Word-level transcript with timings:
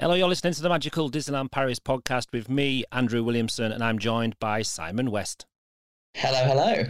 Hello, 0.00 0.14
you're 0.14 0.28
listening 0.28 0.54
to 0.54 0.62
the 0.62 0.70
Magical 0.70 1.10
Disneyland 1.10 1.50
Paris 1.50 1.78
podcast 1.78 2.32
with 2.32 2.48
me, 2.48 2.84
Andrew 2.90 3.22
Williamson, 3.22 3.70
and 3.70 3.84
I'm 3.84 3.98
joined 3.98 4.34
by 4.38 4.62
Simon 4.62 5.10
West. 5.10 5.44
Hello, 6.14 6.42
hello. 6.42 6.84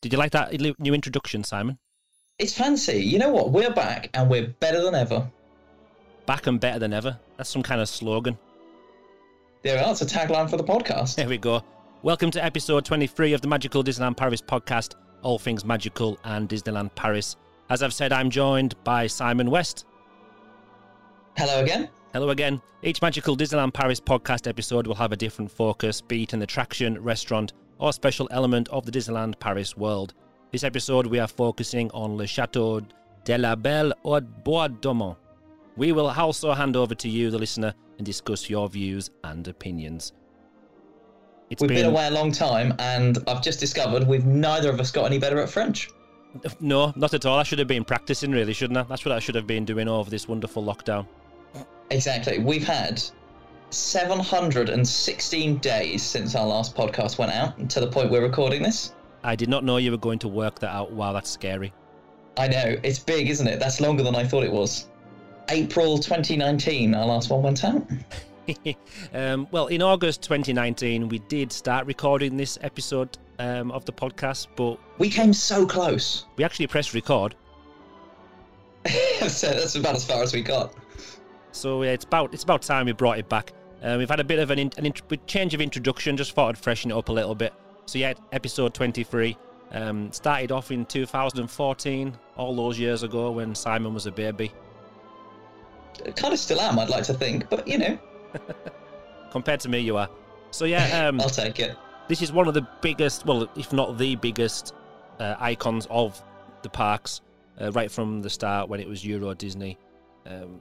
Did 0.00 0.14
you 0.14 0.18
like 0.18 0.32
that 0.32 0.58
new 0.80 0.94
introduction, 0.94 1.44
Simon? 1.44 1.78
It's 2.38 2.54
fancy. 2.54 3.04
You 3.04 3.18
know 3.18 3.28
what? 3.28 3.50
We're 3.50 3.70
back 3.70 4.08
and 4.14 4.30
we're 4.30 4.46
better 4.46 4.82
than 4.82 4.94
ever. 4.94 5.30
Back 6.24 6.46
and 6.46 6.58
better 6.58 6.78
than 6.78 6.94
ever. 6.94 7.20
That's 7.36 7.50
some 7.50 7.62
kind 7.62 7.82
of 7.82 7.88
slogan. 7.90 8.38
There 9.60 9.76
we 9.76 9.82
are. 9.84 9.90
It's 9.90 10.00
a 10.00 10.06
tagline 10.06 10.48
for 10.48 10.56
the 10.56 10.64
podcast. 10.64 11.16
There 11.16 11.28
we 11.28 11.36
go. 11.36 11.62
Welcome 12.02 12.30
to 12.30 12.42
episode 12.42 12.86
23 12.86 13.34
of 13.34 13.42
the 13.42 13.48
Magical 13.48 13.84
Disneyland 13.84 14.16
Paris 14.16 14.40
podcast, 14.40 14.94
all 15.20 15.38
things 15.38 15.66
magical 15.66 16.18
and 16.24 16.48
Disneyland 16.48 16.94
Paris. 16.94 17.36
As 17.68 17.82
I've 17.82 17.92
said, 17.92 18.10
I'm 18.10 18.30
joined 18.30 18.74
by 18.84 19.06
Simon 19.06 19.50
West. 19.50 19.84
Hello 21.36 21.62
again. 21.62 21.90
Hello 22.16 22.30
again. 22.30 22.62
Each 22.82 23.02
Magical 23.02 23.36
Disneyland 23.36 23.74
Paris 23.74 24.00
podcast 24.00 24.48
episode 24.48 24.86
will 24.86 24.94
have 24.94 25.12
a 25.12 25.16
different 25.18 25.50
focus, 25.50 26.00
be 26.00 26.22
it 26.22 26.32
an 26.32 26.40
attraction, 26.40 26.98
restaurant, 27.02 27.52
or 27.76 27.92
special 27.92 28.26
element 28.30 28.70
of 28.70 28.86
the 28.86 28.90
Disneyland 28.90 29.38
Paris 29.38 29.76
world. 29.76 30.14
This 30.50 30.64
episode, 30.64 31.06
we 31.06 31.18
are 31.18 31.28
focusing 31.28 31.90
on 31.90 32.16
Le 32.16 32.26
Chateau 32.26 32.80
de 33.26 33.36
la 33.36 33.54
Belle 33.54 33.92
au 34.02 34.18
Bois 34.22 34.68
Dormant. 34.68 35.18
We 35.76 35.92
will 35.92 36.08
also 36.08 36.54
hand 36.54 36.74
over 36.74 36.94
to 36.94 37.06
you, 37.06 37.30
the 37.30 37.38
listener, 37.38 37.74
and 37.98 38.06
discuss 38.06 38.48
your 38.48 38.66
views 38.70 39.10
and 39.22 39.46
opinions. 39.46 40.14
It's 41.50 41.60
we've 41.60 41.68
been... 41.68 41.82
been 41.82 41.90
away 41.90 42.06
a 42.06 42.12
long 42.12 42.32
time, 42.32 42.72
and 42.78 43.18
I've 43.28 43.42
just 43.42 43.60
discovered 43.60 44.08
we've 44.08 44.24
neither 44.24 44.70
of 44.70 44.80
us 44.80 44.90
got 44.90 45.04
any 45.04 45.18
better 45.18 45.38
at 45.40 45.50
French. 45.50 45.90
No, 46.60 46.94
not 46.96 47.12
at 47.12 47.26
all. 47.26 47.38
I 47.38 47.42
should 47.42 47.58
have 47.58 47.68
been 47.68 47.84
practicing, 47.84 48.30
really, 48.30 48.54
shouldn't 48.54 48.78
I? 48.78 48.84
That's 48.84 49.04
what 49.04 49.12
I 49.12 49.18
should 49.18 49.34
have 49.34 49.46
been 49.46 49.66
doing 49.66 49.86
over 49.86 50.08
this 50.08 50.26
wonderful 50.26 50.64
lockdown. 50.64 51.06
Exactly. 51.90 52.38
We've 52.38 52.66
had 52.66 53.02
716 53.70 55.58
days 55.58 56.02
since 56.02 56.34
our 56.34 56.46
last 56.46 56.74
podcast 56.76 57.18
went 57.18 57.32
out 57.32 57.68
to 57.70 57.80
the 57.80 57.86
point 57.88 58.10
we're 58.10 58.22
recording 58.22 58.62
this. 58.62 58.92
I 59.22 59.34
did 59.34 59.48
not 59.48 59.64
know 59.64 59.76
you 59.76 59.90
were 59.90 59.96
going 59.96 60.18
to 60.20 60.28
work 60.28 60.58
that 60.60 60.70
out. 60.70 60.92
Wow, 60.92 61.12
that's 61.12 61.30
scary. 61.30 61.72
I 62.36 62.48
know. 62.48 62.76
It's 62.82 62.98
big, 62.98 63.28
isn't 63.28 63.46
it? 63.46 63.58
That's 63.58 63.80
longer 63.80 64.02
than 64.02 64.14
I 64.14 64.24
thought 64.24 64.44
it 64.44 64.52
was. 64.52 64.86
April 65.48 65.98
2019, 65.98 66.94
our 66.94 67.06
last 67.06 67.30
one 67.30 67.42
went 67.42 67.64
out. 67.64 67.86
um, 69.14 69.48
well, 69.50 69.66
in 69.68 69.82
August 69.82 70.22
2019, 70.22 71.08
we 71.08 71.18
did 71.20 71.50
start 71.50 71.86
recording 71.86 72.36
this 72.36 72.58
episode 72.62 73.16
um, 73.38 73.70
of 73.70 73.84
the 73.84 73.92
podcast, 73.92 74.48
but. 74.54 74.78
We 74.98 75.08
came 75.08 75.32
so 75.32 75.66
close. 75.66 76.26
We 76.36 76.44
actually 76.44 76.66
pressed 76.66 76.94
record. 76.94 77.34
so 79.28 79.48
that's 79.48 79.74
about 79.74 79.96
as 79.96 80.04
far 80.04 80.22
as 80.22 80.32
we 80.32 80.42
got. 80.42 80.74
So 81.56 81.82
yeah, 81.82 81.92
it's 81.92 82.04
about 82.04 82.34
it's 82.34 82.44
about 82.44 82.62
time 82.62 82.86
we 82.86 82.92
brought 82.92 83.18
it 83.18 83.28
back. 83.28 83.52
Uh, 83.82 83.96
we've 83.98 84.08
had 84.08 84.20
a 84.20 84.24
bit 84.24 84.38
of 84.38 84.50
an, 84.50 84.58
in, 84.58 84.70
an 84.78 84.92
change 85.26 85.54
of 85.54 85.60
introduction, 85.60 86.16
just 86.16 86.32
thought 86.32 86.48
I'd 86.48 86.58
freshen 86.58 86.90
it 86.90 86.94
up 86.94 87.08
a 87.08 87.12
little 87.12 87.34
bit. 87.34 87.52
So 87.86 87.98
yeah, 87.98 88.14
episode 88.32 88.74
23 88.74 89.36
um, 89.72 90.12
started 90.12 90.52
off 90.52 90.70
in 90.70 90.84
2014, 90.86 92.16
all 92.36 92.56
those 92.56 92.78
years 92.78 93.02
ago 93.02 93.30
when 93.30 93.54
Simon 93.54 93.94
was 93.94 94.06
a 94.06 94.12
baby. 94.12 94.52
Kind 96.14 96.34
of 96.34 96.38
still 96.38 96.60
am, 96.60 96.78
I'd 96.78 96.90
like 96.90 97.04
to 97.04 97.14
think, 97.14 97.48
but 97.48 97.66
you 97.66 97.78
know. 97.78 97.98
Compared 99.30 99.60
to 99.60 99.68
me, 99.68 99.80
you 99.80 99.96
are. 99.96 100.08
So 100.50 100.64
yeah, 100.66 101.06
um, 101.08 101.20
I'll 101.20 101.30
take 101.30 101.58
it. 101.58 101.76
This 102.08 102.22
is 102.22 102.32
one 102.32 102.48
of 102.48 102.54
the 102.54 102.66
biggest, 102.82 103.26
well, 103.26 103.48
if 103.56 103.72
not 103.72 103.98
the 103.98 104.16
biggest, 104.16 104.74
uh, 105.18 105.34
icons 105.38 105.86
of 105.90 106.22
the 106.62 106.68
parks, 106.68 107.22
uh, 107.60 107.72
right 107.72 107.90
from 107.90 108.22
the 108.22 108.30
start 108.30 108.68
when 108.68 108.78
it 108.78 108.88
was 108.88 109.04
Euro 109.04 109.34
Disney. 109.34 109.78
Um, 110.26 110.60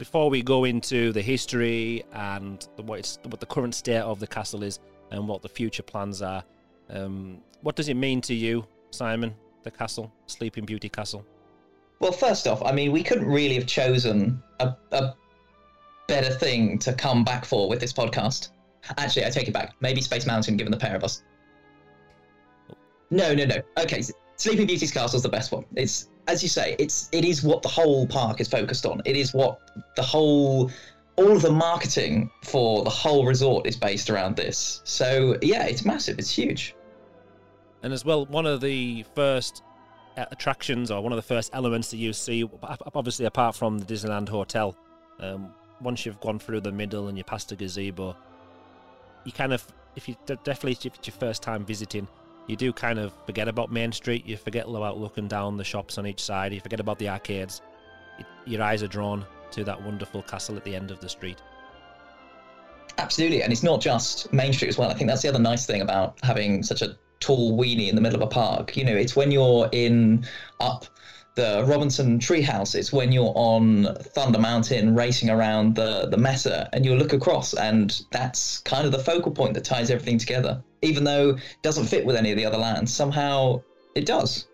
before 0.00 0.30
we 0.30 0.40
go 0.42 0.64
into 0.64 1.12
the 1.12 1.20
history 1.20 2.02
and 2.14 2.66
what, 2.76 3.18
what 3.24 3.38
the 3.38 3.44
current 3.44 3.74
state 3.74 3.98
of 3.98 4.18
the 4.18 4.26
castle 4.26 4.62
is 4.62 4.80
and 5.10 5.28
what 5.28 5.42
the 5.42 5.48
future 5.48 5.82
plans 5.82 6.22
are, 6.22 6.42
um, 6.88 7.42
what 7.60 7.76
does 7.76 7.90
it 7.90 7.94
mean 7.94 8.22
to 8.22 8.32
you, 8.34 8.66
Simon, 8.92 9.34
the 9.62 9.70
castle, 9.70 10.10
Sleeping 10.24 10.64
Beauty 10.64 10.88
Castle? 10.88 11.22
Well, 11.98 12.12
first 12.12 12.48
off, 12.48 12.62
I 12.62 12.72
mean, 12.72 12.92
we 12.92 13.02
couldn't 13.02 13.26
really 13.26 13.56
have 13.56 13.66
chosen 13.66 14.42
a, 14.58 14.74
a 14.92 15.14
better 16.08 16.32
thing 16.32 16.78
to 16.78 16.94
come 16.94 17.22
back 17.22 17.44
for 17.44 17.68
with 17.68 17.78
this 17.78 17.92
podcast. 17.92 18.52
Actually, 18.96 19.26
I 19.26 19.28
take 19.28 19.48
it 19.48 19.52
back. 19.52 19.74
Maybe 19.80 20.00
Space 20.00 20.24
Mountain, 20.24 20.56
given 20.56 20.70
the 20.70 20.78
pair 20.78 20.96
of 20.96 21.04
us. 21.04 21.22
No, 23.10 23.34
no, 23.34 23.44
no. 23.44 23.56
Okay, 23.76 24.02
Sleeping 24.40 24.66
Beauty's 24.66 24.90
castle 24.90 25.18
is 25.18 25.22
the 25.22 25.28
best 25.28 25.52
one. 25.52 25.66
It's 25.76 26.08
as 26.26 26.42
you 26.42 26.48
say, 26.48 26.74
it's 26.78 27.10
it 27.12 27.26
is 27.26 27.42
what 27.42 27.60
the 27.60 27.68
whole 27.68 28.06
park 28.06 28.40
is 28.40 28.48
focused 28.48 28.86
on. 28.86 29.02
It 29.04 29.14
is 29.14 29.34
what 29.34 29.60
the 29.96 30.02
whole 30.02 30.70
all 31.16 31.32
of 31.32 31.42
the 31.42 31.52
marketing 31.52 32.30
for 32.42 32.82
the 32.82 32.88
whole 32.88 33.26
resort 33.26 33.66
is 33.66 33.76
based 33.76 34.08
around 34.08 34.36
this. 34.36 34.80
So 34.84 35.36
yeah, 35.42 35.66
it's 35.66 35.84
massive. 35.84 36.18
It's 36.18 36.30
huge. 36.30 36.74
And 37.82 37.92
as 37.92 38.06
well, 38.06 38.24
one 38.24 38.46
of 38.46 38.62
the 38.62 39.04
first 39.14 39.62
attractions 40.16 40.90
or 40.90 41.02
one 41.02 41.12
of 41.12 41.16
the 41.16 41.34
first 41.34 41.50
elements 41.52 41.90
that 41.90 41.98
you 41.98 42.14
see, 42.14 42.48
obviously 42.94 43.26
apart 43.26 43.54
from 43.54 43.78
the 43.78 43.84
Disneyland 43.84 44.30
Hotel, 44.30 44.74
um, 45.18 45.52
once 45.82 46.06
you've 46.06 46.20
gone 46.20 46.38
through 46.38 46.62
the 46.62 46.72
middle 46.72 47.08
and 47.08 47.18
you 47.18 47.24
pass 47.24 47.44
the 47.44 47.56
gazebo, 47.56 48.16
you 49.26 49.32
kind 49.32 49.52
of, 49.52 49.62
if 49.96 50.08
you 50.08 50.16
definitely 50.26 50.72
if 50.72 50.86
it's 50.86 51.08
your 51.08 51.16
first 51.18 51.42
time 51.42 51.66
visiting, 51.66 52.08
you 52.46 52.56
do 52.56 52.72
kind 52.72 52.98
of 52.98 53.12
forget 53.26 53.48
about 53.48 53.70
Main 53.70 53.92
Street. 53.92 54.26
You 54.26 54.36
forget 54.36 54.66
about 54.66 54.98
looking 54.98 55.28
down 55.28 55.56
the 55.56 55.64
shops 55.64 55.98
on 55.98 56.06
each 56.06 56.22
side. 56.22 56.52
You 56.52 56.60
forget 56.60 56.80
about 56.80 56.98
the 56.98 57.08
arcades. 57.08 57.62
Your 58.44 58.62
eyes 58.62 58.82
are 58.82 58.88
drawn 58.88 59.24
to 59.52 59.64
that 59.64 59.80
wonderful 59.82 60.22
castle 60.22 60.56
at 60.56 60.64
the 60.64 60.74
end 60.74 60.90
of 60.90 61.00
the 61.00 61.08
street. 61.08 61.38
Absolutely, 62.98 63.42
and 63.42 63.52
it's 63.52 63.62
not 63.62 63.80
just 63.80 64.32
Main 64.32 64.52
Street 64.52 64.68
as 64.68 64.78
well. 64.78 64.90
I 64.90 64.94
think 64.94 65.08
that's 65.08 65.22
the 65.22 65.28
other 65.28 65.38
nice 65.38 65.64
thing 65.64 65.80
about 65.80 66.18
having 66.22 66.62
such 66.62 66.82
a 66.82 66.96
tall 67.20 67.56
weenie 67.58 67.88
in 67.88 67.94
the 67.94 68.00
middle 68.00 68.20
of 68.20 68.26
a 68.26 68.30
park. 68.30 68.76
You 68.76 68.84
know, 68.84 68.96
it's 68.96 69.14
when 69.14 69.30
you're 69.30 69.68
in 69.72 70.26
up 70.58 70.86
the 71.40 71.64
Robinson 71.66 72.18
Treehouse. 72.18 72.74
It's 72.74 72.92
when 72.92 73.12
you're 73.12 73.32
on 73.34 73.94
Thunder 74.14 74.38
Mountain 74.38 74.94
racing 74.94 75.30
around 75.30 75.74
the 75.74 76.06
the 76.10 76.18
Mesa, 76.18 76.68
and 76.72 76.84
you 76.84 76.94
look 76.94 77.14
across, 77.14 77.54
and 77.54 78.02
that's 78.10 78.58
kind 78.60 78.84
of 78.84 78.92
the 78.92 78.98
focal 78.98 79.32
point 79.32 79.54
that 79.54 79.64
ties 79.64 79.90
everything 79.90 80.18
together. 80.18 80.62
Even 80.82 81.04
though 81.04 81.30
it 81.30 81.62
doesn't 81.62 81.86
fit 81.86 82.04
with 82.04 82.16
any 82.16 82.30
of 82.30 82.36
the 82.36 82.44
other 82.44 82.58
lands, 82.58 82.92
somehow 82.92 83.62
it 83.94 84.04
does. 84.04 84.48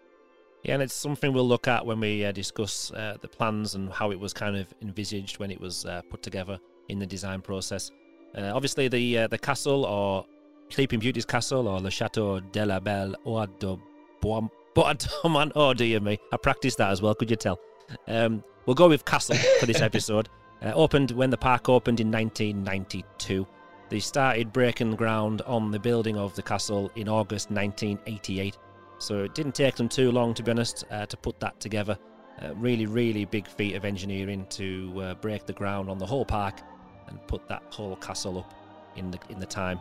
Yeah, 0.62 0.74
and 0.74 0.82
it's 0.82 0.94
something 0.94 1.32
we'll 1.32 1.48
look 1.48 1.68
at 1.68 1.84
when 1.84 2.00
we 2.00 2.24
uh, 2.24 2.32
discuss 2.32 2.92
uh, 2.92 3.16
the 3.20 3.28
plans 3.28 3.74
and 3.74 3.92
how 3.92 4.10
it 4.12 4.18
was 4.18 4.32
kind 4.32 4.56
of 4.56 4.72
envisaged 4.82 5.38
when 5.38 5.50
it 5.50 5.60
was 5.60 5.86
uh, 5.86 6.02
put 6.10 6.22
together 6.22 6.58
in 6.88 6.98
the 6.98 7.06
design 7.06 7.40
process. 7.40 7.90
Uh, 8.36 8.52
obviously, 8.54 8.86
the 8.88 9.18
uh, 9.18 9.26
the 9.26 9.38
castle 9.38 9.84
or 9.84 10.24
Sleeping 10.68 11.00
Beauty's 11.00 11.24
castle 11.24 11.66
or 11.66 11.80
Le 11.80 11.90
Chateau 11.90 12.40
de 12.40 12.64
la 12.64 12.78
Belle 12.78 13.16
au 13.24 13.44
de 13.46 13.76
Bois 14.20 14.48
but 14.76 15.04
I, 15.04 15.08
oh 15.24 15.28
man, 15.30 15.50
oh 15.56 15.74
dear 15.74 15.98
me, 15.98 16.20
I 16.30 16.36
practiced 16.36 16.78
that 16.78 16.90
as 16.90 17.02
well. 17.02 17.14
Could 17.14 17.30
you 17.30 17.36
tell? 17.36 17.58
Um, 18.06 18.44
we'll 18.66 18.74
go 18.74 18.88
with 18.88 19.04
Castle 19.04 19.36
for 19.58 19.66
this 19.66 19.80
episode. 19.90 20.28
Uh, 20.62 20.72
opened 20.74 21.10
when 21.10 21.30
the 21.30 21.36
park 21.36 21.68
opened 21.68 21.98
in 21.98 22.12
1992. 22.12 23.46
They 23.88 24.00
started 24.00 24.52
breaking 24.52 24.96
ground 24.96 25.42
on 25.42 25.70
the 25.70 25.78
building 25.78 26.16
of 26.16 26.34
the 26.34 26.42
castle 26.42 26.90
in 26.96 27.08
August 27.08 27.50
1988. 27.50 28.58
So 28.98 29.24
it 29.24 29.34
didn't 29.34 29.54
take 29.54 29.76
them 29.76 29.88
too 29.88 30.10
long, 30.10 30.34
to 30.34 30.42
be 30.42 30.50
honest, 30.50 30.84
uh, 30.90 31.06
to 31.06 31.16
put 31.16 31.40
that 31.40 31.58
together. 31.60 31.98
Uh, 32.42 32.54
really, 32.56 32.86
really 32.86 33.24
big 33.24 33.46
feat 33.46 33.76
of 33.76 33.84
engineering 33.84 34.46
to 34.50 34.92
uh, 35.00 35.14
break 35.14 35.46
the 35.46 35.52
ground 35.52 35.88
on 35.88 35.98
the 35.98 36.06
whole 36.06 36.24
park 36.24 36.60
and 37.08 37.24
put 37.26 37.46
that 37.48 37.62
whole 37.70 37.96
castle 37.96 38.38
up 38.38 38.54
in 38.96 39.10
the 39.10 39.18
in 39.30 39.38
the 39.38 39.46
time. 39.46 39.80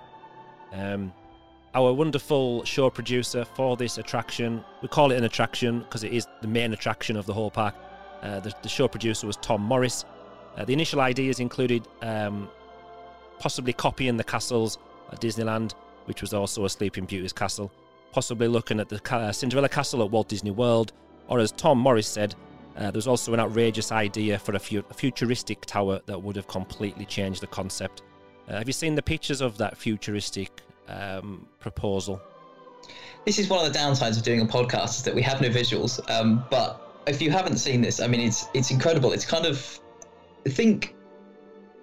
Um, 0.71 1.13
our 1.75 1.91
wonderful 1.93 2.63
show 2.63 2.89
producer 2.89 3.43
for 3.43 3.75
this 3.75 3.97
attraction. 3.97 4.63
We 4.81 4.87
call 4.87 5.11
it 5.11 5.17
an 5.17 5.25
attraction 5.25 5.79
because 5.79 6.05
it 6.05 6.13
is 6.13 6.25
the 6.41 6.47
main 6.47 6.71
attraction 6.71 7.17
of 7.17 7.25
the 7.25 7.33
whole 7.33 7.51
park. 7.51 7.75
Uh, 8.21 8.39
the, 8.39 8.53
the, 8.63 8.69
show 8.69 8.87
producer 8.87 9.27
was 9.27 9.35
Tom 9.37 9.61
Morris. 9.61 10.05
Uh, 10.55 10.63
the 10.63 10.71
initial 10.71 11.01
ideas 11.01 11.41
included 11.41 11.85
um, 12.01 12.49
possibly 13.39 13.73
copying 13.73 14.15
the 14.15 14.23
castles 14.23 14.79
at 15.11 15.19
Disneyland, 15.19 15.73
which 16.05 16.21
was 16.21 16.33
also 16.33 16.63
a 16.63 16.69
Sleeping 16.69 17.05
Beauty's 17.05 17.33
castle, 17.33 17.69
possibly 18.13 18.47
looking 18.47 18.79
at 18.79 18.87
the 18.87 19.01
uh, 19.13 19.33
Cinderella 19.33 19.67
Castle 19.67 20.01
at 20.01 20.09
Walt 20.09 20.29
Disney 20.29 20.51
World, 20.51 20.93
or 21.27 21.39
as 21.39 21.51
Tom 21.51 21.77
Morris 21.77 22.07
said, 22.07 22.35
uh, 22.77 22.83
there 22.83 22.93
was 22.93 23.07
also 23.07 23.33
an 23.33 23.39
outrageous 23.39 23.91
idea 23.91 24.39
for 24.39 24.55
a, 24.55 24.59
fu- 24.59 24.83
a, 24.89 24.93
futuristic 24.93 25.65
tower 25.65 25.99
that 26.05 26.21
would 26.21 26.35
have 26.37 26.47
completely 26.47 27.05
changed 27.05 27.41
the 27.41 27.47
concept. 27.47 28.01
Uh, 28.47 28.57
have 28.57 28.67
you 28.67 28.73
seen 28.73 28.95
the 28.95 29.01
pictures 29.01 29.41
of 29.41 29.57
that 29.57 29.77
futuristic 29.77 30.61
um, 30.87 31.47
proposal. 31.59 32.21
This 33.25 33.39
is 33.39 33.49
one 33.49 33.65
of 33.65 33.71
the 33.71 33.77
downsides 33.77 34.17
of 34.17 34.23
doing 34.23 34.41
a 34.41 34.45
podcast 34.45 34.97
is 34.97 35.03
that 35.03 35.15
we 35.15 35.21
have 35.23 35.41
no 35.41 35.49
visuals. 35.49 35.99
Um, 36.09 36.45
but 36.51 37.03
if 37.07 37.21
you 37.21 37.31
haven't 37.31 37.57
seen 37.57 37.81
this, 37.81 37.99
I 37.99 38.07
mean, 38.07 38.21
it's 38.21 38.47
it's 38.53 38.71
incredible. 38.71 39.11
It's 39.11 39.25
kind 39.25 39.45
of 39.45 39.79
I 40.45 40.49
think 40.49 40.95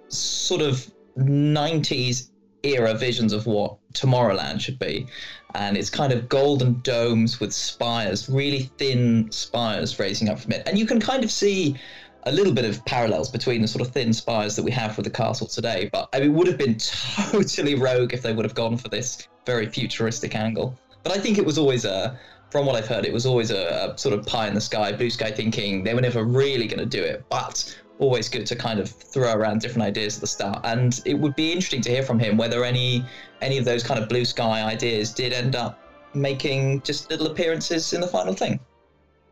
sort 0.07 0.61
of 0.61 0.89
90s 1.17 2.29
era 2.63 2.93
visions 2.93 3.33
of 3.33 3.45
what 3.45 3.77
Tomorrowland 3.93 4.61
should 4.61 4.79
be. 4.79 5.07
And 5.55 5.77
it's 5.77 5.89
kind 5.89 6.11
of 6.11 6.29
golden 6.29 6.79
domes 6.81 7.39
with 7.39 7.53
spires, 7.53 8.29
really 8.29 8.71
thin 8.77 9.31
spires 9.31 9.99
raising 9.99 10.29
up 10.29 10.39
from 10.39 10.53
it. 10.53 10.63
And 10.65 10.79
you 10.79 10.85
can 10.85 10.99
kind 10.99 11.23
of 11.23 11.31
see 11.31 11.75
a 12.25 12.31
little 12.31 12.53
bit 12.53 12.65
of 12.65 12.83
parallels 12.85 13.29
between 13.29 13.61
the 13.61 13.67
sort 13.67 13.85
of 13.85 13.93
thin 13.93 14.13
spires 14.13 14.55
that 14.55 14.63
we 14.63 14.71
have 14.71 14.95
with 14.97 15.05
the 15.05 15.11
castle 15.11 15.47
today. 15.47 15.89
But 15.91 16.09
I 16.13 16.19
mean, 16.19 16.31
it 16.31 16.33
would 16.33 16.47
have 16.47 16.57
been 16.57 16.77
totally 17.31 17.75
rogue 17.75 18.13
if 18.13 18.21
they 18.21 18.33
would 18.33 18.45
have 18.45 18.55
gone 18.55 18.77
for 18.77 18.89
this 18.89 19.27
very 19.45 19.67
futuristic 19.67 20.35
angle. 20.35 20.77
But 21.03 21.11
I 21.11 21.19
think 21.19 21.37
it 21.37 21.45
was 21.45 21.57
always 21.57 21.85
a, 21.85 22.17
from 22.49 22.65
what 22.65 22.75
I've 22.75 22.87
heard, 22.87 23.05
it 23.05 23.13
was 23.13 23.25
always 23.25 23.51
a, 23.51 23.93
a 23.93 23.97
sort 23.97 24.17
of 24.17 24.25
pie 24.25 24.47
in 24.47 24.53
the 24.53 24.61
sky, 24.61 24.91
blue 24.93 25.09
sky 25.09 25.31
thinking. 25.31 25.83
They 25.83 25.93
were 25.93 26.01
never 26.01 26.23
really 26.23 26.67
going 26.67 26.79
to 26.79 26.85
do 26.85 27.03
it, 27.03 27.25
but 27.29 27.77
always 27.99 28.27
good 28.29 28.45
to 28.45 28.55
kind 28.55 28.79
of 28.79 28.89
throw 28.89 29.33
around 29.33 29.61
different 29.61 29.83
ideas 29.83 30.15
at 30.15 30.21
the 30.21 30.27
start. 30.27 30.61
And 30.63 31.01
it 31.05 31.13
would 31.13 31.35
be 31.35 31.51
interesting 31.51 31.81
to 31.81 31.89
hear 31.89 32.03
from 32.03 32.19
him 32.19 32.37
whether 32.37 32.63
any 32.63 33.05
any 33.41 33.57
of 33.57 33.65
those 33.65 33.83
kind 33.83 34.01
of 34.01 34.09
blue 34.09 34.25
sky 34.25 34.63
ideas 34.63 35.11
did 35.13 35.33
end 35.33 35.55
up 35.55 35.79
making 36.15 36.81
just 36.81 37.09
little 37.09 37.27
appearances 37.27 37.93
in 37.93 38.01
the 38.01 38.07
final 38.07 38.33
thing. 38.33 38.59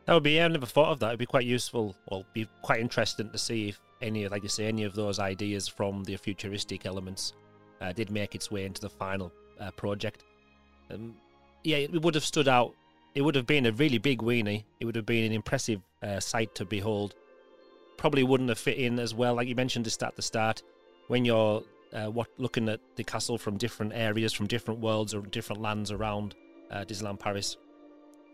That 0.06 0.14
would 0.14 0.24
be. 0.24 0.42
I 0.42 0.48
never 0.48 0.66
thought 0.66 0.92
of 0.92 1.00
that. 1.00 1.08
It'd 1.08 1.20
be 1.20 1.26
quite 1.26 1.46
useful. 1.46 1.96
Well, 2.10 2.26
be 2.34 2.48
quite 2.62 2.80
interesting 2.80 3.30
to 3.30 3.38
see 3.38 3.70
if 3.70 3.80
any, 4.02 4.28
like 4.28 4.44
you 4.44 4.50
say, 4.50 4.66
any 4.66 4.84
of 4.84 4.96
those 4.96 5.20
ideas 5.20 5.68
from 5.68 6.04
the 6.04 6.16
futuristic 6.18 6.86
elements 6.86 7.34
uh, 7.82 7.94
did 7.94 8.10
make 8.12 8.36
its 8.36 8.50
way 8.50 8.66
into 8.66 8.82
the 8.82 8.90
final 8.90 9.32
uh, 9.60 9.72
project. 9.72 10.24
Um, 10.90 11.16
yeah, 11.64 11.78
it 11.78 12.02
would 12.02 12.16
have 12.16 12.26
stood 12.26 12.48
out. 12.48 12.74
It 13.14 13.22
would 13.22 13.36
have 13.36 13.46
been 13.46 13.66
a 13.66 13.72
really 13.72 13.98
big 13.98 14.20
weenie. 14.20 14.64
It 14.80 14.86
would 14.86 14.96
have 14.96 15.06
been 15.06 15.26
an 15.26 15.34
impressive 15.34 15.82
uh, 16.02 16.20
sight 16.20 16.56
to 16.56 16.66
behold. 16.66 17.14
Probably 17.98 18.24
wouldn't 18.24 18.50
have 18.50 18.58
fit 18.58 18.78
in 18.78 18.98
as 19.00 19.14
well, 19.14 19.36
like 19.36 19.48
you 19.48 19.56
mentioned 19.56 19.86
just 19.86 20.02
at 20.02 20.16
the 20.16 20.22
start, 20.22 20.64
when 21.08 21.26
you're 21.26 21.62
uh, 21.94 22.08
what 22.08 22.28
looking 22.38 22.70
at 22.70 22.80
the 22.96 23.04
castle 23.04 23.38
from 23.38 23.58
different 23.58 23.94
areas, 23.94 24.34
from 24.34 24.48
different 24.48 24.80
worlds 24.80 25.14
or 25.14 25.22
different 25.22 25.62
lands 25.62 25.92
around 25.92 26.34
uh, 26.72 26.84
Disneyland 26.86 27.20
Paris. 27.20 27.58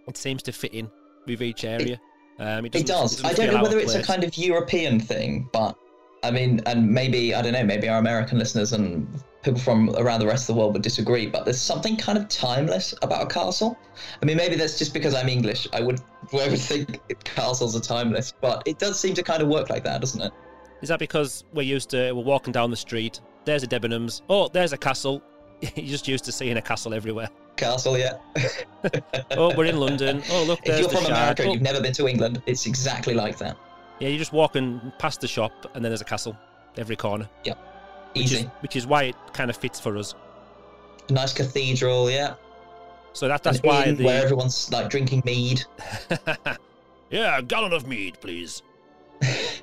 It 0.07 0.15
seems 0.15 0.41
to 0.43 0.53
fit 0.53 0.73
in 0.73 0.89
with 1.27 1.41
each 1.41 1.63
area. 1.63 1.99
Um, 2.39 2.65
it, 2.65 2.75
it, 2.75 2.85
does. 2.85 3.19
It 3.19 3.25
I 3.25 3.33
don't 3.33 3.53
know 3.53 3.63
whether 3.63 3.79
it's 3.79 3.95
a 3.95 4.03
kind 4.03 4.23
of 4.23 4.37
European 4.37 4.99
thing, 4.99 5.49
but 5.51 5.77
I 6.23 6.31
mean, 6.31 6.61
and 6.65 6.89
maybe 6.89 7.33
I 7.33 7.41
don't 7.41 7.53
know, 7.53 7.63
maybe 7.63 7.89
our 7.89 7.99
American 7.99 8.37
listeners 8.37 8.73
and 8.73 9.07
people 9.43 9.59
from 9.59 9.89
around 9.95 10.19
the 10.19 10.27
rest 10.27 10.49
of 10.49 10.55
the 10.55 10.59
world 10.59 10.73
would 10.73 10.81
disagree, 10.81 11.25
but 11.25 11.45
there's 11.45 11.61
something 11.61 11.95
kind 11.95 12.17
of 12.17 12.27
timeless 12.27 12.93
about 13.01 13.23
a 13.23 13.27
castle. 13.27 13.77
I 14.21 14.25
mean, 14.25 14.37
maybe 14.37 14.55
that's 14.55 14.77
just 14.77 14.93
because 14.93 15.13
I'm 15.13 15.29
English. 15.29 15.67
I 15.73 15.81
would, 15.81 16.01
I 16.33 16.49
would 16.49 16.59
think 16.59 16.99
castles 17.23 17.75
are 17.75 17.79
timeless, 17.79 18.33
but 18.41 18.63
it 18.65 18.77
does 18.77 18.99
seem 18.99 19.13
to 19.15 19.23
kind 19.23 19.41
of 19.41 19.47
work 19.47 19.69
like 19.69 19.83
that, 19.85 20.01
doesn't 20.01 20.21
it? 20.21 20.33
Is 20.81 20.89
that 20.89 20.99
because 20.99 21.43
we're 21.53 21.63
used 21.63 21.89
to 21.91 22.11
we're 22.11 22.23
walking 22.23 22.51
down 22.51 22.69
the 22.69 22.77
street? 22.77 23.19
There's 23.45 23.63
a 23.63 23.67
Debenhams. 23.67 24.21
Oh, 24.29 24.47
there's 24.47 24.73
a 24.73 24.77
castle. 24.77 25.23
You're 25.75 25.87
just 25.87 26.07
used 26.07 26.25
to 26.25 26.31
seeing 26.31 26.57
a 26.57 26.61
castle 26.61 26.93
everywhere. 26.93 27.29
Castle, 27.57 27.97
yeah. 27.97 28.17
oh, 29.31 29.55
we're 29.55 29.65
in 29.65 29.77
London. 29.79 30.21
Oh, 30.31 30.43
look, 30.45 30.59
if 30.63 30.79
you're 30.79 30.89
from 30.89 31.05
America 31.05 31.41
and 31.41 31.49
oh. 31.49 31.53
you've 31.53 31.61
never 31.61 31.81
been 31.81 31.93
to 31.93 32.07
England, 32.07 32.41
it's 32.45 32.65
exactly 32.65 33.13
like 33.13 33.37
that. 33.39 33.57
Yeah, 33.99 34.09
you're 34.09 34.19
just 34.19 34.33
walking 34.33 34.91
past 34.99 35.21
the 35.21 35.27
shop, 35.27 35.51
and 35.73 35.83
then 35.83 35.89
there's 35.89 36.01
a 36.01 36.05
castle 36.05 36.37
every 36.77 36.95
corner. 36.95 37.27
Yep. 37.43 37.57
Easy. 38.13 38.35
Which 38.35 38.43
is, 38.43 38.51
which 38.61 38.75
is 38.75 38.87
why 38.87 39.03
it 39.03 39.15
kind 39.33 39.49
of 39.49 39.57
fits 39.57 39.79
for 39.79 39.97
us. 39.97 40.13
Nice 41.09 41.33
cathedral, 41.33 42.09
yeah. 42.09 42.35
So 43.13 43.27
that 43.27 43.41
that's 43.41 43.63
why 43.63 43.91
the... 43.91 44.03
where 44.03 44.23
everyone's 44.23 44.71
like 44.71 44.89
drinking 44.89 45.23
mead. 45.25 45.63
yeah, 47.09 47.39
a 47.39 47.41
gallon 47.41 47.73
of 47.73 47.87
mead, 47.87 48.19
please. 48.21 48.61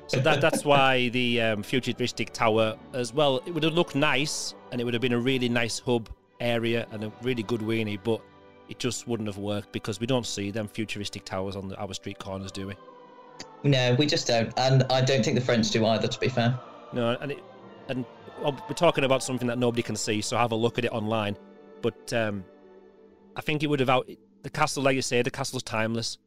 so 0.07 0.19
that 0.19 0.41
that's 0.41 0.65
why 0.71 1.07
the 1.09 1.41
um, 1.41 1.63
futuristic 1.63 2.33
tower 2.33 2.75
as 2.93 3.13
well. 3.13 3.41
It 3.45 3.53
would 3.53 3.63
have 3.63 3.73
looked 3.73 3.95
nice, 3.95 4.55
and 4.71 4.81
it 4.81 4.83
would 4.83 4.93
have 4.93 5.01
been 5.01 5.13
a 5.13 5.19
really 5.19 5.47
nice 5.47 5.79
hub 5.79 6.09
area 6.39 6.87
and 6.91 7.03
a 7.03 7.11
really 7.21 7.43
good 7.43 7.61
weenie, 7.61 7.99
but 8.03 8.21
it 8.69 8.79
just 8.79 9.07
wouldn't 9.07 9.27
have 9.27 9.37
worked 9.37 9.71
because 9.71 9.99
we 9.99 10.07
don't 10.07 10.25
see 10.25 10.51
them 10.51 10.67
futuristic 10.67 11.23
towers 11.25 11.55
on 11.55 11.67
the, 11.67 11.77
our 11.77 11.93
street 11.93 12.19
corners, 12.19 12.51
do 12.51 12.67
we? 12.67 12.73
No, 13.63 13.95
we 13.95 14.05
just 14.05 14.27
don't, 14.27 14.53
and 14.57 14.83
I 14.91 15.01
don't 15.01 15.23
think 15.23 15.35
the 15.35 15.45
French 15.45 15.71
do 15.71 15.85
either. 15.85 16.07
To 16.07 16.19
be 16.19 16.29
fair. 16.29 16.59
No, 16.93 17.17
and 17.19 17.31
it, 17.31 17.43
and 17.89 18.05
we're 18.41 18.75
talking 18.75 19.03
about 19.03 19.23
something 19.23 19.47
that 19.47 19.57
nobody 19.57 19.81
can 19.81 19.95
see, 19.95 20.21
so 20.21 20.37
have 20.37 20.51
a 20.51 20.55
look 20.55 20.77
at 20.77 20.85
it 20.85 20.91
online. 20.91 21.37
But 21.81 22.13
um, 22.13 22.43
I 23.35 23.41
think 23.41 23.63
it 23.63 23.67
would 23.67 23.79
have 23.79 23.89
out 23.89 24.09
the 24.43 24.49
castle, 24.49 24.83
like 24.83 24.95
you 24.95 25.01
say, 25.01 25.21
the 25.21 25.31
castle's 25.31 25.63
timeless. 25.63 26.17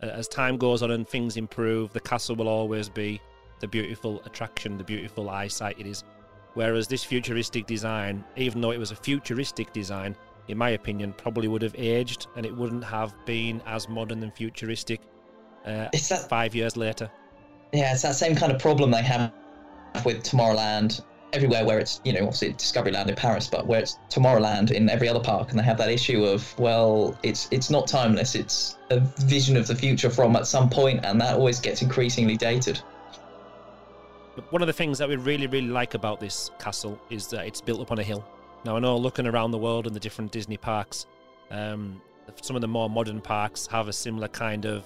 As 0.00 0.28
time 0.28 0.58
goes 0.58 0.82
on 0.82 0.90
and 0.90 1.08
things 1.08 1.36
improve, 1.36 1.92
the 1.92 2.00
castle 2.00 2.36
will 2.36 2.48
always 2.48 2.88
be 2.88 3.20
the 3.60 3.68
beautiful 3.68 4.22
attraction, 4.24 4.76
the 4.76 4.84
beautiful 4.84 5.30
eyesight 5.30 5.78
it 5.78 5.86
is. 5.86 6.04
Whereas 6.56 6.88
this 6.88 7.04
futuristic 7.04 7.66
design, 7.66 8.24
even 8.36 8.62
though 8.62 8.70
it 8.70 8.78
was 8.78 8.90
a 8.90 8.96
futuristic 8.96 9.74
design, 9.74 10.16
in 10.48 10.56
my 10.56 10.70
opinion, 10.70 11.12
probably 11.12 11.48
would 11.48 11.60
have 11.60 11.74
aged 11.76 12.28
and 12.34 12.46
it 12.46 12.56
wouldn't 12.56 12.82
have 12.82 13.14
been 13.26 13.60
as 13.66 13.90
modern 13.90 14.22
and 14.22 14.34
futuristic 14.34 15.02
uh, 15.66 15.88
that, 15.92 16.26
five 16.30 16.54
years 16.54 16.74
later. 16.74 17.10
Yeah, 17.74 17.92
it's 17.92 18.00
that 18.00 18.14
same 18.14 18.34
kind 18.34 18.50
of 18.50 18.58
problem 18.58 18.90
they 18.90 19.02
have 19.02 19.34
with 20.02 20.22
Tomorrowland 20.22 21.02
everywhere 21.34 21.66
where 21.66 21.78
it's, 21.78 22.00
you 22.06 22.14
know, 22.14 22.20
obviously 22.20 22.54
Discoveryland 22.54 23.08
in 23.08 23.16
Paris, 23.16 23.48
but 23.48 23.66
where 23.66 23.80
it's 23.80 23.98
Tomorrowland 24.08 24.70
in 24.70 24.88
every 24.88 25.10
other 25.10 25.20
park, 25.20 25.50
and 25.50 25.58
they 25.58 25.62
have 25.62 25.76
that 25.76 25.90
issue 25.90 26.24
of, 26.24 26.58
well, 26.58 27.18
it's 27.22 27.48
it's 27.50 27.68
not 27.68 27.86
timeless. 27.86 28.34
It's 28.34 28.78
a 28.88 29.00
vision 29.26 29.58
of 29.58 29.66
the 29.66 29.74
future 29.74 30.08
from 30.08 30.36
at 30.36 30.46
some 30.46 30.70
point, 30.70 31.04
and 31.04 31.20
that 31.20 31.34
always 31.34 31.60
gets 31.60 31.82
increasingly 31.82 32.38
dated. 32.38 32.80
One 34.50 34.62
of 34.62 34.66
the 34.66 34.72
things 34.72 34.98
that 34.98 35.08
we 35.08 35.16
really, 35.16 35.46
really 35.46 35.68
like 35.68 35.94
about 35.94 36.20
this 36.20 36.50
castle 36.58 37.00
is 37.08 37.26
that 37.28 37.46
it's 37.46 37.60
built 37.60 37.80
up 37.80 37.90
on 37.90 37.98
a 37.98 38.02
hill. 38.02 38.24
Now, 38.64 38.76
I 38.76 38.80
know 38.80 38.96
looking 38.96 39.26
around 39.26 39.50
the 39.50 39.58
world 39.58 39.86
and 39.86 39.96
the 39.96 40.00
different 40.00 40.30
Disney 40.30 40.58
parks, 40.58 41.06
um, 41.50 42.00
some 42.42 42.54
of 42.54 42.60
the 42.60 42.68
more 42.68 42.90
modern 42.90 43.20
parks 43.20 43.66
have 43.68 43.88
a 43.88 43.92
similar 43.92 44.28
kind 44.28 44.66
of 44.66 44.84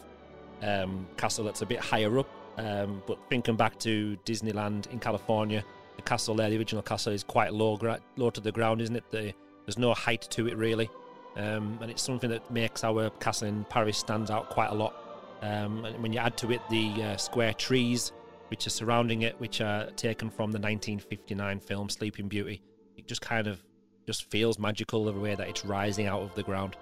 um, 0.62 1.06
castle 1.16 1.44
that's 1.44 1.62
a 1.62 1.66
bit 1.66 1.80
higher 1.80 2.18
up. 2.18 2.28
Um, 2.58 3.02
but 3.06 3.18
thinking 3.28 3.56
back 3.56 3.78
to 3.80 4.16
Disneyland 4.24 4.86
in 4.92 5.00
California, 5.00 5.64
the 5.96 6.02
castle 6.02 6.34
there, 6.34 6.48
the 6.50 6.58
original 6.58 6.82
castle, 6.82 7.12
is 7.12 7.24
quite 7.24 7.52
low, 7.52 7.76
gra- 7.76 8.00
low 8.16 8.30
to 8.30 8.40
the 8.40 8.52
ground, 8.52 8.80
isn't 8.82 8.96
it? 8.96 9.10
The, 9.10 9.32
there's 9.66 9.78
no 9.78 9.94
height 9.94 10.28
to 10.30 10.46
it 10.46 10.56
really, 10.56 10.88
um, 11.36 11.78
and 11.80 11.90
it's 11.90 12.02
something 12.02 12.30
that 12.30 12.48
makes 12.50 12.84
our 12.84 13.10
castle 13.18 13.48
in 13.48 13.64
Paris 13.64 13.98
stand 13.98 14.30
out 14.30 14.50
quite 14.50 14.70
a 14.70 14.74
lot. 14.74 14.94
Um, 15.42 15.84
and 15.86 16.02
when 16.02 16.12
you 16.12 16.18
add 16.18 16.36
to 16.38 16.52
it 16.52 16.60
the 16.68 17.02
uh, 17.02 17.16
square 17.16 17.54
trees 17.54 18.12
which 18.50 18.66
are 18.66 18.70
surrounding 18.70 19.22
it, 19.22 19.38
which 19.40 19.60
are 19.60 19.86
taken 19.92 20.28
from 20.28 20.50
the 20.50 20.58
1959 20.58 21.60
film 21.60 21.88
Sleeping 21.88 22.28
Beauty, 22.28 22.62
it 22.96 23.06
just 23.06 23.20
kind 23.20 23.46
of 23.46 23.62
just 24.06 24.30
feels 24.30 24.58
magical 24.58 25.04
the 25.04 25.12
way 25.12 25.34
that 25.34 25.48
it's 25.48 25.64
rising 25.64 26.06
out 26.06 26.22
of 26.22 26.34
the 26.34 26.42
ground. 26.42 26.76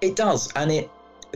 It 0.00 0.16
does, 0.16 0.52
and 0.54 0.70
it 0.70 0.90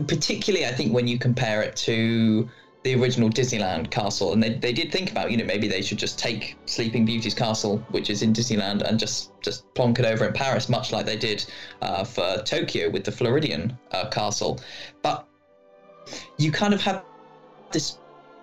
particularly 0.06 0.66
I 0.66 0.72
think 0.72 0.92
when 0.92 1.06
you 1.06 1.18
compare 1.18 1.62
it 1.62 1.76
to 1.76 2.48
the 2.82 2.94
original 3.00 3.30
Disneyland 3.30 3.90
castle, 3.90 4.34
and 4.34 4.42
they, 4.42 4.50
they 4.50 4.72
did 4.72 4.92
think 4.92 5.10
about, 5.10 5.30
you 5.30 5.38
know, 5.38 5.44
maybe 5.44 5.66
they 5.68 5.80
should 5.80 5.98
just 5.98 6.18
take 6.18 6.56
Sleeping 6.66 7.06
Beauty's 7.06 7.32
castle, 7.32 7.78
which 7.90 8.10
is 8.10 8.20
in 8.22 8.34
Disneyland, 8.34 8.82
and 8.82 8.98
just 8.98 9.32
just 9.40 9.72
plonk 9.74 9.98
it 9.98 10.04
over 10.04 10.26
in 10.26 10.34
Paris, 10.34 10.68
much 10.68 10.92
like 10.92 11.06
they 11.06 11.16
did 11.16 11.44
uh, 11.80 12.04
for 12.04 12.42
Tokyo 12.44 12.90
with 12.90 13.04
the 13.04 13.12
Floridian 13.12 13.76
uh, 13.92 14.10
castle. 14.10 14.60
But 15.00 15.26
you 16.36 16.52
kind 16.52 16.74
of 16.74 16.82
have 16.82 17.04
this 17.72 17.98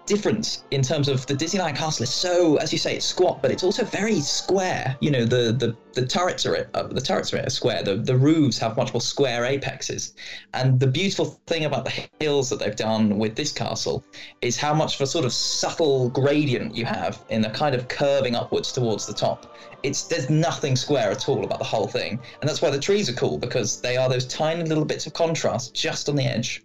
difference 0.05 0.63
in 0.71 0.81
terms 0.81 1.07
of 1.07 1.25
the 1.27 1.33
Disneyland 1.33 1.75
castle 1.75 2.03
is 2.03 2.09
so, 2.09 2.57
as 2.57 2.71
you 2.71 2.79
say, 2.79 2.95
it's 2.95 3.05
squat, 3.05 3.41
but 3.41 3.51
it's 3.51 3.63
also 3.63 3.83
very 3.83 4.19
square. 4.19 4.95
You 4.99 5.11
know, 5.11 5.25
the 5.25 5.51
the, 5.51 5.75
the 5.93 6.05
turrets 6.05 6.45
are 6.45 6.69
uh, 6.73 6.83
the 6.83 7.01
turrets 7.01 7.33
are 7.33 7.49
square. 7.49 7.83
The 7.83 7.95
the 7.95 8.15
roofs 8.15 8.57
have 8.59 8.77
much 8.77 8.93
more 8.93 9.01
square 9.01 9.45
apexes, 9.45 10.13
and 10.53 10.79
the 10.79 10.87
beautiful 10.87 11.39
thing 11.47 11.65
about 11.65 11.85
the 11.85 12.07
hills 12.19 12.49
that 12.49 12.59
they've 12.59 12.75
done 12.75 13.17
with 13.17 13.35
this 13.35 13.51
castle 13.51 14.03
is 14.41 14.57
how 14.57 14.73
much 14.73 14.95
of 14.95 15.01
a 15.01 15.07
sort 15.07 15.25
of 15.25 15.33
subtle 15.33 16.09
gradient 16.09 16.75
you 16.75 16.85
have 16.85 17.23
in 17.29 17.41
the 17.41 17.49
kind 17.49 17.75
of 17.75 17.87
curving 17.87 18.35
upwards 18.35 18.71
towards 18.71 19.05
the 19.05 19.13
top. 19.13 19.55
It's 19.83 20.03
there's 20.03 20.29
nothing 20.29 20.75
square 20.75 21.11
at 21.11 21.27
all 21.29 21.43
about 21.43 21.59
the 21.59 21.65
whole 21.65 21.87
thing, 21.87 22.19
and 22.41 22.49
that's 22.49 22.61
why 22.61 22.69
the 22.69 22.79
trees 22.79 23.09
are 23.09 23.13
cool 23.13 23.37
because 23.37 23.81
they 23.81 23.97
are 23.97 24.09
those 24.09 24.25
tiny 24.25 24.63
little 24.63 24.85
bits 24.85 25.05
of 25.07 25.13
contrast 25.13 25.73
just 25.73 26.09
on 26.09 26.15
the 26.15 26.25
edge 26.25 26.63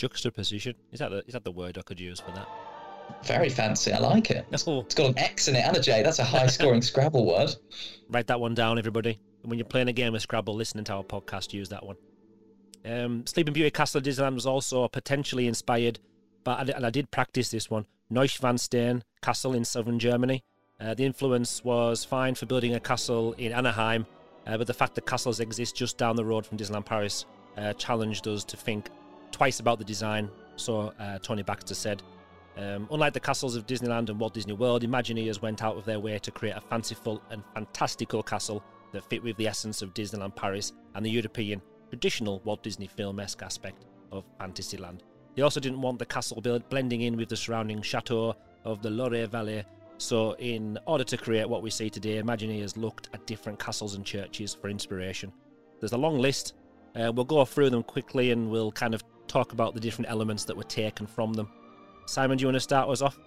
juxtaposition. 0.00 0.74
Is 0.92 1.00
that 1.00 1.10
the 1.10 1.18
is 1.26 1.34
that 1.34 1.44
the 1.44 1.52
word 1.52 1.76
I 1.76 1.82
could 1.82 2.00
use 2.00 2.20
for 2.20 2.30
that? 2.32 2.48
Very 3.24 3.50
fancy. 3.50 3.92
I 3.92 3.98
like 3.98 4.30
it. 4.30 4.46
It's, 4.50 4.64
it's 4.66 4.94
got 4.94 5.10
an 5.10 5.18
X 5.18 5.48
in 5.48 5.56
it 5.56 5.64
and 5.64 5.76
a 5.76 5.80
J. 5.80 6.02
That's 6.02 6.18
a 6.18 6.24
high 6.24 6.46
scoring 6.46 6.82
Scrabble 6.90 7.26
word. 7.26 7.54
Write 8.08 8.26
that 8.28 8.40
one 8.40 8.54
down, 8.54 8.78
everybody. 8.78 9.20
When 9.42 9.58
you're 9.58 9.66
playing 9.66 9.88
a 9.88 9.92
game 9.92 10.14
of 10.14 10.22
Scrabble, 10.22 10.54
listening 10.54 10.84
to 10.84 10.94
our 10.94 11.02
podcast, 11.02 11.52
use 11.52 11.68
that 11.68 11.84
one. 11.84 11.96
Um, 12.84 13.26
Sleeping 13.26 13.52
Beauty 13.52 13.70
Castle 13.70 14.00
Disneyland 14.00 14.34
was 14.34 14.46
also 14.46 14.88
potentially 14.88 15.46
inspired, 15.46 15.98
but 16.44 16.70
and 16.70 16.86
I 16.86 16.90
did 16.90 17.10
practice 17.10 17.50
this 17.50 17.70
one. 17.70 17.86
Neuschwanstein 18.10 19.02
Castle 19.22 19.52
in 19.52 19.64
southern 19.64 19.98
Germany. 19.98 20.42
Uh, 20.80 20.94
the 20.94 21.04
influence 21.04 21.62
was 21.62 22.04
fine 22.04 22.34
for 22.34 22.46
building 22.46 22.74
a 22.74 22.80
castle 22.80 23.34
in 23.34 23.52
Anaheim, 23.52 24.06
uh, 24.46 24.56
but 24.56 24.66
the 24.66 24.72
fact 24.72 24.94
that 24.94 25.04
castles 25.04 25.40
exist 25.40 25.76
just 25.76 25.98
down 25.98 26.16
the 26.16 26.24
road 26.24 26.46
from 26.46 26.56
Disneyland 26.56 26.86
Paris 26.86 27.26
uh, 27.58 27.74
challenged 27.74 28.26
us 28.26 28.44
to 28.44 28.56
think 28.56 28.88
twice 29.32 29.60
about 29.60 29.78
the 29.78 29.84
design, 29.84 30.30
so 30.56 30.92
uh, 30.98 31.18
Tony 31.18 31.42
Baxter 31.42 31.74
said. 31.74 32.02
Um, 32.56 32.88
unlike 32.90 33.12
the 33.12 33.20
castles 33.20 33.56
of 33.56 33.66
Disneyland 33.66 34.10
and 34.10 34.18
Walt 34.18 34.34
Disney 34.34 34.52
World, 34.52 34.82
Imagineers 34.82 35.40
went 35.40 35.62
out 35.62 35.76
of 35.76 35.84
their 35.84 35.98
way 35.98 36.18
to 36.18 36.30
create 36.30 36.56
a 36.56 36.60
fanciful 36.60 37.22
and 37.30 37.42
fantastical 37.54 38.22
castle 38.22 38.62
that 38.92 39.08
fit 39.08 39.22
with 39.22 39.36
the 39.36 39.46
essence 39.46 39.82
of 39.82 39.94
Disneyland 39.94 40.34
Paris 40.34 40.72
and 40.94 41.04
the 41.04 41.10
European, 41.10 41.62
traditional 41.88 42.40
Walt 42.44 42.62
Disney 42.62 42.86
film 42.86 43.20
esque 43.20 43.42
aspect 43.42 43.86
of 44.12 44.24
Fantasyland. 44.38 45.02
They 45.36 45.42
also 45.42 45.60
didn't 45.60 45.80
want 45.80 45.98
the 45.98 46.06
castle 46.06 46.40
build 46.40 46.68
blending 46.68 47.02
in 47.02 47.16
with 47.16 47.28
the 47.28 47.36
surrounding 47.36 47.82
chateau 47.82 48.34
of 48.64 48.82
the 48.82 48.90
Loire 48.90 49.26
Valley. 49.26 49.64
So, 49.98 50.32
in 50.32 50.78
order 50.86 51.04
to 51.04 51.16
create 51.16 51.48
what 51.48 51.62
we 51.62 51.70
see 51.70 51.90
today, 51.90 52.20
Imagineers 52.20 52.76
looked 52.76 53.10
at 53.12 53.26
different 53.26 53.58
castles 53.58 53.94
and 53.94 54.04
churches 54.04 54.54
for 54.54 54.68
inspiration. 54.68 55.32
There's 55.78 55.92
a 55.92 55.98
long 55.98 56.18
list. 56.18 56.54
Uh, 56.96 57.12
we'll 57.14 57.24
go 57.24 57.44
through 57.44 57.70
them 57.70 57.82
quickly 57.82 58.32
and 58.32 58.50
we'll 58.50 58.72
kind 58.72 58.94
of 58.94 59.04
talk 59.30 59.52
about 59.52 59.74
the 59.74 59.80
different 59.80 60.10
elements 60.10 60.44
that 60.44 60.56
were 60.56 60.64
taken 60.64 61.06
from 61.06 61.32
them. 61.32 61.48
Simon, 62.06 62.36
do 62.36 62.42
you 62.42 62.48
want 62.48 62.56
to 62.56 62.60
start 62.60 62.88
us 62.88 63.02
off? 63.02 63.18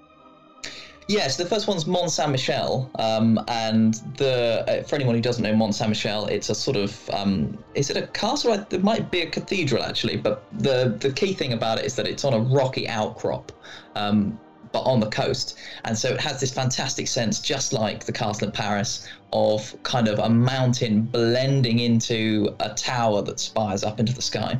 Yes, 1.07 1.35
the 1.35 1.45
first 1.45 1.67
one's 1.67 1.85
Mont 1.85 2.11
Saint 2.11 2.31
Michel, 2.31 2.89
um, 2.95 3.39
and 3.49 3.95
the 4.17 4.63
uh, 4.67 4.83
for 4.83 4.95
anyone 4.95 5.15
who 5.15 5.21
doesn't 5.21 5.43
know 5.43 5.53
Mont 5.53 5.75
Saint 5.75 5.89
Michel, 5.89 6.27
it's 6.27 6.49
a 6.49 6.55
sort 6.55 6.77
of 6.77 7.09
um, 7.09 7.57
is 7.75 7.89
it 7.89 7.97
a 7.97 8.07
castle? 8.07 8.53
It 8.53 8.83
might 8.83 9.11
be 9.11 9.21
a 9.21 9.29
cathedral 9.29 9.83
actually, 9.83 10.15
but 10.15 10.45
the 10.59 10.95
the 10.99 11.11
key 11.11 11.33
thing 11.33 11.51
about 11.53 11.79
it 11.79 11.85
is 11.85 11.95
that 11.95 12.07
it's 12.07 12.23
on 12.23 12.33
a 12.33 12.39
rocky 12.39 12.87
outcrop. 12.87 13.51
Um, 13.95 14.39
but 14.71 14.81
on 14.81 14.99
the 14.99 15.09
coast, 15.09 15.59
and 15.85 15.95
so 15.95 16.09
it 16.09 16.19
has 16.19 16.39
this 16.39 16.51
fantastic 16.51 17.07
sense, 17.07 17.39
just 17.39 17.73
like 17.73 18.05
the 18.05 18.11
castle 18.11 18.47
in 18.47 18.51
Paris, 18.51 19.07
of 19.31 19.75
kind 19.83 20.07
of 20.07 20.17
a 20.17 20.27
mountain 20.27 21.03
blending 21.03 21.77
into 21.77 22.55
a 22.59 22.69
tower 22.69 23.21
that 23.21 23.39
spires 23.39 23.83
up 23.83 23.99
into 23.99 24.13
the 24.13 24.21
sky. 24.21 24.59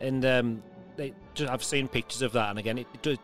And 0.00 0.24
um, 0.24 0.62
they, 0.96 1.12
I've 1.48 1.64
seen 1.64 1.88
pictures 1.88 2.22
of 2.22 2.32
that, 2.32 2.50
and 2.50 2.58
again, 2.58 2.78
it, 2.78 2.86
it 2.94 3.02
does 3.02 3.18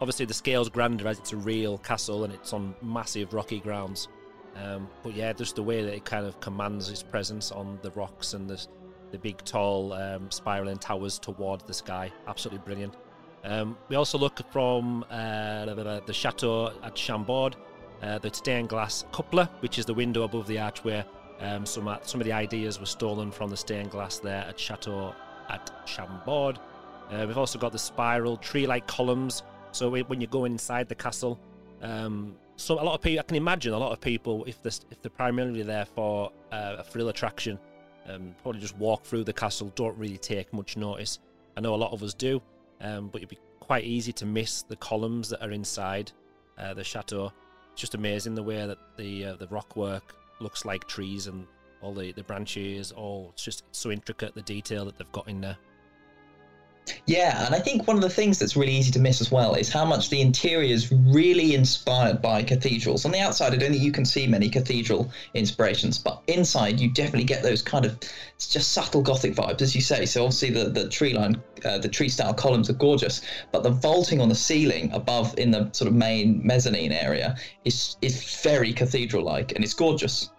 obviously 0.00 0.26
the 0.26 0.34
scale's 0.34 0.68
grander 0.68 1.06
as 1.08 1.18
it's 1.18 1.32
a 1.32 1.36
real 1.36 1.78
castle 1.78 2.24
and 2.24 2.32
it's 2.32 2.52
on 2.52 2.74
massive 2.82 3.32
rocky 3.32 3.60
grounds. 3.60 4.08
Um, 4.56 4.88
but 5.02 5.14
yeah, 5.14 5.32
just 5.32 5.56
the 5.56 5.62
way 5.62 5.82
that 5.82 5.94
it 5.94 6.04
kind 6.04 6.26
of 6.26 6.38
commands 6.40 6.90
its 6.90 7.02
presence 7.02 7.50
on 7.50 7.78
the 7.82 7.90
rocks 7.92 8.34
and 8.34 8.48
the, 8.48 8.64
the 9.10 9.18
big, 9.18 9.38
tall, 9.44 9.92
um, 9.92 10.30
spiraling 10.30 10.78
towers 10.78 11.18
toward 11.18 11.60
the 11.62 11.74
sky. 11.74 12.12
Absolutely 12.28 12.62
brilliant. 12.64 12.94
Um, 13.44 13.76
we 13.88 13.96
also 13.96 14.16
look 14.16 14.40
from 14.52 15.04
uh, 15.10 15.66
the, 15.66 16.02
the, 16.06 16.12
chateau 16.12 16.72
at 16.82 16.94
Chambord, 16.94 17.56
uh, 18.02 18.18
the 18.18 18.32
stained 18.32 18.68
glass 18.68 19.04
cupola, 19.12 19.50
which 19.60 19.78
is 19.78 19.84
the 19.84 19.94
window 19.94 20.22
above 20.22 20.46
the 20.46 20.58
archway. 20.58 21.04
Um, 21.40 21.66
some, 21.66 21.88
uh, 21.88 21.98
some 22.02 22.20
of 22.20 22.26
the 22.26 22.32
ideas 22.32 22.78
were 22.78 22.86
stolen 22.86 23.30
from 23.30 23.50
the 23.50 23.56
stained 23.56 23.90
glass 23.90 24.18
there 24.18 24.44
at 24.48 24.58
Chateau 24.58 25.14
at 25.48 25.70
Chambord. 25.86 26.58
Uh, 27.10 27.24
we've 27.26 27.38
also 27.38 27.58
got 27.58 27.72
the 27.72 27.78
spiral 27.78 28.36
tree 28.36 28.66
like 28.66 28.86
columns 28.86 29.42
so 29.74 29.90
when 29.90 30.20
you 30.20 30.28
go 30.28 30.44
inside 30.44 30.88
the 30.88 30.94
castle, 30.94 31.40
um, 31.82 32.36
so 32.54 32.80
a 32.80 32.84
lot 32.84 32.94
of 32.94 33.02
people, 33.02 33.18
I 33.18 33.22
can 33.24 33.36
imagine 33.36 33.72
a 33.72 33.78
lot 33.78 33.90
of 33.90 34.00
people, 34.00 34.44
if 34.44 34.62
this, 34.62 34.80
if 34.92 35.02
they're 35.02 35.10
primarily 35.10 35.64
there 35.64 35.84
for 35.84 36.30
uh, 36.52 36.76
a 36.78 36.84
thrill 36.84 37.08
attraction, 37.08 37.58
um, 38.06 38.36
probably 38.40 38.60
just 38.60 38.76
walk 38.76 39.02
through 39.04 39.24
the 39.24 39.32
castle, 39.32 39.72
don't 39.74 39.98
really 39.98 40.16
take 40.16 40.52
much 40.52 40.76
notice. 40.76 41.18
I 41.56 41.60
know 41.60 41.74
a 41.74 41.76
lot 41.76 41.92
of 41.92 42.04
us 42.04 42.14
do, 42.14 42.40
um, 42.82 43.08
but 43.08 43.18
it'd 43.20 43.30
be 43.30 43.38
quite 43.58 43.82
easy 43.82 44.12
to 44.12 44.26
miss 44.26 44.62
the 44.62 44.76
columns 44.76 45.28
that 45.30 45.44
are 45.44 45.50
inside 45.50 46.12
uh, 46.56 46.72
the 46.74 46.84
chateau. 46.84 47.32
It's 47.72 47.80
just 47.80 47.96
amazing 47.96 48.36
the 48.36 48.44
way 48.44 48.64
that 48.64 48.78
the 48.96 49.24
uh, 49.24 49.36
the 49.36 49.48
rock 49.48 49.74
work 49.74 50.14
looks 50.38 50.64
like 50.64 50.86
trees 50.86 51.26
and 51.26 51.48
all 51.84 51.92
the, 51.92 52.12
the 52.12 52.24
branches, 52.24 52.92
all 52.92 53.30
it's 53.34 53.44
just 53.44 53.64
so 53.72 53.90
intricate 53.90 54.34
the 54.34 54.42
detail 54.42 54.86
that 54.86 54.98
they've 54.98 55.12
got 55.12 55.28
in 55.28 55.40
there. 55.40 55.58
Yeah, 57.06 57.46
and 57.46 57.54
I 57.54 57.60
think 57.60 57.86
one 57.86 57.96
of 57.96 58.02
the 58.02 58.10
things 58.10 58.38
that's 58.38 58.56
really 58.56 58.74
easy 58.74 58.92
to 58.92 58.98
miss 58.98 59.20
as 59.22 59.30
well 59.30 59.54
is 59.54 59.70
how 59.70 59.86
much 59.86 60.10
the 60.10 60.20
interior 60.20 60.70
is 60.70 60.92
really 60.92 61.54
inspired 61.54 62.20
by 62.20 62.42
cathedrals. 62.42 63.06
On 63.06 63.10
the 63.10 63.20
outside, 63.20 63.54
I 63.54 63.56
don't 63.56 63.70
think 63.70 63.82
you 63.82 63.92
can 63.92 64.04
see 64.04 64.26
many 64.26 64.50
cathedral 64.50 65.10
inspirations, 65.32 65.98
but 65.98 66.22
inside, 66.26 66.80
you 66.80 66.90
definitely 66.90 67.24
get 67.24 67.42
those 67.42 67.62
kind 67.62 67.86
of 67.86 67.98
it's 68.34 68.48
just 68.48 68.72
subtle 68.72 69.00
Gothic 69.00 69.34
vibes, 69.34 69.62
as 69.62 69.74
you 69.74 69.80
say. 69.80 70.04
So 70.04 70.24
obviously, 70.24 70.50
the 70.50 70.68
the 70.68 70.88
tree 70.88 71.14
line, 71.14 71.40
uh, 71.64 71.78
the 71.78 71.88
tree 71.88 72.10
style 72.10 72.34
columns 72.34 72.68
are 72.68 72.74
gorgeous, 72.74 73.22
but 73.50 73.62
the 73.62 73.70
vaulting 73.70 74.20
on 74.20 74.28
the 74.28 74.34
ceiling 74.34 74.92
above 74.92 75.38
in 75.38 75.50
the 75.50 75.70
sort 75.72 75.88
of 75.88 75.94
main 75.94 76.46
mezzanine 76.46 76.92
area 76.92 77.36
is 77.64 77.96
is 78.02 78.40
very 78.42 78.72
cathedral 78.72 79.24
like, 79.24 79.52
and 79.52 79.64
it's 79.64 79.74
gorgeous. 79.74 80.30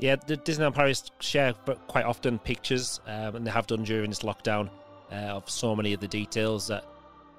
Yeah, 0.00 0.16
Disneyland 0.16 0.74
Paris 0.74 1.10
share 1.20 1.52
quite 1.52 2.06
often 2.06 2.38
pictures, 2.38 3.00
um, 3.06 3.36
and 3.36 3.46
they 3.46 3.50
have 3.50 3.66
done 3.66 3.84
during 3.84 4.08
this 4.08 4.20
lockdown 4.20 4.70
uh, 5.12 5.36
of 5.36 5.50
so 5.50 5.76
many 5.76 5.92
of 5.92 6.00
the 6.00 6.08
details 6.08 6.66
that 6.68 6.86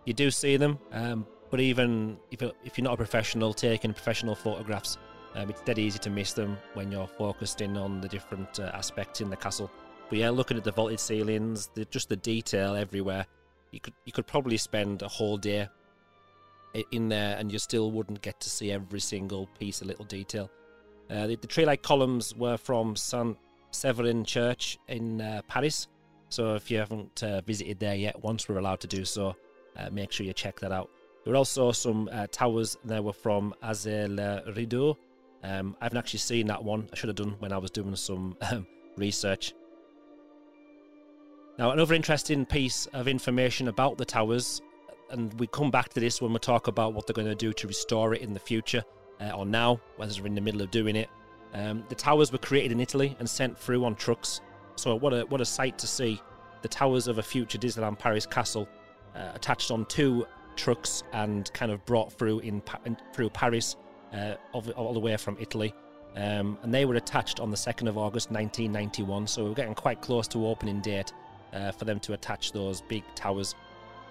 you 0.06 0.14
do 0.14 0.30
see 0.30 0.58
them. 0.58 0.78
Um, 0.92 1.26
but 1.50 1.60
even 1.60 2.18
if, 2.30 2.44
if 2.64 2.78
you're 2.78 2.84
not 2.84 2.94
a 2.94 2.98
professional 2.98 3.52
taking 3.52 3.94
professional 3.94 4.36
photographs, 4.36 5.00
um, 5.34 5.50
it's 5.50 5.62
dead 5.62 5.80
easy 5.80 5.98
to 6.00 6.12
miss 6.12 6.34
them 6.34 6.56
when 6.76 6.92
you're 6.92 7.08
focused 7.08 7.62
in 7.62 7.76
on 7.78 8.00
the 8.00 8.08
different 8.08 8.60
uh, 8.60 8.70
aspects 8.76 9.22
in 9.22 9.32
the 9.32 9.38
castle. 9.38 9.72
But 10.10 10.20
yeah, 10.20 10.30
looking 10.30 10.56
at 10.56 10.64
the 10.64 10.72
vaulted 10.72 11.00
ceilings, 11.00 11.68
the, 11.74 11.86
just 11.86 12.10
the 12.10 12.16
detail 12.16 12.76
everywhere, 12.76 13.26
you 13.72 13.80
could 13.80 13.94
you 14.06 14.12
could 14.12 14.28
probably 14.28 14.58
spend 14.58 15.02
a 15.02 15.08
whole 15.08 15.38
day 15.38 15.68
in 16.92 17.10
there, 17.10 17.38
and 17.38 17.52
you 17.52 17.58
still 17.58 17.92
wouldn't 17.92 18.22
get 18.22 18.40
to 18.42 18.50
see 18.52 18.72
every 18.72 19.00
single 19.00 19.48
piece 19.58 19.82
of 19.82 19.88
little 19.88 20.06
detail. 20.06 20.52
Uh, 21.12 21.28
the, 21.28 21.36
the 21.36 21.48
tree-like 21.48 21.82
columns 21.82 22.34
were 22.36 22.58
from 22.58 22.96
Saint 22.96 23.38
Severin 23.72 24.24
Church 24.24 24.78
in 24.88 25.20
uh, 25.20 25.42
Paris, 25.48 25.88
so 26.30 26.56
if 26.56 26.72
you 26.72 26.78
haven't 26.78 27.22
uh, 27.22 27.42
visited 27.42 27.80
there 27.80 27.96
yet, 27.96 28.24
once 28.24 28.48
we're 28.48 28.60
allowed 28.60 28.80
to 28.80 28.88
do 28.88 29.04
so, 29.04 29.36
uh, 29.76 29.90
make 29.92 30.12
sure 30.12 30.26
you 30.26 30.32
check 30.32 30.60
that 30.62 30.72
out. 30.72 30.90
There 31.24 31.34
were 31.34 31.38
also 31.38 31.74
some 31.74 32.10
uh, 32.12 32.28
towers 32.32 32.78
that 32.86 33.04
were 33.04 33.14
from 33.14 33.54
Azay 33.62 34.08
le 34.08 34.54
Rideau. 34.54 34.98
Um, 35.44 35.76
I 35.82 35.86
haven't 35.86 35.98
actually 35.98 36.20
seen 36.20 36.48
that 36.48 36.64
one. 36.64 36.88
I 36.94 36.96
should 36.96 37.10
have 37.10 37.18
done 37.18 37.36
when 37.40 37.52
I 37.52 37.58
was 37.58 37.72
doing 37.72 37.96
some 37.98 38.38
um, 38.52 38.66
research. 38.96 39.54
Now, 41.60 41.72
another 41.72 41.94
interesting 41.94 42.46
piece 42.46 42.86
of 42.88 43.10
information 43.10 43.68
about 43.68 43.98
the 43.98 44.06
towers, 44.06 44.62
and 45.10 45.34
we 45.40 45.48
come 45.48 45.70
back 45.70 45.90
to 45.90 46.00
this 46.00 46.22
when 46.22 46.32
we 46.32 46.40
talk 46.40 46.68
about 46.68 46.94
what 46.94 47.06
they're 47.06 47.14
going 47.14 47.28
to 47.28 47.36
do 47.36 47.52
to 47.52 47.68
restore 47.68 48.14
it 48.14 48.22
in 48.22 48.34
the 48.34 48.40
future 48.40 48.84
uh, 49.22 49.32
or 49.32 49.46
now, 49.46 49.80
whether 49.98 50.12
they're 50.12 50.26
in 50.26 50.36
the 50.36 50.42
middle 50.42 50.62
of 50.62 50.72
doing 50.72 50.96
it. 50.96 51.10
Um, 51.54 51.84
the 51.90 51.96
towers 51.96 52.32
were 52.32 52.38
created 52.38 52.72
in 52.72 52.80
Italy 52.80 53.16
and 53.20 53.30
sent 53.30 53.58
through 53.58 53.86
on 53.86 53.96
trucks 53.96 54.42
so 54.82 54.96
what 54.96 55.14
a 55.14 55.22
what 55.28 55.42
a 55.42 55.46
sight 55.46 55.78
to 55.80 55.88
see! 55.88 56.20
The 56.62 56.68
towers 56.68 57.08
of 57.08 57.18
a 57.18 57.24
future 57.24 57.58
Disneyland 57.58 58.00
Paris 58.00 58.26
castle 58.26 58.68
uh, 59.16 59.32
attached 59.34 59.72
on 59.72 59.86
two 59.86 60.26
trucks 60.56 61.04
and 61.14 61.52
kind 61.54 61.72
of 61.72 61.86
brought 61.86 62.12
through 62.14 62.40
in, 62.40 62.62
in 62.86 62.98
through 63.14 63.30
Paris, 63.30 63.76
uh, 64.14 64.36
all, 64.54 64.68
all, 64.72 64.94
the 64.94 65.00
way 65.00 65.16
from 65.18 65.38
Italy. 65.40 65.74
Um, 66.16 66.58
and 66.62 66.74
they 66.74 66.86
were 66.86 66.96
attached 66.96 67.40
on 67.40 67.52
the 67.52 67.58
2nd 67.58 67.88
of 67.88 67.98
August 67.98 68.32
1991, 68.32 69.28
so 69.28 69.46
we're 69.46 69.54
getting 69.54 69.74
quite 69.74 70.02
close 70.02 70.28
to 70.30 70.46
opening 70.46 70.82
date 70.82 71.14
uh, 71.54 71.72
for 71.72 71.86
them 71.86 72.00
to 72.02 72.14
attach 72.14 72.52
those 72.52 72.82
big 72.82 73.04
towers. 73.16 73.56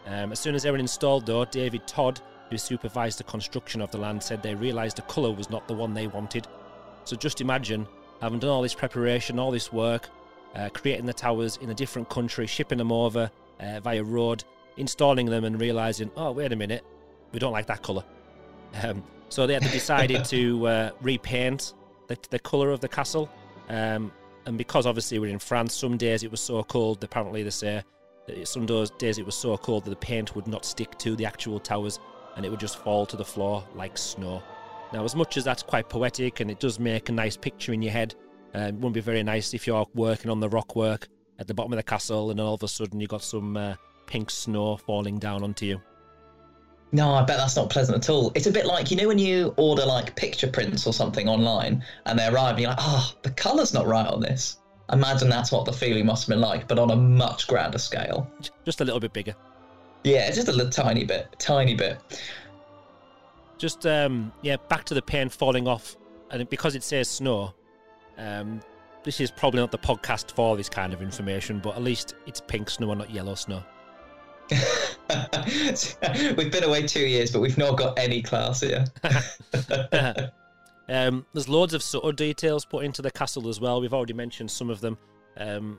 Um, 0.06 0.32
as 0.32 0.40
soon 0.40 0.54
as 0.54 0.62
they 0.62 0.70
were 0.70 0.78
installed, 0.78 1.26
though, 1.26 1.44
David 1.44 1.86
Todd, 1.86 2.20
who 2.50 2.58
supervised 2.58 3.18
the 3.18 3.24
construction 3.24 3.80
of 3.80 3.90
the 3.90 3.98
land, 3.98 4.22
said 4.22 4.42
they 4.42 4.54
realised 4.54 4.96
the 4.96 5.02
colour 5.02 5.32
was 5.32 5.50
not 5.50 5.66
the 5.68 5.74
one 5.74 5.94
they 5.94 6.06
wanted. 6.06 6.46
So 7.04 7.16
just 7.16 7.40
imagine 7.40 7.86
having 8.20 8.38
done 8.38 8.50
all 8.50 8.62
this 8.62 8.74
preparation, 8.74 9.38
all 9.38 9.50
this 9.50 9.72
work, 9.72 10.08
uh, 10.54 10.68
creating 10.72 11.06
the 11.06 11.12
towers 11.12 11.56
in 11.58 11.70
a 11.70 11.74
different 11.74 12.08
country, 12.08 12.46
shipping 12.46 12.78
them 12.78 12.92
over 12.92 13.30
uh, 13.60 13.80
via 13.80 14.02
road, 14.02 14.44
installing 14.76 15.26
them, 15.26 15.44
and 15.44 15.60
realizing, 15.60 16.10
oh, 16.16 16.32
wait 16.32 16.52
a 16.52 16.56
minute, 16.56 16.84
we 17.32 17.38
don't 17.38 17.52
like 17.52 17.66
that 17.66 17.82
color. 17.82 18.04
Um, 18.84 19.02
so 19.30 19.48
they 19.48 19.54
had 19.54 19.64
decided 19.64 20.24
to 20.26 20.66
uh, 20.68 20.90
repaint 21.02 21.74
the, 22.06 22.16
the 22.30 22.38
color 22.38 22.70
of 22.70 22.78
the 22.78 22.86
castle. 22.86 23.28
Um, 23.68 24.12
and 24.46 24.56
because 24.56 24.86
obviously 24.86 25.18
we're 25.18 25.32
in 25.32 25.40
France, 25.40 25.74
some 25.74 25.96
days 25.96 26.22
it 26.22 26.30
was 26.30 26.40
so 26.40 26.62
cold, 26.62 27.02
apparently 27.02 27.42
they 27.42 27.50
say, 27.50 27.82
some 28.44 28.66
days 28.66 29.18
it 29.18 29.26
was 29.26 29.34
so 29.34 29.56
cold 29.56 29.84
that 29.84 29.90
the 29.90 29.96
paint 29.96 30.36
would 30.36 30.46
not 30.46 30.64
stick 30.64 30.96
to 30.98 31.16
the 31.16 31.24
actual 31.24 31.58
towers 31.58 31.98
and 32.36 32.44
it 32.44 32.48
would 32.48 32.60
just 32.60 32.78
fall 32.78 33.06
to 33.06 33.16
the 33.16 33.24
floor 33.24 33.64
like 33.74 33.96
snow. 33.98 34.42
Now, 34.92 35.04
as 35.04 35.14
much 35.14 35.36
as 35.36 35.44
that's 35.44 35.62
quite 35.62 35.88
poetic 35.88 36.40
and 36.40 36.50
it 36.50 36.58
does 36.58 36.78
make 36.78 37.08
a 37.08 37.12
nice 37.12 37.36
picture 37.36 37.72
in 37.72 37.82
your 37.82 37.92
head, 37.92 38.14
um, 38.54 38.62
it 38.62 38.74
wouldn't 38.74 38.94
be 38.94 39.00
very 39.00 39.22
nice 39.22 39.54
if 39.54 39.66
you're 39.66 39.86
working 39.94 40.30
on 40.30 40.40
the 40.40 40.48
rock 40.48 40.74
work 40.74 41.08
at 41.38 41.46
the 41.46 41.54
bottom 41.54 41.72
of 41.72 41.76
the 41.76 41.82
castle 41.82 42.30
and 42.30 42.40
all 42.40 42.54
of 42.54 42.62
a 42.62 42.68
sudden 42.68 43.00
you've 43.00 43.10
got 43.10 43.22
some 43.22 43.56
uh, 43.56 43.74
pink 44.06 44.30
snow 44.30 44.76
falling 44.76 45.18
down 45.18 45.42
onto 45.44 45.64
you. 45.66 45.80
No, 46.92 47.14
I 47.14 47.22
bet 47.22 47.36
that's 47.36 47.54
not 47.54 47.70
pleasant 47.70 47.98
at 47.98 48.10
all. 48.10 48.32
It's 48.34 48.46
a 48.46 48.50
bit 48.50 48.66
like, 48.66 48.90
you 48.90 48.96
know, 48.96 49.06
when 49.06 49.18
you 49.18 49.54
order 49.56 49.86
like 49.86 50.16
picture 50.16 50.48
prints 50.48 50.86
or 50.88 50.92
something 50.92 51.28
online 51.28 51.84
and 52.06 52.18
they 52.18 52.26
arrive 52.26 52.54
and 52.54 52.60
you're 52.60 52.70
like, 52.70 52.80
oh, 52.80 53.12
the 53.22 53.30
colour's 53.30 53.72
not 53.72 53.86
right 53.86 54.08
on 54.08 54.20
this. 54.20 54.56
Imagine 54.92 55.28
that's 55.28 55.52
what 55.52 55.66
the 55.66 55.72
feeling 55.72 56.04
must 56.04 56.24
have 56.24 56.30
been 56.30 56.40
like, 56.40 56.66
but 56.66 56.80
on 56.80 56.90
a 56.90 56.96
much 56.96 57.46
grander 57.46 57.78
scale. 57.78 58.28
Just 58.64 58.80
a 58.80 58.84
little 58.84 58.98
bit 58.98 59.12
bigger. 59.12 59.36
Yeah, 60.04 60.30
just 60.30 60.48
a 60.48 60.52
little 60.52 60.70
tiny 60.70 61.04
bit, 61.04 61.34
tiny 61.38 61.74
bit. 61.74 61.98
Just, 63.58 63.86
um, 63.86 64.32
yeah, 64.42 64.56
back 64.68 64.84
to 64.84 64.94
the 64.94 65.02
paint 65.02 65.32
falling 65.32 65.68
off. 65.68 65.96
And 66.30 66.48
because 66.48 66.74
it 66.74 66.82
says 66.82 67.08
snow, 67.08 67.52
um, 68.16 68.60
this 69.02 69.20
is 69.20 69.30
probably 69.30 69.60
not 69.60 69.70
the 69.70 69.78
podcast 69.78 70.32
for 70.32 70.56
this 70.56 70.68
kind 70.68 70.92
of 70.92 71.02
information, 71.02 71.58
but 71.58 71.76
at 71.76 71.82
least 71.82 72.14
it's 72.26 72.40
pink 72.40 72.70
snow 72.70 72.90
and 72.90 72.98
not 73.00 73.10
yellow 73.10 73.34
snow. 73.34 73.62
we've 76.36 76.50
been 76.50 76.64
away 76.64 76.86
two 76.86 77.06
years, 77.06 77.30
but 77.30 77.40
we've 77.40 77.58
not 77.58 77.78
got 77.78 77.98
any 77.98 78.22
class 78.22 78.60
here. 78.60 78.84
um, 80.88 81.24
there's 81.32 81.48
loads 81.48 81.74
of 81.74 81.82
subtle 81.82 82.12
details 82.12 82.64
put 82.64 82.84
into 82.84 83.02
the 83.02 83.10
castle 83.10 83.48
as 83.48 83.60
well. 83.60 83.80
We've 83.80 83.94
already 83.94 84.12
mentioned 84.12 84.50
some 84.50 84.70
of 84.70 84.80
them. 84.80 84.98
Um, 85.36 85.78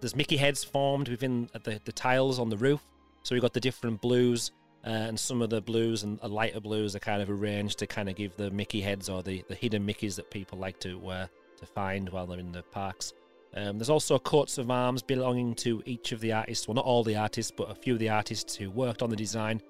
there's 0.00 0.16
Mickey 0.16 0.36
heads 0.36 0.64
formed 0.64 1.08
within 1.08 1.48
the, 1.64 1.80
the 1.84 1.92
tiles 1.92 2.38
on 2.38 2.48
the 2.48 2.56
roof. 2.56 2.80
So 3.26 3.34
we've 3.34 3.42
got 3.42 3.54
the 3.54 3.60
different 3.60 4.00
blues, 4.00 4.52
uh, 4.86 4.90
and 4.90 5.18
some 5.18 5.42
of 5.42 5.50
the 5.50 5.60
blues 5.60 6.04
and 6.04 6.22
lighter 6.22 6.60
blues 6.60 6.94
are 6.94 7.00
kind 7.00 7.20
of 7.20 7.28
arranged 7.28 7.76
to 7.80 7.86
kind 7.88 8.08
of 8.08 8.14
give 8.14 8.36
the 8.36 8.52
Mickey 8.52 8.80
heads 8.80 9.08
or 9.08 9.20
the, 9.20 9.42
the 9.48 9.56
hidden 9.56 9.84
Mickeys 9.84 10.14
that 10.14 10.30
people 10.30 10.58
like 10.58 10.78
to 10.78 11.04
uh, 11.08 11.26
to 11.58 11.66
find 11.66 12.08
while 12.10 12.24
they're 12.28 12.38
in 12.38 12.52
the 12.52 12.62
parks. 12.62 13.14
Um, 13.56 13.78
there's 13.78 13.90
also 13.90 14.16
coats 14.20 14.58
of 14.58 14.70
arms 14.70 15.02
belonging 15.02 15.56
to 15.56 15.82
each 15.86 16.12
of 16.12 16.20
the 16.20 16.34
artists. 16.34 16.68
Well, 16.68 16.76
not 16.76 16.84
all 16.84 17.02
the 17.02 17.16
artists, 17.16 17.50
but 17.50 17.68
a 17.68 17.74
few 17.74 17.94
of 17.94 17.98
the 17.98 18.10
artists 18.10 18.54
who 18.54 18.70
worked 18.70 19.02
on 19.02 19.10
the 19.10 19.16
design. 19.16 19.60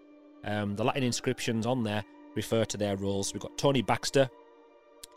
Um, 0.45 0.77
the 0.77 0.85
Latin 0.85 1.03
inscriptions 1.03 1.65
on 1.65 1.83
there 1.83 2.05
refer 2.35 2.67
to 2.67 2.77
their 2.77 2.99
roles. 2.99 3.33
We've 3.33 3.41
got 3.41 3.57
Tony 3.57 3.81
Baxter, 3.81 4.29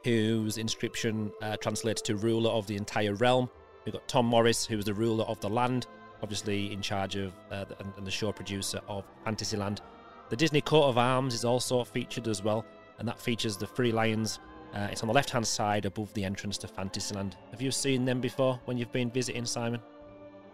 whose 0.06 0.58
inscription 0.58 1.30
uh, 1.42 1.58
translates 1.58 2.02
to 2.04 2.16
ruler 2.16 2.52
of 2.52 2.68
the 2.68 2.78
entire 2.78 3.16
realm. 3.16 3.50
We've 3.84 3.92
got 3.92 4.08
Tom 4.08 4.28
Morris, 4.28 4.66
who 4.66 4.78
was 4.78 4.86
the 4.86 4.94
ruler 4.94 5.26
of 5.26 5.42
the 5.42 5.50
land, 5.50 5.88
obviously 6.22 6.72
in 6.74 6.82
charge 6.82 7.16
of 7.16 7.34
uh, 7.52 7.66
and 7.98 8.06
the 8.06 8.12
show 8.12 8.32
producer 8.32 8.80
of 8.88 9.06
Fantasyland. 9.26 9.82
The 10.30 10.36
Disney 10.36 10.62
coat 10.62 10.84
of 10.84 10.98
arms 10.98 11.34
is 11.34 11.44
also 11.44 11.84
featured 11.84 12.28
as 12.28 12.44
well, 12.44 12.66
and 13.00 13.08
that 13.08 13.20
features 13.20 13.58
the 13.58 13.66
three 13.66 13.92
lions. 13.92 14.40
Uh, 14.74 14.88
it's 14.92 15.02
on 15.02 15.08
the 15.08 15.14
left 15.14 15.32
hand 15.32 15.48
side 15.48 15.86
above 15.86 16.14
the 16.14 16.24
entrance 16.24 16.58
to 16.60 16.68
Fantasyland. 16.68 17.36
Have 17.52 17.62
you 17.62 17.72
seen 17.72 18.06
them 18.06 18.22
before 18.22 18.60
when 18.66 18.78
you've 18.78 18.92
been 18.92 19.10
visiting, 19.10 19.46
Simon? 19.46 19.82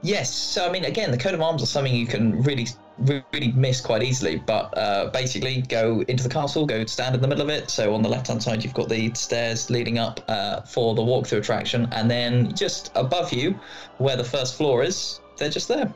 Yes. 0.02 0.34
So 0.34 0.68
I 0.68 0.72
mean, 0.72 0.86
again, 0.86 1.12
the 1.12 1.18
coat 1.18 1.34
of 1.34 1.42
arms 1.42 1.62
is 1.62 1.70
something 1.70 1.94
you 1.94 2.06
can 2.06 2.42
really, 2.44 2.68
really 3.00 3.52
miss 3.54 3.82
quite 3.82 4.04
easily. 4.04 4.38
But 4.38 4.78
uh, 4.78 5.10
basically, 5.10 5.62
go 5.64 6.04
into 6.08 6.24
the 6.24 6.30
castle, 6.30 6.66
go 6.66 6.86
stand 6.86 7.16
in 7.16 7.22
the 7.22 7.28
middle 7.28 7.44
of 7.44 7.50
it. 7.50 7.70
So 7.70 7.94
on 7.94 8.02
the 8.02 8.10
left-hand 8.10 8.42
side, 8.42 8.64
you've 8.64 8.74
got 8.74 8.88
the 8.88 9.14
stairs 9.16 9.70
leading 9.70 9.98
up 9.98 10.24
uh, 10.28 10.62
for 10.62 10.96
the 10.96 11.02
walkthrough 11.02 11.40
attraction, 11.40 11.88
and 11.92 12.10
then 12.10 12.54
just 12.56 12.92
above 12.96 13.34
you, 13.34 13.60
where 13.98 14.16
the 14.16 14.24
first 14.24 14.56
floor 14.56 14.84
is, 14.84 15.20
they're 15.38 15.50
just 15.50 15.68
there. 15.68 15.94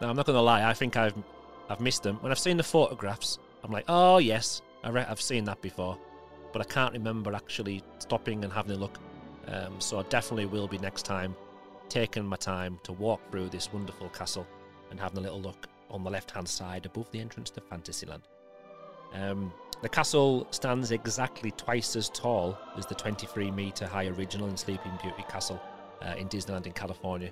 Now 0.00 0.10
I'm 0.10 0.16
not 0.16 0.26
going 0.26 0.36
to 0.36 0.42
lie. 0.42 0.68
I 0.68 0.74
think 0.74 0.96
I've 0.96 1.14
I've 1.68 1.80
missed 1.80 2.02
them. 2.02 2.16
When 2.20 2.32
I've 2.32 2.38
seen 2.38 2.56
the 2.56 2.62
photographs, 2.62 3.38
I'm 3.62 3.70
like, 3.70 3.84
oh 3.88 4.18
yes, 4.18 4.62
I 4.82 4.90
re- 4.90 5.06
I've 5.08 5.20
seen 5.20 5.44
that 5.44 5.60
before, 5.60 5.98
but 6.52 6.62
I 6.62 6.64
can't 6.64 6.92
remember 6.92 7.34
actually 7.34 7.82
stopping 7.98 8.44
and 8.44 8.52
having 8.52 8.72
a 8.72 8.78
look. 8.78 8.98
Um, 9.46 9.80
so 9.80 9.98
I 9.98 10.02
definitely 10.04 10.46
will 10.46 10.68
be 10.68 10.78
next 10.78 11.04
time 11.04 11.34
taking 11.88 12.24
my 12.24 12.36
time 12.36 12.78
to 12.84 12.92
walk 12.92 13.20
through 13.30 13.48
this 13.48 13.72
wonderful 13.72 14.08
castle 14.10 14.46
and 14.90 15.00
having 15.00 15.18
a 15.18 15.20
little 15.20 15.40
look 15.40 15.68
on 15.90 16.04
the 16.04 16.10
left 16.10 16.30
hand 16.30 16.48
side 16.48 16.86
above 16.86 17.10
the 17.10 17.20
entrance 17.20 17.50
to 17.50 17.60
Fantasyland. 17.60 18.22
Um, 19.14 19.52
the 19.80 19.88
castle 19.88 20.46
stands 20.50 20.90
exactly 20.90 21.50
twice 21.52 21.96
as 21.96 22.10
tall 22.10 22.58
as 22.76 22.84
the 22.86 22.94
23 22.94 23.50
metre 23.50 23.86
high 23.86 24.06
original 24.06 24.48
and 24.48 24.58
Sleeping 24.58 24.92
Beauty 25.02 25.24
castle 25.28 25.60
uh, 26.02 26.14
in 26.18 26.28
Disneyland 26.28 26.66
in 26.66 26.72
California. 26.72 27.30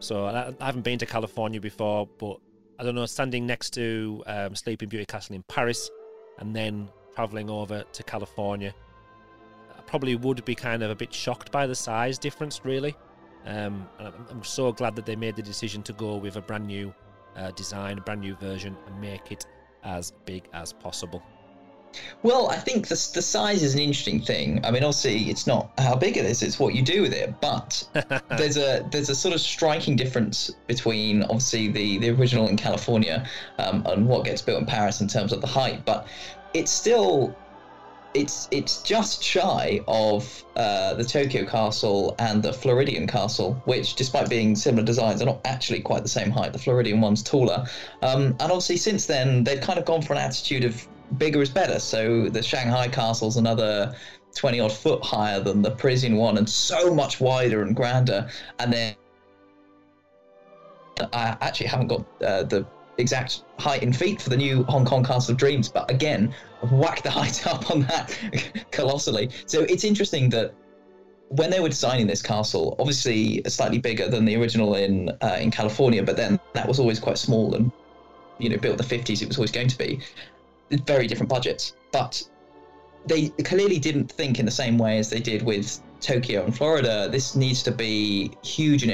So 0.00 0.26
I, 0.26 0.54
haven't 0.64 0.82
been 0.82 0.98
to 0.98 1.06
California 1.06 1.60
before, 1.60 2.08
but 2.18 2.38
I 2.78 2.84
don't 2.84 2.94
know, 2.94 3.06
standing 3.06 3.46
next 3.46 3.70
to 3.70 4.22
um, 4.26 4.54
Sleeping 4.54 4.88
Beauty 4.88 5.04
castle 5.04 5.34
in 5.34 5.42
Paris 5.44 5.90
and 6.38 6.54
then 6.54 6.88
travelling 7.14 7.50
over 7.50 7.82
to 7.92 8.02
California, 8.04 8.72
I 9.76 9.80
probably 9.82 10.14
would 10.14 10.44
be 10.44 10.54
kind 10.54 10.82
of 10.82 10.90
a 10.90 10.94
bit 10.94 11.12
shocked 11.12 11.50
by 11.50 11.66
the 11.66 11.74
size 11.74 12.18
difference, 12.18 12.60
really. 12.64 12.94
Um, 13.44 13.88
and 13.98 14.12
I'm, 14.30 14.44
so 14.44 14.72
glad 14.72 14.94
that 14.96 15.06
they 15.06 15.16
made 15.16 15.34
the 15.34 15.42
decision 15.42 15.82
to 15.84 15.92
go 15.94 16.16
with 16.16 16.36
a 16.36 16.40
brand 16.40 16.66
new 16.66 16.94
uh, 17.36 17.50
design, 17.52 17.98
a 17.98 18.00
brand 18.00 18.20
new 18.20 18.36
version, 18.36 18.76
and 18.86 19.00
make 19.00 19.32
it 19.32 19.46
as 19.82 20.12
big 20.24 20.44
as 20.52 20.72
possible. 20.72 21.22
Well, 22.22 22.48
I 22.48 22.56
think 22.56 22.88
the, 22.88 23.10
the 23.14 23.22
size 23.22 23.62
is 23.62 23.74
an 23.74 23.80
interesting 23.80 24.20
thing. 24.20 24.64
I 24.64 24.70
mean, 24.70 24.84
obviously, 24.84 25.30
it's 25.30 25.46
not 25.46 25.70
how 25.78 25.94
big 25.96 26.16
it 26.16 26.24
is; 26.24 26.42
it's 26.42 26.58
what 26.58 26.74
you 26.74 26.82
do 26.82 27.02
with 27.02 27.12
it. 27.12 27.40
But 27.40 27.82
there's 28.36 28.56
a 28.56 28.86
there's 28.90 29.08
a 29.08 29.14
sort 29.14 29.34
of 29.34 29.40
striking 29.40 29.96
difference 29.96 30.50
between 30.66 31.22
obviously 31.24 31.68
the 31.68 31.98
the 31.98 32.10
original 32.10 32.48
in 32.48 32.56
California 32.56 33.26
um, 33.58 33.84
and 33.86 34.06
what 34.06 34.24
gets 34.24 34.42
built 34.42 34.60
in 34.60 34.66
Paris 34.66 35.00
in 35.00 35.08
terms 35.08 35.32
of 35.32 35.40
the 35.40 35.46
height. 35.46 35.84
But 35.84 36.06
it's 36.54 36.70
still 36.70 37.36
it's 38.14 38.48
it's 38.50 38.82
just 38.82 39.22
shy 39.22 39.80
of 39.86 40.44
uh, 40.56 40.94
the 40.94 41.04
Tokyo 41.04 41.44
Castle 41.44 42.14
and 42.18 42.42
the 42.42 42.52
Floridian 42.52 43.06
Castle, 43.06 43.60
which, 43.64 43.94
despite 43.94 44.28
being 44.28 44.56
similar 44.56 44.84
designs, 44.84 45.22
are 45.22 45.26
not 45.26 45.40
actually 45.44 45.80
quite 45.80 46.02
the 46.02 46.08
same 46.08 46.30
height. 46.30 46.52
The 46.52 46.58
Floridian 46.58 47.00
one's 47.00 47.22
taller, 47.22 47.66
um, 48.02 48.28
and 48.40 48.42
obviously 48.42 48.76
since 48.76 49.06
then 49.06 49.44
they've 49.44 49.60
kind 49.60 49.78
of 49.78 49.84
gone 49.84 50.02
for 50.02 50.14
an 50.14 50.18
attitude 50.18 50.64
of 50.64 50.86
bigger 51.16 51.40
is 51.40 51.50
better. 51.50 51.78
So 51.78 52.28
the 52.28 52.42
Shanghai 52.42 52.88
Castle's 52.88 53.36
another 53.36 53.94
20 54.34 54.60
odd 54.60 54.72
foot 54.72 55.02
higher 55.02 55.40
than 55.40 55.62
the 55.62 55.70
Parisian 55.70 56.16
one, 56.16 56.38
and 56.38 56.48
so 56.48 56.94
much 56.94 57.20
wider 57.20 57.62
and 57.62 57.74
grander. 57.74 58.28
And 58.58 58.72
then 58.72 58.94
I 61.12 61.36
actually 61.40 61.66
haven't 61.66 61.88
got 61.88 62.04
uh, 62.22 62.42
the 62.44 62.66
exact 62.98 63.44
height 63.58 63.82
in 63.82 63.92
feet 63.92 64.20
for 64.20 64.30
the 64.30 64.36
new 64.36 64.64
Hong 64.64 64.84
Kong 64.84 65.04
Castle 65.04 65.32
of 65.32 65.38
Dreams, 65.38 65.68
but 65.68 65.90
again, 65.90 66.34
whack 66.72 67.02
the 67.02 67.10
height 67.18 67.46
up 67.46 67.70
on 67.70 67.82
that 67.82 68.16
colossally. 68.70 69.30
So 69.46 69.62
it's 69.62 69.84
interesting 69.84 70.28
that 70.30 70.54
when 71.28 71.50
they 71.50 71.60
were 71.60 71.68
designing 71.68 72.06
this 72.06 72.22
castle, 72.22 72.74
obviously 72.78 73.42
slightly 73.46 73.78
bigger 73.78 74.08
than 74.08 74.24
the 74.24 74.36
original 74.36 74.74
in 74.74 75.10
uh, 75.20 75.38
in 75.40 75.50
California, 75.50 76.02
but 76.02 76.16
then 76.16 76.38
that 76.54 76.66
was 76.66 76.78
always 76.78 76.98
quite 76.98 77.18
small 77.18 77.54
and 77.54 77.70
you 78.38 78.48
know 78.48 78.56
built 78.56 78.72
in 78.72 78.78
the 78.78 78.84
fifties. 78.84 79.22
It 79.22 79.28
was 79.28 79.36
always 79.36 79.52
going 79.52 79.68
to 79.68 79.78
be 79.78 80.00
very 80.70 81.06
different 81.06 81.28
budgets, 81.28 81.74
but 81.92 82.22
they 83.06 83.28
clearly 83.44 83.78
didn't 83.78 84.10
think 84.10 84.38
in 84.38 84.44
the 84.44 84.52
same 84.52 84.78
way 84.78 84.98
as 84.98 85.08
they 85.10 85.20
did 85.20 85.42
with 85.42 85.80
Tokyo 86.00 86.44
and 86.44 86.56
Florida. 86.56 87.08
This 87.10 87.34
needs 87.34 87.62
to 87.64 87.70
be 87.70 88.36
huge 88.42 88.82
and 88.82 88.92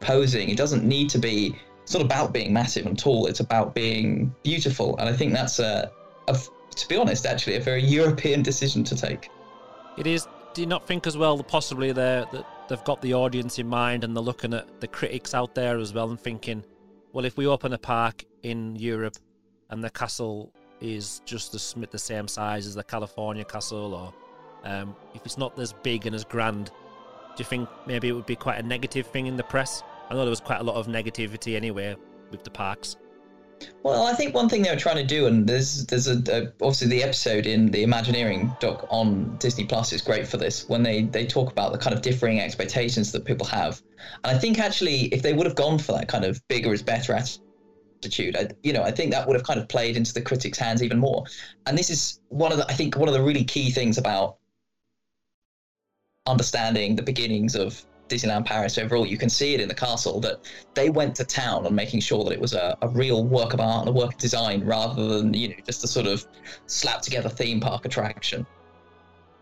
imposing. 0.00 0.48
It 0.48 0.56
doesn't 0.56 0.84
need 0.84 1.08
to 1.10 1.18
be. 1.18 1.58
It's 1.82 1.94
not 1.94 2.02
about 2.02 2.32
being 2.32 2.52
massive 2.52 2.86
and 2.86 2.98
tall. 2.98 3.26
It's 3.26 3.40
about 3.40 3.74
being 3.74 4.34
beautiful, 4.42 4.96
and 4.98 5.08
I 5.08 5.12
think 5.12 5.32
that's 5.32 5.58
a, 5.58 5.90
a 6.28 6.38
to 6.76 6.88
be 6.88 6.96
honest, 6.96 7.26
actually, 7.26 7.56
a 7.56 7.60
very 7.60 7.82
European 7.82 8.42
decision 8.42 8.84
to 8.84 8.96
take. 8.96 9.30
It 9.96 10.06
is. 10.06 10.26
Do 10.54 10.60
you 10.60 10.66
not 10.68 10.86
think 10.86 11.06
as 11.06 11.16
well 11.16 11.36
that 11.36 11.48
possibly 11.48 11.92
they 11.92 12.24
that 12.32 12.46
they've 12.68 12.84
got 12.84 13.02
the 13.02 13.14
audience 13.14 13.58
in 13.58 13.68
mind 13.68 14.04
and 14.04 14.16
they're 14.16 14.22
looking 14.22 14.54
at 14.54 14.80
the 14.80 14.86
critics 14.86 15.34
out 15.34 15.54
there 15.54 15.78
as 15.78 15.92
well 15.92 16.10
and 16.10 16.20
thinking, 16.20 16.64
well, 17.12 17.24
if 17.24 17.36
we 17.36 17.46
open 17.46 17.72
a 17.72 17.78
park 17.78 18.24
in 18.42 18.76
Europe 18.76 19.16
and 19.70 19.82
the 19.82 19.90
castle 19.90 20.52
is 20.80 21.20
just 21.24 21.52
the, 21.52 21.86
the 21.90 21.98
same 21.98 22.28
size 22.28 22.66
as 22.66 22.74
the 22.74 22.84
California 22.84 23.44
castle, 23.44 23.94
or 23.94 24.14
um, 24.68 24.94
if 25.14 25.24
it's 25.24 25.38
not 25.38 25.58
as 25.58 25.72
big 25.72 26.06
and 26.06 26.14
as 26.14 26.24
grand, 26.24 26.66
do 26.66 26.72
you 27.38 27.44
think 27.44 27.68
maybe 27.86 28.08
it 28.08 28.12
would 28.12 28.26
be 28.26 28.36
quite 28.36 28.58
a 28.58 28.62
negative 28.62 29.06
thing 29.06 29.26
in 29.26 29.36
the 29.36 29.42
press? 29.42 29.82
I 30.10 30.14
know 30.14 30.20
there 30.20 30.30
was 30.30 30.40
quite 30.40 30.60
a 30.60 30.64
lot 30.64 30.76
of 30.76 30.86
negativity 30.86 31.56
anyway 31.56 31.96
with 32.30 32.44
the 32.44 32.50
parks. 32.50 32.96
Well, 33.82 34.06
I 34.06 34.14
think 34.14 34.34
one 34.34 34.48
thing 34.48 34.62
they 34.62 34.70
were 34.70 34.76
trying 34.76 34.96
to 34.96 35.06
do, 35.06 35.26
and 35.26 35.46
there's 35.46 35.86
there's 35.86 36.08
a, 36.08 36.18
a, 36.30 36.52
obviously 36.64 36.88
the 36.88 37.02
episode 37.02 37.46
in 37.46 37.70
the 37.70 37.82
Imagineering 37.82 38.54
doc 38.60 38.86
on 38.90 39.36
Disney 39.38 39.64
Plus 39.64 39.92
is 39.92 40.02
great 40.02 40.26
for 40.26 40.36
this 40.36 40.68
when 40.68 40.82
they 40.82 41.02
they 41.02 41.26
talk 41.26 41.50
about 41.50 41.72
the 41.72 41.78
kind 41.78 41.94
of 41.94 42.02
differing 42.02 42.40
expectations 42.40 43.12
that 43.12 43.24
people 43.24 43.46
have, 43.46 43.80
and 44.24 44.36
I 44.36 44.38
think 44.38 44.58
actually 44.58 45.06
if 45.14 45.22
they 45.22 45.32
would 45.32 45.46
have 45.46 45.54
gone 45.54 45.78
for 45.78 45.92
that 45.92 46.08
kind 46.08 46.24
of 46.24 46.46
bigger 46.48 46.72
is 46.72 46.82
better 46.82 47.12
attitude, 47.12 47.43
I, 48.02 48.48
you 48.62 48.72
know, 48.72 48.82
I 48.82 48.90
think 48.90 49.12
that 49.12 49.26
would 49.26 49.34
have 49.34 49.44
kind 49.44 49.58
of 49.58 49.68
played 49.68 49.96
into 49.96 50.12
the 50.12 50.20
critics' 50.20 50.58
hands 50.58 50.82
even 50.82 50.98
more. 50.98 51.24
And 51.66 51.76
this 51.76 51.90
is 51.90 52.20
one 52.28 52.52
of 52.52 52.58
the 52.58 52.66
I 52.68 52.74
think 52.74 52.96
one 52.96 53.08
of 53.08 53.14
the 53.14 53.22
really 53.22 53.44
key 53.44 53.70
things 53.70 53.98
about 53.98 54.36
understanding 56.26 56.96
the 56.96 57.02
beginnings 57.02 57.54
of 57.54 57.84
Disneyland 58.08 58.44
Paris 58.44 58.76
overall, 58.78 59.06
you 59.06 59.16
can 59.16 59.30
see 59.30 59.54
it 59.54 59.60
in 59.60 59.68
the 59.68 59.74
castle 59.74 60.20
that 60.20 60.40
they 60.74 60.90
went 60.90 61.14
to 61.16 61.24
town 61.24 61.66
on 61.66 61.74
making 61.74 62.00
sure 62.00 62.24
that 62.24 62.32
it 62.32 62.40
was 62.40 62.52
a, 62.52 62.76
a 62.82 62.88
real 62.88 63.24
work 63.24 63.54
of 63.54 63.60
art 63.60 63.86
and 63.86 63.88
a 63.88 63.92
work 63.92 64.12
of 64.12 64.18
design 64.18 64.62
rather 64.64 65.06
than, 65.08 65.32
you 65.32 65.48
know, 65.48 65.54
just 65.64 65.84
a 65.84 65.88
sort 65.88 66.06
of 66.06 66.26
slap 66.66 67.00
together 67.00 67.28
theme 67.28 67.60
park 67.60 67.84
attraction. 67.84 68.46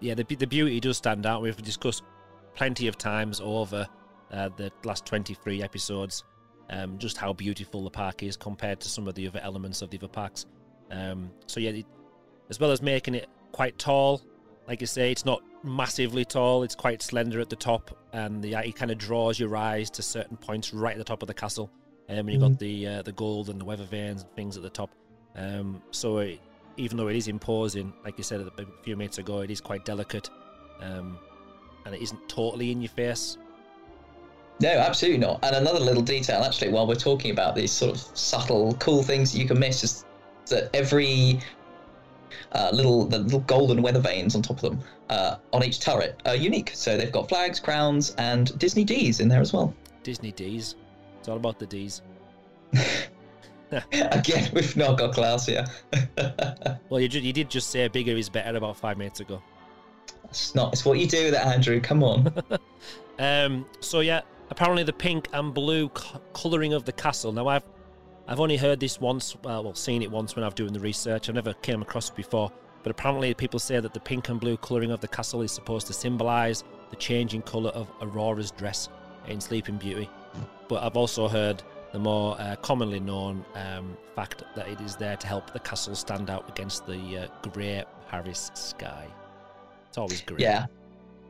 Yeah, 0.00 0.14
the, 0.14 0.24
the 0.24 0.46
beauty 0.46 0.80
does 0.80 0.96
stand 0.96 1.26
out. 1.26 1.42
We've 1.42 1.60
discussed 1.60 2.02
plenty 2.54 2.86
of 2.86 2.98
times 2.98 3.40
over 3.40 3.86
uh, 4.32 4.48
the 4.56 4.70
last 4.84 5.06
23 5.06 5.62
episodes 5.62 6.24
um, 6.70 6.98
just 6.98 7.16
how 7.16 7.32
beautiful 7.32 7.84
the 7.84 7.90
park 7.90 8.22
is 8.22 8.36
compared 8.36 8.80
to 8.80 8.88
some 8.88 9.08
of 9.08 9.14
the 9.14 9.26
other 9.28 9.40
elements 9.42 9.82
of 9.82 9.90
the 9.90 9.98
other 9.98 10.08
parks. 10.08 10.46
Um, 10.90 11.30
so, 11.46 11.60
yeah, 11.60 11.70
it, 11.70 11.86
as 12.50 12.60
well 12.60 12.70
as 12.70 12.82
making 12.82 13.14
it 13.14 13.28
quite 13.52 13.78
tall, 13.78 14.22
like 14.66 14.80
you 14.80 14.86
say, 14.86 15.10
it's 15.10 15.24
not 15.24 15.42
massively 15.62 16.24
tall. 16.24 16.62
It's 16.62 16.74
quite 16.74 17.02
slender 17.02 17.40
at 17.40 17.50
the 17.50 17.56
top, 17.56 17.96
and 18.12 18.42
the, 18.42 18.54
it 18.54 18.76
kind 18.76 18.90
of 18.90 18.98
draws 18.98 19.38
your 19.38 19.56
eyes 19.56 19.90
to 19.90 20.02
certain 20.02 20.36
points 20.36 20.72
right 20.72 20.92
at 20.92 20.98
the 20.98 21.04
top 21.04 21.22
of 21.22 21.28
the 21.28 21.34
castle. 21.34 21.70
Um, 22.08 22.18
and 22.18 22.30
you've 22.30 22.42
mm-hmm. 22.42 22.52
got 22.52 22.58
the 22.58 22.86
uh, 22.86 23.02
the 23.02 23.12
gold 23.12 23.48
and 23.48 23.60
the 23.60 23.64
weather 23.64 23.84
vanes 23.84 24.22
and 24.22 24.30
things 24.34 24.56
at 24.56 24.62
the 24.62 24.70
top. 24.70 24.90
Um, 25.34 25.82
so 25.90 26.18
it, 26.18 26.40
even 26.76 26.96
though 26.96 27.08
it 27.08 27.16
is 27.16 27.28
imposing, 27.28 27.92
like 28.04 28.18
you 28.18 28.24
said 28.24 28.40
a 28.40 28.66
few 28.82 28.96
minutes 28.96 29.18
ago, 29.18 29.40
it 29.40 29.50
is 29.50 29.60
quite 29.60 29.84
delicate, 29.84 30.30
um, 30.80 31.18
and 31.84 31.94
it 31.94 32.02
isn't 32.02 32.28
totally 32.28 32.70
in 32.70 32.80
your 32.80 32.90
face. 32.90 33.38
No, 34.60 34.70
absolutely 34.70 35.18
not. 35.18 35.40
And 35.42 35.56
another 35.56 35.80
little 35.80 36.02
detail, 36.02 36.42
actually, 36.42 36.70
while 36.70 36.86
we're 36.86 36.94
talking 36.94 37.30
about 37.30 37.54
these 37.54 37.72
sort 37.72 37.94
of 37.94 38.00
subtle, 38.16 38.74
cool 38.74 39.02
things 39.02 39.32
that 39.32 39.38
you 39.38 39.46
can 39.46 39.58
miss, 39.58 39.82
is 39.82 40.04
that 40.46 40.70
every 40.74 41.40
uh, 42.52 42.70
little 42.72 43.06
the 43.06 43.18
little 43.18 43.40
golden 43.40 43.82
weather 43.82 44.00
vanes 44.00 44.34
on 44.34 44.42
top 44.42 44.62
of 44.62 44.62
them 44.62 44.80
uh, 45.08 45.36
on 45.52 45.64
each 45.64 45.80
turret 45.80 46.20
are 46.26 46.36
unique. 46.36 46.70
So 46.74 46.96
they've 46.96 47.12
got 47.12 47.28
flags, 47.28 47.60
crowns, 47.60 48.14
and 48.18 48.56
Disney 48.58 48.84
D's 48.84 49.20
in 49.20 49.28
there 49.28 49.40
as 49.40 49.52
well. 49.52 49.74
Disney 50.02 50.32
D's. 50.32 50.76
It's 51.18 51.28
all 51.28 51.36
about 51.36 51.58
the 51.58 51.66
D's. 51.66 52.02
Again, 53.92 54.50
we've 54.52 54.76
not 54.76 54.98
got 54.98 55.14
class 55.14 55.46
here. 55.46 55.64
well, 56.90 57.00
you, 57.00 57.08
you 57.08 57.32
did 57.32 57.48
just 57.48 57.70
say 57.70 57.88
bigger 57.88 58.12
is 58.12 58.28
better 58.28 58.56
about 58.56 58.76
five 58.76 58.98
minutes 58.98 59.20
ago. 59.20 59.42
It's 60.24 60.54
not. 60.54 60.72
It's 60.72 60.84
what 60.84 60.98
you 60.98 61.06
do 61.06 61.24
with 61.24 61.34
it, 61.34 61.44
Andrew. 61.44 61.80
Come 61.80 62.02
on. 62.02 62.32
um. 63.18 63.66
So 63.80 64.00
yeah, 64.00 64.22
apparently 64.52 64.82
the 64.82 64.92
pink 64.92 65.28
and 65.32 65.54
blue 65.54 65.88
colouring 66.34 66.74
of 66.74 66.84
the 66.84 66.92
castle. 66.92 67.32
Now 67.32 67.48
I've 67.48 67.64
I've 68.28 68.38
only 68.38 68.56
heard 68.56 68.78
this 68.78 69.00
once. 69.00 69.34
Well, 69.42 69.74
seen 69.74 70.02
it 70.02 70.10
once 70.10 70.36
when 70.36 70.44
I've 70.44 70.54
doing 70.54 70.72
the 70.72 70.80
research. 70.80 71.28
I've 71.28 71.34
never 71.34 71.54
came 71.54 71.82
across 71.82 72.10
it 72.10 72.14
before. 72.14 72.52
But 72.82 72.90
apparently, 72.90 73.32
people 73.34 73.58
say 73.58 73.80
that 73.80 73.94
the 73.94 74.00
pink 74.00 74.28
and 74.28 74.38
blue 74.38 74.56
colouring 74.58 74.90
of 74.90 75.00
the 75.00 75.08
castle 75.08 75.40
is 75.42 75.52
supposed 75.52 75.86
to 75.88 75.92
symbolise 75.92 76.64
the 76.90 76.96
changing 76.96 77.42
colour 77.42 77.70
of 77.70 77.90
Aurora's 78.00 78.50
dress 78.50 78.88
in 79.26 79.40
Sleeping 79.40 79.76
Beauty. 79.76 80.08
But 80.68 80.82
I've 80.82 80.96
also 80.96 81.28
heard 81.28 81.62
the 81.92 81.98
more 81.98 82.40
uh, 82.40 82.56
commonly 82.56 83.00
known 83.00 83.44
um, 83.54 83.96
fact 84.14 84.44
that 84.54 84.68
it 84.68 84.80
is 84.80 84.96
there 84.96 85.16
to 85.16 85.26
help 85.26 85.52
the 85.52 85.60
castle 85.60 85.94
stand 85.94 86.28
out 86.28 86.48
against 86.48 86.86
the 86.86 87.18
uh, 87.18 87.48
grey 87.48 87.84
Paris 88.08 88.50
sky. 88.54 89.06
It's 89.88 89.98
always 89.98 90.20
great. 90.20 90.40
Yeah, 90.40 90.66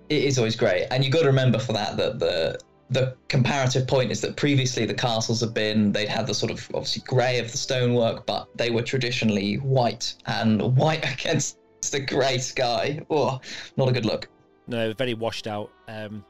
it 0.09 0.25
is 0.25 0.39
always 0.39 0.57
great, 0.57 0.89
and 0.91 1.05
you 1.05 1.11
got 1.11 1.21
to 1.21 1.27
remember 1.27 1.59
for 1.59 1.73
that 1.73 1.97
that 1.97 2.19
the 2.19 2.59
the 2.93 3.17
comparative 3.29 3.87
point 3.87 4.11
is 4.11 4.21
that 4.21 4.37
previously 4.37 4.87
the 4.87 4.95
castles 4.95 5.41
have 5.41 5.55
been 5.55 5.93
they'd 5.93 6.09
had 6.09 6.27
the 6.27 6.35
sort 6.35 6.53
of 6.53 6.69
obviously 6.75 7.03
grey 7.07 7.39
of 7.39 7.51
the 7.51 7.59
stonework, 7.59 8.27
but 8.27 8.49
they 8.57 8.71
were 8.71 8.83
traditionally 8.83 9.57
white 9.57 10.15
and 10.27 10.77
white 10.77 11.05
against 11.21 11.59
the 11.91 12.01
grey 12.01 12.39
sky. 12.39 13.01
Oh, 13.11 13.41
not 13.77 13.89
a 13.89 13.93
good 13.93 14.07
look. 14.07 14.29
No, 14.67 14.93
very 14.93 15.15
washed 15.15 15.47
out. 15.47 15.71
Um, 15.89 16.25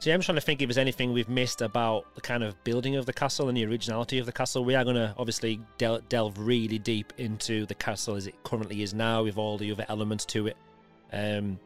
so 0.00 0.10
yeah, 0.10 0.14
I'm 0.14 0.20
trying 0.20 0.36
to 0.36 0.40
think 0.40 0.62
if 0.62 0.68
there's 0.68 0.78
anything 0.78 1.12
we've 1.12 1.28
missed 1.28 1.60
about 1.60 2.14
the 2.14 2.20
kind 2.20 2.44
of 2.44 2.62
building 2.62 2.94
of 2.96 3.06
the 3.06 3.12
castle 3.12 3.48
and 3.48 3.56
the 3.56 3.66
originality 3.66 4.18
of 4.18 4.26
the 4.26 4.32
castle. 4.32 4.64
We 4.64 4.76
are 4.76 4.84
going 4.84 4.96
to 4.96 5.12
obviously 5.18 5.60
del- 5.76 6.00
delve 6.08 6.38
really 6.38 6.78
deep 6.78 7.12
into 7.18 7.66
the 7.66 7.74
castle 7.74 8.14
as 8.14 8.28
it 8.28 8.34
currently 8.44 8.82
is 8.82 8.94
now, 8.94 9.24
with 9.24 9.36
all 9.36 9.58
the 9.58 9.72
other 9.72 9.84
elements 9.88 10.24
to 10.26 10.46
it. 10.46 10.56
Um, 11.12 11.58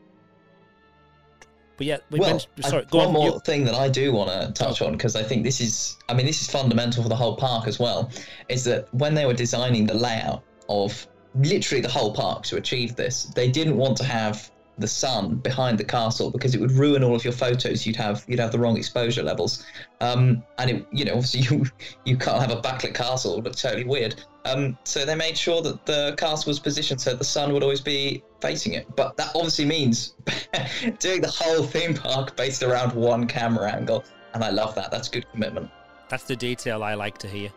but 1.77 1.87
yeah, 1.87 1.99
we 2.11 2.21
well, 2.21 2.31
mentioned. 2.31 2.53
Sorry, 2.65 2.87
one 2.91 3.09
on, 3.09 3.13
more 3.13 3.27
you... 3.27 3.41
thing 3.41 3.65
that 3.65 3.75
I 3.75 3.89
do 3.89 4.13
want 4.13 4.31
to 4.31 4.53
touch 4.53 4.83
on 4.83 4.93
because 4.93 5.17
I 5.17 5.23
think 5.23 5.43
this 5.43 5.61
is, 5.61 5.97
I 6.09 6.15
mean, 6.15 6.27
this 6.27 6.41
is 6.41 6.49
fundamental 6.49 7.03
for 7.03 7.09
the 7.09 7.17
whole 7.17 7.37
park 7.37 7.67
as 7.67 7.79
well. 7.79 8.11
Is 8.49 8.65
that 8.65 8.93
when 8.95 9.15
they 9.15 9.27
were 9.27 9.35
designing 9.35 9.87
the 9.87 9.95
layout 9.95 10.45
of 10.69 11.07
literally 11.35 11.81
the 11.81 11.89
whole 11.89 12.15
park 12.15 12.45
to 12.45 12.57
achieve 12.57 12.95
this, 12.95 13.25
they 13.25 13.51
didn't 13.51 13.77
want 13.77 13.97
to 13.97 14.05
have 14.05 14.52
the 14.79 14.89
sun 14.89 15.37
behind 15.37 15.79
the 15.79 15.85
castle 15.85 16.31
because 16.31 16.55
it 16.55 16.61
would 16.61 16.73
ruin 16.73 17.05
all 17.05 17.15
of 17.15 17.25
your 17.25 17.33
photos. 17.33 17.87
You'd 17.87 17.97
have 17.97 18.25
you'd 18.27 18.41
have 18.41 18.53
the 18.53 18.59
wrong 18.59 18.77
exposure 18.77 19.23
levels, 19.23 19.65
um, 20.01 20.43
and 20.59 20.71
it, 20.71 20.87
you 20.93 21.05
know 21.05 21.13
obviously 21.13 21.41
you 21.57 21.65
you 22.05 22.17
can't 22.17 22.41
have 22.41 22.51
a 22.51 22.61
backlit 22.61 22.95
castle. 22.95 23.33
It 23.33 23.37
would 23.37 23.45
look 23.45 23.57
totally 23.57 23.85
weird. 23.85 24.23
Um, 24.45 24.77
so 24.85 25.05
they 25.05 25.15
made 25.15 25.39
sure 25.39 25.63
that 25.63 25.87
the 25.87 26.15
castle 26.19 26.51
was 26.51 26.59
positioned 26.59 27.01
so 27.01 27.15
the 27.15 27.23
sun 27.23 27.53
would 27.53 27.63
always 27.63 27.81
be 27.81 28.25
facing 28.41 28.73
it. 28.73 28.95
But 28.97 29.17
that 29.17 29.31
obviously 29.37 29.67
means 29.67 30.15
doing 30.99 31.21
the 31.21 31.31
whole 31.31 31.63
theme 31.63 31.95
park 31.95 32.37
based 32.37 32.63
around 32.63 32.93
one 32.95 33.27
camera 33.27 33.71
angle, 33.71 34.05
and 34.35 34.43
I 34.43 34.51
love 34.51 34.75
that. 34.75 34.91
That's 34.91 35.09
good 35.09 35.31
commitment. 35.31 35.71
That's 36.09 36.25
the 36.25 36.37
detail 36.37 36.83
I 36.83 36.95
like 36.95 37.19
to 37.19 37.29
hear. 37.29 37.51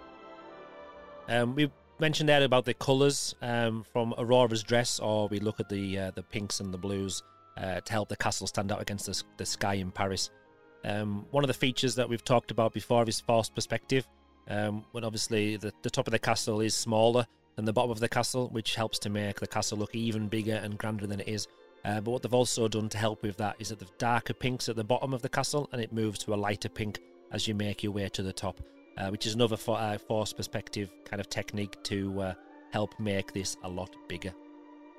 Um, 1.28 1.56
we 1.56 1.72
mentioned 2.00 2.30
there 2.30 2.44
about 2.44 2.66
the 2.66 2.74
colours 2.74 3.36
um, 3.42 3.84
from 3.92 4.14
Aurora's 4.18 4.64
dress, 4.64 5.00
or 5.00 5.28
we 5.28 5.40
look 5.40 5.60
at 5.60 5.70
the 5.70 5.98
uh, 5.98 6.12
the 6.12 6.24
pinks 6.24 6.60
and 6.60 6.74
the 6.74 6.78
blues 6.78 7.24
uh, 7.58 7.80
to 7.82 7.92
help 7.92 8.10
the 8.10 8.18
castle 8.18 8.48
stand 8.48 8.72
out 8.72 8.82
against 8.82 9.06
the, 9.06 9.24
the 9.38 9.46
sky 9.46 9.76
in 9.76 9.92
Paris. 9.92 10.30
Um, 10.84 11.26
one 11.32 11.44
of 11.44 11.48
the 11.48 11.54
features 11.54 11.96
that 11.96 12.08
we've 12.08 12.24
talked 12.24 12.52
about 12.52 12.74
before 12.74 13.08
is 13.08 13.20
forced 13.20 13.56
perspective, 13.56 14.08
um, 14.50 14.84
when 14.92 15.04
obviously 15.04 15.58
the, 15.58 15.72
the 15.82 15.90
top 15.90 16.08
of 16.08 16.12
the 16.12 16.20
castle 16.20 16.62
is 16.62 16.76
smaller 16.76 17.26
than 17.56 17.66
the 17.66 17.74
bottom 17.74 17.92
of 17.92 18.00
the 18.00 18.10
castle, 18.10 18.50
which 18.50 18.76
helps 18.76 19.00
to 19.00 19.10
make 19.10 19.40
the 19.40 19.48
castle 19.48 19.78
look 19.78 19.96
even 19.96 20.28
bigger 20.28 20.56
and 20.56 20.78
grander 20.78 21.08
than 21.08 21.22
it 21.22 21.28
is. 21.28 21.48
Uh, 21.86 22.02
but 22.02 22.12
what 22.12 22.22
they've 22.22 22.34
also 22.34 22.68
done 22.68 22.90
to 22.90 22.98
help 22.98 23.24
with 23.24 23.38
that 23.38 23.56
is 23.60 23.70
that 23.70 23.80
the 23.80 23.88
darker 23.98 24.34
pinks 24.34 24.68
at 24.70 24.76
the 24.76 24.84
bottom 24.84 25.14
of 25.14 25.22
the 25.22 25.30
castle, 25.30 25.70
and 25.72 25.82
it 25.82 25.94
moves 25.94 26.20
to 26.20 26.34
a 26.34 26.36
lighter 26.36 26.70
pink 26.70 27.00
as 27.32 27.48
you 27.48 27.56
make 27.56 27.84
your 27.84 27.92
way 27.92 28.10
to 28.10 28.22
the 28.22 28.34
top 28.34 28.60
uh, 28.98 29.10
which 29.10 29.26
is 29.26 29.36
another 29.36 29.58
uh, 29.68 29.98
force 29.98 30.34
perspective 30.34 30.90
kind 31.04 31.20
of 31.20 31.30
technique 31.30 31.82
to 31.84 32.22
uh, 32.22 32.34
help 32.72 33.00
make 33.00 33.34
this 33.34 33.58
a 33.64 33.70
lot 33.70 33.96
bigger. 34.08 34.34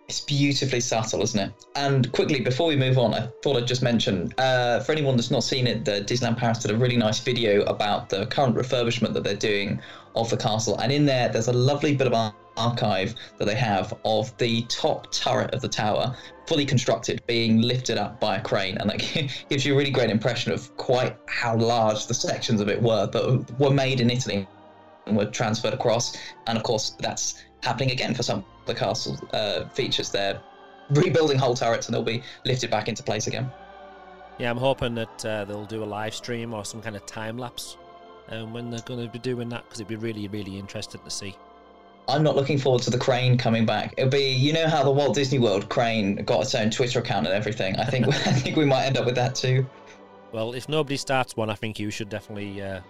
It's 0.08 0.20
beautifully 0.20 0.80
subtle, 0.80 1.22
isn't 1.22 1.40
it? 1.40 1.52
And 1.74 2.12
quickly, 2.12 2.40
before 2.40 2.68
we 2.68 2.76
move 2.76 2.96
on, 2.96 3.12
I 3.12 3.28
thought 3.42 3.56
I'd 3.56 3.66
just 3.66 3.82
mention 3.82 4.32
uh, 4.38 4.78
for 4.80 4.92
anyone 4.92 5.16
that's 5.16 5.32
not 5.32 5.42
seen 5.42 5.66
it, 5.66 5.84
the 5.84 6.02
Disneyland 6.02 6.36
Paris 6.36 6.58
did 6.58 6.70
a 6.70 6.76
really 6.76 6.96
nice 6.96 7.18
video 7.18 7.62
about 7.62 8.08
the 8.08 8.26
current 8.26 8.54
refurbishment 8.54 9.14
that 9.14 9.24
they're 9.24 9.34
doing 9.34 9.80
of 10.14 10.30
the 10.30 10.36
castle. 10.36 10.78
And 10.78 10.92
in 10.92 11.06
there, 11.06 11.28
there's 11.28 11.48
a 11.48 11.52
lovely 11.52 11.96
bit 11.96 12.06
of 12.06 12.32
archive 12.56 13.16
that 13.38 13.46
they 13.46 13.56
have 13.56 13.94
of 14.04 14.36
the 14.38 14.62
top 14.62 15.10
turret 15.12 15.52
of 15.52 15.60
the 15.60 15.68
tower, 15.68 16.16
fully 16.46 16.64
constructed, 16.64 17.20
being 17.26 17.60
lifted 17.60 17.98
up 17.98 18.20
by 18.20 18.36
a 18.36 18.40
crane. 18.40 18.78
And 18.78 18.90
that 18.90 18.98
gives 19.48 19.66
you 19.66 19.74
a 19.74 19.76
really 19.76 19.90
great 19.90 20.10
impression 20.10 20.52
of 20.52 20.74
quite 20.76 21.16
how 21.26 21.56
large 21.56 22.06
the 22.06 22.14
sections 22.14 22.60
of 22.60 22.68
it 22.68 22.80
were 22.80 23.08
that 23.08 23.58
were 23.58 23.70
made 23.70 24.00
in 24.00 24.10
Italy 24.10 24.46
and 25.06 25.16
were 25.16 25.26
transferred 25.26 25.74
across. 25.74 26.16
And 26.46 26.56
of 26.56 26.62
course, 26.62 26.90
that's 27.00 27.42
happening 27.62 27.90
again 27.90 28.14
for 28.14 28.22
some 28.22 28.44
the 28.66 28.74
castle 28.74 29.18
uh, 29.32 29.66
features. 29.68 30.10
They're 30.10 30.40
rebuilding 30.90 31.38
whole 31.38 31.54
turrets 31.54 31.86
and 31.86 31.94
they'll 31.94 32.02
be 32.02 32.22
lifted 32.44 32.70
back 32.70 32.88
into 32.88 33.02
place 33.02 33.26
again. 33.26 33.50
Yeah, 34.38 34.50
I'm 34.50 34.58
hoping 34.58 34.94
that 34.96 35.24
uh, 35.24 35.44
they'll 35.44 35.64
do 35.64 35.82
a 35.82 35.86
live 35.86 36.14
stream 36.14 36.52
or 36.52 36.64
some 36.64 36.82
kind 36.82 36.94
of 36.94 37.06
time 37.06 37.38
lapse 37.38 37.78
um, 38.28 38.52
when 38.52 38.70
they're 38.70 38.80
going 38.80 39.04
to 39.04 39.10
be 39.10 39.18
doing 39.18 39.48
that 39.48 39.64
because 39.64 39.80
it'd 39.80 39.88
be 39.88 39.96
really, 39.96 40.28
really 40.28 40.58
interesting 40.58 41.00
to 41.02 41.10
see. 41.10 41.36
I'm 42.08 42.22
not 42.22 42.36
looking 42.36 42.58
forward 42.58 42.82
to 42.82 42.90
the 42.90 42.98
crane 42.98 43.36
coming 43.36 43.66
back. 43.66 43.94
It'll 43.96 44.10
be, 44.10 44.30
you 44.30 44.52
know, 44.52 44.68
how 44.68 44.84
the 44.84 44.90
Walt 44.90 45.14
Disney 45.14 45.38
World 45.38 45.68
crane 45.68 46.16
got 46.16 46.42
its 46.42 46.54
own 46.54 46.70
Twitter 46.70 47.00
account 47.00 47.26
and 47.26 47.34
everything. 47.34 47.76
I 47.76 47.84
think, 47.84 48.06
I 48.26 48.32
think 48.32 48.56
we 48.56 48.64
might 48.64 48.84
end 48.84 48.96
up 48.96 49.06
with 49.06 49.16
that 49.16 49.34
too. 49.34 49.66
Well, 50.32 50.52
if 50.52 50.68
nobody 50.68 50.96
starts 50.96 51.36
one, 51.36 51.50
I 51.50 51.54
think 51.54 51.80
you 51.80 51.90
should 51.90 52.08
definitely 52.08 52.62
uh, 52.62 52.80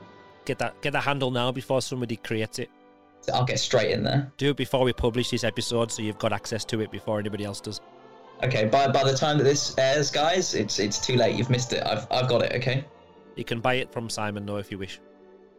get 0.45 0.59
that 0.59 0.81
get 0.81 0.93
that 0.93 1.03
handle 1.03 1.31
now 1.31 1.53
before 1.53 1.81
somebody 1.81 2.17
creates 2.17 2.59
it. 2.59 2.71
I'll 3.33 3.45
get 3.45 3.59
straight 3.59 3.91
in 3.91 4.03
there. 4.03 4.31
Do 4.37 4.51
it 4.51 4.57
before 4.57 4.85
we 4.85 4.93
publish 4.93 5.31
this 5.31 5.45
episode, 5.45 5.91
so 5.91 6.03
you've 6.03 6.19
got 6.19 6.33
access 6.33 6.65
to 6.67 6.81
it 6.81 6.91
before 6.91 7.19
anybody 7.19 7.45
else 7.45 7.61
does. 7.61 7.81
Okay. 8.43 8.67
By 8.67 8.89
by 8.89 9.05
the 9.05 9.17
time 9.17 9.39
that 9.39 9.45
this 9.45 9.77
airs, 9.79 10.11
guys, 10.11 10.55
it's 10.55 10.79
it's 10.79 10.99
too 10.99 11.17
late. 11.17 11.37
You've 11.37 11.51
missed 11.51 11.73
it. 11.73 11.83
I've 11.85 12.07
I've 12.11 12.29
got 12.29 12.43
it. 12.43 12.53
Okay. 12.53 12.85
You 13.37 13.45
can 13.45 13.61
buy 13.61 13.75
it 13.75 13.93
from 13.93 14.09
Simon, 14.09 14.47
though, 14.47 14.57
if 14.57 14.71
you 14.71 14.79
wish. 14.79 14.99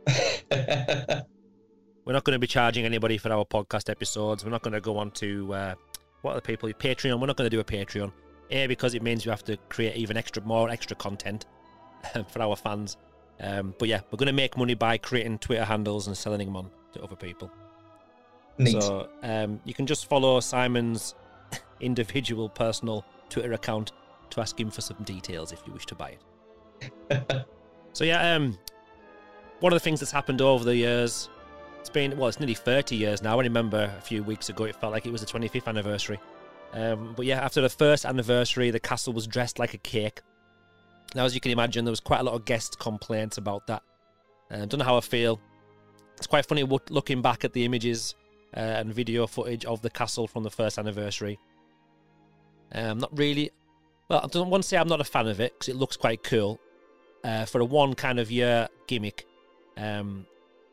We're 0.52 2.14
not 2.14 2.24
going 2.24 2.36
to 2.36 2.40
be 2.40 2.48
charging 2.48 2.86
anybody 2.86 3.18
for 3.18 3.32
our 3.32 3.46
podcast 3.46 3.90
episodes. 3.90 4.44
We're 4.44 4.52
not 4.52 4.64
going 4.64 4.74
to 4.74 4.82
go 4.82 4.98
on 4.98 5.12
to 5.12 5.54
uh, 5.54 5.76
what 6.22 6.32
are 6.32 6.36
the 6.36 6.42
people 6.42 6.70
Patreon. 6.70 7.20
We're 7.20 7.28
not 7.28 7.36
going 7.36 7.50
to 7.50 7.56
do 7.56 7.60
a 7.60 7.64
Patreon. 7.64 8.12
A 8.50 8.66
because 8.68 8.96
it 8.96 9.04
means 9.04 9.26
you 9.26 9.32
have 9.32 9.44
to 9.44 9.58
create 9.70 9.98
even 9.98 10.16
extra 10.16 10.42
more 10.44 10.70
extra 10.70 10.96
content 10.96 11.46
for 12.30 12.42
our 12.42 12.56
fans. 12.56 12.98
Um, 13.40 13.76
but 13.78 13.90
yeah, 13.90 14.02
we're 14.10 14.18
going 14.18 14.28
to 14.28 14.34
make 14.34 14.58
money 14.58 14.74
by 14.74 14.98
creating 14.98 15.40
Twitter 15.40 15.66
handles 15.66 16.08
and 16.08 16.18
selling 16.18 16.48
them 16.48 16.56
on 16.56 16.72
to 16.98 17.04
other 17.04 17.16
people. 17.16 17.52
Neat. 18.58 18.82
So 18.82 19.10
um, 19.24 19.60
you 19.66 19.74
can 19.74 19.86
just 19.86 20.10
follow 20.10 20.40
Simon's 20.40 21.16
individual 21.80 22.50
personal 22.50 23.06
Twitter 23.30 23.54
account 23.54 23.92
to 24.32 24.42
ask 24.42 24.60
him 24.60 24.70
for 24.70 24.82
some 24.82 24.98
details 25.04 25.52
if 25.52 25.62
you 25.66 25.74
wish 25.74 25.86
to 25.88 25.96
buy 25.96 26.18
it. 27.10 27.46
so 27.94 28.04
yeah, 28.04 28.36
um, 28.36 28.58
one 29.60 29.74
of 29.74 29.76
the 29.76 29.84
things 29.84 30.00
that's 30.00 30.12
happened 30.12 30.42
over 30.42 30.64
the 30.64 30.76
years, 30.76 31.30
it's 31.80 31.90
been 31.90 32.18
well, 32.18 32.28
it's 32.28 32.40
nearly 32.40 32.54
30 32.56 32.96
years 32.96 33.22
now. 33.22 33.40
I 33.40 33.44
remember 33.44 33.94
a 33.98 34.02
few 34.02 34.24
weeks 34.24 34.50
ago 34.50 34.66
it 34.66 34.76
felt 34.76 34.92
like 34.92 35.06
it 35.06 35.12
was 35.12 35.22
the 35.22 35.28
25th 35.28 35.68
anniversary. 35.68 36.20
Um, 36.74 37.14
but 37.16 37.26
yeah, 37.26 37.40
after 37.44 37.62
the 37.62 37.70
first 37.70 38.06
anniversary, 38.06 38.72
the 38.72 38.80
castle 38.80 39.14
was 39.14 39.26
dressed 39.26 39.58
like 39.60 39.74
a 39.74 39.78
cake. 39.78 40.22
Now, 41.16 41.24
as 41.24 41.34
you 41.34 41.40
can 41.40 41.52
imagine, 41.52 41.86
there 41.86 41.92
was 41.92 42.02
quite 42.02 42.20
a 42.20 42.24
lot 42.24 42.34
of 42.34 42.44
guest 42.44 42.78
complaints 42.80 43.38
about 43.38 43.66
that. 43.68 43.82
I 44.52 44.56
uh, 44.56 44.66
don't 44.66 44.80
know 44.80 44.86
how 44.86 44.98
I 44.98 45.02
feel. 45.02 45.40
It's 46.18 46.28
quite 46.28 46.46
funny 46.46 46.64
looking 46.90 47.22
back 47.22 47.46
at 47.46 47.54
the 47.54 47.64
images 47.64 48.16
uh, 48.56 48.60
and 48.60 48.94
video 48.94 49.28
footage 49.28 49.66
of 49.66 49.82
the 49.82 49.90
castle 49.90 50.28
from 50.28 50.44
the 50.44 50.50
first 50.50 50.78
anniversary. 50.78 51.38
Um, 52.72 52.98
not 53.00 53.18
really. 53.18 53.52
Well, 54.10 54.22
I 54.24 54.28
don't 54.28 54.50
want 54.50 54.64
to 54.64 54.68
say 54.70 54.78
I'm 54.78 54.88
not 54.88 55.02
a 55.02 55.06
fan 55.06 55.28
of 55.28 55.40
it 55.40 55.54
because 55.54 55.70
it 55.70 55.76
looks 55.76 55.98
quite 55.98 56.24
cool. 56.24 56.60
Uh, 57.24 57.46
for 57.46 57.62
a 57.62 57.66
one 57.66 57.94
kind 57.94 58.20
of 58.20 58.32
year 58.32 58.68
gimmick, 58.88 59.26
um, 59.76 60.26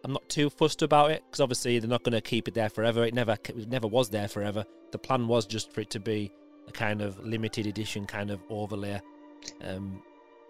I'm 0.04 0.12
not 0.12 0.28
too 0.28 0.50
fussed 0.50 0.82
about 0.82 1.10
it 1.10 1.22
because 1.26 1.40
obviously 1.40 1.78
they're 1.78 1.88
not 1.88 2.04
going 2.04 2.12
to 2.12 2.20
keep 2.20 2.48
it 2.48 2.54
there 2.54 2.68
forever. 2.68 3.04
It 3.04 3.14
never, 3.14 3.32
it 3.32 3.68
never 3.68 3.86
was 3.86 4.10
there 4.10 4.28
forever. 4.28 4.64
The 4.92 4.98
plan 4.98 5.26
was 5.26 5.46
just 5.46 5.72
for 5.72 5.80
it 5.80 5.90
to 5.90 6.00
be 6.00 6.30
a 6.68 6.72
kind 6.72 7.02
of 7.02 7.18
limited 7.24 7.66
edition 7.66 8.06
kind 8.06 8.30
of 8.30 8.40
overlay. 8.48 9.00
Um, 9.62 10.02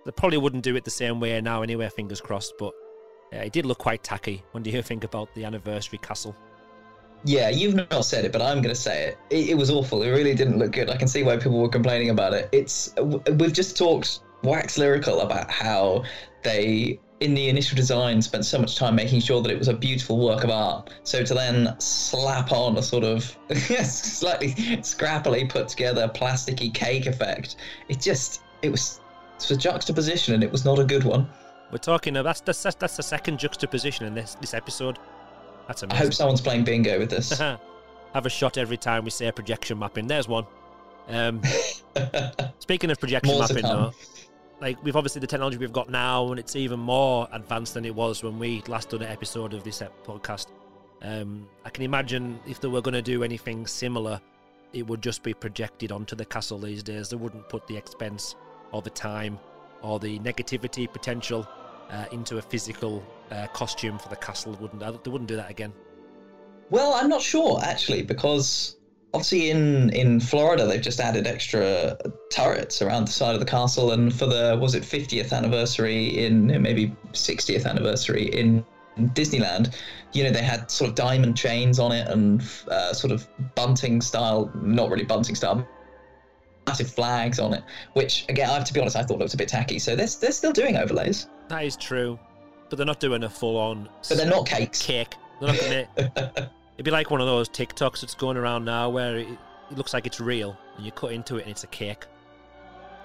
they 0.04 0.12
probably 0.12 0.38
wouldn't 0.38 0.64
do 0.64 0.76
it 0.76 0.84
the 0.84 0.90
same 0.90 1.20
way 1.20 1.40
now, 1.40 1.62
anyway. 1.62 1.88
Fingers 1.88 2.20
crossed, 2.20 2.54
but 2.58 2.74
yeah, 3.34 3.42
it 3.42 3.52
did 3.52 3.66
look 3.66 3.78
quite 3.78 4.04
tacky. 4.04 4.44
When 4.52 4.62
do 4.62 4.70
you 4.70 4.80
think 4.80 5.02
about 5.02 5.34
the 5.34 5.44
anniversary 5.44 5.98
castle? 5.98 6.36
Yeah, 7.24 7.48
you've 7.48 7.74
not 7.74 8.04
said 8.04 8.24
it, 8.24 8.32
but 8.32 8.40
I'm 8.40 8.62
going 8.62 8.74
to 8.74 8.80
say 8.80 9.08
it. 9.08 9.18
it. 9.30 9.48
it. 9.50 9.54
was 9.54 9.70
awful. 9.70 10.02
It 10.02 10.10
really 10.10 10.34
didn't 10.34 10.58
look 10.58 10.70
good. 10.70 10.88
I 10.88 10.96
can 10.96 11.08
see 11.08 11.24
why 11.24 11.36
people 11.36 11.60
were 11.60 11.68
complaining 11.68 12.10
about 12.10 12.32
it. 12.32 12.48
It's 12.52 12.94
we've 12.96 13.52
just 13.52 13.76
talked 13.76 14.20
wax 14.44 14.78
lyrical 14.78 15.20
about 15.20 15.50
how 15.50 16.04
they 16.42 17.00
in 17.20 17.34
the 17.34 17.48
initial 17.48 17.74
design 17.74 18.20
spent 18.22 18.44
so 18.44 18.58
much 18.58 18.76
time 18.76 18.94
making 18.94 19.20
sure 19.20 19.40
that 19.42 19.50
it 19.50 19.58
was 19.58 19.68
a 19.68 19.74
beautiful 19.74 20.24
work 20.24 20.44
of 20.44 20.50
art. 20.50 20.90
So 21.02 21.24
to 21.24 21.34
then 21.34 21.74
slap 21.80 22.52
on 22.52 22.76
a 22.76 22.82
sort 22.82 23.02
of 23.02 23.24
slightly 23.82 24.50
scrappily 24.82 25.48
put 25.48 25.66
together 25.66 26.08
plasticky 26.14 26.72
cake 26.72 27.06
effect, 27.06 27.56
it 27.88 28.00
just 28.00 28.42
it 28.62 28.70
was 28.70 29.00
it's 29.34 29.50
a 29.50 29.56
juxtaposition 29.56 30.34
and 30.34 30.44
it 30.44 30.52
was 30.52 30.64
not 30.64 30.78
a 30.78 30.84
good 30.84 31.02
one. 31.02 31.28
We're 31.74 31.78
talking 31.78 32.16
about 32.16 32.36
that's 32.36 32.62
that's, 32.62 32.76
that's 32.76 32.96
the 32.96 33.02
second 33.02 33.40
juxtaposition 33.40 34.06
in 34.06 34.14
this 34.14 34.36
this 34.36 34.54
episode. 34.54 34.96
That's 35.66 35.82
amazing. 35.82 36.00
I 36.00 36.04
hope 36.04 36.14
someone's 36.14 36.40
playing 36.40 36.62
bingo 36.62 37.00
with 37.00 37.10
this. 37.16 37.36
Have 37.36 37.58
a 38.14 38.30
shot 38.30 38.58
every 38.58 38.76
time 38.76 39.02
we 39.02 39.10
say 39.10 39.32
projection 39.32 39.80
mapping. 39.80 40.06
There's 40.06 40.28
one. 40.28 40.46
Um, 41.08 41.42
speaking 42.60 42.92
of 42.92 43.00
projection 43.00 43.40
mapping, 43.40 43.64
though, 43.64 43.92
like 44.60 44.80
we've 44.84 44.94
obviously 44.94 45.18
the 45.18 45.26
technology 45.26 45.58
we've 45.58 45.72
got 45.72 45.90
now, 45.90 46.30
and 46.30 46.38
it's 46.38 46.54
even 46.54 46.78
more 46.78 47.26
advanced 47.32 47.74
than 47.74 47.84
it 47.84 47.94
was 47.96 48.22
when 48.22 48.38
we 48.38 48.62
last 48.68 48.90
done 48.90 49.02
an 49.02 49.10
episode 49.10 49.52
of 49.52 49.64
this 49.64 49.82
podcast. 50.04 50.52
Um, 51.02 51.48
I 51.64 51.70
can 51.70 51.82
imagine 51.82 52.38
if 52.46 52.60
they 52.60 52.68
were 52.68 52.82
going 52.82 52.94
to 52.94 53.02
do 53.02 53.24
anything 53.24 53.66
similar, 53.66 54.20
it 54.72 54.86
would 54.86 55.02
just 55.02 55.24
be 55.24 55.34
projected 55.34 55.90
onto 55.90 56.14
the 56.14 56.24
castle 56.24 56.60
these 56.60 56.84
days. 56.84 57.08
They 57.08 57.16
wouldn't 57.16 57.48
put 57.48 57.66
the 57.66 57.76
expense 57.76 58.36
or 58.70 58.80
the 58.80 58.90
time 58.90 59.40
or 59.82 59.98
the 59.98 60.20
negativity 60.20 60.90
potential 60.90 61.48
uh, 61.90 62.06
into 62.12 62.38
a 62.38 62.42
physical 62.42 63.04
uh, 63.30 63.46
costume 63.48 63.98
for 63.98 64.08
the 64.08 64.16
castle. 64.16 64.56
Wouldn't 64.60 64.80
they 64.80 65.10
wouldn't 65.10 65.28
do 65.28 65.36
that 65.36 65.50
again? 65.50 65.72
Well, 66.70 66.94
I'm 66.94 67.08
not 67.08 67.22
sure 67.22 67.60
actually, 67.62 68.02
because 68.02 68.76
obviously 69.12 69.50
in 69.50 69.90
in 69.90 70.20
Florida 70.20 70.66
they've 70.66 70.82
just 70.82 71.00
added 71.00 71.26
extra 71.26 71.96
turrets 72.30 72.82
around 72.82 73.06
the 73.06 73.12
side 73.12 73.34
of 73.34 73.40
the 73.40 73.46
castle, 73.46 73.92
and 73.92 74.14
for 74.14 74.26
the 74.26 74.58
was 74.60 74.74
it 74.74 74.82
50th 74.82 75.32
anniversary 75.32 76.24
in 76.24 76.46
maybe 76.62 76.94
60th 77.12 77.66
anniversary 77.66 78.24
in 78.24 78.64
Disneyland, 78.98 79.74
you 80.12 80.24
know 80.24 80.30
they 80.30 80.42
had 80.42 80.70
sort 80.70 80.88
of 80.88 80.96
diamond 80.96 81.36
chains 81.36 81.78
on 81.78 81.92
it 81.92 82.08
and 82.08 82.42
uh, 82.68 82.92
sort 82.92 83.12
of 83.12 83.26
bunting 83.54 84.00
style, 84.00 84.50
not 84.54 84.90
really 84.90 85.04
bunting 85.04 85.34
style. 85.34 85.66
Massive 86.66 86.90
flags 86.90 87.38
on 87.38 87.52
it, 87.52 87.62
which 87.92 88.24
again, 88.30 88.48
I 88.48 88.54
have 88.54 88.64
to 88.64 88.72
be 88.72 88.80
honest, 88.80 88.96
I 88.96 89.02
thought 89.02 89.18
looked 89.18 89.34
a 89.34 89.36
bit 89.36 89.48
tacky. 89.48 89.78
So 89.78 89.94
they're, 89.94 90.06
they're 90.06 90.32
still 90.32 90.52
doing 90.52 90.78
overlays, 90.78 91.28
That 91.48 91.64
is 91.64 91.76
true, 91.76 92.18
but 92.68 92.76
they're 92.76 92.86
not 92.86 93.00
doing 93.00 93.24
a 93.24 93.30
full-on 93.30 93.88
but 94.08 94.16
they're 94.16 94.26
not 94.26 94.46
cakes. 94.46 94.82
cake. 94.82 95.14
They're 95.40 95.48
not 95.48 95.60
gonna, 95.60 96.50
it'd 96.76 96.84
be 96.84 96.90
like 96.90 97.10
one 97.10 97.20
of 97.20 97.26
those 97.26 97.48
TikToks 97.48 98.00
that's 98.00 98.14
going 98.14 98.36
around 98.36 98.64
now 98.64 98.88
where 98.88 99.18
it, 99.18 99.28
it 99.70 99.76
looks 99.76 99.92
like 99.92 100.06
it's 100.06 100.20
real 100.20 100.56
and 100.76 100.84
you 100.84 100.92
cut 100.92 101.12
into 101.12 101.36
it 101.36 101.42
and 101.42 101.50
it's 101.50 101.64
a 101.64 101.68
cake. 101.68 102.04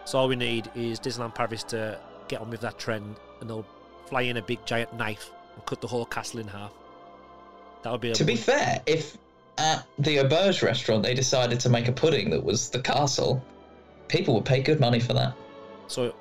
So 0.05 0.17
all 0.17 0.27
we 0.27 0.35
need 0.35 0.69
is 0.75 0.99
Disneyland 0.99 1.35
Paris 1.35 1.63
to 1.65 1.99
get 2.27 2.41
on 2.41 2.49
with 2.49 2.61
that 2.61 2.79
trend 2.79 3.15
and 3.41 3.49
they'll 3.49 3.65
fly 4.07 4.21
in 4.21 4.37
a 4.37 4.41
big 4.41 4.65
giant 4.65 4.93
knife 4.95 5.31
and 5.55 5.65
cut 5.65 5.81
the 5.81 5.87
whole 5.87 6.05
castle 6.05 6.39
in 6.39 6.47
half. 6.47 6.71
That 7.83 7.91
would 7.91 8.01
be 8.01 8.11
a 8.11 8.13
To 8.13 8.23
be 8.23 8.35
fair, 8.35 8.81
if 8.85 9.17
at 9.57 9.85
the 9.99 10.17
auberge 10.17 10.63
restaurant 10.63 11.03
they 11.03 11.13
decided 11.13 11.59
to 11.61 11.69
make 11.69 11.87
a 11.87 11.91
pudding 11.91 12.29
that 12.31 12.43
was 12.43 12.69
the 12.69 12.81
castle, 12.81 13.43
people 14.07 14.33
would 14.35 14.45
pay 14.45 14.61
good 14.61 14.79
money 14.79 14.99
for 14.99 15.13
that. 15.13 15.33
So, 15.87 16.13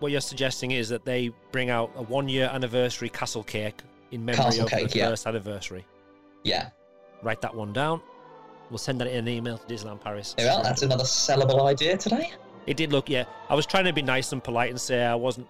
what 0.00 0.12
you're 0.12 0.20
suggesting 0.20 0.72
is 0.72 0.88
that 0.88 1.04
they 1.04 1.30
bring 1.52 1.70
out 1.70 1.90
a 1.96 2.02
one-year 2.02 2.50
anniversary 2.52 3.08
castle 3.08 3.42
cake 3.42 3.76
in 4.10 4.24
memory 4.24 4.44
Castle 4.44 4.64
of 4.64 4.70
cake, 4.70 4.90
the 4.90 4.98
yeah. 4.98 5.08
first 5.08 5.26
anniversary. 5.26 5.84
Yeah. 6.44 6.70
Write 7.22 7.40
that 7.40 7.54
one 7.54 7.72
down. 7.72 8.00
We'll 8.70 8.78
send 8.78 9.00
that 9.00 9.08
in 9.08 9.18
an 9.18 9.28
email 9.28 9.58
to 9.58 9.66
Disneyland 9.66 10.00
Paris. 10.00 10.34
Well, 10.38 10.62
that's 10.62 10.82
another 10.82 11.04
sellable 11.04 11.66
idea 11.66 11.96
today. 11.96 12.32
It 12.66 12.76
did 12.76 12.92
look, 12.92 13.08
yeah. 13.08 13.24
I 13.48 13.54
was 13.54 13.64
trying 13.64 13.84
to 13.84 13.92
be 13.92 14.02
nice 14.02 14.32
and 14.32 14.42
polite 14.42 14.70
and 14.70 14.80
say 14.80 15.04
I 15.04 15.14
wasn't 15.14 15.46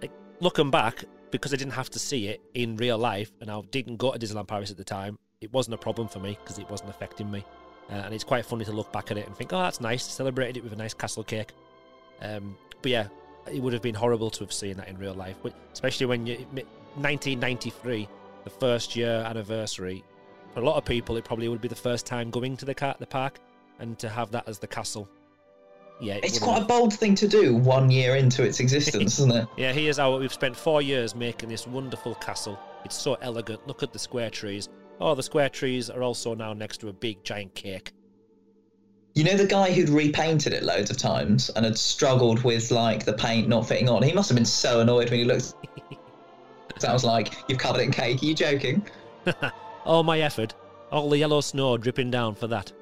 like 0.00 0.12
looking 0.40 0.70
back 0.70 1.04
because 1.30 1.52
I 1.52 1.56
didn't 1.56 1.72
have 1.72 1.90
to 1.90 1.98
see 1.98 2.28
it 2.28 2.40
in 2.54 2.76
real 2.76 2.96
life, 2.96 3.32
and 3.40 3.50
I 3.50 3.60
didn't 3.72 3.96
go 3.96 4.12
to 4.12 4.18
Disneyland 4.18 4.46
Paris 4.46 4.70
at 4.70 4.76
the 4.76 4.84
time. 4.84 5.18
It 5.40 5.52
wasn't 5.52 5.74
a 5.74 5.78
problem 5.78 6.06
for 6.06 6.20
me 6.20 6.38
because 6.40 6.60
it 6.60 6.70
wasn't 6.70 6.90
affecting 6.90 7.28
me, 7.28 7.44
uh, 7.90 7.94
and 7.94 8.14
it's 8.14 8.22
quite 8.22 8.46
funny 8.46 8.64
to 8.64 8.72
look 8.72 8.92
back 8.92 9.10
at 9.10 9.18
it 9.18 9.26
and 9.26 9.36
think, 9.36 9.52
"Oh, 9.52 9.58
that's 9.58 9.80
nice." 9.80 10.04
Celebrated 10.04 10.58
it 10.58 10.62
with 10.62 10.72
a 10.72 10.76
nice 10.76 10.94
castle 10.94 11.24
cake. 11.24 11.50
Um, 12.22 12.56
but 12.82 12.92
yeah, 12.92 13.08
it 13.52 13.60
would 13.60 13.72
have 13.72 13.82
been 13.82 13.94
horrible 13.94 14.30
to 14.30 14.40
have 14.40 14.52
seen 14.52 14.76
that 14.76 14.88
in 14.88 14.98
real 14.98 15.14
life, 15.14 15.36
but 15.42 15.54
especially 15.72 16.06
when 16.06 16.26
you 16.26 16.36
1993, 16.96 18.08
the 18.44 18.50
first 18.50 18.94
year 18.96 19.24
anniversary. 19.26 20.04
For 20.52 20.60
a 20.60 20.64
lot 20.64 20.76
of 20.76 20.84
people, 20.84 21.16
it 21.16 21.24
probably 21.24 21.48
would 21.48 21.60
be 21.60 21.68
the 21.68 21.74
first 21.74 22.06
time 22.06 22.30
going 22.30 22.56
to 22.58 22.64
the 22.64 22.74
car, 22.74 22.94
the 22.98 23.06
park, 23.06 23.40
and 23.80 23.98
to 23.98 24.08
have 24.08 24.30
that 24.30 24.48
as 24.48 24.58
the 24.58 24.68
castle. 24.68 25.08
Yeah, 26.00 26.14
it 26.14 26.24
It's 26.24 26.38
quite 26.38 26.62
a 26.62 26.64
bold 26.64 26.92
thing 26.94 27.14
to 27.16 27.28
do 27.28 27.54
one 27.56 27.90
year 27.90 28.16
into 28.16 28.44
its 28.44 28.60
existence, 28.60 29.18
isn't 29.18 29.32
it? 29.32 29.48
yeah, 29.56 29.72
here's 29.72 29.96
how 29.96 30.16
we've 30.18 30.32
spent 30.32 30.56
four 30.56 30.82
years 30.82 31.14
making 31.14 31.48
this 31.48 31.66
wonderful 31.66 32.14
castle. 32.16 32.58
It's 32.84 32.96
so 32.96 33.14
elegant. 33.14 33.66
Look 33.66 33.82
at 33.82 33.92
the 33.92 33.98
square 33.98 34.30
trees. 34.30 34.68
Oh, 35.00 35.14
the 35.14 35.22
square 35.22 35.48
trees 35.48 35.90
are 35.90 36.02
also 36.02 36.34
now 36.34 36.52
next 36.52 36.78
to 36.78 36.88
a 36.88 36.92
big 36.92 37.24
giant 37.24 37.54
cake. 37.54 37.92
You 39.14 39.22
know 39.22 39.36
the 39.36 39.46
guy 39.46 39.72
who'd 39.72 39.90
repainted 39.90 40.52
it 40.52 40.64
loads 40.64 40.90
of 40.90 40.96
times 40.96 41.48
and 41.50 41.64
had 41.64 41.78
struggled 41.78 42.42
with 42.42 42.72
like 42.72 43.04
the 43.04 43.12
paint 43.12 43.48
not 43.48 43.66
fitting 43.66 43.88
on. 43.88 44.02
He 44.02 44.12
must 44.12 44.28
have 44.28 44.34
been 44.34 44.44
so 44.44 44.80
annoyed 44.80 45.08
when 45.08 45.20
he 45.20 45.24
looked. 45.24 45.54
Sounds 46.78 47.04
like 47.04 47.32
you've 47.48 47.58
covered 47.58 47.80
it 47.80 47.84
in 47.84 47.92
cake. 47.92 48.20
Are 48.20 48.26
you 48.26 48.34
joking? 48.34 48.84
all 49.84 50.02
my 50.02 50.18
effort, 50.18 50.54
all 50.90 51.08
the 51.08 51.18
yellow 51.18 51.40
snow 51.40 51.76
dripping 51.78 52.10
down 52.10 52.34
for 52.34 52.48
that. 52.48 52.72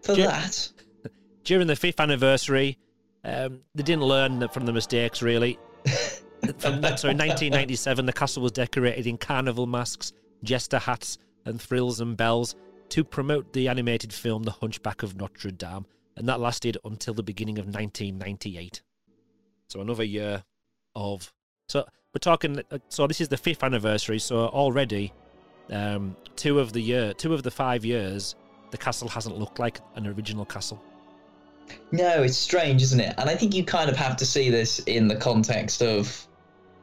For 0.00 0.14
Ju- 0.14 0.22
that, 0.22 0.72
During 1.44 1.66
the 1.66 1.76
fifth 1.76 2.00
anniversary, 2.00 2.78
um, 3.22 3.60
they 3.74 3.82
didn't 3.82 4.04
learn 4.04 4.48
from 4.48 4.64
the 4.64 4.72
mistakes 4.72 5.20
really. 5.20 5.58
From 6.58 6.80
sorry, 6.82 7.14
1997, 7.14 8.06
the 8.06 8.12
castle 8.12 8.42
was 8.42 8.52
decorated 8.52 9.06
in 9.06 9.16
carnival 9.18 9.66
masks, 9.66 10.12
jester 10.44 10.78
hats, 10.78 11.18
and 11.44 11.60
frills 11.60 12.00
and 12.00 12.16
bells 12.16 12.54
to 12.90 13.04
promote 13.04 13.52
the 13.52 13.68
animated 13.68 14.12
film 14.12 14.42
The 14.44 14.52
Hunchback 14.52 15.02
of 15.02 15.16
Notre 15.16 15.50
Dame, 15.50 15.86
and 16.16 16.28
that 16.28 16.40
lasted 16.40 16.78
until 16.84 17.14
the 17.14 17.22
beginning 17.22 17.58
of 17.58 17.66
1998. 17.66 18.82
So 19.68 19.80
another 19.80 20.04
year 20.04 20.44
of. 20.94 21.32
So 21.68 21.84
we're 22.14 22.18
talking. 22.20 22.62
uh, 22.70 22.78
So 22.88 23.06
this 23.06 23.20
is 23.20 23.28
the 23.28 23.36
fifth 23.36 23.62
anniversary. 23.64 24.18
So 24.18 24.46
already, 24.46 25.12
um, 25.70 26.16
two 26.36 26.60
of 26.60 26.72
the 26.72 26.80
year, 26.80 27.12
two 27.12 27.34
of 27.34 27.42
the 27.42 27.50
five 27.50 27.84
years, 27.84 28.36
the 28.70 28.78
castle 28.78 29.08
hasn't 29.08 29.36
looked 29.38 29.58
like 29.58 29.80
an 29.96 30.06
original 30.06 30.44
castle. 30.44 30.80
no, 31.90 32.22
it's 32.22 32.36
strange, 32.36 32.80
isn't 32.82 33.00
it? 33.00 33.14
And 33.18 33.28
I 33.28 33.34
think 33.34 33.54
you 33.54 33.64
kind 33.64 33.90
of 33.90 33.96
have 33.96 34.16
to 34.18 34.26
see 34.26 34.50
this 34.50 34.78
in 34.80 35.08
the 35.08 35.16
context 35.16 35.82
of 35.82 36.26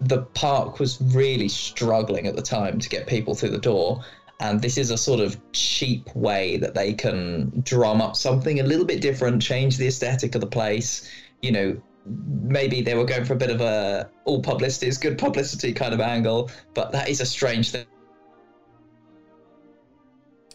the 0.02 0.24
park 0.34 0.80
was 0.80 1.00
really 1.02 1.48
struggling 1.48 2.28
at 2.28 2.36
the 2.36 2.42
time 2.42 2.78
to 2.80 2.89
get 2.89 3.08
people 3.08 3.34
through 3.36 3.52
the 3.52 3.58
door. 3.58 4.04
And 4.44 4.62
this 4.62 4.78
is 4.78 4.92
a 4.92 4.98
sort 4.98 5.22
of 5.22 5.40
cheap 5.54 6.14
way 6.16 6.58
that 6.58 6.76
they 6.76 6.94
can 6.94 7.62
drum 7.64 8.02
up 8.02 8.18
something 8.18 8.60
a 8.60 8.64
little 8.64 8.86
bit 8.86 9.00
different, 9.00 9.42
change 9.42 9.78
the 9.78 9.88
aesthetic 9.88 10.36
of 10.36 10.42
the 10.42 10.48
place. 10.48 11.10
You 11.42 11.54
know, 11.54 11.82
maybe 12.06 12.82
they 12.82 12.94
were 12.94 13.06
going 13.06 13.24
for 13.24 13.34
a 13.34 13.38
bit 13.38 13.50
of 13.50 13.62
a 13.62 14.10
all 14.26 14.42
publicity 14.42 14.88
is 14.88 14.98
good 14.98 15.18
publicity 15.18 15.72
kind 15.72 15.94
of 15.94 16.02
angle, 16.02 16.52
but 16.74 16.92
that 16.92 17.08
is 17.08 17.22
a 17.22 17.26
strange 17.26 17.72
thing, 17.72 17.86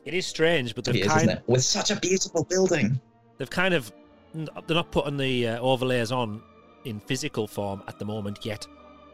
It 0.05 0.12
is 0.12 0.27
strange, 0.27 0.74
but 0.74 0.85
they've 0.85 0.96
is, 0.96 1.07
kind? 1.07 1.40
With 1.46 1.64
such 1.64 1.90
a 1.90 1.96
beautiful 1.96 2.44
building. 2.44 3.01
they've 3.38 3.48
kind 3.48 3.72
of 3.72 3.90
they're 4.35 4.77
not 4.77 4.90
putting 4.90 5.16
the 5.16 5.48
uh, 5.48 5.61
overlays 5.61 6.12
on 6.12 6.42
in 6.85 7.01
physical 7.01 7.46
form 7.46 7.83
at 7.88 7.98
the 7.98 8.05
moment 8.05 8.44
yet, 8.44 8.66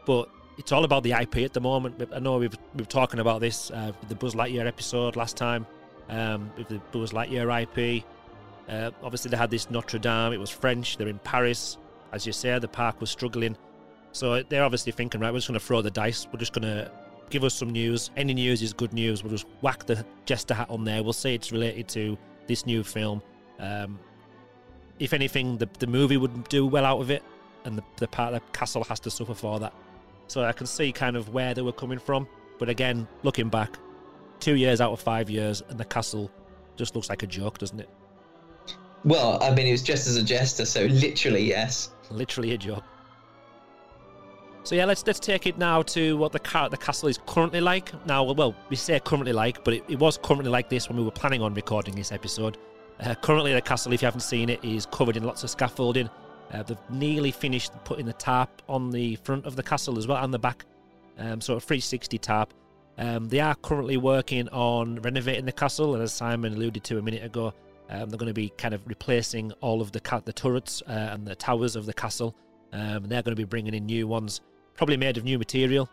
but 0.05 0.27
it's 0.57 0.71
all 0.71 0.83
about 0.83 1.03
the 1.03 1.11
IP 1.11 1.37
at 1.37 1.53
the 1.53 1.61
moment. 1.61 2.01
I 2.13 2.19
know 2.19 2.37
we've 2.37 2.57
we 2.75 2.81
were 2.81 2.85
talking 2.85 3.19
about 3.19 3.41
this 3.41 3.71
uh, 3.71 3.91
the 4.07 4.15
Buzz 4.15 4.35
Lightyear 4.35 4.65
episode 4.65 5.15
last 5.15 5.37
time 5.37 5.65
um, 6.09 6.51
with 6.57 6.69
the 6.69 6.79
Buzz 6.91 7.11
Lightyear 7.11 7.63
IP. 7.63 8.03
Uh, 8.69 8.91
obviously, 9.03 9.29
they 9.29 9.37
had 9.37 9.51
this 9.51 9.69
Notre 9.69 9.99
Dame. 9.99 10.33
It 10.33 10.39
was 10.39 10.49
French. 10.49 10.97
They're 10.97 11.07
in 11.07 11.19
Paris, 11.19 11.77
as 12.11 12.25
you 12.25 12.33
say. 12.33 12.57
The 12.57 12.67
park 12.67 12.99
was 12.99 13.09
struggling, 13.09 13.55
so 14.11 14.41
they're 14.43 14.63
obviously 14.63 14.91
thinking, 14.91 15.21
right, 15.21 15.31
we're 15.31 15.39
just 15.39 15.47
going 15.47 15.59
to 15.59 15.65
throw 15.65 15.81
the 15.81 15.91
dice. 15.91 16.27
We're 16.31 16.39
just 16.39 16.53
going 16.53 16.63
to 16.63 16.91
give 17.29 17.43
us 17.43 17.53
some 17.53 17.69
news. 17.69 18.11
Any 18.15 18.33
news 18.33 18.61
is 18.61 18.73
good 18.73 18.93
news. 18.93 19.23
We'll 19.23 19.31
just 19.31 19.45
whack 19.61 19.85
the 19.85 20.05
jester 20.25 20.53
hat 20.53 20.69
on 20.69 20.83
there. 20.83 21.03
We'll 21.03 21.13
say 21.13 21.35
it's 21.35 21.51
related 21.51 21.87
to 21.89 22.17
this 22.47 22.65
new 22.65 22.83
film. 22.83 23.21
Um, 23.59 23.99
if 24.99 25.13
anything, 25.13 25.57
the, 25.57 25.67
the 25.79 25.87
movie 25.87 26.17
would 26.17 26.47
do 26.49 26.65
well 26.65 26.85
out 26.85 27.01
of 27.01 27.11
it, 27.11 27.23
and 27.65 27.77
the, 27.77 27.83
the 27.97 28.07
part 28.07 28.33
the 28.33 28.39
castle 28.51 28.83
has 28.85 28.99
to 29.01 29.11
suffer 29.11 29.33
for 29.33 29.59
that. 29.59 29.73
So 30.27 30.43
I 30.43 30.51
can 30.51 30.67
see 30.67 30.91
kind 30.91 31.15
of 31.15 31.29
where 31.29 31.53
they 31.53 31.61
were 31.61 31.71
coming 31.71 31.99
from. 31.99 32.27
But 32.57 32.69
again, 32.69 33.07
looking 33.23 33.49
back, 33.49 33.77
two 34.39 34.55
years 34.55 34.81
out 34.81 34.91
of 34.91 34.99
five 34.99 35.29
years, 35.29 35.61
and 35.69 35.79
the 35.79 35.85
castle 35.85 36.31
just 36.75 36.95
looks 36.95 37.09
like 37.09 37.23
a 37.23 37.27
joke, 37.27 37.57
doesn't 37.57 37.79
it? 37.79 37.89
Well, 39.03 39.41
I 39.41 39.53
mean, 39.53 39.67
it 39.67 39.71
was 39.71 39.83
just 39.83 40.07
as 40.07 40.15
a 40.17 40.23
jester, 40.23 40.65
so 40.65 40.85
literally, 40.85 41.43
yes. 41.43 41.91
Literally 42.09 42.53
a 42.53 42.57
joke. 42.57 42.83
So 44.63 44.73
yeah, 44.73 44.85
let's 44.85 45.05
let's 45.05 45.19
take 45.19 45.45
it 45.45 45.59
now 45.59 45.83
to 45.83 46.17
what 46.17 46.31
the 46.31 46.39
car 46.39 46.69
the 46.69 46.77
castle 46.77 47.07
is 47.07 47.19
currently 47.27 47.61
like. 47.61 47.93
Now, 48.07 48.23
well, 48.23 48.55
we 48.69 48.75
say 48.75 48.99
currently 48.99 49.31
like, 49.31 49.63
but 49.63 49.75
it, 49.75 49.83
it 49.87 49.99
was 49.99 50.17
currently 50.17 50.49
like 50.49 50.69
this 50.69 50.89
when 50.89 50.97
we 50.97 51.03
were 51.03 51.11
planning 51.11 51.43
on 51.43 51.53
recording 51.53 51.95
this 51.95 52.11
episode. 52.11 52.57
Uh, 52.99 53.13
currently, 53.13 53.53
the 53.53 53.61
castle, 53.61 53.93
if 53.93 54.01
you 54.01 54.07
haven't 54.07 54.21
seen 54.21 54.49
it, 54.49 54.63
is 54.65 54.87
covered 54.87 55.17
in 55.17 55.23
lots 55.23 55.43
of 55.43 55.51
scaffolding. 55.51 56.09
Uh, 56.51 56.63
they've 56.63 56.77
nearly 56.89 57.31
finished 57.31 57.71
putting 57.83 58.05
the 58.05 58.13
tarp 58.13 58.61
on 58.69 58.91
the 58.91 59.15
front 59.17 59.45
of 59.45 59.55
the 59.55 59.63
castle 59.63 59.97
as 59.97 60.07
well 60.07 60.23
and 60.23 60.33
the 60.33 60.39
back, 60.39 60.65
um, 61.17 61.41
so 61.41 61.55
a 61.55 61.59
360 61.59 62.17
tarp. 62.17 62.53
Um, 62.97 63.27
they 63.27 63.39
are 63.39 63.55
currently 63.55 63.97
working 63.97 64.47
on 64.49 65.01
renovating 65.01 65.45
the 65.45 65.51
castle, 65.51 65.95
and 65.95 66.03
as 66.03 66.13
Simon 66.13 66.53
alluded 66.53 66.83
to 66.85 66.97
a 66.97 67.01
minute 67.01 67.23
ago, 67.23 67.53
um, 67.89 68.09
they're 68.09 68.17
going 68.17 68.27
to 68.27 68.33
be 68.33 68.49
kind 68.57 68.73
of 68.73 68.81
replacing 68.87 69.51
all 69.61 69.81
of 69.81 69.91
the 69.91 69.99
ca- 69.99 70.21
the 70.21 70.33
turrets 70.33 70.81
uh, 70.87 71.09
and 71.11 71.27
the 71.27 71.35
towers 71.35 71.75
of 71.75 71.85
the 71.85 71.93
castle. 71.93 72.35
Um, 72.73 73.03
and 73.03 73.05
they're 73.05 73.21
going 73.21 73.35
to 73.35 73.39
be 73.39 73.45
bringing 73.45 73.73
in 73.73 73.85
new 73.85 74.07
ones, 74.07 74.41
probably 74.75 74.97
made 74.97 75.17
of 75.17 75.23
new 75.23 75.37
material, 75.37 75.89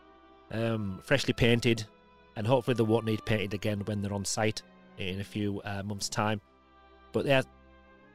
um, 0.53 1.01
freshly 1.05 1.33
painted, 1.33 1.85
and 2.37 2.47
hopefully 2.47 2.75
they 2.75 2.83
won't 2.83 3.05
need 3.05 3.25
painted 3.25 3.55
again 3.55 3.81
when 3.85 4.01
they're 4.01 4.13
on 4.13 4.25
site 4.25 4.63
in 4.99 5.21
a 5.21 5.25
few 5.25 5.61
uh, 5.65 5.83
months' 5.83 6.09
time. 6.09 6.41
But 7.13 7.27
yeah, 7.27 7.43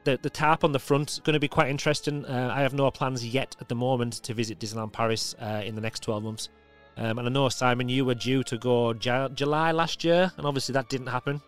the 0.08 0.18
the 0.22 0.30
tarp 0.30 0.64
on 0.64 0.72
the 0.72 0.78
front 0.78 1.10
is 1.10 1.18
going 1.20 1.34
to 1.34 1.40
be 1.40 1.48
quite 1.48 1.68
interesting. 1.68 2.24
Uh, 2.24 2.50
I 2.54 2.62
have 2.62 2.72
no 2.72 2.90
plans 2.90 3.26
yet 3.26 3.54
at 3.60 3.68
the 3.68 3.74
moment 3.74 4.14
to 4.24 4.34
visit 4.34 4.58
Disneyland 4.58 4.92
Paris 4.92 5.34
uh, 5.40 5.62
in 5.64 5.74
the 5.74 5.80
next 5.80 6.02
12 6.02 6.22
months. 6.22 6.48
Um, 6.96 7.18
and 7.18 7.28
I 7.28 7.30
know 7.30 7.48
Simon, 7.48 7.88
you 7.88 8.04
were 8.04 8.14
due 8.14 8.42
to 8.44 8.58
go 8.58 8.92
J- 8.92 9.28
July 9.34 9.70
last 9.72 10.02
year, 10.02 10.32
and 10.36 10.46
obviously 10.46 10.72
that 10.72 10.88
didn't 10.88 11.08
happen. 11.08 11.40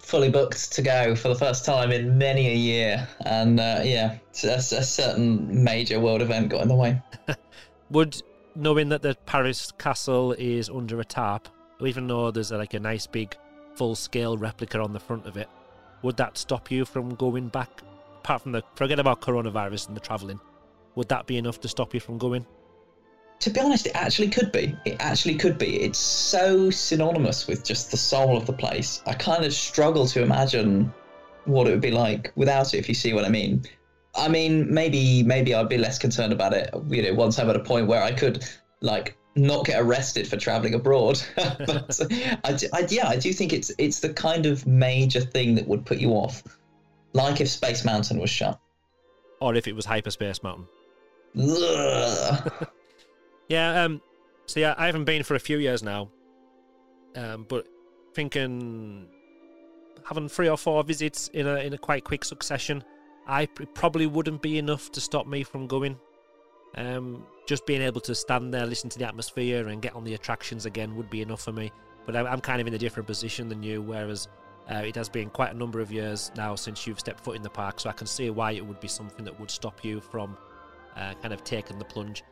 Fully 0.00 0.30
booked 0.30 0.72
to 0.72 0.82
go 0.82 1.14
for 1.14 1.28
the 1.28 1.34
first 1.34 1.64
time 1.64 1.92
in 1.92 2.18
many 2.18 2.48
a 2.48 2.54
year, 2.54 3.08
and 3.24 3.60
uh, 3.60 3.80
yeah, 3.84 4.18
a, 4.42 4.46
a 4.46 4.60
certain 4.60 5.64
major 5.64 6.00
world 6.00 6.20
event 6.20 6.48
got 6.48 6.62
in 6.62 6.68
the 6.68 6.74
way. 6.74 7.00
Would 7.90 8.20
knowing 8.56 8.88
that 8.88 9.02
the 9.02 9.16
Paris 9.26 9.72
castle 9.78 10.32
is 10.32 10.68
under 10.68 11.00
a 11.00 11.04
tarp, 11.04 11.48
even 11.80 12.08
though 12.08 12.30
there's 12.30 12.50
a, 12.50 12.58
like 12.58 12.74
a 12.74 12.80
nice 12.80 13.06
big 13.06 13.34
full 13.76 13.94
scale 13.94 14.36
replica 14.36 14.80
on 14.80 14.92
the 14.92 15.00
front 15.00 15.26
of 15.26 15.36
it, 15.36 15.48
would 16.02 16.16
that 16.16 16.36
stop 16.36 16.70
you 16.70 16.84
from 16.84 17.14
going 17.14 17.48
back? 17.48 17.82
Apart 18.24 18.42
from 18.42 18.52
the 18.52 18.62
forget 18.76 19.00
about 19.00 19.20
coronavirus 19.20 19.88
and 19.88 19.96
the 19.96 20.00
travelling, 20.00 20.38
would 20.94 21.08
that 21.08 21.26
be 21.26 21.38
enough 21.38 21.58
to 21.60 21.68
stop 21.68 21.92
you 21.92 21.98
from 21.98 22.18
going? 22.18 22.46
To 23.40 23.50
be 23.50 23.58
honest, 23.58 23.86
it 23.86 23.96
actually 23.96 24.28
could 24.28 24.52
be. 24.52 24.76
It 24.84 24.96
actually 25.00 25.34
could 25.34 25.58
be. 25.58 25.80
It's 25.80 25.98
so 25.98 26.70
synonymous 26.70 27.48
with 27.48 27.64
just 27.64 27.90
the 27.90 27.96
soul 27.96 28.36
of 28.36 28.46
the 28.46 28.52
place. 28.52 29.02
I 29.06 29.14
kind 29.14 29.44
of 29.44 29.52
struggle 29.52 30.06
to 30.06 30.22
imagine 30.22 30.94
what 31.46 31.66
it 31.66 31.70
would 31.70 31.80
be 31.80 31.90
like 31.90 32.30
without 32.36 32.72
it, 32.74 32.78
if 32.78 32.88
you 32.88 32.94
see 32.94 33.12
what 33.12 33.24
I 33.24 33.28
mean. 33.28 33.64
I 34.14 34.28
mean, 34.28 34.72
maybe 34.72 35.24
maybe 35.24 35.52
I'd 35.52 35.68
be 35.68 35.78
less 35.78 35.98
concerned 35.98 36.32
about 36.32 36.52
it, 36.52 36.70
you 36.90 37.02
know, 37.02 37.14
once 37.14 37.40
I'm 37.40 37.50
at 37.50 37.56
a 37.56 37.64
point 37.64 37.88
where 37.88 38.04
I 38.04 38.12
could 38.12 38.44
like 38.82 39.16
not 39.34 39.64
get 39.66 39.80
arrested 39.80 40.28
for 40.28 40.36
traveling 40.36 40.74
abroad. 40.74 41.20
but 41.36 41.98
I, 42.44 42.56
I, 42.72 42.86
yeah, 42.88 43.08
I 43.08 43.16
do 43.16 43.32
think 43.32 43.52
it's 43.52 43.72
it's 43.78 43.98
the 43.98 44.12
kind 44.12 44.46
of 44.46 44.64
major 44.64 45.20
thing 45.20 45.56
that 45.56 45.66
would 45.66 45.84
put 45.84 45.98
you 45.98 46.10
off, 46.10 46.44
like 47.12 47.40
if 47.40 47.48
Space 47.48 47.84
Mountain 47.84 48.18
was 48.18 48.30
shut, 48.30 48.58
or 49.40 49.54
if 49.54 49.66
it 49.66 49.74
was 49.74 49.84
Hyperspace 49.84 50.42
Mountain. 50.42 50.66
Yeah. 53.48 53.82
Um. 53.84 54.00
So 54.46 54.60
yeah, 54.60 54.74
I 54.78 54.86
haven't 54.86 55.04
been 55.04 55.22
for 55.22 55.34
a 55.34 55.40
few 55.40 55.58
years 55.58 55.82
now. 55.82 56.10
Um. 57.14 57.44
But 57.48 57.66
thinking 58.14 59.08
having 60.04 60.28
three 60.28 60.48
or 60.48 60.56
four 60.56 60.82
visits 60.84 61.28
in 61.28 61.46
a 61.46 61.56
in 61.56 61.72
a 61.74 61.78
quite 61.78 62.04
quick 62.04 62.24
succession, 62.24 62.82
I 63.26 63.46
probably 63.46 64.06
wouldn't 64.06 64.42
be 64.42 64.58
enough 64.58 64.90
to 64.92 65.00
stop 65.00 65.26
me 65.26 65.42
from 65.42 65.66
going. 65.66 65.98
Um, 66.74 67.26
just 67.46 67.66
being 67.66 67.82
able 67.82 68.00
to 68.02 68.14
stand 68.14 68.54
there, 68.54 68.64
listen 68.64 68.88
to 68.90 68.98
the 68.98 69.06
atmosphere, 69.06 69.68
and 69.68 69.82
get 69.82 69.94
on 69.94 70.04
the 70.04 70.14
attractions 70.14 70.64
again 70.64 70.96
would 70.96 71.10
be 71.10 71.20
enough 71.20 71.42
for 71.42 71.52
me. 71.52 71.70
But 72.06 72.16
I'm 72.16 72.40
kind 72.40 72.60
of 72.60 72.66
in 72.66 72.74
a 72.74 72.78
different 72.78 73.06
position 73.06 73.48
than 73.48 73.62
you, 73.62 73.82
whereas 73.82 74.28
uh, 74.70 74.76
it 74.76 74.94
has 74.94 75.08
been 75.08 75.28
quite 75.28 75.52
a 75.52 75.56
number 75.56 75.80
of 75.80 75.90
years 75.90 76.30
now 76.36 76.54
since 76.54 76.86
you've 76.86 77.00
stepped 77.00 77.20
foot 77.20 77.36
in 77.36 77.42
the 77.42 77.50
park, 77.50 77.80
so 77.80 77.90
I 77.90 77.92
can 77.92 78.06
see 78.06 78.30
why 78.30 78.52
it 78.52 78.64
would 78.64 78.80
be 78.80 78.88
something 78.88 79.24
that 79.24 79.38
would 79.38 79.50
stop 79.50 79.84
you 79.84 80.00
from 80.00 80.36
uh, 80.96 81.14
kind 81.20 81.34
of 81.34 81.42
taking 81.44 81.78
the 81.78 81.84
plunge. 81.84 82.22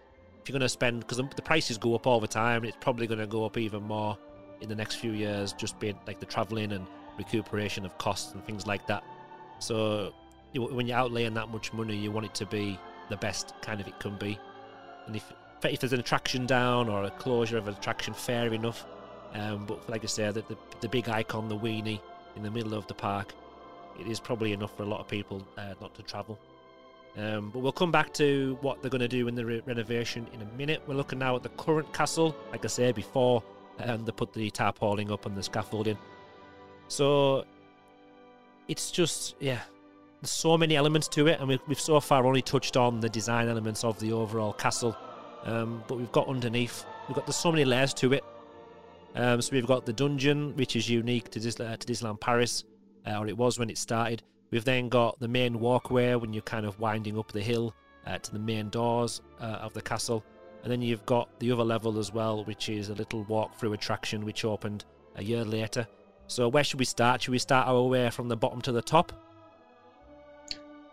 If 0.40 0.48
you're 0.48 0.54
going 0.54 0.62
to 0.62 0.68
spend, 0.68 1.00
because 1.00 1.18
the 1.18 1.42
prices 1.42 1.76
go 1.76 1.94
up 1.94 2.06
all 2.06 2.20
the 2.20 2.28
time, 2.28 2.64
it's 2.64 2.76
probably 2.80 3.06
going 3.06 3.18
to 3.18 3.26
go 3.26 3.44
up 3.44 3.58
even 3.58 3.82
more 3.82 4.16
in 4.60 4.68
the 4.68 4.74
next 4.74 4.96
few 4.96 5.12
years, 5.12 5.52
just 5.52 5.78
being 5.80 5.98
like 6.06 6.20
the 6.20 6.26
travelling 6.26 6.72
and 6.72 6.86
recuperation 7.18 7.84
of 7.84 7.96
costs 7.98 8.32
and 8.32 8.44
things 8.44 8.66
like 8.66 8.86
that. 8.86 9.02
So 9.58 10.14
when 10.54 10.86
you're 10.86 10.98
outlaying 10.98 11.34
that 11.34 11.48
much 11.48 11.72
money, 11.72 11.96
you 11.96 12.10
want 12.10 12.26
it 12.26 12.34
to 12.36 12.46
be 12.46 12.78
the 13.08 13.16
best 13.16 13.54
kind 13.60 13.80
of 13.80 13.88
it 13.88 13.98
can 14.00 14.16
be. 14.16 14.38
And 15.06 15.16
if 15.16 15.32
if 15.62 15.80
there's 15.80 15.92
an 15.92 16.00
attraction 16.00 16.46
down 16.46 16.88
or 16.88 17.04
a 17.04 17.10
closure 17.10 17.58
of 17.58 17.68
an 17.68 17.74
attraction, 17.74 18.14
fair 18.14 18.52
enough. 18.54 18.86
Um, 19.34 19.66
but 19.66 19.88
like 19.90 20.02
I 20.04 20.06
say, 20.06 20.30
the, 20.32 20.40
the, 20.42 20.56
the 20.80 20.88
big 20.88 21.08
icon, 21.08 21.48
the 21.48 21.58
weenie 21.58 22.00
in 22.36 22.42
the 22.42 22.50
middle 22.50 22.74
of 22.74 22.86
the 22.86 22.94
park, 22.94 23.34
it 23.98 24.06
is 24.06 24.20
probably 24.20 24.52
enough 24.52 24.76
for 24.76 24.82
a 24.82 24.86
lot 24.86 25.00
of 25.00 25.08
people 25.08 25.46
uh, 25.58 25.74
not 25.80 25.94
to 25.94 26.02
travel. 26.02 26.38
Um, 27.16 27.50
but 27.50 27.58
we'll 27.58 27.72
come 27.72 27.90
back 27.90 28.14
to 28.14 28.56
what 28.60 28.80
they're 28.80 28.90
going 28.90 29.00
to 29.00 29.08
do 29.08 29.26
in 29.26 29.34
the 29.34 29.44
re- 29.44 29.62
renovation 29.66 30.26
in 30.32 30.42
a 30.42 30.44
minute. 30.56 30.80
We're 30.86 30.94
looking 30.94 31.18
now 31.18 31.34
at 31.36 31.42
the 31.42 31.48
current 31.50 31.92
castle, 31.92 32.36
like 32.52 32.64
I 32.64 32.68
said 32.68 32.94
before, 32.94 33.42
and 33.78 34.06
they 34.06 34.12
put 34.12 34.32
the 34.32 34.50
tarpaulin 34.50 35.10
up 35.10 35.26
and 35.26 35.36
the 35.36 35.42
scaffolding. 35.42 35.98
So 36.88 37.44
it's 38.68 38.90
just, 38.90 39.34
yeah, 39.40 39.60
there's 40.20 40.30
so 40.30 40.56
many 40.56 40.76
elements 40.76 41.08
to 41.08 41.26
it, 41.26 41.40
and 41.40 41.48
we've, 41.48 41.60
we've 41.66 41.80
so 41.80 41.98
far 41.98 42.24
only 42.24 42.42
touched 42.42 42.76
on 42.76 43.00
the 43.00 43.08
design 43.08 43.48
elements 43.48 43.84
of 43.84 43.98
the 43.98 44.12
overall 44.12 44.52
castle. 44.52 44.96
Um, 45.44 45.82
but 45.88 45.98
we've 45.98 46.12
got 46.12 46.28
underneath, 46.28 46.84
we've 47.08 47.16
got 47.16 47.26
there's 47.26 47.36
so 47.36 47.50
many 47.50 47.64
layers 47.64 47.92
to 47.94 48.12
it. 48.12 48.24
Um, 49.14 49.42
so 49.42 49.50
we've 49.52 49.66
got 49.66 49.86
the 49.86 49.92
dungeon, 49.92 50.54
which 50.56 50.76
is 50.76 50.88
unique 50.88 51.30
to, 51.30 51.40
Dis- 51.40 51.58
uh, 51.60 51.76
to 51.76 51.86
Disneyland 51.86 52.20
Paris, 52.20 52.64
uh, 53.06 53.18
or 53.18 53.28
it 53.28 53.36
was 53.36 53.58
when 53.58 53.70
it 53.70 53.78
started. 53.78 54.22
We've 54.50 54.64
then 54.64 54.88
got 54.88 55.18
the 55.20 55.28
main 55.28 55.60
walkway 55.60 56.14
when 56.14 56.32
you're 56.32 56.42
kind 56.42 56.66
of 56.66 56.78
winding 56.78 57.18
up 57.18 57.32
the 57.32 57.40
hill 57.40 57.74
uh, 58.06 58.18
to 58.18 58.32
the 58.32 58.38
main 58.38 58.68
doors 58.68 59.20
uh, 59.40 59.44
of 59.44 59.72
the 59.74 59.82
castle. 59.82 60.24
And 60.62 60.70
then 60.70 60.82
you've 60.82 61.06
got 61.06 61.28
the 61.40 61.50
other 61.52 61.64
level 61.64 61.98
as 61.98 62.12
well, 62.12 62.44
which 62.44 62.68
is 62.68 62.88
a 62.88 62.94
little 62.94 63.24
walk-through 63.24 63.72
attraction 63.72 64.24
which 64.24 64.44
opened 64.44 64.84
a 65.16 65.22
year 65.22 65.44
later. 65.44 65.86
So 66.26 66.48
where 66.48 66.62
should 66.62 66.78
we 66.78 66.84
start? 66.84 67.22
Should 67.22 67.32
we 67.32 67.38
start 67.38 67.66
our 67.66 67.82
way 67.82 68.10
from 68.10 68.28
the 68.28 68.36
bottom 68.36 68.60
to 68.62 68.72
the 68.72 68.82
top? 68.82 69.12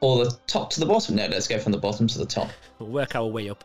Or 0.01 0.23
the 0.25 0.37
top 0.47 0.69
to 0.71 0.79
the 0.79 0.85
bottom? 0.85 1.15
No, 1.15 1.25
let's 1.27 1.47
go 1.47 1.59
from 1.59 1.71
the 1.71 1.77
bottom 1.77 2.07
to 2.07 2.17
the 2.17 2.25
top. 2.25 2.49
We'll 2.79 2.89
work 2.89 3.15
our 3.15 3.25
way 3.25 3.49
up. 3.49 3.63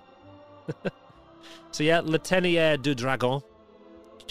so 1.71 1.85
yeah, 1.85 2.01
Le 2.01 2.19
Tanière 2.19 2.81
du 2.81 2.95
Dragon. 2.95 3.43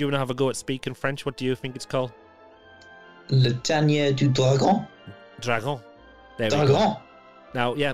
Do 0.01 0.05
you 0.05 0.07
want 0.07 0.15
to 0.15 0.19
have 0.19 0.31
a 0.31 0.33
go 0.33 0.49
at 0.49 0.55
speaking 0.55 0.95
French? 0.95 1.27
What 1.27 1.37
do 1.37 1.45
you 1.45 1.53
think 1.53 1.75
it's 1.75 1.85
called? 1.85 2.11
Le 3.29 3.51
Tanière 3.51 4.15
du 4.15 4.29
Dragon. 4.29 4.87
Dragon. 5.39 5.79
There 6.39 6.49
Dragon. 6.49 6.95
Now, 7.53 7.75
yeah, 7.75 7.93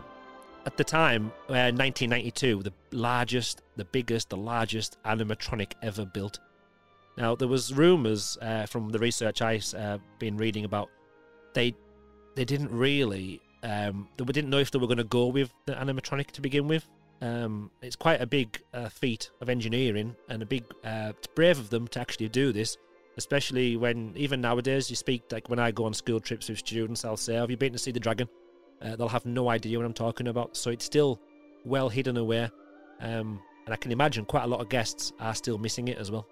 at 0.65 0.77
the 0.77 0.85
time, 0.85 1.33
uh, 1.49 1.75
1992, 1.75 2.63
the 2.63 2.71
largest, 2.93 3.61
the 3.75 3.83
biggest, 3.83 4.29
the 4.29 4.37
largest 4.37 4.97
animatronic 5.03 5.73
ever 5.83 6.05
built. 6.05 6.39
Now, 7.17 7.35
there 7.35 7.49
was 7.49 7.73
rumours 7.73 8.37
uh, 8.41 8.67
from 8.67 8.87
the 8.87 8.99
research 8.99 9.41
I've 9.41 9.73
uh, 9.73 9.97
been 10.17 10.37
reading 10.37 10.63
about. 10.63 10.89
They 11.55 11.75
they 12.35 12.45
didn't 12.45 12.71
really 12.71 13.41
um, 13.63 14.07
they 14.15 14.23
didn't 14.23 14.49
know 14.49 14.59
if 14.59 14.71
they 14.71 14.79
were 14.79 14.87
going 14.87 14.97
to 14.97 15.03
go 15.03 15.27
with 15.27 15.51
the 15.65 15.73
animatronic 15.73 16.31
to 16.31 16.41
begin 16.41 16.69
with. 16.69 16.87
Um, 17.21 17.71
it's 17.81 17.95
quite 17.95 18.21
a 18.21 18.27
big 18.27 18.61
uh, 18.73 18.89
feat 18.89 19.31
of 19.41 19.49
engineering 19.49 20.15
and 20.29 20.41
a 20.43 20.45
big 20.45 20.63
uh, 20.83 21.13
brave 21.35 21.57
of 21.57 21.69
them 21.69 21.87
to 21.89 21.99
actually 21.99 22.29
do 22.29 22.51
this. 22.51 22.77
Especially 23.17 23.77
when 23.77 24.13
even 24.15 24.41
nowadays 24.41 24.91
you 24.91 24.95
speak 24.95 25.23
like 25.31 25.49
when 25.49 25.57
I 25.57 25.71
go 25.71 25.85
on 25.85 25.93
school 25.93 26.19
trips 26.19 26.49
with 26.49 26.59
students, 26.59 27.03
I'll 27.03 27.17
say, 27.17 27.33
"Have 27.33 27.49
you 27.49 27.57
been 27.57 27.73
to 27.73 27.79
see 27.79 27.91
the 27.91 27.99
dragon?" 27.99 28.29
Uh, 28.79 28.95
they'll 28.95 29.07
have 29.07 29.25
no 29.25 29.49
idea 29.49 29.79
what 29.79 29.85
I'm 29.85 29.93
talking 29.93 30.27
about. 30.27 30.55
So 30.55 30.69
it's 30.69 30.85
still 30.85 31.19
well 31.65 31.89
hidden 31.89 32.17
away, 32.17 32.51
um, 32.99 33.41
and 33.65 33.73
I 33.73 33.75
can 33.75 33.91
imagine 33.91 34.23
quite 34.23 34.43
a 34.43 34.47
lot 34.47 34.61
of 34.61 34.69
guests 34.69 35.13
are 35.19 35.33
still 35.33 35.57
missing 35.57 35.87
it 35.87 35.97
as 35.97 36.11
well. 36.11 36.27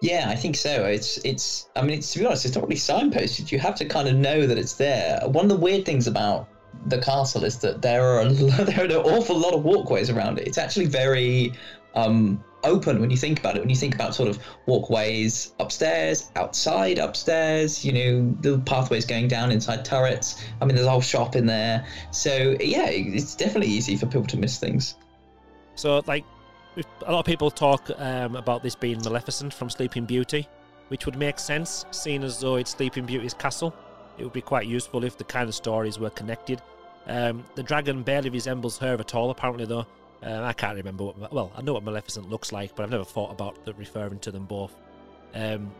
Yeah, 0.00 0.28
I 0.28 0.34
think 0.34 0.56
so. 0.56 0.84
It's 0.86 1.18
it's. 1.18 1.68
I 1.76 1.82
mean, 1.82 1.98
it's, 1.98 2.12
to 2.12 2.20
be 2.20 2.26
honest, 2.26 2.46
it's 2.46 2.54
not 2.54 2.64
really 2.64 2.76
signposted. 2.76 3.52
You 3.52 3.58
have 3.58 3.74
to 3.76 3.84
kind 3.84 4.08
of 4.08 4.16
know 4.16 4.46
that 4.46 4.56
it's 4.56 4.74
there. 4.74 5.20
One 5.26 5.44
of 5.44 5.50
the 5.50 5.56
weird 5.56 5.84
things 5.84 6.06
about 6.06 6.48
the 6.86 6.98
castle 6.98 7.44
is 7.44 7.58
that 7.58 7.82
there 7.82 8.02
are 8.04 8.20
a, 8.20 8.28
there 8.32 8.80
are 8.80 8.84
an 8.84 8.92
awful 8.92 9.38
lot 9.38 9.54
of 9.54 9.64
walkways 9.64 10.10
around 10.10 10.38
it. 10.38 10.46
It's 10.46 10.58
actually 10.58 10.86
very 10.86 11.52
um, 11.94 12.42
open 12.64 13.00
when 13.00 13.10
you 13.10 13.16
think 13.16 13.38
about 13.38 13.56
it. 13.56 13.60
When 13.60 13.70
you 13.70 13.76
think 13.76 13.94
about 13.94 14.14
sort 14.14 14.28
of 14.28 14.38
walkways 14.66 15.52
upstairs, 15.60 16.30
outside, 16.36 16.98
upstairs, 16.98 17.84
you 17.84 17.92
know, 17.92 18.36
the 18.40 18.58
pathways 18.60 19.04
going 19.04 19.28
down 19.28 19.50
inside 19.50 19.84
turrets. 19.84 20.42
I 20.60 20.64
mean, 20.64 20.74
there's 20.74 20.86
a 20.86 20.90
whole 20.90 21.00
shop 21.00 21.36
in 21.36 21.46
there. 21.46 21.86
So 22.10 22.56
yeah, 22.60 22.88
it's 22.88 23.34
definitely 23.34 23.68
easy 23.68 23.96
for 23.96 24.06
people 24.06 24.26
to 24.26 24.36
miss 24.36 24.58
things. 24.58 24.96
So 25.76 26.02
like 26.06 26.24
a 27.06 27.12
lot 27.12 27.20
of 27.20 27.26
people 27.26 27.50
talk 27.50 27.90
um, 27.98 28.36
about 28.36 28.62
this 28.62 28.74
being 28.74 28.98
Maleficent 29.02 29.54
from 29.54 29.70
Sleeping 29.70 30.04
Beauty, 30.04 30.48
which 30.88 31.06
would 31.06 31.16
make 31.16 31.38
sense, 31.38 31.84
seeing 31.90 32.24
as 32.24 32.40
though 32.40 32.56
it's 32.56 32.72
Sleeping 32.72 33.06
Beauty's 33.06 33.34
castle. 33.34 33.74
It 34.18 34.24
would 34.24 34.32
be 34.32 34.42
quite 34.42 34.66
useful 34.66 35.04
if 35.04 35.16
the 35.18 35.24
kind 35.24 35.48
of 35.48 35.54
stories 35.54 35.98
were 35.98 36.10
connected. 36.10 36.62
Um, 37.06 37.44
the 37.54 37.62
dragon 37.62 38.02
barely 38.02 38.30
resembles 38.30 38.78
her 38.78 38.94
at 38.94 39.14
all, 39.14 39.30
apparently, 39.30 39.66
though. 39.66 39.86
Uh, 40.24 40.42
I 40.42 40.52
can't 40.52 40.76
remember 40.76 41.04
what. 41.04 41.32
Well, 41.32 41.52
I 41.56 41.62
know 41.62 41.74
what 41.74 41.84
Maleficent 41.84 42.30
looks 42.30 42.52
like, 42.52 42.74
but 42.74 42.84
I've 42.84 42.90
never 42.90 43.04
thought 43.04 43.30
about 43.30 43.64
the, 43.64 43.74
referring 43.74 44.20
to 44.20 44.30
them 44.30 44.46
both. 44.46 44.74
Um, 45.34 45.70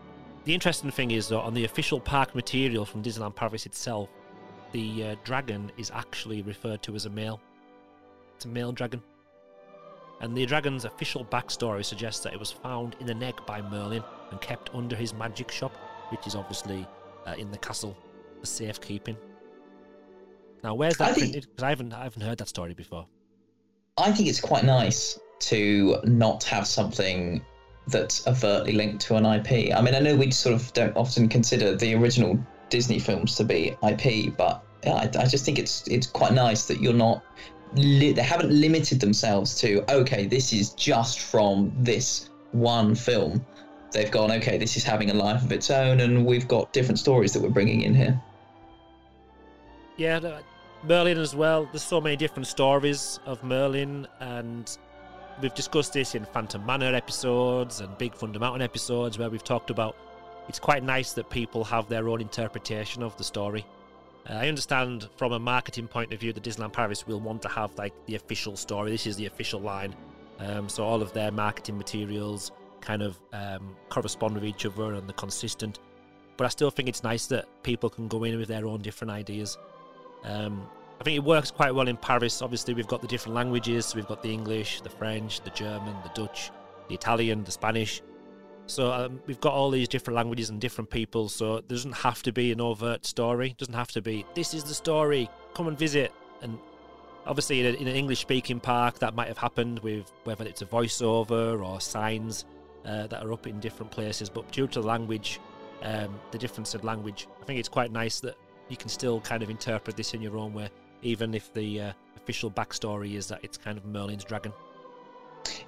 the 0.44 0.52
interesting 0.52 0.90
thing 0.90 1.12
is, 1.12 1.28
though, 1.28 1.40
on 1.40 1.54
the 1.54 1.64
official 1.64 1.98
park 1.98 2.34
material 2.34 2.84
from 2.84 3.02
Disneyland 3.02 3.34
Paris 3.34 3.64
itself, 3.64 4.10
the 4.72 5.04
uh, 5.04 5.16
dragon 5.24 5.72
is 5.78 5.90
actually 5.94 6.42
referred 6.42 6.82
to 6.82 6.94
as 6.94 7.06
a 7.06 7.10
male. 7.10 7.40
It's 8.36 8.44
a 8.44 8.48
male 8.48 8.72
dragon. 8.72 9.00
And 10.20 10.36
the 10.36 10.44
dragon's 10.44 10.84
official 10.84 11.24
backstory 11.24 11.84
suggests 11.84 12.22
that 12.24 12.34
it 12.34 12.38
was 12.38 12.50
found 12.50 12.96
in 13.00 13.08
an 13.08 13.22
egg 13.22 13.36
by 13.46 13.62
Merlin 13.62 14.02
and 14.30 14.40
kept 14.40 14.74
under 14.74 14.96
his 14.96 15.14
magic 15.14 15.50
shop, 15.50 15.74
which 16.10 16.26
is 16.26 16.34
obviously 16.34 16.86
uh, 17.26 17.34
in 17.38 17.50
the 17.50 17.58
castle 17.58 17.96
for 18.44 18.50
safekeeping. 18.50 19.16
Now, 20.62 20.74
where's 20.74 20.98
that 20.98 21.10
I 21.10 21.14
printed? 21.14 21.46
Because 21.48 21.62
I 21.62 21.70
haven't, 21.70 21.92
I 21.94 22.04
haven't 22.04 22.22
heard 22.22 22.38
that 22.38 22.48
story 22.48 22.74
before. 22.74 23.06
I 23.96 24.12
think 24.12 24.28
it's 24.28 24.40
quite 24.40 24.64
nice 24.64 25.18
to 25.40 25.96
not 26.04 26.44
have 26.44 26.66
something 26.66 27.44
that's 27.86 28.26
overtly 28.26 28.72
linked 28.72 29.00
to 29.06 29.16
an 29.16 29.24
IP. 29.24 29.74
I 29.74 29.80
mean, 29.80 29.94
I 29.94 30.00
know 30.00 30.16
we 30.16 30.30
sort 30.30 30.54
of 30.54 30.72
don't 30.72 30.96
often 30.96 31.28
consider 31.28 31.74
the 31.76 31.94
original 31.94 32.38
Disney 32.70 32.98
films 32.98 33.34
to 33.36 33.44
be 33.44 33.76
IP, 33.86 34.36
but 34.36 34.62
yeah, 34.84 34.94
I, 34.94 35.22
I 35.22 35.26
just 35.26 35.44
think 35.44 35.58
it's 35.58 35.86
it's 35.88 36.06
quite 36.06 36.32
nice 36.32 36.66
that 36.66 36.80
you're 36.80 36.92
not. 36.92 37.22
Li- 37.74 38.12
they 38.12 38.22
haven't 38.22 38.50
limited 38.50 39.00
themselves 39.00 39.58
to 39.60 39.84
okay, 39.90 40.26
this 40.26 40.52
is 40.52 40.70
just 40.70 41.20
from 41.20 41.72
this 41.78 42.30
one 42.52 42.94
film. 42.94 43.44
They've 43.92 44.10
gone 44.10 44.32
okay, 44.32 44.58
this 44.58 44.76
is 44.76 44.84
having 44.84 45.10
a 45.10 45.14
life 45.14 45.42
of 45.42 45.52
its 45.52 45.70
own, 45.70 46.00
and 46.00 46.26
we've 46.26 46.48
got 46.48 46.72
different 46.72 46.98
stories 46.98 47.32
that 47.32 47.42
we're 47.42 47.50
bringing 47.50 47.82
in 47.82 47.94
here. 47.94 48.20
Yeah, 49.96 50.40
Merlin 50.82 51.18
as 51.18 51.34
well. 51.36 51.66
There's 51.66 51.82
so 51.82 52.00
many 52.00 52.16
different 52.16 52.48
stories 52.48 53.20
of 53.26 53.42
Merlin, 53.44 54.08
and 54.18 54.76
we've 55.40 55.54
discussed 55.54 55.92
this 55.92 56.16
in 56.16 56.24
Phantom 56.24 56.64
Manor 56.66 56.94
episodes 56.94 57.80
and 57.80 57.96
Big 57.96 58.14
Thunder 58.14 58.40
Mountain 58.40 58.62
episodes 58.62 59.18
where 59.18 59.30
we've 59.30 59.44
talked 59.44 59.70
about 59.70 59.96
it's 60.48 60.58
quite 60.58 60.82
nice 60.82 61.12
that 61.14 61.30
people 61.30 61.64
have 61.64 61.88
their 61.88 62.08
own 62.08 62.20
interpretation 62.20 63.02
of 63.02 63.16
the 63.16 63.24
story. 63.24 63.64
Uh, 64.28 64.34
I 64.34 64.48
understand 64.48 65.08
from 65.16 65.32
a 65.32 65.38
marketing 65.38 65.88
point 65.88 66.12
of 66.12 66.20
view 66.20 66.32
that 66.32 66.42
Disneyland 66.42 66.72
Paris 66.72 67.06
will 67.06 67.20
want 67.20 67.40
to 67.42 67.48
have 67.48 67.74
like 67.78 67.94
the 68.06 68.16
official 68.16 68.56
story. 68.56 68.90
This 68.90 69.06
is 69.06 69.16
the 69.16 69.26
official 69.26 69.60
line, 69.60 69.94
um, 70.40 70.68
so 70.68 70.84
all 70.84 71.02
of 71.02 71.12
their 71.12 71.30
marketing 71.30 71.78
materials 71.78 72.52
kind 72.80 73.00
of 73.00 73.18
um, 73.32 73.76
correspond 73.88 74.34
with 74.34 74.44
each 74.44 74.66
other 74.66 74.94
and 74.94 75.08
they're 75.08 75.14
consistent. 75.14 75.78
But 76.36 76.46
I 76.46 76.48
still 76.48 76.70
think 76.70 76.88
it's 76.88 77.02
nice 77.02 77.26
that 77.28 77.46
people 77.62 77.88
can 77.88 78.08
go 78.08 78.24
in 78.24 78.36
with 78.38 78.48
their 78.48 78.66
own 78.66 78.82
different 78.82 79.12
ideas. 79.12 79.56
Um, 80.24 80.66
I 81.00 81.04
think 81.04 81.16
it 81.16 81.24
works 81.24 81.50
quite 81.50 81.74
well 81.74 81.88
in 81.88 81.96
Paris. 81.96 82.40
Obviously, 82.40 82.74
we've 82.74 82.86
got 82.86 83.02
the 83.02 83.08
different 83.08 83.34
languages. 83.34 83.86
So 83.86 83.96
we've 83.96 84.06
got 84.06 84.22
the 84.22 84.32
English, 84.32 84.80
the 84.80 84.90
French, 84.90 85.40
the 85.42 85.50
German, 85.50 85.94
the 86.02 86.10
Dutch, 86.14 86.50
the 86.88 86.94
Italian, 86.94 87.44
the 87.44 87.52
Spanish. 87.52 88.02
So 88.66 88.90
um, 88.90 89.20
we've 89.26 89.40
got 89.40 89.52
all 89.52 89.70
these 89.70 89.88
different 89.88 90.16
languages 90.16 90.48
and 90.48 90.60
different 90.60 90.88
people. 90.88 91.28
So 91.28 91.54
there 91.54 91.76
doesn't 91.76 91.92
have 91.92 92.22
to 92.22 92.32
be 92.32 92.52
an 92.52 92.60
overt 92.60 93.04
story. 93.04 93.50
It 93.50 93.58
doesn't 93.58 93.74
have 93.74 93.92
to 93.92 94.02
be 94.02 94.24
this 94.34 94.54
is 94.54 94.64
the 94.64 94.74
story. 94.74 95.28
Come 95.54 95.68
and 95.68 95.78
visit. 95.78 96.12
And 96.40 96.58
obviously, 97.26 97.60
in, 97.60 97.66
a, 97.66 97.78
in 97.78 97.88
an 97.88 97.94
English-speaking 97.94 98.60
park, 98.60 98.98
that 99.00 99.14
might 99.14 99.28
have 99.28 99.38
happened 99.38 99.80
with 99.80 100.10
whether 100.24 100.44
it's 100.44 100.62
a 100.62 100.66
voiceover 100.66 101.62
or 101.62 101.80
signs 101.80 102.46
uh, 102.86 103.06
that 103.08 103.22
are 103.22 103.32
up 103.32 103.46
in 103.46 103.60
different 103.60 103.92
places. 103.92 104.30
But 104.30 104.50
due 104.50 104.66
to 104.68 104.80
the 104.80 104.86
language, 104.86 105.40
um, 105.82 106.18
the 106.30 106.38
difference 106.38 106.74
in 106.74 106.80
language, 106.82 107.28
I 107.42 107.44
think 107.44 107.58
it's 107.60 107.68
quite 107.68 107.92
nice 107.92 108.20
that 108.20 108.36
you 108.68 108.76
can 108.76 108.88
still 108.88 109.20
kind 109.20 109.42
of 109.42 109.50
interpret 109.50 109.96
this 109.96 110.14
in 110.14 110.22
your 110.22 110.36
own 110.36 110.52
way, 110.52 110.68
even 111.02 111.34
if 111.34 111.52
the 111.52 111.80
uh, 111.80 111.92
official 112.16 112.50
backstory 112.50 113.14
is 113.14 113.28
that 113.28 113.40
it's 113.42 113.56
kind 113.56 113.76
of 113.76 113.84
Merlin's 113.84 114.24
dragon. 114.24 114.52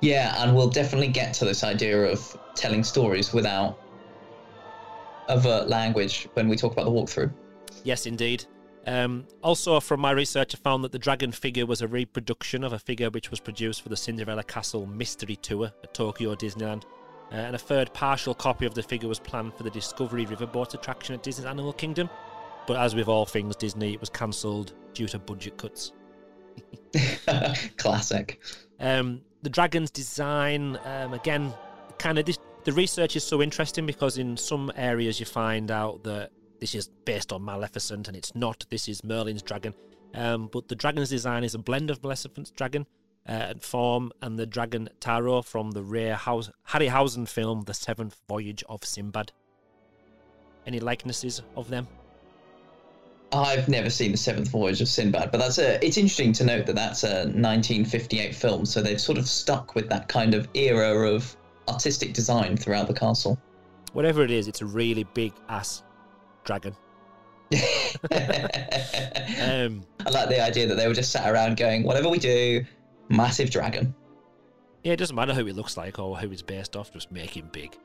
Yeah, 0.00 0.42
and 0.42 0.56
we'll 0.56 0.70
definitely 0.70 1.08
get 1.08 1.34
to 1.34 1.44
this 1.44 1.62
idea 1.62 2.04
of 2.04 2.38
telling 2.54 2.82
stories 2.82 3.32
without 3.32 3.78
overt 5.28 5.68
language 5.68 6.28
when 6.34 6.48
we 6.48 6.56
talk 6.56 6.72
about 6.72 6.84
the 6.84 6.90
walkthrough. 6.90 7.32
Yes, 7.84 8.06
indeed. 8.06 8.44
Um, 8.86 9.26
also, 9.42 9.80
from 9.80 10.00
my 10.00 10.12
research, 10.12 10.54
I 10.54 10.58
found 10.58 10.84
that 10.84 10.92
the 10.92 10.98
dragon 10.98 11.32
figure 11.32 11.66
was 11.66 11.82
a 11.82 11.88
reproduction 11.88 12.62
of 12.62 12.72
a 12.72 12.78
figure 12.78 13.10
which 13.10 13.30
was 13.30 13.40
produced 13.40 13.82
for 13.82 13.88
the 13.88 13.96
Cinderella 13.96 14.44
Castle 14.44 14.86
Mystery 14.86 15.36
Tour 15.36 15.72
at 15.82 15.92
Tokyo 15.92 16.34
Disneyland. 16.36 16.84
Uh, 17.32 17.34
and 17.34 17.56
a 17.56 17.58
third 17.58 17.92
partial 17.92 18.34
copy 18.34 18.64
of 18.64 18.74
the 18.74 18.82
figure 18.82 19.08
was 19.08 19.18
planned 19.18 19.54
for 19.54 19.64
the 19.64 19.70
Discovery 19.70 20.24
Riverboat 20.24 20.74
attraction 20.74 21.16
at 21.16 21.24
Disney's 21.24 21.46
Animal 21.46 21.72
Kingdom. 21.72 22.08
But 22.66 22.78
as 22.78 22.94
with 22.94 23.08
all 23.08 23.26
things 23.26 23.56
Disney, 23.56 23.92
it 23.92 24.00
was 24.00 24.10
cancelled 24.10 24.74
due 24.92 25.06
to 25.08 25.18
budget 25.18 25.56
cuts. 25.56 25.92
Classic. 27.76 28.40
Um, 28.80 29.20
the 29.42 29.50
dragon's 29.50 29.90
design, 29.90 30.78
um, 30.84 31.14
again, 31.14 31.54
kind 31.98 32.18
of 32.18 32.24
this. 32.24 32.38
The 32.64 32.72
research 32.72 33.14
is 33.14 33.22
so 33.22 33.42
interesting 33.42 33.86
because 33.86 34.18
in 34.18 34.36
some 34.36 34.72
areas 34.74 35.20
you 35.20 35.26
find 35.26 35.70
out 35.70 36.02
that 36.02 36.30
this 36.58 36.74
is 36.74 36.88
based 37.04 37.32
on 37.32 37.44
Maleficent 37.44 38.08
and 38.08 38.16
it's 38.16 38.34
not. 38.34 38.66
This 38.70 38.88
is 38.88 39.04
Merlin's 39.04 39.42
dragon. 39.42 39.72
Um, 40.14 40.48
but 40.50 40.66
the 40.68 40.74
dragon's 40.74 41.10
design 41.10 41.44
is 41.44 41.54
a 41.54 41.58
blend 41.58 41.90
of 41.90 42.02
Maleficent's 42.02 42.50
dragon 42.50 42.86
uh, 43.28 43.32
and 43.32 43.62
form 43.62 44.12
and 44.22 44.38
the 44.38 44.46
dragon 44.46 44.88
Taro 44.98 45.42
from 45.42 45.72
the 45.72 45.82
rare 45.82 46.16
House- 46.16 46.50
Harryhausen 46.68 47.28
film 47.28 47.62
The 47.62 47.74
Seventh 47.74 48.16
Voyage 48.28 48.64
of 48.68 48.84
Sinbad. 48.84 49.30
Any 50.66 50.80
likenesses 50.80 51.42
of 51.54 51.68
them? 51.68 51.86
I've 53.32 53.68
never 53.68 53.90
seen 53.90 54.12
the 54.12 54.18
Seventh 54.18 54.48
Voyage 54.48 54.80
of 54.80 54.88
Sinbad, 54.88 55.32
but 55.32 55.38
that's 55.38 55.58
a. 55.58 55.84
It's 55.84 55.96
interesting 55.96 56.32
to 56.34 56.44
note 56.44 56.66
that 56.66 56.76
that's 56.76 57.02
a 57.02 57.24
1958 57.24 58.34
film, 58.34 58.64
so 58.64 58.80
they've 58.80 59.00
sort 59.00 59.18
of 59.18 59.28
stuck 59.28 59.74
with 59.74 59.88
that 59.88 60.08
kind 60.08 60.34
of 60.34 60.48
era 60.54 61.08
of 61.10 61.36
artistic 61.68 62.12
design 62.12 62.56
throughout 62.56 62.86
the 62.86 62.94
castle. 62.94 63.38
Whatever 63.92 64.22
it 64.22 64.30
is, 64.30 64.46
it's 64.46 64.60
a 64.60 64.66
really 64.66 65.04
big 65.04 65.32
ass 65.48 65.82
dragon. 66.44 66.74
I 67.52 68.48
Um, 69.40 69.82
like 70.10 70.28
the 70.28 70.40
idea 70.42 70.66
that 70.66 70.76
they 70.76 70.86
were 70.86 70.94
just 70.94 71.10
sat 71.10 71.30
around 71.30 71.56
going, 71.56 71.82
"Whatever 71.82 72.08
we 72.08 72.18
do, 72.18 72.64
massive 73.08 73.50
dragon, 73.50 73.94
yeah, 74.84 74.92
it 74.92 74.96
doesn't 74.96 75.16
matter 75.16 75.34
who 75.34 75.44
he 75.44 75.52
looks 75.52 75.76
like 75.76 75.98
or 75.98 76.16
who 76.16 76.28
he's 76.28 76.42
based 76.42 76.76
off, 76.76 76.92
just 76.92 77.10
make 77.10 77.36
him 77.36 77.48
big. 77.52 77.76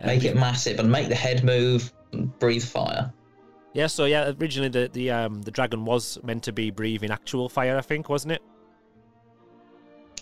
Um, 0.00 0.08
make 0.08 0.24
it 0.24 0.36
massive 0.36 0.78
and 0.78 0.90
make 0.90 1.08
the 1.08 1.14
head 1.14 1.42
move, 1.42 1.90
and 2.12 2.38
breathe 2.38 2.64
fire." 2.64 3.12
Yeah, 3.72 3.86
so 3.86 4.04
yeah, 4.04 4.32
originally 4.40 4.68
the 4.68 4.90
the 4.92 5.10
um 5.10 5.42
the 5.42 5.50
dragon 5.50 5.84
was 5.84 6.18
meant 6.22 6.42
to 6.44 6.52
be 6.52 6.70
breathing 6.70 7.10
actual 7.10 7.48
fire, 7.48 7.78
I 7.78 7.82
think, 7.82 8.08
wasn't 8.08 8.32
it? 8.32 8.42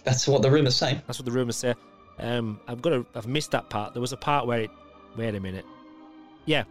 That's 0.05 0.28
what 0.28 0.42
the 0.42 0.51
rumors 0.51 0.76
say. 0.76 1.01
That's 1.07 1.18
what 1.18 1.26
the 1.26 1.32
rumors 1.32 1.57
say. 1.57 1.74
Um, 2.18 2.61
I've 2.66 2.82
got 2.82 2.90
to, 2.90 3.07
I've 3.14 3.26
missed 3.26 3.53
that 3.53 3.70
part. 3.70 3.94
There 3.94 4.01
was 4.01 4.12
a 4.12 4.16
part 4.16 4.46
where 4.46 4.62
it. 4.62 4.70
Wait 5.16 5.34
a 5.34 5.40
minute. 5.40 5.64
Yeah, 6.44 6.64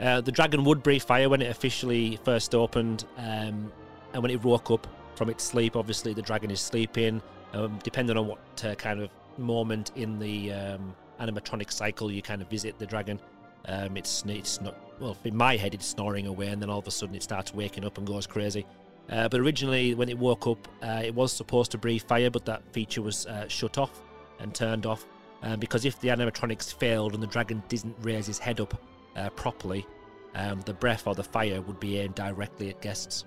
uh, 0.00 0.20
the 0.20 0.32
dragon 0.32 0.64
would 0.64 0.82
breathe 0.82 1.02
fire 1.02 1.28
when 1.28 1.42
it 1.42 1.50
officially 1.50 2.18
first 2.24 2.54
opened, 2.54 3.04
um, 3.16 3.72
and 4.12 4.22
when 4.22 4.30
it 4.30 4.42
woke 4.42 4.70
up 4.70 4.86
from 5.14 5.30
its 5.30 5.44
sleep. 5.44 5.76
Obviously, 5.76 6.12
the 6.12 6.22
dragon 6.22 6.50
is 6.50 6.60
sleeping. 6.60 7.22
Um, 7.52 7.78
depending 7.82 8.16
on 8.16 8.26
what 8.26 8.64
uh, 8.64 8.74
kind 8.74 9.00
of 9.00 9.08
moment 9.38 9.92
in 9.96 10.18
the 10.18 10.52
um, 10.52 10.94
animatronic 11.20 11.72
cycle 11.72 12.10
you 12.10 12.20
kind 12.20 12.42
of 12.42 12.48
visit 12.48 12.78
the 12.78 12.86
dragon, 12.86 13.20
um, 13.66 13.96
it's 13.96 14.24
it's 14.26 14.60
not 14.60 14.76
well 15.00 15.16
in 15.24 15.36
my 15.36 15.56
head 15.56 15.74
it's 15.74 15.86
snoring 15.86 16.26
away, 16.26 16.48
and 16.48 16.60
then 16.62 16.70
all 16.70 16.78
of 16.78 16.86
a 16.86 16.90
sudden 16.90 17.14
it 17.14 17.22
starts 17.22 17.52
waking 17.54 17.84
up 17.84 17.98
and 17.98 18.06
goes 18.06 18.26
crazy. 18.26 18.66
Uh, 19.08 19.28
but 19.28 19.40
originally, 19.40 19.94
when 19.94 20.08
it 20.08 20.18
woke 20.18 20.46
up, 20.48 20.66
uh, 20.82 21.00
it 21.04 21.14
was 21.14 21.32
supposed 21.32 21.70
to 21.70 21.78
breathe 21.78 22.02
fire, 22.02 22.28
but 22.30 22.44
that 22.44 22.62
feature 22.72 23.02
was 23.02 23.26
uh, 23.26 23.46
shut 23.48 23.78
off 23.78 24.02
and 24.40 24.52
turned 24.54 24.84
off 24.84 25.06
um, 25.42 25.60
because 25.60 25.84
if 25.84 26.00
the 26.00 26.08
animatronics 26.08 26.74
failed 26.74 27.14
and 27.14 27.22
the 27.22 27.26
dragon 27.28 27.62
didn't 27.68 27.94
raise 28.00 28.26
his 28.26 28.38
head 28.38 28.58
up 28.60 28.78
uh, 29.14 29.28
properly, 29.30 29.86
um, 30.34 30.60
the 30.62 30.74
breath 30.74 31.06
or 31.06 31.14
the 31.14 31.22
fire 31.22 31.60
would 31.62 31.78
be 31.78 31.98
aimed 31.98 32.16
directly 32.16 32.68
at 32.68 32.80
guests. 32.82 33.24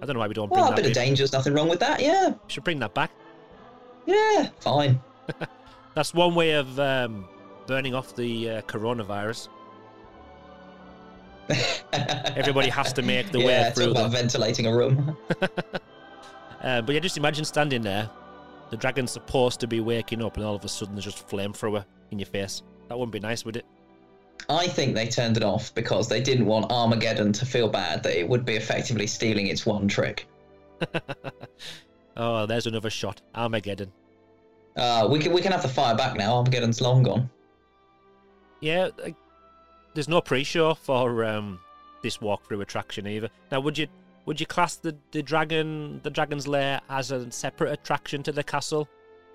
I 0.00 0.06
don't 0.06 0.14
know 0.14 0.20
why 0.20 0.28
we 0.28 0.34
don't 0.34 0.48
bring 0.48 0.60
Well, 0.60 0.68
a 0.68 0.70
that. 0.70 0.76
bit 0.76 0.86
of 0.86 0.94
bit- 0.94 1.00
danger's 1.04 1.32
nothing 1.32 1.52
wrong 1.54 1.68
with 1.68 1.80
that. 1.80 2.00
Yeah, 2.00 2.34
should 2.48 2.64
bring 2.64 2.78
that 2.80 2.94
back. 2.94 3.10
yeah, 4.06 4.48
fine. 4.60 5.00
That's 5.94 6.14
one 6.14 6.34
way 6.34 6.52
of 6.52 6.78
um, 6.80 7.28
burning 7.66 7.94
off 7.94 8.14
the 8.16 8.50
uh, 8.50 8.62
coronavirus. 8.62 9.48
Everybody 12.36 12.70
has 12.70 12.92
to 12.94 13.02
make 13.02 13.30
the 13.32 13.40
way 13.40 13.70
through 13.74 13.90
about 13.90 14.12
ventilating 14.12 14.66
a 14.66 14.76
room. 14.76 15.16
Uh, 16.62 16.80
but 16.80 16.94
yeah, 16.94 17.00
just 17.00 17.16
imagine 17.16 17.44
standing 17.44 17.82
there. 17.82 18.08
The 18.70 18.76
dragon's 18.76 19.10
supposed 19.10 19.60
to 19.60 19.66
be 19.66 19.80
waking 19.80 20.22
up, 20.22 20.36
and 20.36 20.46
all 20.46 20.54
of 20.54 20.64
a 20.64 20.68
sudden 20.68 20.94
there's 20.94 21.04
just 21.04 21.28
flamethrower 21.28 21.84
in 22.10 22.18
your 22.18 22.26
face. 22.26 22.62
That 22.88 22.98
wouldn't 22.98 23.12
be 23.12 23.20
nice, 23.20 23.44
would 23.44 23.56
it? 23.56 23.66
I 24.48 24.68
think 24.68 24.94
they 24.94 25.08
turned 25.08 25.36
it 25.36 25.42
off 25.42 25.74
because 25.74 26.08
they 26.08 26.20
didn't 26.20 26.46
want 26.46 26.70
Armageddon 26.70 27.32
to 27.34 27.46
feel 27.46 27.68
bad 27.68 28.02
that 28.04 28.18
it 28.18 28.28
would 28.28 28.44
be 28.44 28.54
effectively 28.54 29.06
stealing 29.06 29.48
its 29.48 29.66
one 29.66 29.88
trick. 29.88 30.26
oh, 32.16 32.46
there's 32.46 32.66
another 32.66 32.90
shot. 32.90 33.20
Armageddon. 33.34 33.92
Uh, 34.76 35.06
we 35.10 35.18
can 35.18 35.32
we 35.32 35.42
can 35.42 35.52
have 35.52 35.62
the 35.62 35.68
fire 35.68 35.94
back 35.94 36.16
now. 36.16 36.34
Armageddon's 36.36 36.80
long 36.80 37.02
gone. 37.02 37.28
Yeah, 38.62 38.88
like, 38.98 39.16
there's 39.92 40.08
no 40.08 40.20
pre-show 40.22 40.72
for 40.74 41.24
um, 41.24 41.60
this 42.02 42.18
walkthrough 42.18 42.62
attraction 42.62 43.06
either. 43.06 43.28
Now, 43.50 43.60
would 43.60 43.76
you 43.76 43.88
would 44.24 44.38
you 44.40 44.46
class 44.46 44.76
the, 44.76 44.96
the 45.10 45.22
dragon 45.22 46.00
the 46.02 46.10
dragon's 46.10 46.46
lair 46.48 46.80
as 46.88 47.10
a 47.10 47.30
separate 47.30 47.72
attraction 47.72 48.22
to 48.22 48.32
the 48.32 48.42
castle? 48.44 48.88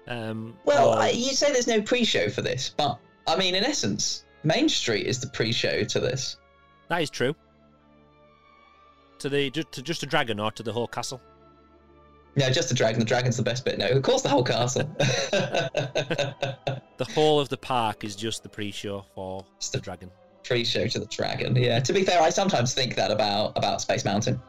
Um, 0.08 0.56
Well, 0.66 0.90
or- 0.94 0.98
I, 0.98 1.10
you 1.10 1.34
say 1.34 1.52
there's 1.52 1.68
no 1.68 1.82
pre-show 1.82 2.30
for 2.30 2.42
this, 2.42 2.74
but 2.76 2.98
I 3.28 3.36
mean, 3.36 3.54
in 3.54 3.64
essence, 3.66 4.24
Main 4.44 4.70
Street 4.70 5.06
is 5.06 5.20
the 5.20 5.28
pre-show 5.28 5.84
to 5.84 6.00
this. 6.00 6.38
that 6.88 7.02
is 7.02 7.10
true. 7.10 7.36
To 9.20 9.30
the 9.30 9.50
to 9.52 9.82
just 9.82 10.04
a 10.04 10.06
dragon 10.06 10.40
or 10.40 10.52
to 10.52 10.64
the 10.64 10.72
whole 10.72 10.88
castle? 10.88 11.20
No, 12.38 12.50
just 12.52 12.70
the 12.70 12.76
dragon. 12.76 13.00
The 13.00 13.06
dragon's 13.06 13.36
the 13.36 13.44
best 13.44 13.66
bit. 13.66 13.80
No, 13.80 13.88
of 13.88 14.04
course 14.04 14.22
the 14.22 14.30
whole 14.30 14.44
castle. 14.44 14.84
the 15.00 17.08
whole 17.14 17.40
of 17.40 17.50
the 17.50 17.58
park 17.58 18.04
is 18.04 18.16
just 18.16 18.44
the 18.44 18.50
pre-show 18.50 19.06
for 19.16 19.46
Just 19.60 19.74
the 19.74 19.80
dragon. 19.80 20.12
Pre-show 20.44 20.88
to 20.88 21.00
the 21.00 21.06
dragon. 21.08 21.56
Yeah. 21.56 21.80
To 21.80 21.94
be 21.94 22.04
fair, 22.04 22.22
I 22.22 22.30
sometimes 22.30 22.74
think 22.74 22.96
that 22.96 23.12
about 23.12 23.58
about 23.58 23.82
Space 23.82 24.06
Mountain. 24.06 24.40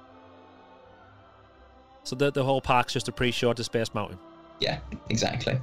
So 2.05 2.17
the 2.17 2.31
the 2.31 2.45
whole 2.45 2.61
park's 2.61 2.93
just 2.93 3.09
a 3.09 3.13
pre-show 3.13 3.53
to 3.53 3.65
Space 3.65 3.93
Mountain, 3.95 4.19
Yeah, 4.61 4.79
exactly. 5.11 5.59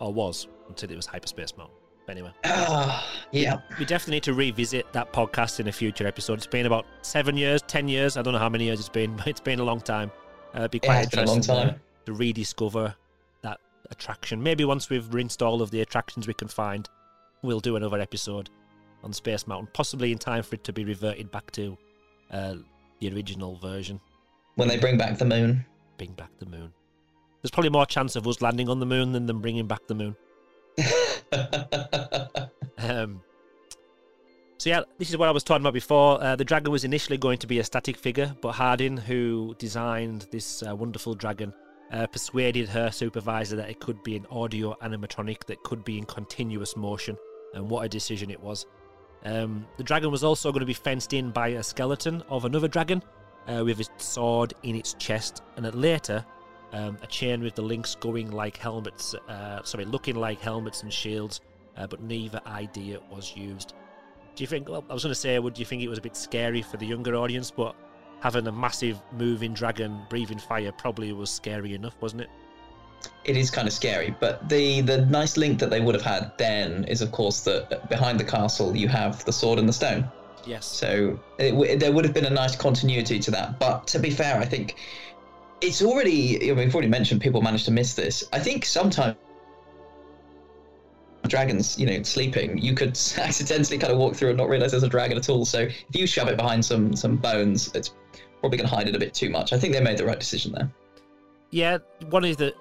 or 0.00 0.12
was 0.12 0.48
until 0.68 0.90
it 0.90 0.96
was 0.96 1.06
Hyperspace 1.06 1.56
Mountain. 1.56 1.74
But 2.06 2.12
anyway, 2.12 2.30
Ah, 2.44 3.06
yeah. 3.32 3.60
we 3.78 3.84
definitely 3.84 4.16
need 4.16 4.22
to 4.24 4.34
revisit 4.34 4.90
that 4.94 5.12
podcast 5.12 5.60
in 5.60 5.68
a 5.68 5.72
future 5.72 6.06
episode. 6.06 6.34
It's 6.38 6.46
been 6.46 6.66
about 6.66 6.86
seven 7.02 7.36
years, 7.36 7.62
ten 7.62 7.86
years. 7.88 8.16
I 8.16 8.22
don't 8.22 8.32
know 8.32 8.38
how 8.38 8.48
many 8.48 8.64
years 8.64 8.80
it's 8.80 8.88
been, 8.88 9.16
but 9.16 9.26
it's 9.28 9.40
been 9.40 9.60
a 9.60 9.64
long 9.64 9.80
time. 9.80 10.10
Uh, 10.54 10.58
it'd 10.60 10.70
be 10.70 10.78
It 10.78 10.82
quite 10.84 10.94
has 10.96 11.08
been 11.08 11.18
a 11.20 11.26
long 11.26 11.36
interesting 11.36 11.68
time. 11.70 11.80
to 12.06 12.12
rediscover 12.12 12.94
that 13.42 13.58
attraction. 13.90 14.42
Maybe 14.42 14.64
once 14.64 14.88
we've 14.90 15.12
rinsed 15.12 15.42
all 15.42 15.62
of 15.62 15.70
the 15.70 15.80
attractions 15.80 16.26
we 16.26 16.34
can 16.34 16.48
find, 16.48 16.88
we'll 17.42 17.60
do 17.60 17.76
another 17.76 18.00
episode 18.00 18.50
on 19.04 19.12
Space 19.12 19.46
Mountain, 19.46 19.68
possibly 19.74 20.10
in 20.12 20.18
time 20.18 20.42
for 20.42 20.56
it 20.56 20.64
to 20.64 20.72
be 20.72 20.84
reverted 20.84 21.30
back 21.30 21.50
to 21.52 21.76
uh, 22.32 22.54
the 23.00 23.12
original 23.14 23.56
version. 23.58 24.00
When 24.56 24.68
they 24.68 24.78
bring 24.78 24.98
back 24.98 25.18
the 25.18 25.24
moon. 25.24 25.64
Bring 25.98 26.12
back 26.12 26.30
the 26.38 26.46
moon. 26.46 26.72
There's 27.42 27.50
probably 27.52 27.70
more 27.70 27.86
chance 27.86 28.16
of 28.16 28.26
us 28.26 28.42
landing 28.42 28.68
on 28.68 28.80
the 28.80 28.86
moon 28.86 29.12
than 29.12 29.26
them 29.26 29.40
bringing 29.40 29.66
back 29.68 29.86
the 29.86 29.94
moon. 29.94 30.16
Um, 32.80 33.20
so 34.58 34.70
yeah, 34.70 34.82
this 34.98 35.10
is 35.10 35.16
what 35.16 35.28
I 35.28 35.32
was 35.32 35.44
talking 35.44 35.62
about 35.62 35.74
before. 35.74 36.22
Uh, 36.22 36.36
the 36.36 36.44
dragon 36.44 36.70
was 36.72 36.84
initially 36.84 37.16
going 37.16 37.38
to 37.38 37.46
be 37.46 37.58
a 37.60 37.64
static 37.64 37.96
figure, 37.96 38.34
but 38.40 38.52
Hardin, 38.52 38.96
who 38.96 39.54
designed 39.58 40.26
this 40.30 40.62
uh, 40.62 40.74
wonderful 40.74 41.14
dragon, 41.14 41.52
uh, 41.92 42.06
persuaded 42.06 42.68
her 42.68 42.90
supervisor 42.90 43.56
that 43.56 43.70
it 43.70 43.80
could 43.80 44.02
be 44.02 44.16
an 44.16 44.26
audio 44.30 44.76
animatronic 44.82 45.44
that 45.46 45.62
could 45.62 45.84
be 45.84 45.96
in 45.96 46.04
continuous 46.04 46.76
motion. 46.76 47.16
And 47.54 47.70
what 47.70 47.84
a 47.84 47.88
decision 47.88 48.30
it 48.30 48.40
was! 48.40 48.66
Um, 49.24 49.66
the 49.78 49.84
dragon 49.84 50.10
was 50.10 50.22
also 50.22 50.52
going 50.52 50.60
to 50.60 50.66
be 50.66 50.74
fenced 50.74 51.12
in 51.12 51.30
by 51.30 51.48
a 51.48 51.62
skeleton 51.62 52.22
of 52.28 52.44
another 52.44 52.68
dragon 52.68 53.02
uh, 53.46 53.64
with 53.64 53.80
its 53.80 53.90
sword 54.04 54.54
in 54.62 54.76
its 54.76 54.94
chest, 54.94 55.42
and 55.56 55.64
then 55.64 55.80
later 55.80 56.24
um, 56.72 56.98
a 57.02 57.06
chain 57.06 57.42
with 57.42 57.54
the 57.54 57.62
links 57.62 57.94
going 57.94 58.30
like 58.30 58.56
helmets, 58.56 59.14
uh, 59.28 59.62
sorry, 59.62 59.84
looking 59.86 60.16
like 60.16 60.40
helmets 60.40 60.82
and 60.82 60.92
shields 60.92 61.40
uh, 61.78 61.86
but 61.86 62.02
neither 62.02 62.40
idea 62.46 62.98
was 63.10 63.34
used. 63.36 63.74
Do 64.38 64.44
you 64.44 64.48
think? 64.48 64.68
Well, 64.68 64.84
I 64.88 64.94
was 64.94 65.02
going 65.02 65.10
to 65.10 65.18
say, 65.18 65.36
would 65.36 65.58
you 65.58 65.64
think 65.64 65.82
it 65.82 65.88
was 65.88 65.98
a 65.98 66.00
bit 66.00 66.16
scary 66.16 66.62
for 66.62 66.76
the 66.76 66.86
younger 66.86 67.16
audience? 67.16 67.50
But 67.50 67.74
having 68.20 68.46
a 68.46 68.52
massive 68.52 69.02
moving 69.18 69.52
dragon 69.52 70.02
breathing 70.08 70.38
fire 70.38 70.70
probably 70.70 71.12
was 71.12 71.28
scary 71.28 71.74
enough, 71.74 71.96
wasn't 72.00 72.22
it? 72.22 72.30
it 73.24 73.36
is 73.36 73.50
kind 73.50 73.66
of 73.66 73.74
scary, 73.74 74.14
but 74.20 74.48
the 74.48 74.80
the 74.82 75.06
nice 75.06 75.36
link 75.36 75.58
that 75.58 75.70
they 75.70 75.80
would 75.80 75.96
have 75.96 76.04
had 76.04 76.30
then 76.38 76.84
is, 76.84 77.02
of 77.02 77.10
course, 77.10 77.40
that 77.40 77.88
behind 77.88 78.20
the 78.20 78.24
castle 78.24 78.76
you 78.76 78.86
have 78.86 79.24
the 79.24 79.32
sword 79.32 79.58
and 79.58 79.68
the 79.68 79.72
stone. 79.72 80.08
Yes. 80.46 80.66
So 80.66 81.18
it, 81.38 81.50
w- 81.50 81.76
there 81.76 81.90
would 81.90 82.04
have 82.04 82.14
been 82.14 82.26
a 82.26 82.30
nice 82.30 82.54
continuity 82.54 83.18
to 83.18 83.32
that. 83.32 83.58
But 83.58 83.88
to 83.88 83.98
be 83.98 84.10
fair, 84.10 84.38
I 84.38 84.44
think 84.44 84.76
it's 85.60 85.82
already. 85.82 86.48
I 86.48 86.54
mean, 86.54 86.66
we've 86.66 86.74
already 86.76 86.88
mentioned 86.88 87.20
people 87.20 87.42
managed 87.42 87.64
to 87.64 87.72
miss 87.72 87.94
this. 87.94 88.22
I 88.32 88.38
think 88.38 88.64
sometimes 88.64 89.16
dragons, 91.26 91.78
you 91.78 91.86
know, 91.86 92.02
sleeping, 92.02 92.58
you 92.58 92.74
could 92.74 92.90
accidentally 93.18 93.78
kind 93.78 93.92
of 93.92 93.98
walk 93.98 94.14
through 94.14 94.30
and 94.30 94.38
not 94.38 94.48
realize 94.48 94.70
there's 94.70 94.82
a 94.82 94.88
dragon 94.88 95.18
at 95.18 95.28
all. 95.28 95.44
So 95.44 95.60
if 95.60 95.84
you 95.92 96.06
shove 96.06 96.28
it 96.28 96.36
behind 96.36 96.64
some 96.64 96.94
some 96.94 97.16
bones, 97.16 97.70
it's 97.74 97.94
probably 98.40 98.58
going 98.58 98.68
to 98.68 98.74
hide 98.74 98.88
it 98.88 98.94
a 98.94 98.98
bit 98.98 99.14
too 99.14 99.30
much. 99.30 99.52
I 99.52 99.58
think 99.58 99.72
they 99.72 99.80
made 99.80 99.98
the 99.98 100.04
right 100.04 100.18
decision 100.18 100.52
there. 100.52 100.70
Yeah, 101.50 101.78
one 102.10 102.24
is 102.24 102.36
that, 102.36 102.54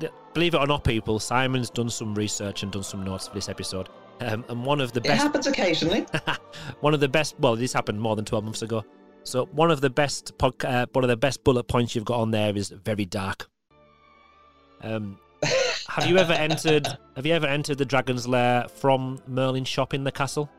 that 0.00 0.12
believe 0.34 0.54
it 0.54 0.58
or 0.58 0.66
not, 0.66 0.84
people, 0.84 1.18
Simon's 1.18 1.70
done 1.70 1.88
some 1.88 2.14
research 2.14 2.62
and 2.62 2.70
done 2.70 2.82
some 2.82 3.02
notes 3.02 3.28
for 3.28 3.34
this 3.34 3.48
episode. 3.48 3.88
Um, 4.20 4.44
and 4.48 4.64
one 4.64 4.80
of 4.80 4.92
the 4.92 5.00
best. 5.00 5.14
It 5.14 5.22
happens 5.22 5.46
occasionally. 5.46 6.06
one 6.80 6.94
of 6.94 7.00
the 7.00 7.08
best. 7.08 7.34
Well, 7.40 7.56
this 7.56 7.72
happened 7.72 8.00
more 8.00 8.14
than 8.14 8.24
twelve 8.24 8.44
months 8.44 8.62
ago. 8.62 8.84
So 9.24 9.46
one 9.46 9.70
of 9.70 9.80
the 9.80 9.90
best 9.90 10.32
uh, 10.40 10.86
one 10.92 11.02
of 11.02 11.08
the 11.08 11.16
best 11.16 11.42
bullet 11.42 11.64
points 11.64 11.94
you've 11.94 12.04
got 12.04 12.20
on 12.20 12.30
there 12.30 12.56
is 12.56 12.68
very 12.68 13.06
dark. 13.06 13.48
Um, 14.82 15.18
have 15.88 16.06
you 16.06 16.18
ever 16.18 16.32
entered? 16.32 16.86
Have 17.16 17.26
you 17.26 17.34
ever 17.34 17.46
entered 17.46 17.78
the 17.78 17.84
Dragon's 17.84 18.26
Lair 18.26 18.66
from 18.68 19.20
Merlin's 19.26 19.68
shop 19.68 19.94
in 19.94 20.04
the 20.04 20.12
castle? 20.12 20.50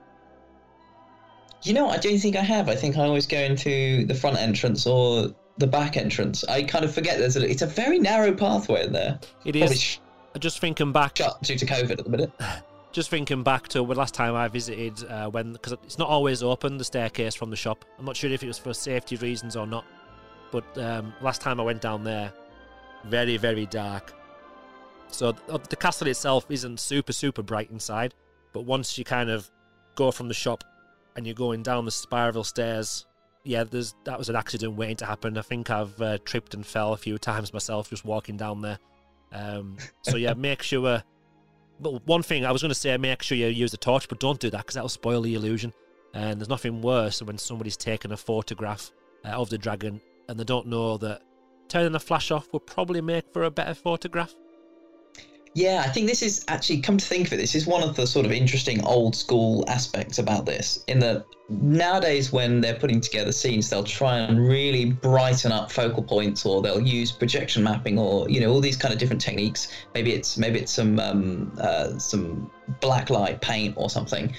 You 1.63 1.73
know, 1.73 1.89
I 1.89 1.97
don't 1.97 2.19
think 2.19 2.35
I 2.35 2.41
have. 2.41 2.69
I 2.69 2.75
think 2.75 2.97
I 2.97 3.01
always 3.05 3.25
go 3.25 3.39
into 3.39 4.05
the 4.05 4.13
front 4.13 4.37
entrance 4.37 4.85
or 4.85 5.33
the 5.57 5.67
back 5.67 5.97
entrance. 5.97 6.43
I 6.45 6.63
kind 6.63 6.85
of 6.85 6.93
forget 6.93 7.17
there's 7.17 7.37
a. 7.37 7.49
It's 7.49 7.61
a 7.61 7.67
very 7.67 7.97
narrow 7.97 8.33
pathway 8.33 8.83
in 8.85 8.93
there. 8.93 9.19
It 9.45 9.55
is. 9.55 9.81
sh- 9.81 9.97
Just 10.39 10.59
thinking 10.59 10.91
back, 10.91 11.17
shut 11.17 11.41
due 11.41 11.57
to 11.57 11.65
COVID 11.65 11.91
at 11.91 12.03
the 12.03 12.09
minute. 12.09 12.31
just 12.91 13.09
thinking 13.09 13.41
back 13.41 13.67
to 13.69 13.79
the 13.79 13.95
last 13.95 14.13
time 14.13 14.35
I 14.35 14.47
visited, 14.47 15.03
uh, 15.09 15.29
when 15.29 15.53
because 15.53 15.71
it's 15.83 15.97
not 15.97 16.07
always 16.09 16.43
open 16.43 16.77
the 16.77 16.83
staircase 16.85 17.33
from 17.35 17.49
the 17.49 17.55
shop. 17.55 17.83
I'm 17.97 18.05
not 18.05 18.15
sure 18.15 18.29
if 18.29 18.43
it 18.43 18.47
was 18.47 18.59
for 18.59 18.73
safety 18.73 19.15
reasons 19.15 19.55
or 19.55 19.65
not, 19.65 19.85
but 20.51 20.77
um, 20.77 21.13
last 21.21 21.41
time 21.41 21.59
I 21.59 21.63
went 21.63 21.81
down 21.81 22.03
there, 22.03 22.31
very 23.05 23.37
very 23.37 23.65
dark. 23.65 24.13
So 25.07 25.31
th- 25.31 25.63
the 25.69 25.75
castle 25.75 26.07
itself 26.07 26.45
isn't 26.49 26.79
super 26.79 27.13
super 27.13 27.41
bright 27.41 27.71
inside, 27.71 28.13
but 28.53 28.61
once 28.61 28.97
you 28.97 29.03
kind 29.03 29.29
of 29.29 29.49
go 29.95 30.11
from 30.11 30.27
the 30.27 30.33
shop 30.33 30.63
and 31.15 31.25
you're 31.25 31.35
going 31.35 31.63
down 31.63 31.85
the 31.85 31.91
spiral 31.91 32.43
stairs, 32.43 33.05
yeah, 33.43 33.63
there's 33.63 33.95
that 34.03 34.17
was 34.17 34.29
an 34.29 34.35
accident 34.35 34.73
waiting 34.75 34.97
to 34.97 35.05
happen. 35.05 35.37
I 35.37 35.41
think 35.41 35.69
I've 35.69 35.99
uh, 36.01 36.17
tripped 36.25 36.53
and 36.53 36.65
fell 36.65 36.93
a 36.93 36.97
few 36.97 37.17
times 37.17 37.53
myself 37.53 37.89
just 37.89 38.03
walking 38.03 38.37
down 38.37 38.61
there. 38.61 38.79
Um, 39.31 39.77
so 40.01 40.17
yeah, 40.17 40.33
make 40.37 40.61
sure. 40.61 41.03
But 41.79 42.07
one 42.07 42.23
thing 42.23 42.45
I 42.45 42.51
was 42.51 42.61
going 42.61 42.69
to 42.69 42.75
say, 42.75 42.95
make 42.97 43.21
sure 43.21 43.37
you 43.37 43.47
use 43.47 43.73
a 43.73 43.77
torch, 43.77 44.07
but 44.07 44.19
don't 44.19 44.39
do 44.39 44.49
that 44.49 44.59
because 44.59 44.75
that'll 44.75 44.89
spoil 44.89 45.21
the 45.21 45.35
illusion. 45.35 45.73
And 46.13 46.39
there's 46.39 46.47
nothing 46.47 46.81
worse 46.81 47.19
than 47.19 47.27
when 47.27 47.37
somebody's 47.37 47.75
taken 47.75 48.13
a 48.13 48.17
photograph 48.17 48.93
uh, 49.25 49.29
of 49.29 49.49
the 49.49 49.57
dragon 49.57 49.99
and 50.29 50.39
they 50.39 50.43
don't 50.43 50.67
know 50.67 50.97
that 50.97 51.21
turning 51.67 51.91
the 51.91 51.99
flash 51.99 52.31
off 52.31 52.51
will 52.51 52.59
probably 52.59 53.01
make 53.01 53.31
for 53.33 53.43
a 53.43 53.51
better 53.51 53.73
photograph. 53.73 54.33
Yeah, 55.55 55.83
I 55.85 55.89
think 55.89 56.07
this 56.07 56.21
is 56.21 56.43
actually 56.49 56.81
come 56.81 56.97
to 56.97 57.05
think 57.05 57.27
of 57.27 57.33
it. 57.33 57.37
This 57.37 57.55
is 57.55 57.65
one 57.65 57.81
of 57.81 57.95
the 57.95 58.05
sort 58.05 58.25
of 58.25 58.33
interesting 58.33 58.83
old 58.83 59.15
school 59.15 59.63
aspects 59.69 60.19
about 60.19 60.45
this. 60.45 60.83
In 60.87 60.99
that 60.99 61.25
nowadays, 61.47 62.29
when 62.29 62.59
they're 62.59 62.77
putting 62.77 62.99
together 62.99 63.31
scenes, 63.31 63.69
they'll 63.69 63.85
try 63.85 64.17
and 64.17 64.37
really 64.37 64.83
brighten 64.83 65.53
up 65.53 65.71
focal 65.71 66.03
points, 66.03 66.45
or 66.45 66.61
they'll 66.61 66.81
use 66.81 67.09
projection 67.09 67.63
mapping, 67.63 67.97
or 67.97 68.29
you 68.29 68.41
know 68.41 68.51
all 68.51 68.59
these 68.59 68.75
kind 68.75 68.93
of 68.93 68.99
different 68.99 69.21
techniques. 69.21 69.69
Maybe 69.93 70.11
it's 70.11 70.37
maybe 70.37 70.59
it's 70.59 70.73
some 70.73 70.99
um, 70.99 71.53
uh, 71.57 71.97
some 71.97 72.51
black 72.81 73.09
light 73.09 73.39
paint 73.39 73.75
or 73.77 73.89
something. 73.89 74.35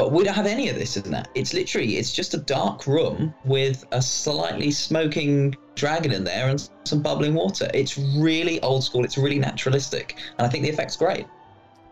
But 0.00 0.12
we 0.12 0.24
don't 0.24 0.32
have 0.32 0.46
any 0.46 0.70
of 0.70 0.76
this 0.76 0.96
in 0.96 1.10
that. 1.10 1.28
It's 1.34 1.52
literally 1.52 1.98
it's 1.98 2.10
just 2.10 2.32
a 2.32 2.38
dark 2.38 2.86
room 2.86 3.34
with 3.44 3.84
a 3.92 4.00
slightly 4.00 4.70
smoking 4.70 5.54
dragon 5.74 6.10
in 6.10 6.24
there 6.24 6.48
and 6.48 6.70
some 6.84 7.02
bubbling 7.02 7.34
water. 7.34 7.70
It's 7.74 7.98
really 7.98 8.62
old 8.62 8.82
school. 8.82 9.04
It's 9.04 9.18
really 9.18 9.38
naturalistic, 9.38 10.16
and 10.38 10.46
I 10.46 10.48
think 10.48 10.64
the 10.64 10.70
effect's 10.70 10.96
great. 10.96 11.26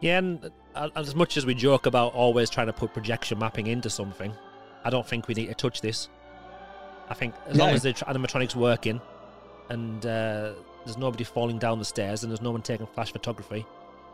Yeah, 0.00 0.16
and 0.16 0.50
uh, 0.74 0.88
as 0.96 1.14
much 1.14 1.36
as 1.36 1.44
we 1.44 1.54
joke 1.54 1.84
about 1.84 2.14
always 2.14 2.48
trying 2.48 2.68
to 2.68 2.72
put 2.72 2.94
projection 2.94 3.38
mapping 3.38 3.66
into 3.66 3.90
something, 3.90 4.32
I 4.84 4.88
don't 4.88 5.06
think 5.06 5.28
we 5.28 5.34
need 5.34 5.48
to 5.48 5.54
touch 5.54 5.82
this. 5.82 6.08
I 7.10 7.14
think 7.14 7.34
as 7.46 7.58
long 7.58 7.74
as 7.74 7.82
the 7.82 7.92
tr- 7.92 8.04
animatronic's 8.04 8.56
working 8.56 9.02
and 9.68 10.06
uh, 10.06 10.54
there's 10.86 10.96
nobody 10.96 11.24
falling 11.24 11.58
down 11.58 11.78
the 11.78 11.84
stairs 11.84 12.22
and 12.22 12.32
there's 12.32 12.40
no 12.40 12.52
one 12.52 12.62
taking 12.62 12.86
flash 12.86 13.12
photography, 13.12 13.66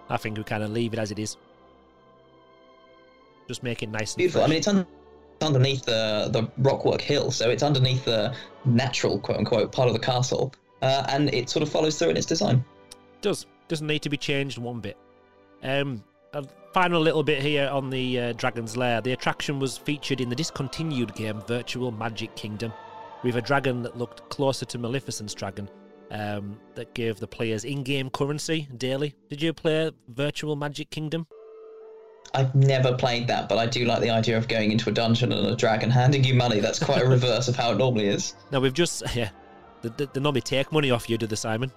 I 0.08 0.16
think 0.16 0.36
we 0.36 0.42
kind 0.42 0.64
of 0.64 0.70
leave 0.72 0.94
it 0.94 0.98
as 0.98 1.12
it 1.12 1.20
is. 1.20 1.36
Just 3.48 3.62
make 3.62 3.82
it 3.82 3.88
nice 3.88 4.12
and 4.12 4.18
Beautiful. 4.18 4.42
I 4.42 4.46
mean, 4.46 4.58
it's 4.58 4.68
un- 4.68 4.86
underneath 5.42 5.84
the 5.84 6.28
the 6.30 6.44
rockwork 6.62 7.00
hill, 7.00 7.30
so 7.30 7.50
it's 7.50 7.62
underneath 7.62 8.04
the 8.04 8.34
natural 8.64 9.18
quote 9.18 9.38
unquote 9.38 9.72
part 9.72 9.88
of 9.88 9.94
the 9.94 10.00
castle, 10.00 10.54
uh, 10.82 11.04
and 11.08 11.32
it 11.34 11.50
sort 11.50 11.62
of 11.62 11.68
follows 11.68 11.98
through 11.98 12.10
in 12.10 12.16
its 12.16 12.26
design. 12.26 12.64
does 13.20 13.46
doesn't 13.68 13.86
need 13.86 14.02
to 14.02 14.10
be 14.10 14.16
changed 14.16 14.58
one 14.58 14.80
bit. 14.80 14.96
Um, 15.62 16.04
a 16.34 16.44
final 16.72 17.00
little 17.00 17.22
bit 17.22 17.40
here 17.40 17.68
on 17.68 17.88
the 17.88 18.20
uh, 18.20 18.32
Dragon's 18.32 18.76
Lair. 18.76 19.00
The 19.00 19.12
attraction 19.12 19.58
was 19.58 19.78
featured 19.78 20.20
in 20.20 20.28
the 20.28 20.36
discontinued 20.36 21.14
game 21.14 21.40
Virtual 21.46 21.90
Magic 21.90 22.34
Kingdom, 22.36 22.72
with 23.22 23.36
a 23.36 23.42
dragon 23.42 23.82
that 23.82 23.96
looked 23.96 24.28
closer 24.28 24.66
to 24.66 24.78
Maleficent's 24.78 25.34
dragon. 25.34 25.68
Um, 26.10 26.60
that 26.74 26.94
gave 26.94 27.18
the 27.18 27.26
players 27.26 27.64
in-game 27.64 28.10
currency 28.10 28.68
daily. 28.76 29.14
Did 29.30 29.42
you 29.42 29.52
play 29.52 29.90
Virtual 30.08 30.54
Magic 30.54 30.90
Kingdom? 30.90 31.26
I've 32.34 32.54
never 32.54 32.96
played 32.96 33.28
that, 33.28 33.48
but 33.48 33.58
I 33.58 33.66
do 33.66 33.84
like 33.84 34.00
the 34.00 34.10
idea 34.10 34.36
of 34.36 34.48
going 34.48 34.72
into 34.72 34.90
a 34.90 34.92
dungeon 34.92 35.32
and 35.32 35.46
a 35.46 35.54
dragon 35.54 35.88
handing 35.88 36.24
you 36.24 36.34
money. 36.34 36.58
That's 36.58 36.80
quite 36.80 37.02
a 37.02 37.06
reverse 37.06 37.46
of 37.46 37.54
how 37.54 37.70
it 37.72 37.78
normally 37.78 38.08
is. 38.08 38.34
No, 38.50 38.60
we've 38.60 38.74
just 38.74 39.02
yeah. 39.14 39.30
They, 39.82 40.06
they, 40.06 40.20
normally 40.20 40.40
take 40.40 40.72
money 40.72 40.90
off 40.90 41.08
you, 41.08 41.18
do 41.18 41.26
the 41.26 41.36
Simon? 41.36 41.70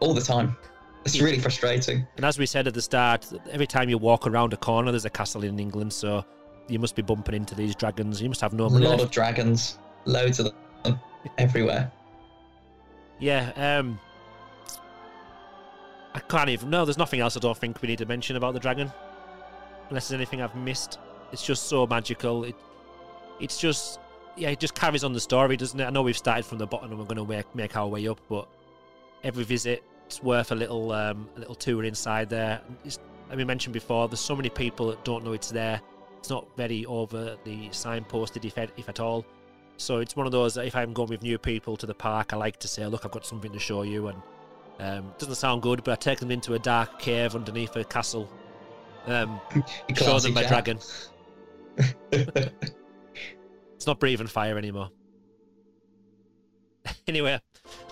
All 0.00 0.14
the 0.14 0.20
time. 0.20 0.56
It's 1.04 1.20
really 1.20 1.38
frustrating. 1.38 2.06
And 2.16 2.24
as 2.24 2.38
we 2.38 2.46
said 2.46 2.66
at 2.66 2.74
the 2.74 2.82
start, 2.82 3.30
every 3.50 3.66
time 3.66 3.88
you 3.88 3.98
walk 3.98 4.26
around 4.26 4.52
a 4.52 4.56
corner, 4.56 4.90
there's 4.90 5.04
a 5.04 5.10
castle 5.10 5.44
in 5.44 5.58
England, 5.58 5.92
so 5.92 6.24
you 6.68 6.78
must 6.78 6.96
be 6.96 7.02
bumping 7.02 7.34
into 7.34 7.54
these 7.54 7.74
dragons. 7.74 8.22
You 8.22 8.28
must 8.28 8.40
have 8.40 8.52
no 8.52 8.64
A 8.64 8.68
lot 8.68 8.80
left. 8.80 9.02
of 9.02 9.10
dragons, 9.10 9.78
loads 10.04 10.40
of 10.40 10.52
them 10.84 11.00
everywhere. 11.38 11.90
Yeah, 13.18 13.52
um, 13.56 13.98
I 16.16 16.20
can't 16.20 16.48
even. 16.48 16.70
No, 16.70 16.86
there's 16.86 16.96
nothing 16.96 17.20
else 17.20 17.36
I 17.36 17.40
don't 17.40 17.56
think 17.56 17.82
we 17.82 17.88
need 17.88 17.98
to 17.98 18.06
mention 18.06 18.36
about 18.36 18.54
the 18.54 18.60
dragon, 18.60 18.90
unless 19.90 20.08
there's 20.08 20.18
anything 20.18 20.40
I've 20.40 20.54
missed. 20.56 20.98
It's 21.30 21.44
just 21.44 21.64
so 21.64 21.86
magical. 21.86 22.44
It, 22.44 22.56
it's 23.38 23.58
just, 23.58 24.00
yeah, 24.34 24.48
it 24.48 24.58
just 24.58 24.74
carries 24.74 25.04
on 25.04 25.12
the 25.12 25.20
story, 25.20 25.58
doesn't 25.58 25.78
it? 25.78 25.84
I 25.84 25.90
know 25.90 26.00
we've 26.00 26.16
started 26.16 26.46
from 26.46 26.56
the 26.56 26.66
bottom 26.66 26.90
and 26.90 26.98
we're 26.98 27.04
going 27.04 27.18
to 27.18 27.26
make, 27.26 27.54
make 27.54 27.76
our 27.76 27.86
way 27.86 28.08
up, 28.08 28.18
but 28.30 28.48
every 29.24 29.44
visit 29.44 29.84
it's 30.06 30.22
worth 30.22 30.52
a 30.52 30.54
little, 30.54 30.90
um, 30.92 31.28
a 31.36 31.40
little 31.40 31.54
tour 31.54 31.84
inside 31.84 32.30
there. 32.30 32.62
It's, 32.82 32.98
like 33.28 33.36
we 33.36 33.44
mentioned 33.44 33.74
before, 33.74 34.08
there's 34.08 34.18
so 34.18 34.34
many 34.34 34.48
people 34.48 34.86
that 34.86 35.04
don't 35.04 35.22
know 35.22 35.34
it's 35.34 35.50
there. 35.50 35.82
It's 36.18 36.30
not 36.30 36.46
very 36.56 36.86
overtly 36.86 37.68
signposted, 37.72 38.46
if, 38.46 38.56
if 38.78 38.88
at 38.88 39.00
all. 39.00 39.26
So 39.76 39.98
it's 39.98 40.16
one 40.16 40.24
of 40.24 40.32
those 40.32 40.54
that 40.54 40.64
if 40.64 40.74
I'm 40.74 40.94
going 40.94 41.10
with 41.10 41.22
new 41.22 41.36
people 41.36 41.76
to 41.76 41.84
the 41.84 41.94
park, 41.94 42.32
I 42.32 42.36
like 42.36 42.56
to 42.60 42.68
say, 42.68 42.86
look, 42.86 43.04
I've 43.04 43.10
got 43.10 43.26
something 43.26 43.52
to 43.52 43.58
show 43.58 43.82
you. 43.82 44.06
And 44.06 44.22
um, 44.78 45.12
doesn't 45.18 45.36
sound 45.36 45.62
good, 45.62 45.82
but 45.84 45.92
I 45.92 45.96
take 45.96 46.18
them 46.18 46.30
into 46.30 46.54
a 46.54 46.58
dark 46.58 46.98
cave 46.98 47.34
underneath 47.34 47.74
a 47.76 47.84
castle, 47.84 48.28
um, 49.06 49.40
show 49.96 50.18
them 50.18 50.34
my 50.34 50.42
Jack. 50.42 50.50
dragon. 50.50 50.78
it's 52.12 53.86
not 53.86 53.98
breathing 54.00 54.26
fire 54.26 54.58
anymore. 54.58 54.90
anyway, 57.06 57.40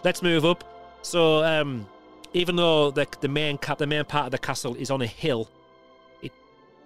let's 0.05 0.23
move 0.23 0.45
up. 0.45 0.65
So, 1.03 1.43
um, 1.45 1.87
even 2.33 2.57
though 2.57 2.91
the 2.91 3.07
the 3.21 3.29
main 3.29 3.59
cap, 3.59 3.79
the 3.79 3.87
main 3.87 4.05
part 4.05 4.27
of 4.27 4.33
the 4.33 4.39
castle 4.39 4.75
is 4.75 4.91
on 4.91 5.03
a 5.03 5.07
hill, 5.07 5.51
it 6.23 6.33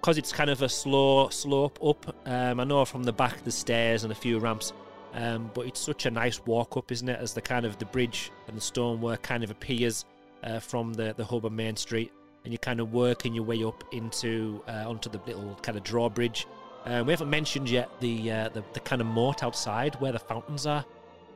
because 0.01 0.19
it's 0.19 0.33
kind 0.33 0.51
of 0.51 0.63
a 0.63 0.69
slow 0.69 1.29
slope 1.29 1.79
up. 1.85 2.15
Um, 2.27 2.61
I 2.61 2.65
know 2.65 2.85
from 2.85 3.05
the 3.05 3.13
back 3.13 3.43
the 3.45 3.53
stairs 3.53 4.05
and 4.05 4.13
a 4.13 4.17
few 4.17 4.39
ramps, 4.39 4.73
um, 5.19 5.51
but 5.53 5.67
it's 5.67 5.81
such 5.81 6.07
a 6.07 6.11
nice 6.11 6.41
walk 6.47 6.77
up, 6.77 6.93
isn't 6.93 7.09
it? 7.09 7.19
As 7.19 7.35
the 7.35 7.41
kind 7.41 7.67
of 7.67 7.77
the 7.79 7.85
bridge 7.85 8.31
and 8.47 8.57
the 8.57 8.61
stonework 8.61 9.21
kind 9.23 9.43
of 9.43 9.51
appears 9.51 10.05
uh, 10.45 10.61
from 10.61 10.93
the 10.93 11.13
the 11.17 11.25
hub 11.25 11.45
of 11.45 11.53
Main 11.53 11.75
Street, 11.77 12.13
and 12.45 12.53
you're 12.53 12.59
kind 12.59 12.79
of 12.79 12.93
working 12.93 13.35
your 13.35 13.43
way 13.45 13.65
up 13.65 13.83
into 13.93 14.63
uh, 14.69 14.89
onto 14.89 15.11
the 15.11 15.21
little 15.27 15.59
kind 15.61 15.77
of 15.77 15.83
drawbridge. 15.83 16.47
Uh, 16.87 17.03
we 17.05 17.13
haven't 17.13 17.29
mentioned 17.29 17.69
yet 17.69 17.91
the, 18.01 18.31
uh, 18.31 18.49
the 18.51 18.63
the 18.75 18.81
kind 18.81 19.01
of 19.01 19.09
moat 19.09 19.43
outside 19.43 19.97
where 20.01 20.13
the 20.13 20.19
fountains 20.21 20.67
are. 20.67 20.85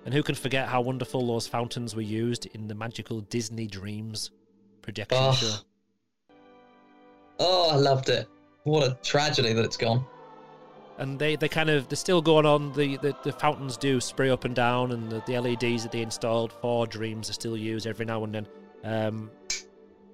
And 0.05 0.15
who 0.15 0.23
can 0.23 0.35
forget 0.35 0.69
how 0.69 0.81
wonderful 0.81 1.27
those 1.27 1.47
fountains 1.47 1.95
were 1.95 2.03
used 2.03 2.47
in 2.47 2.67
the 2.67 2.75
magical 2.75 3.21
Disney 3.21 3.67
Dreams 3.67 4.31
projection 4.81 5.19
oh. 5.21 5.33
show? 5.33 5.55
Oh, 7.39 7.71
I 7.71 7.77
loved 7.77 8.09
it. 8.09 8.29
What 8.65 8.87
a 8.89 8.95
tragedy 9.03 9.53
that 9.53 9.65
it's 9.65 9.77
gone. 9.77 10.05
And 10.99 11.19
they, 11.19 11.37
they 11.37 11.49
kind 11.49 11.71
of 11.71 11.89
they're 11.89 11.97
still 11.97 12.23
going 12.23 12.47
on. 12.47 12.73
The, 12.73 12.97
the, 12.99 13.17
the 13.23 13.33
fountains 13.33 13.77
do 13.77 14.01
spray 14.01 14.31
up 14.31 14.45
and 14.45 14.55
down, 14.55 14.93
and 14.93 15.11
the, 15.11 15.23
the 15.27 15.39
LEDs 15.39 15.83
that 15.83 15.93
they 15.93 16.03
installed 16.03 16.53
for 16.53 16.87
Dreams 16.87 17.31
are 17.31 17.35
still 17.35 17.57
used 17.57 17.87
every 17.87 18.05
now 18.05 18.23
and 18.25 18.35
then. 18.35 18.49
Um, 18.85 19.31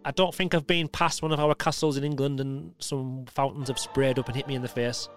I 0.04 0.12
don't 0.12 0.34
think 0.34 0.54
I've 0.54 0.66
been 0.66 0.88
past 0.88 1.22
one 1.22 1.32
of 1.32 1.40
our 1.40 1.54
castles 1.54 1.96
in 1.96 2.04
England 2.04 2.40
and 2.40 2.72
some 2.78 3.26
fountains 3.26 3.68
have 3.68 3.78
sprayed 3.78 4.18
up 4.18 4.28
and 4.28 4.36
hit 4.36 4.46
me 4.46 4.54
in 4.54 4.62
the 4.62 4.68
face. 4.68 5.08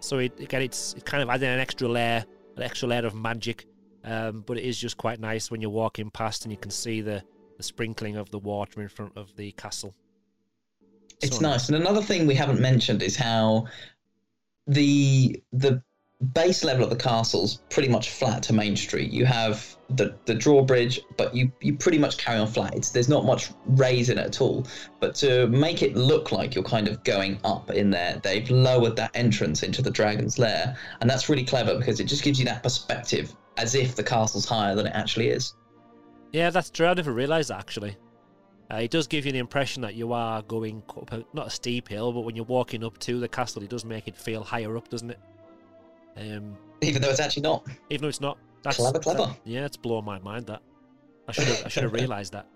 So 0.00 0.18
it, 0.18 0.38
again, 0.38 0.62
it's, 0.62 0.94
it's 0.94 1.02
kind 1.02 1.22
of 1.22 1.30
adding 1.30 1.48
an 1.48 1.58
extra 1.58 1.88
layer, 1.88 2.24
an 2.56 2.62
extra 2.62 2.88
layer 2.88 3.06
of 3.06 3.14
magic 3.14 3.66
um, 4.04 4.42
but 4.46 4.58
it 4.58 4.64
is 4.64 4.78
just 4.78 4.96
quite 4.96 5.20
nice 5.20 5.50
when 5.50 5.60
you're 5.60 5.70
walking 5.70 6.10
past 6.10 6.44
and 6.44 6.52
you 6.52 6.58
can 6.58 6.70
see 6.70 7.00
the, 7.00 7.22
the 7.56 7.62
sprinkling 7.62 8.16
of 8.16 8.30
the 8.30 8.38
water 8.38 8.82
in 8.82 8.88
front 8.88 9.16
of 9.16 9.34
the 9.36 9.52
castle. 9.52 9.94
It's 11.20 11.36
so 11.36 11.42
nice. 11.42 11.52
nice. 11.52 11.68
And 11.68 11.76
another 11.76 12.02
thing 12.02 12.26
we 12.26 12.34
haven't 12.34 12.60
mentioned 12.60 13.02
is 13.02 13.14
how 13.14 13.66
the 14.66 15.42
the 15.52 15.82
base 16.34 16.62
level 16.62 16.84
of 16.84 16.90
the 16.90 16.96
castle's 16.96 17.58
pretty 17.68 17.88
much 17.88 18.10
flat 18.10 18.42
to 18.44 18.52
Main 18.52 18.76
Street. 18.76 19.10
You 19.10 19.24
have 19.24 19.76
the 19.90 20.16
the 20.24 20.34
drawbridge, 20.34 21.00
but 21.16 21.34
you 21.34 21.50
you 21.60 21.76
pretty 21.76 21.98
much 21.98 22.18
carry 22.18 22.38
on 22.38 22.46
flat. 22.46 22.74
It's, 22.74 22.90
there's 22.90 23.08
not 23.08 23.24
much 23.24 23.50
raise 23.66 24.08
in 24.08 24.18
it 24.18 24.26
at 24.26 24.40
all. 24.40 24.66
But 25.00 25.14
to 25.16 25.48
make 25.48 25.82
it 25.82 25.96
look 25.96 26.32
like 26.32 26.54
you're 26.54 26.64
kind 26.64 26.88
of 26.88 27.02
going 27.04 27.38
up 27.44 27.70
in 27.70 27.90
there, 27.90 28.20
they've 28.22 28.48
lowered 28.50 28.96
that 28.96 29.10
entrance 29.14 29.62
into 29.62 29.82
the 29.82 29.90
dragon's 29.90 30.38
lair, 30.38 30.76
and 31.00 31.10
that's 31.10 31.28
really 31.28 31.44
clever 31.44 31.76
because 31.76 32.00
it 32.00 32.04
just 32.04 32.22
gives 32.22 32.38
you 32.38 32.44
that 32.46 32.62
perspective 32.62 33.34
as 33.56 33.74
if 33.74 33.96
the 33.96 34.04
castle's 34.04 34.46
higher 34.46 34.74
than 34.74 34.86
it 34.86 34.92
actually 34.94 35.28
is. 35.28 35.54
Yeah, 36.32 36.50
that's 36.50 36.70
true. 36.70 36.86
I 36.86 36.94
never 36.94 37.12
realised 37.12 37.50
actually. 37.50 37.96
Uh, 38.72 38.76
it 38.76 38.90
does 38.90 39.06
give 39.06 39.26
you 39.26 39.32
the 39.32 39.38
impression 39.38 39.82
that 39.82 39.94
you 39.94 40.14
are 40.14 40.40
going 40.42 40.82
up 40.96 41.12
a, 41.12 41.22
not 41.34 41.48
a 41.48 41.50
steep 41.50 41.88
hill, 41.88 42.10
but 42.12 42.20
when 42.20 42.34
you're 42.34 42.44
walking 42.46 42.82
up 42.82 42.96
to 42.98 43.20
the 43.20 43.28
castle, 43.28 43.62
it 43.62 43.68
does 43.68 43.84
make 43.84 44.08
it 44.08 44.16
feel 44.16 44.42
higher 44.42 44.76
up, 44.78 44.88
doesn't 44.88 45.10
it? 45.10 45.18
Um, 46.16 46.56
even 46.80 47.02
though 47.02 47.10
it's 47.10 47.20
actually 47.20 47.42
not. 47.42 47.66
Even 47.90 48.02
though 48.02 48.08
it's 48.08 48.20
not. 48.20 48.38
That's, 48.62 48.78
clever, 48.78 48.98
clever. 48.98 49.26
That, 49.26 49.36
yeah, 49.44 49.66
it's 49.66 49.76
blowing 49.76 50.04
my 50.04 50.18
mind. 50.20 50.46
That 50.46 50.62
I 51.28 51.32
should 51.32 51.44
have. 51.44 51.66
I 51.66 51.68
should 51.68 51.82
have 51.82 51.92
realised 52.02 52.32
that. 52.32 52.46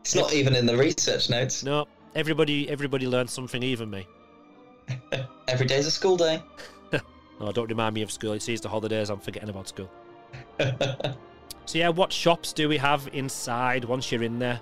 It's 0.00 0.14
not 0.14 0.34
even 0.34 0.54
in 0.54 0.66
the 0.66 0.76
research 0.76 1.30
notes. 1.30 1.62
No, 1.62 1.86
everybody, 2.14 2.68
everybody 2.68 3.06
learns 3.06 3.30
something, 3.30 3.62
even 3.62 3.88
me. 3.88 4.06
Every 5.48 5.66
day's 5.66 5.86
a 5.86 5.90
school 5.90 6.16
day. 6.16 6.42
No, 7.40 7.50
don't 7.50 7.68
remind 7.68 7.94
me 7.94 8.02
of 8.02 8.12
school. 8.12 8.34
It's 8.34 8.46
the 8.46 8.68
holidays. 8.68 9.10
I'm 9.10 9.18
forgetting 9.18 9.48
about 9.48 9.66
school. 9.66 9.90
so 10.60 11.78
yeah, 11.78 11.88
what 11.88 12.12
shops 12.12 12.52
do 12.52 12.68
we 12.68 12.76
have 12.76 13.08
inside 13.12 13.84
once 13.84 14.12
you're 14.12 14.22
in 14.22 14.38
there? 14.38 14.60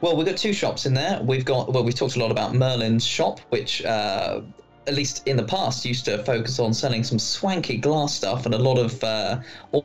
Well, 0.00 0.16
we've 0.16 0.26
got 0.26 0.36
two 0.36 0.52
shops 0.52 0.86
in 0.86 0.94
there. 0.94 1.20
We've 1.22 1.44
got 1.44 1.72
well, 1.72 1.82
we've 1.82 1.94
talked 1.94 2.16
a 2.16 2.20
lot 2.20 2.30
about 2.30 2.54
Merlin's 2.54 3.04
shop, 3.04 3.40
which 3.50 3.84
uh, 3.84 4.42
at 4.88 4.94
least 4.94 5.26
in 5.26 5.36
the 5.36 5.44
past 5.44 5.84
used 5.84 6.06
to 6.06 6.22
focus 6.24 6.58
on 6.58 6.72
selling 6.72 7.04
some 7.04 7.18
swanky 7.18 7.76
glass 7.76 8.14
stuff 8.14 8.46
and 8.46 8.54
a 8.54 8.58
lot 8.58 8.78
of 8.78 9.04
uh, 9.04 9.38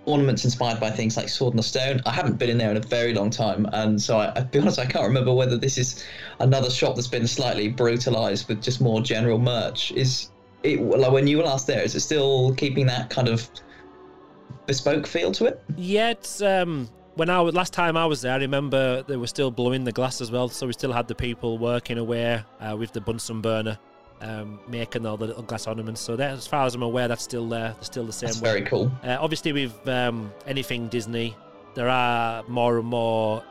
ornaments 0.05 0.45
inspired 0.45 0.80
by 0.80 0.89
things 0.89 1.18
like 1.18 1.28
Sword 1.28 1.57
the 1.57 1.64
Stone. 1.64 2.01
I 2.05 2.11
haven't 2.11 2.38
been 2.38 2.49
in 2.49 2.57
there 2.57 2.72
in 2.72 2.78
a 2.78 2.82
very 2.82 3.14
long 3.14 3.30
time, 3.30 3.68
and 3.74 4.01
so 4.01 4.18
I, 4.18 4.32
I'll 4.36 4.45
be 4.45 4.59
honest, 4.59 4.80
I 4.80 4.86
can't 4.86 5.05
remember 5.05 5.34
whether 5.34 5.57
this 5.57 5.78
is 5.78 6.05
another 6.39 6.70
shop 6.70 6.95
that's 6.95 7.07
been 7.07 7.28
slightly 7.28 7.68
brutalized 7.68 8.47
with 8.47 8.61
just 8.61 8.80
more 8.80 9.01
general 9.01 9.39
merch. 9.39 9.91
Is 9.91 10.30
it, 10.64 10.80
like 10.80 11.11
when 11.11 11.28
you 11.28 11.39
were 11.39 11.43
last 11.43 11.68
there, 11.68 11.82
is 11.82 11.95
it 11.95 11.99
still 11.99 12.53
keeping 12.55 12.86
that 12.86 13.09
kind 13.09 13.28
of 13.28 13.49
bespoke 14.68 15.05
feel 15.05 15.32
to 15.34 15.45
it? 15.45 15.61
Yeah, 15.76 16.11
it's 16.11 16.41
um, 16.41 16.88
when 17.16 17.30
I 17.30 17.41
was 17.41 17.53
last 17.53 17.74
time 17.74 17.95
I 17.95 18.05
was 18.05 18.22
there, 18.22 18.34
I 18.34 18.38
remember 18.38 19.03
they 19.03 19.18
were 19.18 19.28
still 19.28 19.51
blowing 19.51 19.84
the 19.84 19.91
glass 19.91 20.22
as 20.22 20.32
well, 20.32 20.49
so 20.49 20.68
we 20.68 20.74
still 20.74 20.91
had 20.91 21.07
the 21.07 21.16
people 21.16 21.57
working 21.57 21.97
away 21.97 22.43
uh, 22.59 22.76
with 22.78 22.91
the 22.91 23.01
Bunsen 23.01 23.41
burner, 23.41 23.78
um, 24.22 24.59
making 24.68 25.05
all 25.05 25.18
the 25.18 25.28
little 25.28 25.43
glass 25.43 25.68
ornaments. 25.68 26.01
So 26.01 26.16
that, 26.16 26.32
as 26.32 26.47
far 26.47 26.66
as 26.66 26.76
I'm 26.76 26.82
aware, 26.82 27.07
that's 27.07 27.24
still 27.24 27.47
there. 27.47 27.74
They're 27.74 27.84
still 27.84 28.05
the 28.05 28.14
same. 28.14 28.28
That's 28.28 28.41
way. 28.41 28.49
very 28.49 28.61
cool. 28.64 28.91
Uh, 29.03 29.18
obviously, 29.20 29.53
with 29.53 29.88
um, 29.88 30.32
anything 30.47 30.88
Disney, 30.88 31.36
there 31.76 31.89
are 31.89 32.43
more 32.47 32.80
and 32.80 32.88
more 32.88 33.43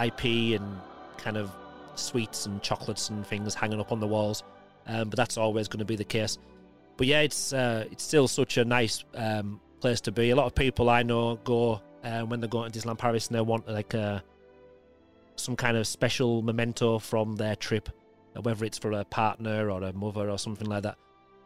IP 0.00 0.24
and 0.60 0.80
kind 1.16 1.36
of 1.36 1.50
sweets 1.96 2.46
and 2.46 2.62
chocolates 2.62 3.10
and 3.10 3.26
things 3.26 3.54
hanging 3.54 3.80
up 3.80 3.92
on 3.92 4.00
the 4.00 4.06
walls. 4.06 4.44
Um, 4.86 5.08
but 5.08 5.16
that's 5.16 5.36
always 5.36 5.68
going 5.68 5.80
to 5.80 5.84
be 5.84 5.96
the 5.96 6.04
case. 6.04 6.38
But 6.96 7.06
yeah, 7.06 7.20
it's 7.20 7.52
uh, 7.52 7.86
it's 7.90 8.04
still 8.04 8.28
such 8.28 8.56
a 8.56 8.64
nice 8.64 9.04
um, 9.14 9.60
place 9.80 10.00
to 10.02 10.12
be. 10.12 10.30
A 10.30 10.36
lot 10.36 10.46
of 10.46 10.54
people 10.54 10.88
I 10.88 11.02
know 11.02 11.36
go 11.44 11.80
uh, 12.04 12.22
when 12.22 12.40
they're 12.40 12.48
going 12.48 12.70
to 12.70 12.78
Disneyland 12.78 12.98
Paris 12.98 13.28
and 13.28 13.36
they 13.36 13.40
want 13.40 13.68
like 13.68 13.94
uh, 13.94 14.20
some 15.36 15.56
kind 15.56 15.76
of 15.76 15.86
special 15.86 16.42
memento 16.42 16.98
from 16.98 17.36
their 17.36 17.56
trip, 17.56 17.88
uh, 18.36 18.40
whether 18.42 18.64
it's 18.64 18.78
for 18.78 18.92
a 18.92 19.04
partner 19.04 19.70
or 19.70 19.82
a 19.82 19.92
mother 19.92 20.30
or 20.30 20.38
something 20.38 20.68
like 20.68 20.82
that. 20.82 20.96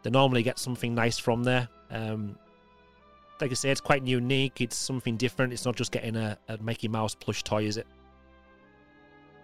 They 0.03 0.11
normally 0.11 0.43
get 0.43 0.59
something 0.59 0.95
nice 0.95 1.19
from 1.19 1.45
there. 1.45 1.69
Um, 1.91 2.39
like 3.41 3.51
I 3.51 3.55
say, 3.55 3.71
it's 3.71 3.81
quite 3.81 4.07
unique. 4.07 4.61
It's 4.61 4.77
something 4.77 5.17
different. 5.17 5.53
It's 5.53 5.65
not 5.65 5.77
just 5.77 5.93
getting 5.93 6.17
a, 6.17 6.39
a 6.49 6.59
Mickey 6.59 6.89
Mouse 6.89 7.15
plush 7.15 7.43
toy, 7.43 7.65
is 7.65 7.77
it? 7.77 7.87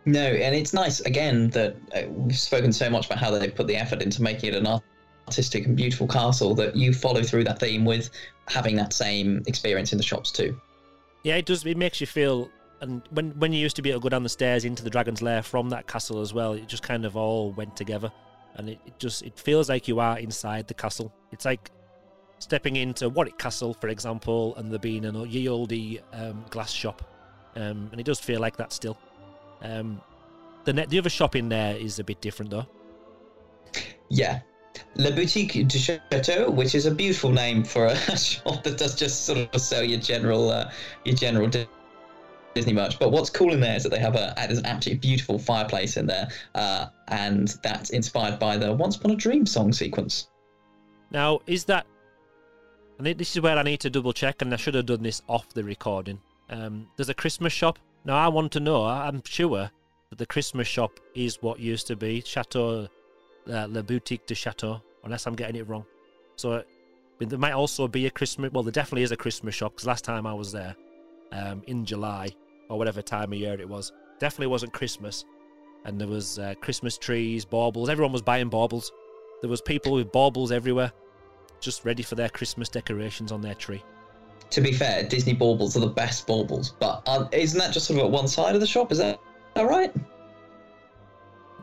No, 0.06 0.20
and 0.20 0.54
it's 0.54 0.72
nice 0.72 1.00
again 1.00 1.50
that 1.50 1.76
uh, 1.94 2.08
we've 2.08 2.38
spoken 2.38 2.72
so 2.72 2.88
much 2.88 3.06
about 3.06 3.18
how 3.18 3.30
they 3.30 3.50
put 3.50 3.66
the 3.66 3.76
effort 3.76 4.00
into 4.00 4.22
making 4.22 4.54
it 4.54 4.56
an 4.56 4.80
artistic 5.26 5.66
and 5.66 5.76
beautiful 5.76 6.06
castle 6.06 6.54
that 6.54 6.74
you 6.74 6.92
follow 6.92 7.22
through 7.22 7.44
that 7.44 7.58
theme 7.58 7.84
with 7.84 8.10
having 8.48 8.76
that 8.76 8.92
same 8.92 9.42
experience 9.46 9.92
in 9.92 9.98
the 9.98 10.04
shops 10.04 10.32
too. 10.32 10.58
Yeah, 11.22 11.36
it 11.36 11.46
does. 11.46 11.64
It 11.66 11.76
makes 11.76 12.00
you 12.00 12.06
feel, 12.06 12.50
and 12.80 13.02
when 13.10 13.30
when 13.38 13.52
you 13.52 13.60
used 13.60 13.76
to 13.76 13.82
be 13.82 13.90
able 13.90 14.00
to 14.00 14.04
go 14.04 14.08
down 14.08 14.22
the 14.22 14.28
stairs 14.28 14.64
into 14.64 14.82
the 14.82 14.90
dragon's 14.90 15.20
lair 15.22 15.42
from 15.42 15.68
that 15.70 15.86
castle 15.86 16.20
as 16.20 16.32
well, 16.32 16.52
it 16.54 16.66
just 16.66 16.82
kind 16.82 17.04
of 17.04 17.16
all 17.16 17.52
went 17.52 17.76
together, 17.76 18.10
and 18.54 18.70
it, 18.70 18.78
it 18.86 18.98
just 18.98 19.22
it 19.22 19.38
feels 19.38 19.68
like 19.68 19.88
you 19.88 20.00
are 20.00 20.18
inside 20.18 20.66
the 20.66 20.74
castle. 20.74 21.12
It's 21.32 21.44
like 21.44 21.70
stepping 22.38 22.76
into 22.76 23.08
Warwick 23.08 23.38
Castle, 23.38 23.74
for 23.74 23.88
example, 23.88 24.56
and 24.56 24.70
there 24.70 24.78
being 24.78 25.04
an 25.04 25.14
ye 25.28 25.48
olde 25.48 26.00
um, 26.12 26.44
glass 26.50 26.72
shop, 26.72 27.02
um, 27.56 27.88
and 27.92 28.00
it 28.00 28.04
does 28.04 28.18
feel 28.18 28.40
like 28.40 28.56
that 28.56 28.72
still. 28.72 28.98
Um, 29.62 30.00
the 30.64 30.72
the 30.72 30.98
other 30.98 31.10
shop 31.10 31.36
in 31.36 31.48
there 31.48 31.76
is 31.76 31.98
a 31.98 32.04
bit 32.04 32.20
different 32.20 32.50
though. 32.50 32.66
Yeah, 34.08 34.40
La 34.96 35.10
Boutique 35.10 35.66
du 35.66 35.78
Chateau, 35.78 36.50
which 36.50 36.74
is 36.74 36.86
a 36.86 36.90
beautiful 36.90 37.30
name 37.30 37.64
for 37.64 37.86
a 37.86 37.96
shop 38.16 38.62
that 38.64 38.78
does 38.78 38.94
just 38.94 39.24
sort 39.24 39.38
of 39.38 39.60
sell 39.60 39.82
your 39.82 40.00
general 40.00 40.50
uh, 40.50 40.70
your 41.04 41.16
general 41.16 41.48
Disney 42.54 42.72
merch. 42.72 42.98
But 42.98 43.12
what's 43.12 43.30
cool 43.30 43.52
in 43.52 43.60
there 43.60 43.76
is 43.76 43.82
that 43.84 43.90
they 43.90 43.98
have 43.98 44.16
a 44.16 44.34
there's 44.36 44.58
an 44.58 44.66
absolutely 44.66 45.00
beautiful 45.00 45.38
fireplace 45.38 45.96
in 45.96 46.06
there, 46.06 46.28
uh, 46.54 46.86
and 47.08 47.48
that's 47.62 47.90
inspired 47.90 48.38
by 48.38 48.56
the 48.56 48.72
Once 48.72 48.96
Upon 48.96 49.12
a 49.12 49.16
Dream 49.16 49.46
song 49.46 49.72
sequence. 49.72 50.28
Now, 51.10 51.40
is 51.46 51.64
that 51.64 51.86
And 52.98 53.06
this 53.18 53.34
is 53.34 53.40
where 53.40 53.56
I 53.56 53.62
need 53.62 53.80
to 53.80 53.90
double 53.90 54.12
check, 54.12 54.42
and 54.42 54.52
I 54.52 54.56
should 54.56 54.74
have 54.74 54.86
done 54.86 55.02
this 55.02 55.22
off 55.26 55.48
the 55.54 55.64
recording. 55.64 56.20
Um, 56.50 56.86
there's 56.96 57.08
a 57.08 57.14
Christmas 57.14 57.52
shop. 57.52 57.78
Now, 58.04 58.16
I 58.16 58.28
want 58.28 58.52
to 58.52 58.60
know, 58.60 58.84
I'm 58.84 59.22
sure 59.24 59.70
that 60.10 60.18
the 60.18 60.26
Christmas 60.26 60.68
shop 60.68 61.00
is 61.14 61.40
what 61.40 61.58
used 61.58 61.86
to 61.86 61.96
be 61.96 62.20
Chateau, 62.20 62.88
uh, 63.48 63.66
Le 63.68 63.82
Boutique 63.82 64.26
de 64.26 64.34
Chateau, 64.34 64.80
unless 65.04 65.26
I'm 65.26 65.34
getting 65.34 65.56
it 65.56 65.68
wrong. 65.68 65.84
So 66.36 66.62
there 67.18 67.38
might 67.38 67.52
also 67.52 67.86
be 67.86 68.06
a 68.06 68.10
Christmas, 68.10 68.50
well, 68.52 68.62
there 68.62 68.72
definitely 68.72 69.02
is 69.02 69.12
a 69.12 69.16
Christmas 69.16 69.54
shop, 69.54 69.72
because 69.72 69.86
last 69.86 70.04
time 70.04 70.26
I 70.26 70.32
was 70.32 70.52
there 70.52 70.74
um, 71.32 71.62
in 71.66 71.84
July, 71.84 72.30
or 72.68 72.78
whatever 72.78 73.02
time 73.02 73.32
of 73.32 73.38
year 73.38 73.60
it 73.60 73.68
was, 73.68 73.92
definitely 74.18 74.46
wasn't 74.46 74.72
Christmas. 74.72 75.24
And 75.84 76.00
there 76.00 76.08
was 76.08 76.38
uh, 76.38 76.54
Christmas 76.60 76.98
trees, 76.98 77.44
baubles. 77.44 77.88
Everyone 77.88 78.12
was 78.12 78.22
buying 78.22 78.48
baubles. 78.48 78.92
There 79.40 79.50
was 79.50 79.60
people 79.60 79.92
with 79.92 80.12
baubles 80.12 80.52
everywhere, 80.52 80.92
just 81.60 81.84
ready 81.84 82.02
for 82.02 82.14
their 82.14 82.28
Christmas 82.28 82.68
decorations 82.68 83.32
on 83.32 83.40
their 83.40 83.54
tree. 83.54 83.82
To 84.50 84.60
be 84.60 84.72
fair, 84.72 85.04
Disney 85.04 85.32
baubles 85.32 85.76
are 85.76 85.80
the 85.80 85.86
best 85.86 86.26
baubles, 86.26 86.74
but 86.80 87.02
uh, 87.06 87.28
isn't 87.32 87.58
that 87.58 87.72
just 87.72 87.86
sort 87.86 88.00
of 88.00 88.06
at 88.06 88.10
one 88.10 88.28
side 88.28 88.54
of 88.54 88.60
the 88.60 88.66
shop? 88.66 88.92
Is 88.92 88.98
that, 88.98 89.20
that 89.54 89.62
right? 89.62 89.94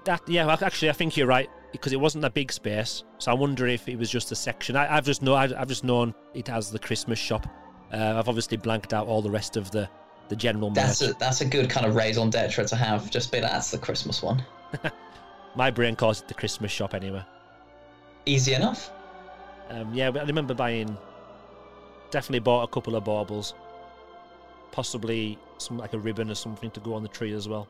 That 0.06 0.22
yeah, 0.28 0.56
actually, 0.62 0.90
I 0.90 0.94
think 0.94 1.18
you're 1.18 1.28
right 1.28 1.50
because 1.72 1.94
it 1.94 2.00
wasn't 2.00 2.26
a 2.26 2.30
big 2.30 2.52
space. 2.52 3.04
So 3.20 3.32
I 3.32 3.34
wonder 3.34 3.68
if 3.68 3.88
it 3.88 3.98
was 3.98 4.10
just 4.10 4.32
a 4.32 4.36
section. 4.36 4.76
I, 4.76 4.86
have 4.86 5.06
just 5.06 5.22
know 5.22 5.36
I, 5.36 5.48
have 5.48 5.68
just 5.68 5.84
known 5.84 6.14
it 6.34 6.48
has 6.48 6.72
the 6.72 6.80
Christmas 6.80 7.20
shop. 7.20 7.48
Uh, 7.94 8.16
I've 8.18 8.28
obviously 8.28 8.58
blanked 8.58 8.94
out 8.94 9.08
all 9.08 9.22
the 9.22 9.32
rest 9.32 9.58
of 9.58 9.72
the 9.72 9.90
the 10.30 10.36
general. 10.36 10.72
That's 10.72 11.02
a, 11.02 11.14
that's 11.14 11.40
a 11.42 11.46
good 11.46 11.70
kind 11.70 11.86
of 11.86 11.96
raison 11.96 12.30
d'être 12.30 12.68
to 12.68 12.76
have. 12.76 13.10
Just 13.10 13.32
be 13.32 13.40
that's 13.40 13.72
the 13.72 13.78
Christmas 13.78 14.22
one. 14.22 14.44
My 15.56 15.72
brain 15.72 15.96
calls 15.96 16.22
it 16.22 16.28
the 16.28 16.34
Christmas 16.34 16.72
shop 16.72 16.94
anyway. 16.94 17.24
Easy 18.26 18.54
enough. 18.54 18.92
Um, 19.70 19.94
yeah, 19.94 20.12
I 20.14 20.24
remember 20.24 20.54
buying 20.54 20.98
Definitely 22.10 22.40
bought 22.40 22.64
a 22.64 22.68
couple 22.68 22.96
of 22.96 23.04
baubles. 23.04 23.54
Possibly 24.72 25.38
some 25.58 25.78
like 25.78 25.94
a 25.94 26.00
ribbon 26.00 26.32
or 26.32 26.36
something 26.36 26.72
to 26.72 26.80
go 26.80 26.94
on 26.94 27.04
the 27.04 27.10
tree 27.10 27.34
as 27.34 27.48
well. 27.48 27.68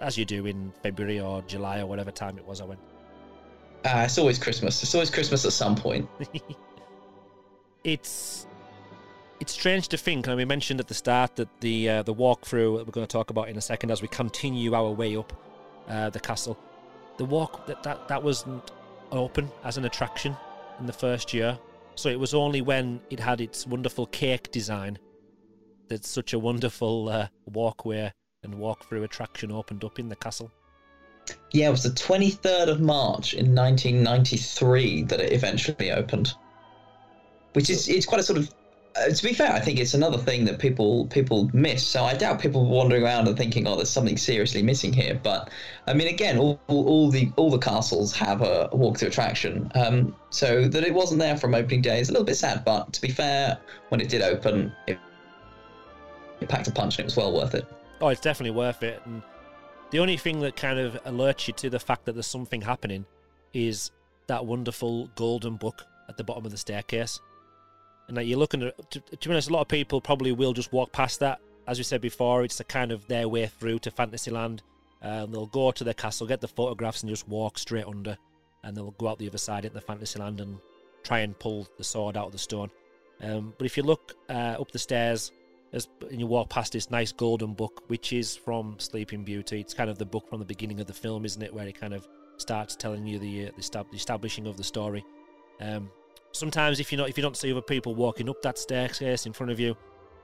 As 0.00 0.16
you 0.16 0.24
do 0.24 0.46
in 0.46 0.72
February 0.82 1.20
or 1.20 1.42
July 1.42 1.80
or 1.80 1.86
whatever 1.86 2.10
time 2.10 2.38
it 2.38 2.46
was 2.46 2.60
I 2.60 2.64
went. 2.64 2.80
Uh, 3.84 4.02
it's 4.04 4.18
always 4.18 4.38
Christmas. 4.38 4.82
It's 4.82 4.94
always 4.94 5.10
Christmas 5.10 5.44
at 5.44 5.52
some 5.52 5.76
point. 5.76 6.08
it's 7.84 8.46
it's 9.40 9.52
strange 9.52 9.88
to 9.88 9.96
think, 9.96 10.26
and 10.26 10.36
we 10.36 10.44
mentioned 10.44 10.80
at 10.80 10.88
the 10.88 10.94
start 10.94 11.36
that 11.36 11.48
the 11.60 11.88
uh, 11.88 12.02
the 12.02 12.14
walkthrough 12.14 12.78
that 12.78 12.86
we're 12.86 12.92
going 12.92 13.06
to 13.06 13.12
talk 13.12 13.30
about 13.30 13.48
in 13.48 13.56
a 13.56 13.60
second 13.60 13.90
as 13.90 14.02
we 14.02 14.08
continue 14.08 14.74
our 14.74 14.90
way 14.90 15.16
up 15.16 15.32
uh, 15.88 16.10
the 16.10 16.20
castle, 16.20 16.58
the 17.16 17.24
walk 17.24 17.66
that, 17.66 17.82
that 17.82 18.06
that 18.08 18.22
wasn't 18.22 18.70
open 19.12 19.50
as 19.64 19.78
an 19.78 19.84
attraction 19.86 20.36
in 20.78 20.86
the 20.86 20.92
first 20.92 21.32
year. 21.32 21.58
So 21.94 22.08
it 22.08 22.18
was 22.18 22.34
only 22.34 22.60
when 22.60 23.00
it 23.10 23.20
had 23.20 23.40
its 23.40 23.66
wonderful 23.66 24.06
cake 24.06 24.50
design 24.50 24.98
that 25.88 26.04
such 26.04 26.32
a 26.32 26.38
wonderful 26.38 27.08
uh, 27.08 27.28
walkway 27.46 28.12
and 28.42 28.54
walk-through 28.54 29.02
attraction 29.02 29.52
opened 29.52 29.84
up 29.84 29.98
in 29.98 30.08
the 30.08 30.16
castle. 30.16 30.50
Yeah, 31.52 31.68
it 31.68 31.72
was 31.72 31.82
the 31.82 31.90
23rd 31.90 32.68
of 32.68 32.80
March 32.80 33.34
in 33.34 33.54
1993 33.54 35.04
that 35.04 35.20
it 35.20 35.32
eventually 35.32 35.92
opened. 35.92 36.32
Which 37.52 37.68
is 37.68 37.88
it's 37.88 38.06
quite 38.06 38.20
a 38.20 38.24
sort 38.24 38.38
of 38.38 38.54
uh, 38.96 39.08
to 39.08 39.22
be 39.22 39.32
fair, 39.32 39.52
I 39.52 39.60
think 39.60 39.78
it's 39.78 39.94
another 39.94 40.18
thing 40.18 40.44
that 40.46 40.58
people 40.58 41.06
people 41.06 41.48
miss. 41.52 41.86
So 41.86 42.04
I 42.04 42.14
doubt 42.14 42.40
people 42.40 42.64
wandering 42.66 43.04
around 43.04 43.28
and 43.28 43.36
thinking, 43.36 43.66
"Oh, 43.66 43.76
there's 43.76 43.90
something 43.90 44.16
seriously 44.16 44.62
missing 44.62 44.92
here." 44.92 45.20
But 45.20 45.50
I 45.86 45.94
mean, 45.94 46.08
again, 46.08 46.38
all, 46.38 46.60
all, 46.68 46.88
all 46.88 47.10
the 47.10 47.30
all 47.36 47.50
the 47.50 47.58
castles 47.58 48.12
have 48.16 48.40
a, 48.42 48.68
walk-through 48.72 49.08
attraction. 49.08 49.70
Um, 49.74 50.14
so 50.30 50.66
that 50.68 50.84
it 50.84 50.94
wasn't 50.94 51.20
there 51.20 51.36
from 51.36 51.54
opening 51.54 51.82
day 51.82 52.00
is 52.00 52.08
a 52.08 52.12
little 52.12 52.26
bit 52.26 52.36
sad. 52.36 52.64
But 52.64 52.92
to 52.94 53.00
be 53.00 53.10
fair, 53.10 53.58
when 53.90 54.00
it 54.00 54.08
did 54.08 54.22
open, 54.22 54.72
it 54.86 54.98
packed 56.48 56.68
a 56.68 56.72
punch 56.72 56.98
and 56.98 57.00
it 57.00 57.06
was 57.06 57.16
well 57.16 57.32
worth 57.32 57.54
it. 57.54 57.66
Oh, 58.00 58.08
it's 58.08 58.20
definitely 58.20 58.56
worth 58.56 58.82
it. 58.82 59.00
And 59.04 59.22
the 59.90 59.98
only 59.98 60.16
thing 60.16 60.40
that 60.40 60.56
kind 60.56 60.78
of 60.78 61.02
alerts 61.04 61.48
you 61.48 61.54
to 61.54 61.70
the 61.70 61.78
fact 61.78 62.04
that 62.06 62.12
there's 62.12 62.26
something 62.26 62.62
happening 62.62 63.04
is 63.52 63.90
that 64.26 64.46
wonderful 64.46 65.08
golden 65.16 65.56
book 65.56 65.84
at 66.08 66.16
the 66.16 66.24
bottom 66.24 66.44
of 66.44 66.50
the 66.50 66.56
staircase 66.56 67.20
and 68.08 68.16
that 68.16 68.24
you're 68.24 68.38
looking 68.38 68.62
at. 68.62 68.90
To, 68.90 69.00
to 69.00 69.28
be 69.28 69.34
honest, 69.34 69.48
a 69.48 69.52
lot 69.52 69.62
of 69.62 69.68
people 69.68 70.00
probably 70.00 70.32
will 70.32 70.52
just 70.52 70.72
walk 70.72 70.92
past 70.92 71.20
that. 71.20 71.40
As 71.66 71.78
we 71.78 71.84
said 71.84 72.00
before, 72.00 72.42
it's 72.42 72.58
a 72.60 72.64
kind 72.64 72.90
of 72.90 73.06
their 73.06 73.28
way 73.28 73.46
through 73.46 73.78
to 73.80 73.90
Fantasyland. 73.90 74.62
Uh, 75.00 75.26
they'll 75.26 75.46
go 75.46 75.70
to 75.70 75.84
the 75.84 75.94
castle, 75.94 76.26
get 76.26 76.40
the 76.40 76.48
photographs, 76.48 77.02
and 77.02 77.10
just 77.10 77.28
walk 77.28 77.58
straight 77.58 77.86
under, 77.86 78.18
and 78.64 78.76
they'll 78.76 78.90
go 78.92 79.08
out 79.08 79.18
the 79.18 79.28
other 79.28 79.38
side 79.38 79.64
into 79.64 79.80
Fantasyland 79.80 80.40
and 80.40 80.58
try 81.04 81.20
and 81.20 81.38
pull 81.38 81.68
the 81.78 81.84
sword 81.84 82.16
out 82.16 82.26
of 82.26 82.32
the 82.32 82.38
stone. 82.38 82.70
Um, 83.22 83.54
but 83.56 83.64
if 83.64 83.76
you 83.76 83.82
look 83.82 84.14
uh, 84.28 84.56
up 84.58 84.72
the 84.72 84.78
stairs, 84.78 85.32
and 85.72 86.20
you 86.20 86.26
walk 86.26 86.50
past 86.50 86.72
this 86.72 86.90
nice 86.90 87.12
golden 87.12 87.54
book, 87.54 87.82
which 87.86 88.12
is 88.12 88.36
from 88.36 88.76
Sleeping 88.78 89.24
Beauty. 89.24 89.60
It's 89.60 89.74
kind 89.74 89.88
of 89.88 89.98
the 89.98 90.04
book 90.04 90.28
from 90.28 90.40
the 90.40 90.44
beginning 90.44 90.80
of 90.80 90.86
the 90.86 90.92
film, 90.92 91.24
isn't 91.24 91.42
it? 91.42 91.52
Where 91.52 91.66
it 91.66 91.78
kind 91.78 91.94
of 91.94 92.08
starts 92.38 92.74
telling 92.74 93.06
you 93.06 93.18
the, 93.18 93.48
uh, 93.48 93.50
the, 93.56 93.86
establishing 93.96 94.46
of 94.46 94.56
the 94.56 94.64
story. 94.64 95.04
Um, 95.60 95.90
sometimes 96.32 96.80
if 96.80 96.90
you 96.90 96.98
not 96.98 97.08
if 97.08 97.16
you 97.16 97.22
don't 97.22 97.36
see 97.36 97.50
other 97.50 97.60
people 97.60 97.94
walking 97.94 98.28
up 98.28 98.40
that 98.42 98.58
staircase 98.58 99.26
in 99.26 99.32
front 99.32 99.52
of 99.52 99.60
you, 99.60 99.76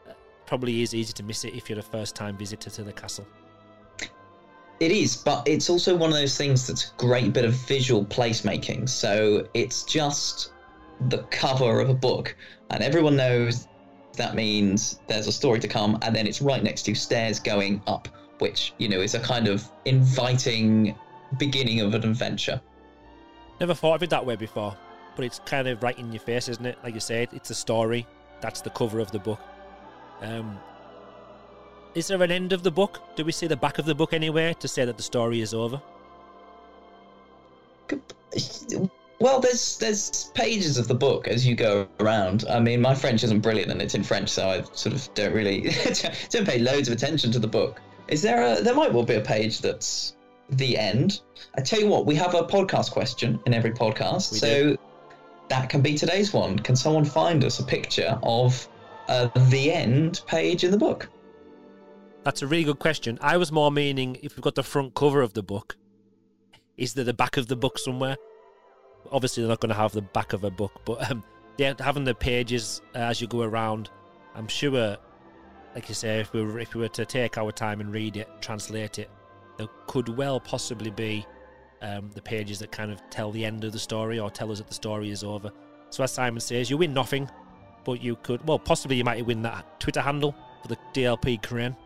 uh, 0.09 0.13
probably 0.47 0.83
is 0.83 0.95
easy 0.95 1.13
to 1.13 1.23
miss 1.23 1.45
it 1.45 1.55
if 1.55 1.69
you're 1.69 1.79
a 1.79 1.83
first 1.83 2.17
time 2.17 2.37
visitor 2.37 2.71
to 2.71 2.83
the 2.83 2.93
castle. 2.93 3.27
It 4.79 4.93
is, 4.93 5.17
but 5.17 5.47
it's 5.49 5.71
also 5.71 5.97
one 5.97 6.11
of 6.11 6.17
those 6.17 6.37
things 6.37 6.67
that's 6.67 6.91
a 6.91 6.97
great 6.99 7.33
bit 7.33 7.47
of 7.47 7.55
visual 7.55 8.05
placemaking. 8.05 8.89
So 8.89 9.49
it's 9.55 9.85
just 9.85 10.53
the 11.09 11.19
cover 11.25 11.81
of 11.81 11.89
a 11.89 11.95
book, 11.95 12.37
and 12.71 12.83
everyone 12.83 13.17
knows 13.17 13.69
that 14.17 14.35
means 14.35 15.01
there's 15.07 15.27
a 15.27 15.33
story 15.33 15.61
to 15.61 15.69
come, 15.69 15.99
and 16.03 16.15
then 16.15 16.27
it's 16.27 16.43
right 16.43 16.63
next 16.63 16.83
to 16.83 16.95
stairs 16.95 17.39
going 17.39 17.83
up, 17.87 18.09
which 18.39 18.75
you 18.79 18.89
know 18.89 19.01
is 19.01 19.15
a 19.15 19.21
kind 19.21 19.49
of 19.49 19.69
inviting 19.85 20.97
beginning 21.39 21.81
of 21.81 21.95
an 21.95 22.05
adventure. 22.05 22.61
Never 23.61 23.75
thought 23.75 23.95
of 23.95 24.03
it 24.03 24.11
that 24.11 24.25
way 24.25 24.37
before 24.37 24.77
but 25.17 25.25
it's 25.25 25.41
kind 25.41 25.67
of 25.67 25.83
right 25.83 25.99
in 25.99 26.13
your 26.13 26.21
face, 26.21 26.49
isn't 26.49 26.67
it? 26.67 26.79
Like 26.85 26.95
you 26.95 27.01
said, 27.01 27.31
it's 27.33 27.51
a 27.51 27.55
story. 27.55 28.07
That's 28.41 28.61
the 28.61 28.71
cover 28.71 29.01
of 29.01 29.11
the 29.11 29.19
book. 29.19 29.41
Um, 30.21 30.59
is 31.95 32.07
there 32.09 32.23
an 32.23 32.31
end 32.31 32.53
of 32.53 32.63
the 32.63 32.71
book? 32.71 33.01
Do 33.17 33.25
we 33.25 33.33
see 33.33 33.47
the 33.47 33.57
back 33.57 33.79
of 33.79 33.87
the 33.87 33.95
book 33.95 34.13
anywhere 34.13 34.55
to 34.55 34.69
say 34.69 34.85
that 34.85 34.99
the 34.99 35.03
story 35.03 35.41
is 35.41 35.55
over? 35.55 35.81
Well, 39.19 39.41
there's 39.41 39.79
there's 39.79 40.31
pages 40.35 40.77
of 40.77 40.89
the 40.89 40.95
book 40.95 41.27
as 41.27 41.47
you 41.47 41.55
go 41.55 41.89
around. 42.01 42.45
I 42.51 42.61
mean, 42.61 42.81
my 42.81 42.95
French 42.95 43.25
isn't 43.25 43.41
brilliant, 43.41 43.71
and 43.71 43.81
it's 43.81 43.95
in 43.95 44.03
French, 44.03 44.29
so 44.29 44.49
I 44.49 44.63
sort 44.73 44.95
of 44.95 45.09
don't 45.15 45.33
really 45.33 45.71
don't 46.31 46.47
pay 46.47 46.59
loads 46.59 46.89
of 46.89 46.95
attention 46.95 47.33
to 47.33 47.39
the 47.39 47.49
book. 47.49 47.81
Is 48.09 48.23
there 48.23 48.43
a? 48.43 48.63
There 48.63 48.75
might 48.75 48.93
well 48.93 49.05
be 49.05 49.15
a 49.15 49.21
page 49.21 49.61
that's 49.61 50.17
the 50.51 50.77
end. 50.77 51.23
I 51.57 51.63
tell 51.63 51.81
you 51.81 51.89
what, 51.89 52.07
we 52.07 52.15
have 52.17 52.35
a 52.35 52.43
podcast 52.43 52.93
question 52.93 53.41
in 53.47 53.55
every 53.55 53.73
podcast, 53.73 54.33
we 54.33 54.39
so 54.39 54.63
do 54.71 54.79
that 55.49 55.69
can 55.69 55.81
be 55.81 55.95
today's 55.95 56.33
one. 56.33 56.59
Can 56.59 56.77
someone 56.77 57.05
find 57.05 57.45
us 57.45 57.61
a 57.61 57.65
picture 57.65 58.19
of 58.23 58.69
uh, 59.09 59.29
the 59.49 59.73
end 59.73 60.23
page 60.27 60.65
in 60.65 60.71
the 60.71 60.79
book? 60.79 61.09
That's 62.25 62.43
a 62.43 62.47
really 62.47 62.65
good 62.65 62.81
question. 62.81 63.19
I 63.23 63.37
was 63.37 63.53
more 63.53 63.71
meaning 63.71 64.19
if 64.23 64.37
we've 64.37 64.43
got 64.43 64.57
the 64.57 64.65
front 64.65 64.95
cover 64.95 65.23
of 65.23 65.35
the 65.35 65.43
book, 65.43 65.77
is 66.77 66.95
there 66.95 67.05
the 67.05 67.15
back 67.15 67.37
of 67.37 67.47
the 67.47 67.57
book 67.57 67.79
somewhere? 67.79 68.17
Obviously, 69.13 69.43
they're 69.43 69.49
not 69.49 69.61
going 69.61 69.71
to 69.71 69.77
have 69.77 69.93
the 69.93 70.03
back 70.03 70.33
of 70.33 70.45
a 70.45 70.51
book, 70.51 70.81
but 70.85 71.11
um, 71.11 71.23
yeah, 71.59 71.75
having 71.79 72.05
the 72.05 72.15
pages 72.15 72.83
uh, 72.95 72.99
as 72.99 73.21
you 73.21 73.27
go 73.27 73.43
around, 73.43 73.91
I'm 74.35 74.49
sure, 74.49 74.97
like 75.75 75.89
you 75.89 75.95
say, 75.95 76.21
if 76.21 76.33
we 76.33 76.43
were, 76.43 76.59
if 76.59 76.75
we 76.75 76.81
were 76.81 76.89
to 76.89 77.05
take 77.05 77.39
our 77.39 77.53
time 77.53 77.81
and 77.81 77.93
read 77.93 78.17
it, 78.17 78.29
translate 78.41 78.99
it, 78.99 79.11
there 79.57 79.69
could 79.87 80.09
well 80.09 80.39
possibly 80.39 80.91
be 80.91 81.27
um, 81.83 82.11
the 82.15 82.23
pages 82.23 82.59
that 82.59 82.73
kind 82.73 82.91
of 82.91 83.01
tell 83.11 83.31
the 83.31 83.45
end 83.45 83.65
of 83.65 83.73
the 83.73 83.79
story 83.79 84.19
or 84.19 84.31
tell 84.31 84.51
us 84.53 84.59
that 84.59 84.69
the 84.69 84.75
story 84.75 85.11
is 85.11 85.25
over. 85.25 85.51
So 85.91 86.05
as 86.05 86.13
Simon 86.13 86.41
says, 86.41 86.71
you 86.71 86.77
win 86.77 86.93
nothing, 86.93 87.31
but 87.85 88.03
you 88.03 88.17
could, 88.17 88.47
well, 88.47 88.59
possibly 88.59 88.97
you 88.97 89.05
might 89.05 89.25
win 89.25 89.43
that 89.43 89.81
Twitter 89.81 90.01
handle 90.01 90.35
for 90.63 90.69
the 90.69 90.79
DLP 90.93 91.43
crane. 91.43 91.77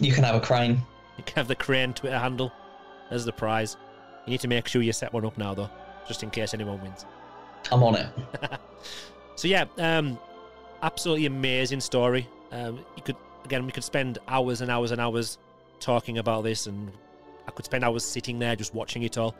You 0.00 0.12
can 0.12 0.24
have 0.24 0.36
a 0.36 0.40
crane. 0.40 0.82
You 1.18 1.24
can 1.24 1.36
have 1.36 1.48
the 1.48 1.54
crane 1.54 1.92
Twitter 1.92 2.18
handle 2.18 2.52
as 3.10 3.24
the 3.24 3.32
prize. 3.32 3.76
You 4.26 4.32
need 4.32 4.40
to 4.40 4.48
make 4.48 4.66
sure 4.66 4.82
you 4.82 4.92
set 4.92 5.12
one 5.12 5.24
up 5.24 5.36
now, 5.36 5.54
though, 5.54 5.70
just 6.06 6.22
in 6.22 6.30
case 6.30 6.54
anyone 6.54 6.80
wins. 6.80 7.04
I'm 7.72 7.82
on 7.82 7.96
it. 7.96 8.06
so 9.36 9.48
yeah, 9.48 9.64
um, 9.78 10.18
absolutely 10.82 11.26
amazing 11.26 11.80
story. 11.80 12.28
Um, 12.52 12.84
you 12.96 13.02
could 13.02 13.16
again, 13.44 13.66
we 13.66 13.72
could 13.72 13.84
spend 13.84 14.18
hours 14.28 14.60
and 14.60 14.70
hours 14.70 14.90
and 14.90 15.00
hours 15.00 15.38
talking 15.80 16.18
about 16.18 16.44
this 16.44 16.66
and 16.66 16.90
I 17.46 17.50
could 17.50 17.64
spend 17.64 17.84
hours 17.84 18.04
sitting 18.04 18.38
there 18.38 18.56
just 18.56 18.74
watching 18.74 19.02
it 19.02 19.18
all. 19.18 19.34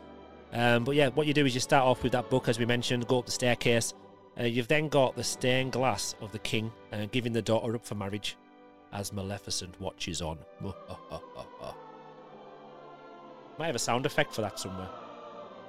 Um, 0.52 0.84
but 0.84 0.94
yeah, 0.94 1.08
what 1.08 1.26
you 1.26 1.34
do 1.34 1.46
is 1.46 1.54
you 1.54 1.60
start 1.60 1.84
off 1.84 2.02
with 2.02 2.12
that 2.12 2.30
book, 2.30 2.48
as 2.48 2.58
we 2.58 2.66
mentioned, 2.66 3.06
go 3.08 3.18
up 3.18 3.26
the 3.26 3.32
staircase. 3.32 3.94
Uh, 4.38 4.44
you've 4.44 4.68
then 4.68 4.88
got 4.88 5.16
the 5.16 5.24
stained 5.24 5.72
glass 5.72 6.14
of 6.20 6.32
the 6.32 6.38
king 6.38 6.70
uh, 6.92 7.06
giving 7.10 7.32
the 7.32 7.42
daughter 7.42 7.74
up 7.74 7.84
for 7.84 7.94
marriage 7.94 8.36
as 8.92 9.12
Maleficent 9.12 9.80
watches 9.80 10.20
on. 10.22 10.38
Might 13.58 13.66
have 13.66 13.76
a 13.76 13.80
sound 13.80 14.06
effect 14.06 14.34
for 14.34 14.42
that 14.42 14.58
somewhere. 14.58 14.88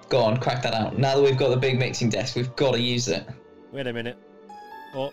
Go 0.10 0.22
on, 0.22 0.38
crack 0.38 0.62
that 0.64 0.74
out. 0.74 0.97
Now 0.97 1.16
that 1.16 1.22
we've 1.24 1.38
got 1.38 1.49
the 1.49 1.58
big 1.58 1.80
mixing 1.80 2.10
desk, 2.10 2.36
we've 2.36 2.56
got 2.56 2.74
to 2.74 2.80
use 2.80 3.08
it. 3.08 3.28
Wait 3.72 3.88
a 3.88 3.93
minute. 3.93 4.18
Oh. 4.93 5.12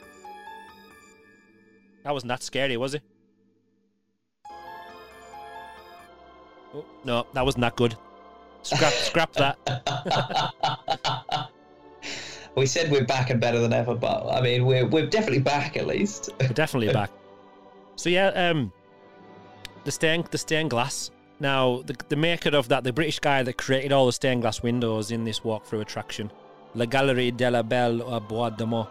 That 2.04 2.12
wasn't 2.12 2.28
that 2.28 2.42
scary, 2.42 2.76
was 2.76 2.94
it? 2.94 3.02
Oh, 6.74 6.84
no, 7.04 7.26
that 7.32 7.44
wasn't 7.44 7.62
that 7.62 7.76
good. 7.76 7.96
Scrap, 8.62 8.92
scrap 8.92 9.32
that. 9.34 9.58
we 12.56 12.66
said 12.66 12.90
we're 12.90 13.04
back 13.04 13.30
and 13.30 13.40
better 13.40 13.58
than 13.58 13.72
ever, 13.72 13.94
but 13.94 14.28
I 14.30 14.40
mean, 14.40 14.64
we're 14.64 14.86
we're 14.86 15.06
definitely 15.06 15.40
back 15.40 15.76
at 15.76 15.86
least. 15.86 16.30
We're 16.40 16.48
definitely 16.48 16.92
back. 17.00 17.10
So 17.96 18.08
yeah, 18.08 18.28
um, 18.28 18.72
the 19.84 19.90
stained 19.90 20.26
the 20.26 20.38
stained 20.38 20.70
glass. 20.70 21.10
Now, 21.42 21.82
the 21.82 21.96
the 22.08 22.14
maker 22.14 22.56
of 22.56 22.68
that, 22.68 22.84
the 22.84 22.92
British 22.92 23.18
guy 23.18 23.42
that 23.42 23.58
created 23.58 23.90
all 23.90 24.06
the 24.06 24.12
stained 24.12 24.42
glass 24.42 24.62
windows 24.62 25.10
in 25.10 25.24
this 25.24 25.40
walkthrough 25.40 25.80
attraction, 25.80 26.30
La 26.76 26.84
Galerie 26.84 27.32
de 27.32 27.50
la 27.50 27.62
Belle 27.62 28.00
au 28.00 28.20
Bois 28.20 28.50
Dormant, 28.50 28.88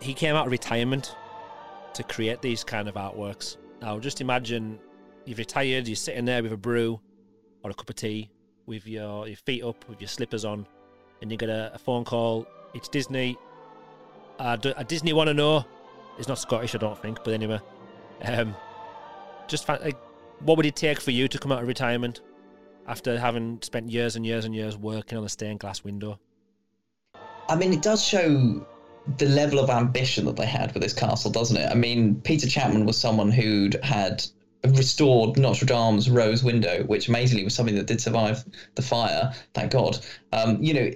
he 0.00 0.14
came 0.14 0.36
out 0.36 0.46
of 0.46 0.52
retirement 0.52 1.16
to 1.94 2.04
create 2.04 2.40
these 2.40 2.62
kind 2.62 2.88
of 2.88 2.94
artworks. 2.94 3.56
Now, 3.80 3.98
just 3.98 4.20
imagine 4.20 4.78
you've 5.24 5.38
retired, 5.38 5.88
you're 5.88 5.96
sitting 5.96 6.24
there 6.24 6.40
with 6.40 6.52
a 6.52 6.56
brew 6.56 7.00
or 7.64 7.72
a 7.72 7.74
cup 7.74 7.90
of 7.90 7.96
tea, 7.96 8.30
with 8.66 8.86
your, 8.86 9.26
your 9.26 9.36
feet 9.36 9.64
up, 9.64 9.84
with 9.88 10.00
your 10.00 10.06
slippers 10.06 10.44
on, 10.44 10.68
and 11.20 11.32
you 11.32 11.36
get 11.36 11.48
a, 11.48 11.72
a 11.74 11.78
phone 11.78 12.04
call. 12.04 12.46
It's 12.74 12.88
Disney. 12.88 13.36
Uh, 14.38 14.54
do, 14.54 14.70
uh, 14.70 14.84
Disney 14.84 15.12
want 15.12 15.26
to 15.28 15.34
know. 15.34 15.64
It's 16.16 16.28
not 16.28 16.38
Scottish, 16.38 16.76
I 16.76 16.78
don't 16.78 17.02
think, 17.02 17.24
but 17.24 17.34
anyway. 17.34 17.58
Um, 18.22 18.54
just 19.48 19.68
like, 19.68 19.96
what 20.44 20.56
would 20.56 20.66
it 20.66 20.76
take 20.76 21.00
for 21.00 21.10
you 21.10 21.28
to 21.28 21.38
come 21.38 21.52
out 21.52 21.62
of 21.62 21.68
retirement 21.68 22.20
after 22.86 23.18
having 23.18 23.60
spent 23.62 23.90
years 23.90 24.16
and 24.16 24.26
years 24.26 24.44
and 24.44 24.54
years 24.54 24.76
working 24.76 25.16
on 25.18 25.24
a 25.24 25.28
stained 25.28 25.60
glass 25.60 25.84
window? 25.84 26.18
I 27.48 27.56
mean, 27.56 27.72
it 27.72 27.82
does 27.82 28.04
show 28.04 28.66
the 29.18 29.26
level 29.26 29.58
of 29.58 29.70
ambition 29.70 30.24
that 30.26 30.36
they 30.36 30.46
had 30.46 30.72
with 30.74 30.82
this 30.82 30.92
castle, 30.92 31.30
doesn't 31.30 31.56
it? 31.56 31.70
I 31.70 31.74
mean, 31.74 32.20
Peter 32.22 32.48
Chapman 32.48 32.86
was 32.86 32.96
someone 32.96 33.30
who'd 33.30 33.82
had 33.84 34.24
restored 34.64 35.36
Notre 35.36 35.66
Dame's 35.66 36.08
rose 36.08 36.44
window, 36.44 36.84
which 36.84 37.08
amazingly 37.08 37.44
was 37.44 37.54
something 37.54 37.74
that 37.74 37.86
did 37.86 38.00
survive 38.00 38.44
the 38.76 38.82
fire. 38.82 39.32
Thank 39.54 39.72
God. 39.72 39.98
Um, 40.32 40.62
you 40.62 40.72
know, 40.72 40.90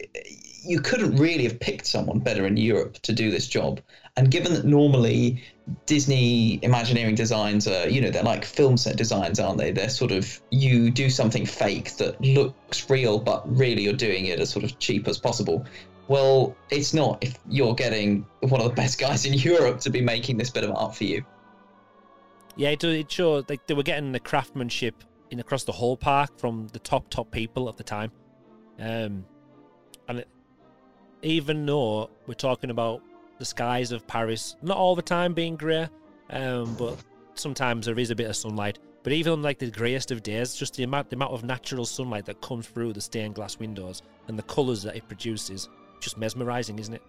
you 0.65 0.81
couldn't 0.81 1.17
really 1.17 1.45
have 1.45 1.59
picked 1.59 1.87
someone 1.87 2.21
better 2.21 2.47
in 2.47 2.57
Europe 2.57 2.95
to 3.03 3.13
do 3.13 3.31
this 3.31 3.49
job. 3.49 3.81
And 4.17 4.31
given 4.31 4.55
that 4.55 4.65
normally 4.65 5.43
Disney 5.87 6.61
Imagineering 6.63 7.17
designs 7.17 7.67
are, 7.67 7.89
you 7.89 8.01
know, 8.01 8.11
they're 8.11 8.23
like 8.23 8.45
film 8.45 8.77
set 8.77 8.97
designs, 8.97 9.41
aren't 9.41 9.59
they? 9.59 9.73
They're 9.73 9.89
sort 9.89 10.13
of, 10.13 10.41
you 10.51 10.91
do 10.91 11.11
something 11.11 11.45
fake 11.45 11.97
that 11.97 12.21
looks 12.21 12.89
real, 12.89 13.19
but 13.19 13.43
really 13.57 13.83
you're 13.83 13.93
doing 13.93 14.27
it 14.27 14.39
as 14.39 14.51
sort 14.51 14.65
of 14.65 14.79
cheap 14.79 15.09
as 15.09 15.19
possible. 15.19 15.67
Well, 16.09 16.55
it's 16.71 16.95
not 16.95 17.19
if 17.21 17.37
you're 17.49 17.75
getting 17.75 18.25
one 18.41 18.61
of 18.61 18.69
the 18.69 18.75
best 18.75 18.99
guys 19.01 19.27
in 19.27 19.35
Europe 19.35 19.81
to 19.81 19.91
be 19.91 20.01
making 20.01 20.37
this 20.37 20.51
bit 20.51 20.63
of 20.63 20.71
art 20.71 20.95
for 20.95 21.05
you. 21.05 21.25
Yeah, 22.57 22.71
it, 22.71 22.85
it 22.85 23.11
showed 23.11 23.51
like 23.51 23.67
they 23.67 23.75
were 23.75 23.83
getting 23.83 24.13
the 24.13 24.21
craftsmanship 24.21 25.03
in 25.31 25.41
across 25.41 25.65
the 25.65 25.73
whole 25.73 25.97
park 25.97 26.39
from 26.39 26.69
the 26.69 26.79
top 26.79 27.11
top 27.11 27.31
people 27.31 27.69
of 27.69 27.77
the 27.77 27.83
time, 27.83 28.13
um, 28.79 29.27
and 30.09 30.21
it, 30.21 30.29
even 31.23 31.67
though 31.67 32.09
we're 32.27 32.35
talking 32.35 32.71
about 32.71 33.03
the 33.39 33.45
skies 33.45 33.93
of 33.93 34.07
Paris, 34.07 34.57
not 34.63 34.77
all 34.77 34.95
the 34.95 35.03
time 35.03 35.35
being 35.35 35.57
grey, 35.57 35.89
um, 36.31 36.75
but 36.77 36.97
sometimes 37.35 37.87
there 37.87 37.99
is 37.99 38.11
a 38.11 38.15
bit 38.15 38.29
of 38.29 38.37
sunlight. 38.37 38.79
But 39.03 39.13
even 39.13 39.35
on 39.35 39.43
like 39.43 39.59
the 39.59 39.71
greyest 39.71 40.11
of 40.11 40.23
days, 40.23 40.55
just 40.55 40.75
the 40.75 40.83
amount 40.83 41.11
the 41.11 41.17
amount 41.17 41.33
of 41.33 41.45
natural 41.45 41.85
sunlight 41.85 42.27
that 42.27 42.41
comes 42.41 42.67
through 42.67 42.93
the 42.93 43.01
stained 43.01 43.37
glass 43.37 43.59
windows 43.59 44.03
and 44.27 44.37
the 44.37 44.43
colours 44.43 44.83
that 44.83 44.97
it 44.97 45.07
produces, 45.07 45.69
just 46.01 46.19
mesmerising, 46.19 46.79
isn't 46.79 46.95
it? 46.95 47.03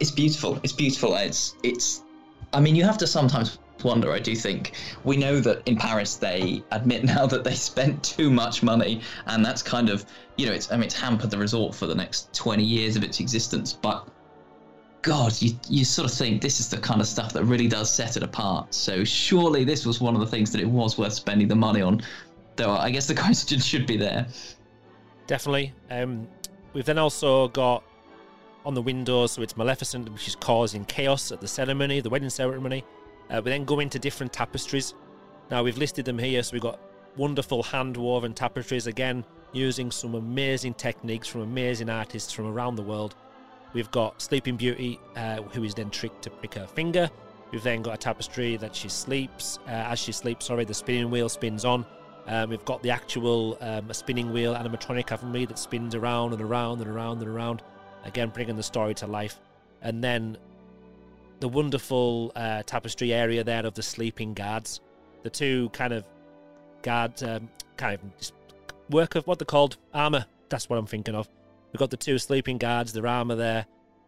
It's 0.00 0.10
beautiful. 0.10 0.58
It's 0.62 0.72
beautiful. 0.72 1.14
It's 1.14 1.54
it's. 1.62 2.02
I 2.52 2.60
mean, 2.60 2.74
you 2.74 2.84
have 2.84 2.98
to 2.98 3.06
sometimes 3.06 3.58
wonder. 3.84 4.12
I 4.12 4.18
do 4.18 4.34
think 4.34 4.72
we 5.04 5.16
know 5.16 5.38
that 5.40 5.62
in 5.68 5.76
Paris 5.76 6.16
they 6.16 6.64
admit 6.72 7.04
now 7.14 7.26
that 7.26 7.44
they 7.44 7.54
spent 7.54 8.02
too 8.02 8.28
much 8.30 8.64
money, 8.64 9.00
and 9.26 9.44
that's 9.44 9.62
kind 9.62 9.88
of 9.88 10.04
you 10.36 10.46
know 10.46 10.52
it's 10.52 10.72
I 10.72 10.74
mean 10.74 10.84
it's 10.84 10.98
hampered 10.98 11.30
the 11.30 11.38
resort 11.38 11.74
for 11.74 11.86
the 11.86 11.94
next 11.94 12.32
twenty 12.34 12.64
years 12.64 12.96
of 12.96 13.04
its 13.04 13.20
existence. 13.20 13.72
But 13.72 14.08
God, 15.02 15.40
you 15.40 15.52
you 15.68 15.84
sort 15.84 16.10
of 16.10 16.16
think 16.16 16.42
this 16.42 16.58
is 16.58 16.68
the 16.68 16.78
kind 16.78 17.00
of 17.00 17.06
stuff 17.06 17.32
that 17.32 17.44
really 17.44 17.68
does 17.68 17.92
set 17.92 18.16
it 18.16 18.22
apart. 18.22 18.74
So 18.74 19.04
surely 19.04 19.64
this 19.64 19.86
was 19.86 20.00
one 20.00 20.14
of 20.14 20.20
the 20.20 20.26
things 20.26 20.50
that 20.52 20.60
it 20.60 20.68
was 20.68 20.98
worth 20.98 21.12
spending 21.12 21.48
the 21.48 21.54
money 21.54 21.80
on. 21.80 22.02
Though 22.56 22.72
I 22.72 22.90
guess 22.90 23.06
the 23.06 23.14
question 23.14 23.60
should 23.60 23.86
be 23.86 23.96
there. 23.96 24.26
Definitely. 25.26 25.72
Um, 25.90 26.26
we've 26.72 26.84
then 26.84 26.98
also 26.98 27.48
got 27.48 27.84
on 28.64 28.74
the 28.74 28.82
windows, 28.82 29.32
so 29.32 29.42
it's 29.42 29.56
Maleficent, 29.56 30.12
which 30.12 30.26
is 30.26 30.34
causing 30.36 30.84
chaos 30.84 31.30
at 31.30 31.40
the 31.40 31.48
ceremony, 31.48 32.00
the 32.00 32.10
wedding 32.10 32.30
ceremony. 32.30 32.84
Uh, 33.30 33.40
we 33.44 33.50
then 33.50 33.64
go 33.64 33.80
into 33.80 33.98
different 33.98 34.32
tapestries. 34.32 34.94
Now 35.50 35.62
we've 35.62 35.78
listed 35.78 36.04
them 36.04 36.18
here, 36.18 36.42
so 36.42 36.52
we've 36.52 36.62
got 36.62 36.80
wonderful 37.16 37.62
hand 37.62 37.96
woven 37.96 38.34
tapestries, 38.34 38.88
again, 38.88 39.24
using 39.52 39.90
some 39.90 40.14
amazing 40.16 40.74
techniques 40.74 41.28
from 41.28 41.42
amazing 41.42 41.88
artists 41.88 42.32
from 42.32 42.46
around 42.46 42.74
the 42.76 42.82
world. 42.82 43.14
We've 43.76 43.90
got 43.90 44.22
Sleeping 44.22 44.56
Beauty, 44.56 44.98
uh, 45.16 45.42
who 45.42 45.62
is 45.62 45.74
then 45.74 45.90
tricked 45.90 46.22
to 46.22 46.30
prick 46.30 46.54
her 46.54 46.66
finger. 46.66 47.10
We've 47.52 47.62
then 47.62 47.82
got 47.82 47.92
a 47.92 47.98
tapestry 47.98 48.56
that 48.56 48.74
she 48.74 48.88
sleeps. 48.88 49.58
Uh, 49.66 49.72
as 49.72 49.98
she 49.98 50.12
sleeps, 50.12 50.46
sorry, 50.46 50.64
the 50.64 50.72
spinning 50.72 51.10
wheel 51.10 51.28
spins 51.28 51.66
on. 51.66 51.84
Um, 52.26 52.48
we've 52.48 52.64
got 52.64 52.82
the 52.82 52.88
actual 52.88 53.58
um, 53.60 53.92
spinning 53.92 54.32
wheel 54.32 54.54
animatronic, 54.54 55.10
haven't 55.10 55.30
we, 55.30 55.44
that 55.44 55.58
spins 55.58 55.94
around 55.94 56.32
and 56.32 56.40
around 56.40 56.80
and 56.80 56.88
around 56.88 57.20
and 57.20 57.28
around. 57.28 57.62
Again, 58.04 58.30
bringing 58.30 58.56
the 58.56 58.62
story 58.62 58.94
to 58.94 59.06
life. 59.06 59.38
And 59.82 60.02
then 60.02 60.38
the 61.40 61.48
wonderful 61.48 62.32
uh, 62.34 62.62
tapestry 62.62 63.12
area 63.12 63.44
there 63.44 63.66
of 63.66 63.74
the 63.74 63.82
sleeping 63.82 64.32
guards. 64.32 64.80
The 65.22 65.28
two 65.28 65.68
kind 65.74 65.92
of 65.92 66.06
guard, 66.80 67.22
um, 67.22 67.50
kind 67.76 68.00
of 68.00 68.32
work 68.88 69.16
of 69.16 69.26
what 69.26 69.38
they're 69.38 69.44
called 69.44 69.76
armor. 69.92 70.24
That's 70.48 70.70
what 70.70 70.78
I'm 70.78 70.86
thinking 70.86 71.14
of. 71.14 71.28
We've 71.76 71.80
got 71.80 71.90
the 71.90 71.98
two 71.98 72.16
sleeping 72.16 72.56
guards, 72.56 72.94
their 72.94 73.06
armor 73.06 73.34
there, 73.34 73.66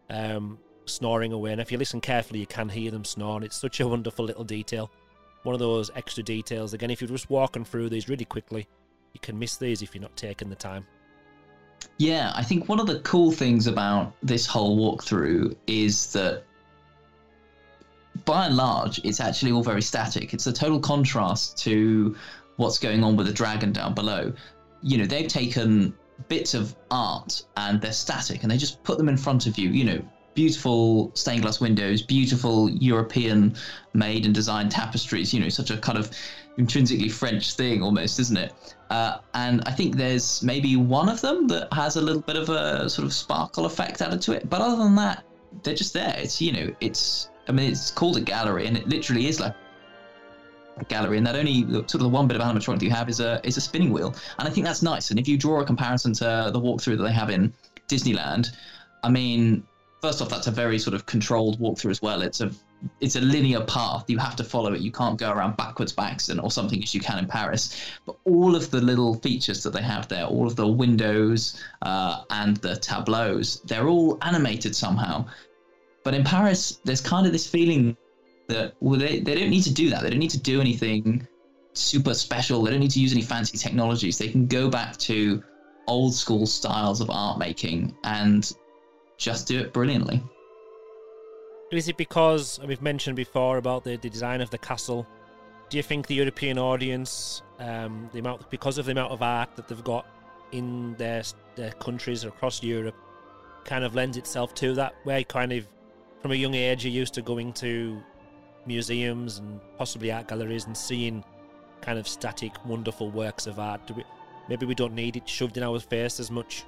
um, 0.09 0.57
snoring 0.87 1.33
away. 1.33 1.51
And 1.51 1.61
if 1.61 1.71
you 1.71 1.77
listen 1.77 2.01
carefully, 2.01 2.39
you 2.39 2.47
can 2.47 2.67
hear 2.67 2.89
them 2.89 3.05
snoring. 3.05 3.43
It's 3.43 3.57
such 3.57 3.79
a 3.79 3.87
wonderful 3.87 4.25
little 4.25 4.43
detail. 4.43 4.89
One 5.43 5.53
of 5.53 5.59
those 5.59 5.91
extra 5.95 6.23
details. 6.23 6.73
Again, 6.73 6.89
if 6.89 6.99
you're 6.99 7.07
just 7.07 7.29
walking 7.29 7.63
through 7.63 7.89
these 7.89 8.09
really 8.09 8.25
quickly, 8.25 8.67
you 9.13 9.19
can 9.19 9.37
miss 9.37 9.57
these 9.57 9.83
if 9.83 9.93
you're 9.93 10.01
not 10.01 10.17
taking 10.17 10.49
the 10.49 10.55
time. 10.55 10.87
Yeah, 11.99 12.31
I 12.33 12.41
think 12.41 12.67
one 12.67 12.79
of 12.79 12.87
the 12.87 13.01
cool 13.01 13.31
things 13.31 13.67
about 13.67 14.15
this 14.23 14.47
whole 14.47 14.75
walkthrough 14.75 15.55
is 15.67 16.11
that 16.13 16.45
by 18.25 18.47
and 18.47 18.57
large, 18.57 18.99
it's 19.05 19.19
actually 19.19 19.51
all 19.51 19.61
very 19.61 19.83
static. 19.83 20.33
It's 20.33 20.47
a 20.47 20.53
total 20.53 20.79
contrast 20.79 21.59
to 21.59 22.15
what's 22.55 22.79
going 22.79 23.03
on 23.03 23.15
with 23.15 23.27
the 23.27 23.33
dragon 23.33 23.71
down 23.71 23.93
below. 23.93 24.33
You 24.81 24.97
know, 24.97 25.05
they've 25.05 25.27
taken 25.27 25.93
bits 26.27 26.53
of 26.53 26.75
art 26.91 27.43
and 27.57 27.81
they're 27.81 27.91
static 27.91 28.43
and 28.43 28.51
they 28.51 28.57
just 28.57 28.83
put 28.83 28.97
them 28.97 29.09
in 29.09 29.17
front 29.17 29.47
of 29.47 29.57
you. 29.57 29.69
You 29.69 29.85
know, 29.85 30.01
beautiful 30.33 31.11
stained 31.15 31.41
glass 31.41 31.59
windows, 31.59 32.01
beautiful 32.01 32.69
European 32.69 33.55
made 33.93 34.25
and 34.25 34.33
designed 34.33 34.71
tapestries, 34.71 35.33
you 35.33 35.39
know, 35.39 35.49
such 35.49 35.71
a 35.71 35.77
kind 35.77 35.97
of 35.97 36.11
intrinsically 36.57 37.09
French 37.09 37.53
thing 37.53 37.81
almost, 37.81 38.19
isn't 38.19 38.37
it? 38.37 38.53
Uh, 38.89 39.19
and 39.33 39.61
I 39.65 39.71
think 39.71 39.95
there's 39.95 40.43
maybe 40.43 40.75
one 40.75 41.09
of 41.09 41.21
them 41.21 41.47
that 41.47 41.71
has 41.73 41.95
a 41.95 42.01
little 42.01 42.21
bit 42.21 42.35
of 42.35 42.49
a 42.49 42.89
sort 42.89 43.05
of 43.05 43.13
sparkle 43.13 43.65
effect 43.65 44.01
added 44.01 44.21
to 44.23 44.33
it. 44.33 44.49
But 44.49 44.61
other 44.61 44.77
than 44.77 44.95
that, 44.95 45.23
they're 45.63 45.75
just 45.75 45.93
there. 45.93 46.15
It's, 46.17 46.41
you 46.41 46.51
know, 46.51 46.73
it's 46.79 47.29
I 47.49 47.51
mean, 47.51 47.71
it's 47.71 47.89
called 47.89 48.15
a 48.15 48.21
gallery, 48.21 48.67
and 48.67 48.77
it 48.77 48.87
literally 48.87 49.27
is 49.27 49.39
like 49.39 49.55
a 50.81 50.85
gallery. 50.85 51.17
And 51.17 51.25
that 51.27 51.35
only 51.35 51.63
sort 51.63 51.95
of 51.95 52.01
the 52.01 52.09
one 52.09 52.27
bit 52.27 52.39
of 52.39 52.43
animatronic 52.43 52.81
you 52.81 52.89
have 52.91 53.09
is 53.09 53.19
a 53.19 53.39
is 53.43 53.57
a 53.57 53.61
spinning 53.61 53.91
wheel, 53.91 54.15
and 54.37 54.47
I 54.47 54.51
think 54.51 54.65
that's 54.65 54.81
nice. 54.81 55.11
And 55.11 55.19
if 55.19 55.27
you 55.27 55.37
draw 55.37 55.61
a 55.61 55.65
comparison 55.65 56.13
to 56.13 56.49
the 56.53 56.59
walkthrough 56.59 56.97
that 56.97 57.03
they 57.03 57.13
have 57.13 57.29
in 57.29 57.53
Disneyland, 57.87 58.49
I 59.03 59.09
mean, 59.09 59.63
first 60.01 60.21
off, 60.21 60.29
that's 60.29 60.47
a 60.47 60.51
very 60.51 60.79
sort 60.79 60.93
of 60.93 61.05
controlled 61.05 61.59
walkthrough 61.59 61.91
as 61.91 62.01
well. 62.01 62.21
It's 62.21 62.41
a 62.41 62.51
it's 63.01 63.15
a 63.15 63.21
linear 63.21 63.61
path. 63.61 64.05
You 64.07 64.17
have 64.19 64.35
to 64.37 64.43
follow 64.43 64.73
it. 64.73 64.81
You 64.81 64.91
can't 64.91 65.17
go 65.17 65.31
around 65.31 65.57
backwards 65.57 65.91
by 65.91 66.09
accident 66.09 66.43
or 66.43 66.51
something 66.51 66.81
as 66.81 66.95
you 66.95 67.01
can 67.01 67.19
in 67.19 67.27
Paris. 67.27 67.75
But 68.05 68.17
all 68.25 68.55
of 68.55 68.71
the 68.71 68.81
little 68.81 69.15
features 69.15 69.63
that 69.63 69.71
they 69.71 69.81
have 69.81 70.07
there, 70.07 70.25
all 70.25 70.47
of 70.47 70.55
the 70.55 70.67
windows 70.67 71.61
uh, 71.81 72.23
and 72.29 72.57
the 72.57 72.77
tableaus, 72.77 73.59
they're 73.65 73.87
all 73.87 74.17
animated 74.21 74.75
somehow. 74.75 75.25
But 76.03 76.13
in 76.13 76.23
Paris, 76.23 76.79
there's 76.85 77.01
kind 77.01 77.25
of 77.25 77.33
this 77.33 77.47
feeling 77.47 77.97
that 78.49 78.75
well, 78.79 78.99
they, 78.99 79.19
they 79.19 79.35
don't 79.35 79.49
need 79.49 79.63
to 79.63 79.73
do 79.73 79.89
that. 79.89 80.03
They 80.03 80.09
don't 80.09 80.19
need 80.19 80.31
to 80.31 80.39
do 80.39 80.59
anything 80.61 81.27
super 81.73 82.13
special. 82.13 82.63
They 82.63 82.71
don't 82.71 82.79
need 82.79 82.91
to 82.91 82.99
use 82.99 83.13
any 83.13 83.21
fancy 83.21 83.57
technologies. 83.57 84.17
They 84.17 84.27
can 84.27 84.47
go 84.47 84.69
back 84.69 84.97
to 84.97 85.43
old 85.87 86.13
school 86.13 86.45
styles 86.45 87.01
of 87.01 87.09
art 87.09 87.39
making 87.39 87.95
and 88.03 88.51
just 89.17 89.47
do 89.47 89.59
it 89.59 89.73
brilliantly. 89.73 90.21
Is 91.71 91.87
it 91.87 91.97
because 91.97 92.59
we've 92.65 92.81
mentioned 92.81 93.15
before 93.15 93.57
about 93.57 93.83
the, 93.83 93.95
the 93.97 94.09
design 94.09 94.41
of 94.41 94.49
the 94.49 94.57
castle? 94.57 95.07
Do 95.69 95.77
you 95.77 95.83
think 95.83 96.07
the 96.07 96.15
European 96.15 96.57
audience, 96.57 97.43
um, 97.59 98.09
the 98.11 98.19
amount 98.19 98.49
because 98.49 98.79
of 98.79 98.85
the 98.85 98.91
amount 98.91 99.11
of 99.11 99.21
art 99.21 99.55
that 99.55 99.67
they've 99.67 99.83
got 99.83 100.07
in 100.51 100.95
their 100.97 101.21
their 101.55 101.71
countries 101.73 102.23
across 102.23 102.63
Europe, 102.63 102.95
kind 103.65 103.83
of 103.83 103.93
lends 103.93 104.17
itself 104.17 104.55
to 104.55 104.73
that? 104.75 104.95
Where 105.03 105.23
kind 105.23 105.53
of 105.53 105.67
from 106.21 106.31
a 106.31 106.35
young 106.35 106.55
age 106.55 106.85
you're 106.85 106.93
used 106.93 107.13
to 107.13 107.21
going 107.21 107.53
to 107.53 108.01
museums 108.69 109.39
and 109.39 109.59
possibly 109.77 110.11
art 110.11 110.29
galleries 110.29 110.65
and 110.65 110.77
seeing 110.77 111.23
kind 111.81 111.99
of 111.99 112.07
static, 112.07 112.53
wonderful 112.65 113.11
works 113.11 113.47
of 113.47 113.59
art. 113.59 113.85
Do 113.87 113.95
we, 113.95 114.03
maybe 114.47 114.65
we 114.65 114.75
don't 114.75 114.93
need 114.93 115.17
it 115.17 115.27
shoved 115.27 115.57
in 115.57 115.63
our 115.63 115.79
face 115.79 116.19
as 116.21 116.31
much, 116.31 116.63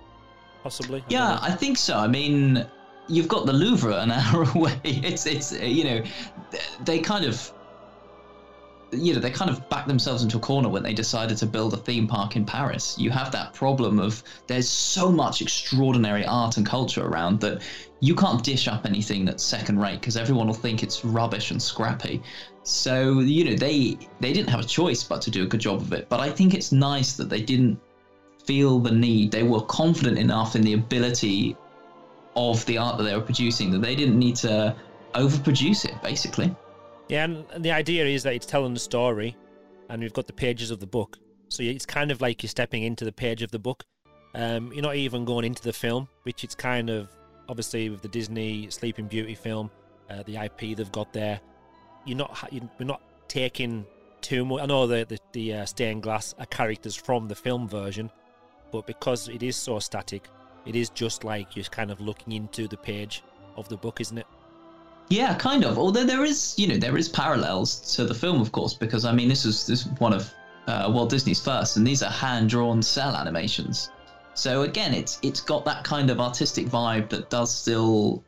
possibly. 0.63 0.99
I 0.99 1.05
Yeah, 1.07 1.39
I 1.41 1.51
think 1.51 1.77
so. 1.77 1.97
I 1.97 2.07
mean, 2.07 2.65
you've 3.07 3.27
got 3.29 3.45
the 3.45 3.53
Louvre 3.53 4.01
an 4.01 4.11
hour 4.19 4.43
away. 4.55 4.81
It's 4.83 5.25
it's 5.25 5.53
you 5.53 5.83
know, 5.85 6.03
they 6.83 6.99
kind 6.99 7.23
of 7.23 7.53
you 8.91 9.13
know 9.13 9.19
they 9.19 9.31
kind 9.31 9.49
of 9.49 9.67
backed 9.69 9.87
themselves 9.87 10.23
into 10.23 10.37
a 10.37 10.39
corner 10.39 10.69
when 10.69 10.83
they 10.83 10.93
decided 10.93 11.37
to 11.37 11.45
build 11.45 11.73
a 11.73 11.77
theme 11.77 12.07
park 12.07 12.35
in 12.35 12.45
Paris. 12.45 12.97
You 12.97 13.09
have 13.09 13.31
that 13.31 13.53
problem 13.53 13.99
of 13.99 14.23
there's 14.47 14.69
so 14.69 15.11
much 15.11 15.41
extraordinary 15.41 16.25
art 16.25 16.57
and 16.57 16.65
culture 16.65 17.05
around 17.05 17.39
that 17.41 17.61
you 17.99 18.15
can't 18.15 18.43
dish 18.43 18.67
up 18.67 18.85
anything 18.85 19.25
that's 19.25 19.43
second 19.43 19.79
rate 19.79 19.99
because 19.99 20.17
everyone 20.17 20.47
will 20.47 20.53
think 20.53 20.83
it's 20.83 21.05
rubbish 21.05 21.51
and 21.51 21.61
scrappy. 21.61 22.21
So 22.63 23.19
you 23.19 23.45
know 23.45 23.55
they 23.55 23.97
they 24.19 24.33
didn't 24.33 24.49
have 24.49 24.59
a 24.59 24.65
choice 24.65 25.03
but 25.03 25.21
to 25.23 25.31
do 25.31 25.43
a 25.43 25.47
good 25.47 25.61
job 25.61 25.81
of 25.81 25.93
it. 25.93 26.09
But 26.09 26.19
I 26.19 26.29
think 26.29 26.53
it's 26.53 26.71
nice 26.71 27.13
that 27.13 27.29
they 27.29 27.41
didn't 27.41 27.79
feel 28.45 28.79
the 28.79 28.91
need. 28.91 29.31
They 29.31 29.43
were 29.43 29.61
confident 29.61 30.17
enough 30.17 30.55
in 30.55 30.61
the 30.61 30.73
ability 30.73 31.55
of 32.35 32.65
the 32.65 32.77
art 32.77 32.97
that 32.97 33.03
they 33.03 33.15
were 33.15 33.21
producing 33.21 33.71
that 33.71 33.81
they 33.81 33.95
didn't 33.95 34.17
need 34.17 34.35
to 34.37 34.75
overproduce 35.13 35.85
it. 35.85 36.01
Basically, 36.01 36.53
Yeah, 37.07 37.25
and, 37.25 37.45
the 37.57 37.71
idea 37.71 38.05
is 38.05 38.23
that 38.23 38.33
it's 38.33 38.45
telling 38.45 38.73
the 38.73 38.79
story, 38.79 39.35
and 39.89 40.01
we've 40.01 40.13
got 40.13 40.27
the 40.27 40.33
pages 40.33 40.71
of 40.71 40.79
the 40.79 40.87
book. 40.87 41.17
So 41.49 41.63
it's 41.63 41.85
kind 41.85 42.11
of 42.11 42.21
like 42.21 42.43
you're 42.43 42.49
stepping 42.49 42.83
into 42.83 43.03
the 43.03 43.11
page 43.11 43.41
of 43.41 43.51
the 43.51 43.59
book. 43.59 43.83
Um, 44.33 44.71
you're 44.71 44.83
not 44.83 44.95
even 44.95 45.25
going 45.25 45.43
into 45.43 45.61
the 45.61 45.73
film, 45.73 46.07
which 46.23 46.43
it's 46.43 46.55
kind 46.55 46.89
of 46.89 47.09
obviously 47.49 47.89
with 47.89 48.01
the 48.01 48.07
Disney 48.07 48.69
Sleeping 48.69 49.07
Beauty 49.07 49.35
film, 49.35 49.69
uh, 50.09 50.23
the 50.23 50.37
IP 50.37 50.77
they've 50.77 50.91
got 50.91 51.11
there. 51.11 51.41
You're 52.05 52.17
not 52.17 52.47
you're 52.51 52.69
we're 52.79 52.85
not 52.85 53.01
taking 53.27 53.85
too 54.21 54.45
much. 54.45 54.61
I 54.61 54.65
know 54.65 54.87
the 54.87 55.05
the, 55.05 55.17
the 55.33 55.53
uh, 55.55 55.65
stained 55.65 56.03
glass 56.03 56.33
are 56.39 56.45
characters 56.45 56.95
from 56.95 57.27
the 57.27 57.35
film 57.35 57.67
version, 57.67 58.09
but 58.71 58.87
because 58.87 59.27
it 59.27 59.43
is 59.43 59.57
so 59.57 59.79
static, 59.79 60.29
it 60.65 60.75
is 60.75 60.89
just 60.89 61.23
like 61.25 61.55
you're 61.55 61.65
kind 61.65 61.91
of 61.91 61.99
looking 61.99 62.33
into 62.33 62.67
the 62.67 62.77
page 62.77 63.23
of 63.57 63.67
the 63.67 63.77
book, 63.77 63.99
isn't 63.99 64.17
it? 64.17 64.27
Yeah, 65.09 65.33
kind 65.35 65.65
of. 65.65 65.77
Although 65.77 66.05
there 66.05 66.23
is 66.23 66.55
you 66.57 66.67
know 66.67 66.77
there 66.77 66.97
is 66.97 67.09
parallels 67.09 67.95
to 67.95 68.05
the 68.05 68.13
film, 68.13 68.41
of 68.41 68.51
course, 68.51 68.73
because 68.73 69.05
I 69.05 69.11
mean 69.11 69.27
this 69.27 69.45
is 69.45 69.67
this 69.67 69.85
is 69.85 69.91
one 69.99 70.13
of 70.13 70.33
uh, 70.67 70.89
Walt 70.93 71.09
Disney's 71.09 71.41
first, 71.41 71.77
and 71.77 71.85
these 71.85 72.01
are 72.03 72.11
hand 72.11 72.49
drawn 72.49 72.81
cel 72.81 73.15
animations. 73.15 73.89
So 74.33 74.61
again, 74.63 74.93
it's 74.93 75.19
it's 75.21 75.41
got 75.41 75.65
that 75.65 75.83
kind 75.83 76.09
of 76.09 76.19
artistic 76.19 76.67
vibe 76.67 77.09
that 77.09 77.29
does 77.29 77.53
still 77.53 78.23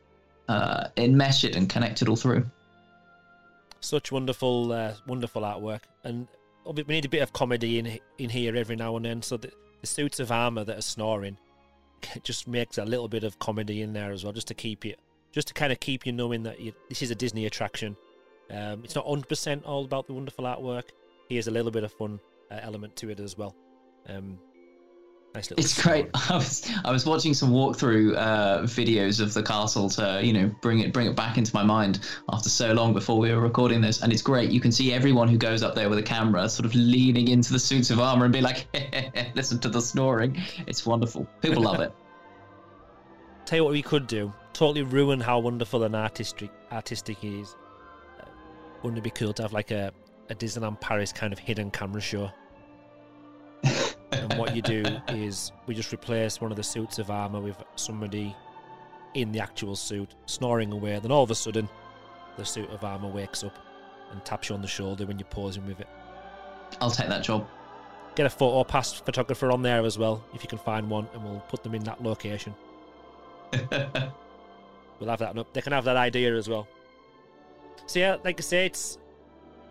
uh, 0.48 0.88
enmesh 0.96 1.44
it 1.44 1.56
and 1.56 1.68
connect 1.68 2.02
it 2.02 2.08
all 2.08 2.16
through. 2.16 2.44
such 3.80 4.12
wonderful, 4.12 4.72
uh, 4.72 4.94
wonderful 5.06 5.42
artwork, 5.42 5.80
and 6.04 6.28
we 6.66 6.82
need 6.84 7.04
a 7.04 7.08
bit 7.08 7.22
of 7.22 7.32
comedy 7.32 7.78
in 7.78 7.98
in 8.18 8.30
here 8.30 8.56
every 8.56 8.76
now 8.76 8.96
and 8.96 9.04
then. 9.04 9.22
So 9.22 9.36
the, 9.36 9.52
the 9.80 9.86
suits 9.86 10.20
of 10.20 10.30
armor 10.30 10.64
that 10.64 10.78
are 10.78 10.82
snoring 10.82 11.38
just 12.22 12.46
makes 12.46 12.78
a 12.78 12.84
little 12.84 13.08
bit 13.08 13.24
of 13.24 13.38
comedy 13.38 13.82
in 13.82 13.92
there 13.92 14.12
as 14.12 14.24
well, 14.24 14.32
just 14.32 14.48
to 14.48 14.54
keep 14.54 14.84
you, 14.84 14.94
just 15.34 15.48
to 15.48 15.54
kind 15.54 15.72
of 15.72 15.80
keep 15.80 16.06
you 16.06 16.12
knowing 16.12 16.44
that 16.44 16.60
you, 16.60 16.72
this 16.88 17.02
is 17.02 17.10
a 17.10 17.14
Disney 17.14 17.46
attraction. 17.46 17.96
Um, 18.50 18.82
it's 18.84 18.94
not 18.94 19.04
100% 19.04 19.62
all 19.66 19.84
about 19.84 20.06
the 20.06 20.14
wonderful 20.14 20.44
artwork. 20.44 20.84
Here's 21.28 21.48
a 21.48 21.50
little 21.50 21.72
bit 21.72 21.82
of 21.82 21.92
fun 21.92 22.20
uh, 22.52 22.60
element 22.62 22.94
to 22.96 23.10
it 23.10 23.18
as 23.18 23.36
well. 23.36 23.56
Um, 24.08 24.38
nice 25.34 25.50
little. 25.50 25.64
It's 25.64 25.82
great. 25.82 26.08
I 26.30 26.36
was 26.36 26.70
I 26.84 26.92
was 26.92 27.04
watching 27.04 27.34
some 27.34 27.50
walkthrough 27.50 28.16
uh, 28.16 28.58
videos 28.62 29.20
of 29.20 29.34
the 29.34 29.42
castle 29.42 29.88
to 29.90 30.20
you 30.22 30.34
know 30.34 30.54
bring 30.60 30.80
it 30.80 30.92
bring 30.92 31.06
it 31.06 31.16
back 31.16 31.38
into 31.38 31.52
my 31.54 31.64
mind 31.64 32.06
after 32.30 32.50
so 32.50 32.72
long 32.74 32.92
before 32.92 33.18
we 33.18 33.32
were 33.32 33.40
recording 33.40 33.80
this, 33.80 34.02
and 34.02 34.12
it's 34.12 34.22
great. 34.22 34.50
You 34.50 34.60
can 34.60 34.70
see 34.70 34.92
everyone 34.92 35.26
who 35.26 35.38
goes 35.38 35.62
up 35.62 35.74
there 35.74 35.88
with 35.88 35.98
a 35.98 36.02
camera 36.02 36.48
sort 36.48 36.66
of 36.66 36.74
leaning 36.74 37.28
into 37.28 37.52
the 37.52 37.58
suits 37.58 37.90
of 37.90 37.98
armor 37.98 38.26
and 38.26 38.32
be 38.32 38.42
like, 38.42 38.66
listen 39.34 39.58
to 39.60 39.70
the 39.70 39.80
snoring. 39.80 40.40
It's 40.66 40.84
wonderful. 40.84 41.26
People 41.40 41.62
love 41.62 41.80
it. 41.80 41.92
Tell 43.44 43.58
you 43.58 43.64
what 43.64 43.72
we 43.72 43.82
could 43.82 44.06
do. 44.06 44.32
Totally 44.52 44.82
ruin 44.82 45.20
how 45.20 45.38
wonderful 45.38 45.84
and 45.84 45.94
artistic 45.94 46.50
artistic 46.72 47.18
he 47.18 47.40
is. 47.40 47.56
Uh, 48.18 48.24
wouldn't 48.82 48.98
it 48.98 49.02
be 49.02 49.10
cool 49.10 49.32
to 49.34 49.42
have 49.42 49.52
like 49.52 49.70
a, 49.70 49.92
a 50.30 50.34
Disneyland 50.34 50.80
Paris 50.80 51.12
kind 51.12 51.32
of 51.32 51.38
hidden 51.38 51.70
camera 51.70 52.00
show? 52.00 52.30
and 54.12 54.38
what 54.38 54.54
you 54.56 54.62
do 54.62 54.82
is 55.08 55.52
we 55.66 55.74
just 55.74 55.92
replace 55.92 56.40
one 56.40 56.50
of 56.50 56.56
the 56.56 56.62
suits 56.62 56.98
of 56.98 57.10
armor 57.10 57.40
with 57.40 57.62
somebody 57.76 58.34
in 59.14 59.30
the 59.32 59.40
actual 59.40 59.76
suit 59.76 60.14
snoring 60.26 60.72
away. 60.72 60.98
Then 60.98 61.12
all 61.12 61.22
of 61.22 61.30
a 61.30 61.34
sudden, 61.34 61.68
the 62.36 62.44
suit 62.44 62.70
of 62.70 62.82
armor 62.84 63.08
wakes 63.08 63.44
up 63.44 63.58
and 64.10 64.24
taps 64.24 64.48
you 64.48 64.54
on 64.54 64.62
the 64.62 64.68
shoulder 64.68 65.06
when 65.06 65.18
you're 65.18 65.28
posing 65.28 65.66
with 65.66 65.80
it. 65.80 65.88
I'll 66.80 66.90
take 66.90 67.08
that 67.08 67.22
job. 67.22 67.46
Get 68.14 68.26
a 68.26 68.30
photo 68.30 68.62
pass 68.64 68.92
photographer 68.92 69.50
on 69.50 69.62
there 69.62 69.84
as 69.84 69.98
well 69.98 70.24
if 70.34 70.42
you 70.42 70.48
can 70.48 70.58
find 70.58 70.88
one, 70.88 71.08
and 71.12 71.24
we'll 71.24 71.40
put 71.48 71.62
them 71.62 71.74
in 71.74 71.84
that 71.84 72.02
location. 72.02 72.54
We'll 75.00 75.10
have 75.10 75.18
that. 75.18 75.36
up. 75.36 75.52
They 75.52 75.60
can 75.60 75.72
have 75.72 75.84
that 75.84 75.96
idea 75.96 76.34
as 76.36 76.48
well. 76.48 76.66
So 77.86 77.98
yeah, 77.98 78.16
like 78.24 78.38
I 78.38 78.42
say, 78.42 78.66
it's 78.66 78.98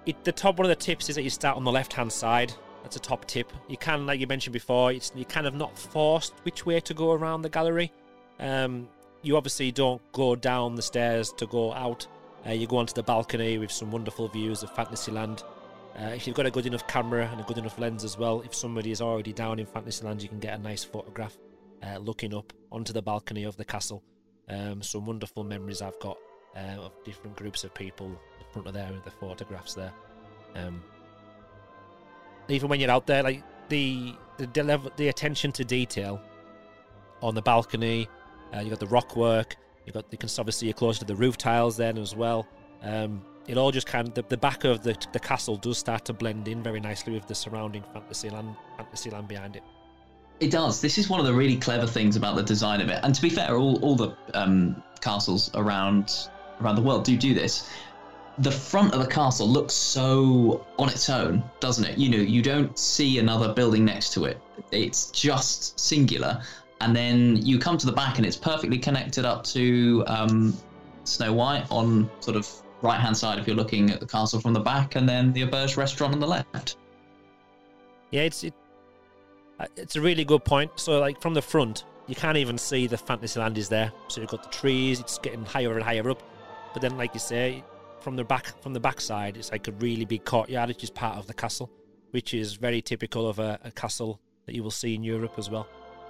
it, 0.05 0.23
the 0.23 0.31
top. 0.31 0.57
One 0.57 0.65
of 0.65 0.69
the 0.69 0.75
tips 0.75 1.09
is 1.09 1.15
that 1.15 1.23
you 1.23 1.29
start 1.29 1.57
on 1.57 1.63
the 1.63 1.71
left 1.71 1.93
hand 1.93 2.11
side. 2.11 2.53
That's 2.83 2.97
a 2.97 2.99
top 2.99 3.25
tip. 3.25 3.51
You 3.69 3.77
can, 3.77 4.05
like 4.05 4.19
you 4.19 4.27
mentioned 4.27 4.53
before, 4.53 4.91
it's 4.91 5.11
you 5.15 5.25
kind 5.25 5.47
of 5.47 5.55
not 5.55 5.77
forced 5.77 6.33
which 6.43 6.65
way 6.65 6.79
to 6.81 6.93
go 6.93 7.13
around 7.13 7.41
the 7.41 7.49
gallery. 7.49 7.91
Um, 8.39 8.89
you 9.21 9.37
obviously 9.37 9.71
don't 9.71 10.01
go 10.11 10.35
down 10.35 10.75
the 10.75 10.81
stairs 10.81 11.31
to 11.37 11.47
go 11.47 11.73
out. 11.73 12.05
Uh, 12.45 12.51
you 12.51 12.67
go 12.67 12.77
onto 12.77 12.93
the 12.93 13.03
balcony 13.03 13.57
with 13.57 13.71
some 13.71 13.89
wonderful 13.89 14.27
views 14.27 14.63
of 14.63 14.75
Fantasyland. 14.75 15.43
Uh, 15.97 16.07
if 16.07 16.27
you've 16.27 16.35
got 16.35 16.45
a 16.45 16.51
good 16.51 16.65
enough 16.65 16.85
camera 16.87 17.29
and 17.31 17.39
a 17.39 17.43
good 17.45 17.57
enough 17.57 17.79
lens 17.79 18.03
as 18.03 18.17
well, 18.17 18.41
if 18.41 18.53
somebody 18.53 18.91
is 18.91 18.99
already 18.99 19.31
down 19.31 19.59
in 19.59 19.65
Fantasyland, 19.65 20.21
you 20.21 20.27
can 20.27 20.39
get 20.39 20.59
a 20.59 20.61
nice 20.61 20.83
photograph 20.83 21.37
uh, 21.83 21.97
looking 21.97 22.33
up 22.33 22.53
onto 22.71 22.93
the 22.93 23.01
balcony 23.01 23.43
of 23.43 23.57
the 23.57 23.65
castle. 23.65 24.03
Um, 24.49 24.81
some 24.81 25.05
wonderful 25.05 25.43
memories 25.43 25.81
I've 25.81 25.99
got 25.99 26.17
uh, 26.55 26.81
of 26.81 26.91
different 27.03 27.35
groups 27.35 27.63
of 27.63 27.73
people 27.73 28.07
in 28.07 28.45
front 28.51 28.67
of 28.67 28.73
there 28.73 28.91
with 28.91 29.03
the 29.03 29.11
photographs 29.11 29.73
there. 29.73 29.93
Um, 30.55 30.83
even 32.49 32.69
when 32.69 32.79
you're 32.79 32.91
out 32.91 33.07
there, 33.07 33.23
like 33.23 33.43
the 33.69 34.13
the 34.37 34.91
the, 34.97 35.07
attention 35.07 35.51
to 35.53 35.63
detail 35.63 36.21
on 37.21 37.35
the 37.35 37.41
balcony, 37.41 38.07
uh, 38.53 38.59
you 38.59 38.69
got 38.69 38.79
the 38.79 38.87
rock 38.87 39.15
work. 39.15 39.55
you've 39.85 39.93
got 39.93 40.05
you 40.11 40.17
can 40.17 40.29
obviously 40.37 40.67
you're 40.67 40.73
close 40.73 40.99
to 40.99 41.05
the 41.05 41.15
roof 41.15 41.37
tiles 41.37 41.77
then 41.77 41.97
as 41.97 42.15
well. 42.15 42.47
Um, 42.81 43.23
it 43.47 43.57
all 43.57 43.71
just 43.71 43.87
kind 43.87 44.07
of 44.07 44.13
the, 44.13 44.23
the 44.23 44.37
back 44.37 44.63
of 44.65 44.83
the 44.83 44.97
the 45.13 45.19
castle 45.19 45.55
does 45.55 45.77
start 45.77 46.05
to 46.05 46.13
blend 46.13 46.47
in 46.47 46.61
very 46.61 46.79
nicely 46.79 47.13
with 47.13 47.27
the 47.27 47.35
surrounding 47.35 47.83
Fantasyland 47.93 48.55
Fantasyland 48.77 49.27
behind 49.27 49.55
it. 49.55 49.63
It 50.39 50.51
does. 50.51 50.81
This 50.81 50.97
is 50.97 51.09
one 51.09 51.19
of 51.19 51.25
the 51.25 51.33
really 51.33 51.57
clever 51.57 51.87
things 51.87 52.15
about 52.15 52.35
the 52.35 52.43
design 52.43 52.81
of 52.81 52.89
it. 52.89 52.99
And 53.03 53.15
to 53.15 53.21
be 53.21 53.29
fair, 53.29 53.55
all, 53.55 53.79
all 53.83 53.95
the 53.95 54.15
um, 54.33 54.81
castles 55.01 55.51
around 55.53 56.29
around 56.61 56.75
the 56.75 56.81
world 56.81 57.03
do 57.03 57.17
do 57.17 57.33
this. 57.33 57.69
The 58.39 58.51
front 58.51 58.93
of 58.93 58.99
the 58.99 59.07
castle 59.07 59.47
looks 59.47 59.73
so 59.73 60.65
on 60.79 60.89
its 60.89 61.09
own, 61.09 61.43
doesn't 61.59 61.85
it? 61.85 61.97
You 61.97 62.09
know, 62.09 62.17
you 62.17 62.41
don't 62.41 62.77
see 62.77 63.19
another 63.19 63.53
building 63.53 63.85
next 63.85 64.11
to 64.13 64.25
it. 64.25 64.39
It's 64.71 65.11
just 65.11 65.79
singular. 65.79 66.41
And 66.81 66.95
then 66.95 67.37
you 67.37 67.59
come 67.59 67.77
to 67.77 67.85
the 67.85 67.91
back, 67.91 68.17
and 68.17 68.25
it's 68.25 68.35
perfectly 68.35 68.79
connected 68.79 69.23
up 69.23 69.43
to 69.45 70.03
um, 70.07 70.57
Snow 71.03 71.31
White 71.31 71.65
on 71.69 72.09
sort 72.19 72.35
of 72.35 72.49
right 72.81 72.99
hand 72.99 73.15
side 73.15 73.39
if 73.39 73.47
you're 73.47 73.55
looking 73.55 73.91
at 73.91 73.99
the 73.99 74.05
castle 74.05 74.39
from 74.39 74.53
the 74.53 74.59
back, 74.59 74.95
and 74.95 75.07
then 75.07 75.31
the 75.31 75.43
Auberge 75.43 75.77
restaurant 75.77 76.13
on 76.13 76.19
the 76.19 76.27
left. 76.27 76.77
Yeah, 78.11 78.23
it's 78.23 78.43
it, 78.43 78.53
it's 79.75 79.95
a 79.95 80.01
really 80.01 80.25
good 80.25 80.43
point. 80.43 80.71
So 80.75 80.99
like 80.99 81.21
from 81.21 81.33
the 81.33 81.41
front, 81.41 81.85
you 82.07 82.15
can't 82.15 82.37
even 82.37 82.57
see 82.57 82.87
the 82.87 82.97
Fantasyland 82.97 83.57
is 83.57 83.69
there. 83.69 83.91
So 84.07 84.21
you've 84.21 84.29
got 84.29 84.43
the 84.43 84.49
trees, 84.49 84.99
it's 84.99 85.17
getting 85.17 85.45
higher 85.45 85.73
and 85.73 85.83
higher 85.83 86.09
up. 86.09 86.21
But 86.73 86.81
then, 86.81 86.97
like 86.97 87.13
you 87.13 87.19
say, 87.19 87.63
from 88.01 88.15
the 88.15 88.23
back 88.23 88.61
from 88.61 88.73
the 88.73 88.79
backside, 88.79 89.37
it's 89.37 89.51
like 89.51 89.67
a 89.67 89.71
really 89.73 90.05
big 90.05 90.25
courtyard, 90.25 90.69
which 90.69 90.83
is 90.83 90.89
part 90.89 91.17
of 91.17 91.27
the 91.27 91.33
castle, 91.33 91.69
which 92.11 92.33
is 92.33 92.55
very 92.55 92.81
typical 92.81 93.27
of 93.27 93.39
a, 93.39 93.59
a 93.63 93.71
castle 93.71 94.19
that 94.45 94.55
you 94.55 94.63
will 94.63 94.71
see 94.71 94.95
in 94.95 95.03
Europe 95.03 95.33
as 95.37 95.49
well. 95.49 95.67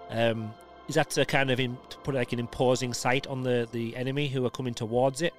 Um, 0.09 0.53
is 0.87 0.95
that 0.95 1.09
to 1.11 1.25
kind 1.25 1.51
of 1.51 1.59
in, 1.59 1.77
to 1.89 1.97
put 1.97 2.15
like 2.15 2.33
an 2.33 2.39
imposing 2.39 2.93
sight 2.93 3.27
on 3.27 3.43
the 3.43 3.67
the 3.71 3.95
enemy 3.95 4.27
who 4.27 4.45
are 4.45 4.49
coming 4.49 4.73
towards 4.73 5.21
it? 5.21 5.33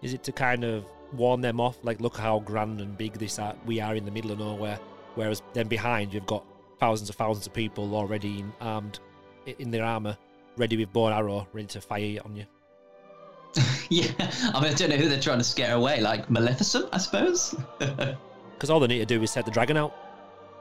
Is 0.00 0.14
it 0.14 0.22
to 0.24 0.32
kind 0.32 0.64
of 0.64 0.84
warn 1.12 1.40
them 1.40 1.60
off, 1.60 1.78
like 1.82 2.00
look 2.00 2.16
how 2.16 2.40
grand 2.40 2.80
and 2.80 2.96
big 2.96 3.14
this 3.14 3.38
are, 3.38 3.54
we 3.66 3.80
are 3.80 3.94
in 3.94 4.04
the 4.04 4.10
middle 4.10 4.32
of 4.32 4.38
nowhere? 4.38 4.78
Whereas 5.14 5.42
then 5.52 5.68
behind 5.68 6.14
you've 6.14 6.26
got 6.26 6.44
thousands 6.82 7.08
and 7.08 7.16
thousands 7.16 7.46
of 7.46 7.52
people 7.52 7.94
already 7.94 8.44
armed 8.60 8.98
in 9.58 9.70
their 9.70 9.84
armor, 9.84 10.18
ready 10.56 10.76
with 10.76 10.92
bow 10.92 11.06
and 11.06 11.14
arrow, 11.14 11.46
ready 11.52 11.68
to 11.68 11.80
fire 11.80 12.18
on 12.24 12.34
you. 12.34 12.44
yeah, 13.88 14.10
I 14.52 14.60
mean, 14.60 14.72
I 14.72 14.74
don't 14.74 14.90
know 14.90 14.96
who 14.96 15.08
they're 15.08 15.20
trying 15.20 15.38
to 15.38 15.44
scare 15.44 15.76
away, 15.76 16.00
like 16.00 16.28
Maleficent, 16.28 16.88
I 16.92 16.98
suppose. 16.98 17.54
Because 18.54 18.70
all 18.70 18.78
they 18.78 18.86
need 18.86 19.00
to 19.00 19.06
do 19.06 19.20
is 19.20 19.30
set 19.32 19.44
the 19.44 19.50
dragon 19.50 19.76
out. 19.76 19.92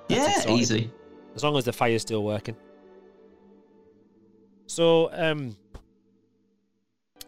That's 0.07 0.45
yeah, 0.45 0.51
easy. 0.51 0.91
as 1.35 1.43
long 1.43 1.55
as 1.55 1.65
the 1.65 1.73
fire's 1.73 2.01
still 2.01 2.23
working. 2.23 2.55
So, 4.65 5.11
um, 5.13 5.55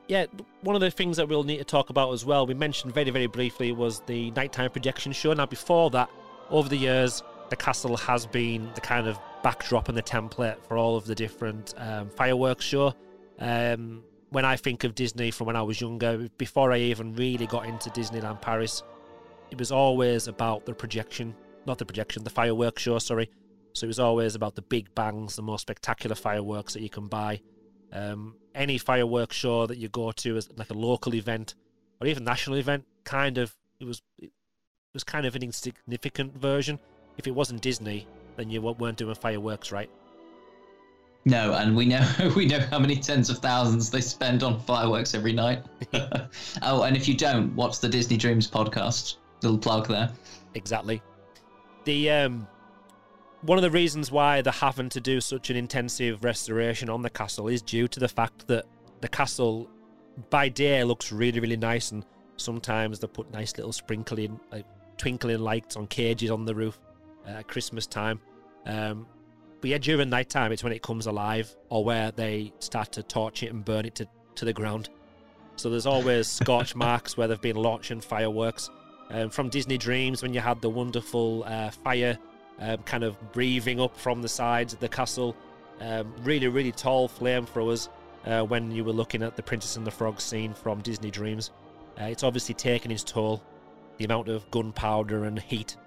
yeah, 0.08 0.26
one 0.62 0.76
of 0.76 0.82
the 0.82 0.90
things 0.90 1.18
that 1.18 1.30
we'll 1.30 1.44
need 1.44 1.60
to 1.60 1.64
talk 1.64 1.92
about 1.92 2.12
as 2.12 2.26
well, 2.26 2.48
we 2.48 2.56
mentioned 2.56 2.92
very, 2.92 3.12
very 3.12 3.28
briefly, 3.28 3.72
was 3.72 4.00
the 4.08 4.32
nighttime 4.32 4.72
projection 4.72 5.12
show. 5.12 5.34
Now, 5.34 5.46
before 5.46 5.92
that, 5.92 6.10
over 6.50 6.68
the 6.68 6.78
years, 6.78 7.22
the 7.54 7.64
castle 7.64 7.96
has 7.96 8.26
been 8.26 8.68
the 8.74 8.82
kind 8.82 9.08
of 9.08 9.20
backdrop 9.44 9.88
and 9.88 9.96
the 9.96 10.02
template 10.02 10.60
for 10.66 10.76
all 10.76 10.96
of 10.96 11.06
the 11.06 11.14
different 11.14 11.76
um, 11.78 12.10
fireworks 12.10 12.66
show. 12.66 12.96
Um, 13.38 14.04
when 14.32 14.44
I 14.44 14.56
think 14.56 14.84
of 14.84 14.96
Disney 14.96 15.30
from 15.30 15.46
when 15.46 15.56
I 15.56 15.62
was 15.62 15.80
younger, 15.80 16.28
before 16.40 16.72
I 16.72 16.80
even 16.80 17.14
really 17.14 17.46
got 17.46 17.68
into 17.68 17.92
Disneyland 17.92 18.42
Paris, 18.42 18.82
it 19.52 19.60
was 19.60 19.72
always 19.72 20.28
about 20.28 20.66
the 20.66 20.74
projection, 20.74 21.36
not 21.68 21.78
the 21.78 21.86
projection, 21.86 22.24
the 22.24 22.32
fireworks 22.32 22.82
show, 22.82 22.98
sorry. 22.98 23.30
So 23.74 23.86
it 23.86 23.88
was 23.88 24.00
always 24.00 24.34
about 24.34 24.56
the 24.56 24.64
big 24.64 24.94
bangs, 24.96 25.36
the 25.36 25.44
most 25.44 25.62
spectacular 25.62 26.16
fireworks 26.16 26.74
that 26.74 26.82
you 26.82 26.90
can 26.90 27.08
buy. 27.08 27.40
Um, 27.92 28.36
any 28.56 28.80
fireworks 28.80 29.36
show 29.36 29.68
that 29.68 29.78
you 29.78 29.90
go 29.90 30.12
to 30.12 30.38
as 30.38 30.50
like 30.58 30.72
a 30.72 30.74
local 30.74 31.14
event 31.14 31.54
or 32.02 32.08
even 32.08 32.24
national 32.24 32.58
event, 32.58 32.86
kind 33.04 33.38
of 33.38 33.56
it 33.80 33.86
was 33.86 34.02
it 34.18 34.32
was 34.96 35.04
kind 35.04 35.28
of 35.28 35.36
an 35.36 35.44
insignificant 35.44 36.36
version. 36.36 36.80
If 37.18 37.28
it 37.28 37.32
wasn't 37.32 37.62
Disney, 37.62 38.08
then 38.36 38.50
you 38.50 38.62
weren't 38.62 38.98
doing 38.98 39.16
fireworks 39.16 39.72
right. 39.72 39.90
No, 41.26 41.54
and 41.54 41.76
we 41.76 41.86
know 41.86 42.06
we 42.36 42.46
know 42.46 42.60
how 42.60 42.80
many 42.80 42.96
tens 42.96 43.30
of 43.30 43.40
thousands 43.40 43.90
they 43.90 44.02
spend 44.02 44.44
on 44.44 44.60
fireworks 44.62 45.14
every 45.14 45.34
night. 45.34 45.64
oh, 46.62 46.84
and 46.84 46.98
if 46.98 47.08
you 47.08 47.16
don't, 47.16 47.56
watch 47.56 47.80
the 47.80 47.90
Disney 47.90 48.18
Dreams 48.18 48.50
podcast. 48.50 49.18
Little 49.42 49.58
plug 49.58 49.88
there. 49.88 50.10
Exactly. 50.54 51.02
The 51.86 52.10
um, 52.10 52.48
one 53.42 53.58
of 53.58 53.62
the 53.62 53.72
reasons 53.72 54.12
why 54.12 54.42
they're 54.42 54.54
having 54.54 54.90
to 54.90 55.02
do 55.02 55.20
such 55.22 55.50
an 55.50 55.56
intensive 55.56 56.24
restoration 56.24 56.90
on 56.90 57.02
the 57.02 57.10
castle 57.10 57.48
is 57.48 57.62
due 57.62 57.88
to 57.90 58.00
the 58.00 58.08
fact 58.08 58.48
that 58.48 58.66
the 59.02 59.10
castle, 59.10 59.70
by 60.30 60.50
day, 60.50 60.84
looks 60.84 61.12
really 61.12 61.40
really 61.40 61.58
nice, 61.58 61.92
and 61.92 62.06
sometimes 62.38 63.00
they 63.00 63.08
put 63.08 63.32
nice 63.32 63.56
little 63.58 63.74
sprinkling, 63.74 64.40
like 64.52 64.66
twinkling 64.98 65.40
lights 65.40 65.76
on 65.76 65.88
cages 65.88 66.32
on 66.32 66.46
the 66.46 66.56
roof 66.56 66.80
at 67.26 67.48
Christmas 67.48 67.88
time. 67.88 68.20
Um, 68.66 69.08
but 69.62 69.70
yeah, 69.70 69.78
during 69.78 70.10
night 70.10 70.30
time, 70.30 70.52
it's 70.52 70.64
when 70.64 70.74
it 70.74 70.82
comes 70.82 71.06
alive, 71.06 71.56
or 71.70 71.86
where 71.86 72.12
they 72.12 72.52
start 72.60 72.92
to 72.94 73.04
torch 73.04 73.44
it 73.44 73.54
and 73.54 73.64
burn 73.64 73.86
it 73.86 73.96
to, 73.96 74.08
to 74.36 74.46
the 74.46 74.54
ground. 74.54 74.90
So 75.56 75.70
there's 75.70 75.86
always 75.86 76.28
scorch 76.42 76.76
marks 76.76 77.16
where 77.16 77.28
they've 77.28 77.40
been 77.40 77.56
launching 77.56 78.02
fireworks. 78.02 78.70
Um, 79.10 79.30
from 79.30 79.50
Disney 79.50 79.78
Dreams, 79.78 80.22
when 80.22 80.34
you 80.34 80.40
had 80.40 80.62
the 80.62 80.70
wonderful 80.70 81.44
uh, 81.46 81.70
fire 81.70 82.18
um, 82.60 82.78
kind 82.80 83.04
of 83.04 83.18
breathing 83.32 83.80
up 83.80 83.98
from 83.98 84.22
the 84.22 84.30
sides 84.30 84.74
of 84.74 84.80
the 84.80 84.90
castle, 84.90 85.36
um, 85.80 86.14
really, 86.24 86.48
really 86.48 86.72
tall 86.72 87.08
flamethrowers 87.08 87.90
uh, 88.26 88.42
when 88.42 88.72
you 88.72 88.84
were 88.84 88.94
looking 88.94 89.24
at 89.24 89.36
the 89.36 89.44
Princess 89.44 89.76
and 89.76 89.86
the 89.86 89.92
Frog 89.92 90.20
scene 90.20 90.54
from 90.54 90.82
Disney 90.82 91.12
Dreams. 91.12 91.52
Uh, 92.00 92.06
it's 92.06 92.24
obviously 92.24 92.56
taken 92.56 92.92
its 92.92 93.04
toll, 93.04 93.44
the 93.98 94.06
amount 94.06 94.28
of 94.30 94.50
gunpowder 94.52 95.26
and 95.26 95.40
heat 95.40 95.78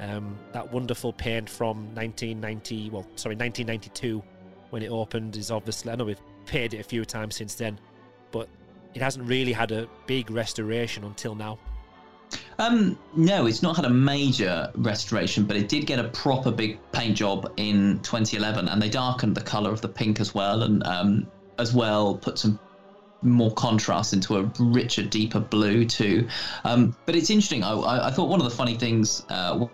um, 0.00 0.38
that 0.52 0.72
wonderful 0.72 1.12
paint 1.12 1.48
from 1.48 1.94
1990, 1.94 2.90
well, 2.90 3.06
sorry, 3.16 3.36
1992 3.36 4.22
when 4.70 4.82
it 4.82 4.90
opened 4.90 5.36
is 5.36 5.50
obviously, 5.50 5.92
I 5.92 5.96
know 5.96 6.04
we've 6.04 6.20
paid 6.46 6.74
it 6.74 6.80
a 6.80 6.82
few 6.82 7.04
times 7.04 7.36
since 7.36 7.54
then, 7.54 7.78
but 8.32 8.48
it 8.92 9.00
hasn't 9.00 9.28
really 9.28 9.52
had 9.52 9.70
a 9.72 9.88
big 10.06 10.30
restoration 10.30 11.04
until 11.04 11.34
now. 11.34 11.58
Um, 12.58 12.98
no, 13.14 13.46
it's 13.46 13.62
not 13.62 13.76
had 13.76 13.84
a 13.84 13.90
major 13.90 14.70
restoration, 14.74 15.44
but 15.44 15.56
it 15.56 15.68
did 15.68 15.86
get 15.86 15.98
a 15.98 16.08
proper 16.08 16.50
big 16.50 16.78
paint 16.92 17.16
job 17.16 17.52
in 17.56 18.00
2011, 18.00 18.68
and 18.68 18.82
they 18.82 18.88
darkened 18.88 19.36
the 19.36 19.42
color 19.42 19.70
of 19.70 19.80
the 19.80 19.88
pink 19.88 20.20
as 20.20 20.34
well, 20.34 20.62
and 20.62 20.84
um, 20.84 21.26
as 21.58 21.72
well 21.72 22.16
put 22.16 22.38
some 22.38 22.58
more 23.22 23.52
contrast 23.52 24.12
into 24.12 24.36
a 24.36 24.42
richer, 24.58 25.02
deeper 25.02 25.40
blue 25.40 25.84
too. 25.84 26.28
Um, 26.64 26.96
but 27.06 27.16
it's 27.16 27.30
interesting. 27.30 27.64
I, 27.64 28.08
I, 28.08 28.10
thought 28.10 28.28
one 28.28 28.40
of 28.40 28.44
the 28.44 28.54
funny 28.54 28.74
things 28.74 29.24
uh, 29.30 29.66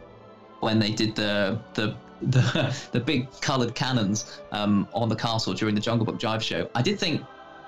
when 0.61 0.79
they 0.79 0.93
did 0.93 1.15
the 1.17 1.59
the 1.75 1.97
the, 2.23 2.77
the 2.93 3.01
big 3.01 3.29
coloured 3.41 3.75
cannons 3.75 4.41
um, 4.53 4.87
on 4.93 5.09
the 5.09 5.17
castle 5.17 5.55
during 5.55 5.75
the 5.75 5.81
Jungle 5.81 6.05
Book 6.05 6.19
Jive 6.19 6.43
show. 6.43 6.69
I 6.75 6.83
did 6.83 6.99
think, 6.99 7.23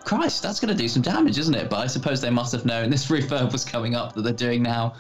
Christ, 0.05 0.43
that's 0.43 0.61
going 0.61 0.76
to 0.76 0.80
do 0.80 0.88
some 0.88 1.01
damage, 1.01 1.38
isn't 1.38 1.55
it? 1.55 1.70
But 1.70 1.78
I 1.78 1.86
suppose 1.86 2.20
they 2.20 2.28
must 2.28 2.53
have 2.53 2.66
known 2.66 2.90
this 2.90 3.07
refurb 3.07 3.51
was 3.51 3.64
coming 3.64 3.95
up 3.95 4.14
that 4.14 4.22
they're 4.22 4.32
doing 4.32 4.62
now. 4.62 4.95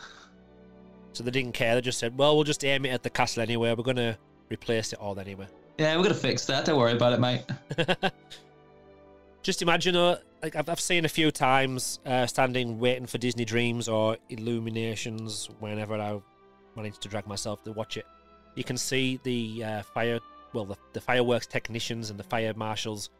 So 1.12 1.22
they 1.22 1.30
didn't 1.30 1.52
care. 1.52 1.74
They 1.74 1.82
just 1.82 1.98
said, 1.98 2.16
"Well, 2.16 2.34
we'll 2.34 2.44
just 2.44 2.64
aim 2.64 2.86
it 2.86 2.90
at 2.90 3.02
the 3.02 3.10
castle 3.10 3.42
anyway. 3.42 3.74
We're 3.74 3.84
going 3.84 3.96
to 3.96 4.16
replace 4.50 4.94
it 4.94 4.98
all 4.98 5.18
anyway." 5.18 5.46
Yeah, 5.76 5.96
we're 5.96 6.04
going 6.04 6.14
to 6.14 6.20
fix 6.20 6.46
that. 6.46 6.64
Don't 6.64 6.78
worry 6.78 6.92
about 6.92 7.12
it, 7.12 7.20
mate. 7.20 7.44
just 9.42 9.60
imagine, 9.60 9.96
uh, 9.96 10.18
like 10.42 10.56
I've, 10.56 10.70
I've 10.70 10.80
seen 10.80 11.04
a 11.04 11.10
few 11.10 11.30
times, 11.30 11.98
uh, 12.06 12.26
standing 12.26 12.78
waiting 12.78 13.06
for 13.06 13.18
Disney 13.18 13.44
Dreams 13.44 13.88
or 13.88 14.16
Illuminations 14.30 15.50
whenever 15.60 15.96
I 15.96 16.20
managed 16.76 17.00
to 17.02 17.08
drag 17.08 17.26
myself 17.26 17.62
to 17.64 17.72
watch 17.72 17.96
it. 17.96 18.06
You 18.54 18.64
can 18.64 18.76
see 18.76 19.20
the 19.22 19.64
uh, 19.64 19.82
fire, 19.82 20.20
well, 20.52 20.64
the, 20.64 20.76
the, 20.92 21.00
fireworks 21.00 21.46
technicians 21.46 22.10
and 22.10 22.18
the 22.18 22.24
fire 22.24 22.52
marshals 22.54 23.10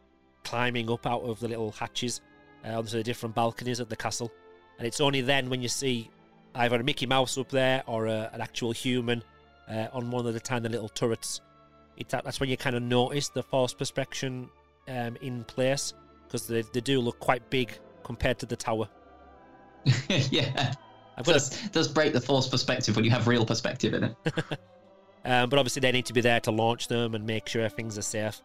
climbing 0.45 0.91
up 0.91 1.07
out 1.07 1.23
of 1.23 1.41
the 1.41 1.49
little 1.49 1.73
hatches 1.73 2.21
uh, 2.65 2.79
onto 2.79 2.97
the 2.97 3.03
different 3.03 3.35
balconies 3.35 3.81
of 3.81 3.89
the 3.89 3.97
castle. 3.97 4.31
And 4.79 4.87
it's 4.87 5.01
only 5.01 5.21
then 5.21 5.49
when 5.49 5.63
you 5.63 5.69
see 5.69 6.11
either 6.55 6.81
a 6.81 6.85
Mickey 6.85 7.07
Mouse 7.07 7.39
up 7.39 7.49
there 7.49 7.83
or 7.87 8.07
a, 8.07 8.31
an 8.33 8.41
actual 8.41 8.73
human 8.73 9.23
uh, 9.71 9.87
on 9.93 10.11
one 10.11 10.27
of 10.27 10.35
the 10.35 10.41
tiny 10.41 10.69
little 10.69 10.89
turrets. 10.89 11.41
That's 12.09 12.41
when 12.41 12.49
you 12.49 12.57
kind 12.57 12.75
of 12.75 12.83
notice 12.83 13.29
the 13.29 13.43
force 13.43 13.75
perspective 13.75 14.49
um, 14.89 15.17
in 15.21 15.45
place 15.45 15.95
because 16.27 16.47
they, 16.47 16.63
they 16.63 16.81
do 16.81 17.01
look 17.01 17.21
quite 17.21 17.49
big 17.49 17.79
compared 18.03 18.39
to 18.41 18.47
the 18.47 18.57
tower. 18.57 18.89
yeah. 20.09 20.75
I've 21.17 21.25
got 21.25 21.35
does, 21.35 21.51
to... 21.51 21.69
does 21.71 21.89
break 21.89 22.13
the 22.13 22.21
force 22.21 22.49
perspective 22.49 22.97
when 22.97 23.05
you 23.05 23.11
have 23.11 23.29
real 23.29 23.45
perspective 23.45 23.95
in 23.95 24.05
it. 24.05 24.17
um, 25.25 25.49
but 25.49 25.59
obviously, 25.59 25.81
they 25.81 25.93
need 25.93 26.07
to 26.07 26.13
be 26.13 26.21
there 26.21 26.41
to 26.41 26.51
launch 26.51 26.89
them 26.89 27.15
and 27.15 27.27
make 27.27 27.49
sure 27.49 27.69
things 27.69 27.99
are 27.99 28.03
safe. 28.03 28.41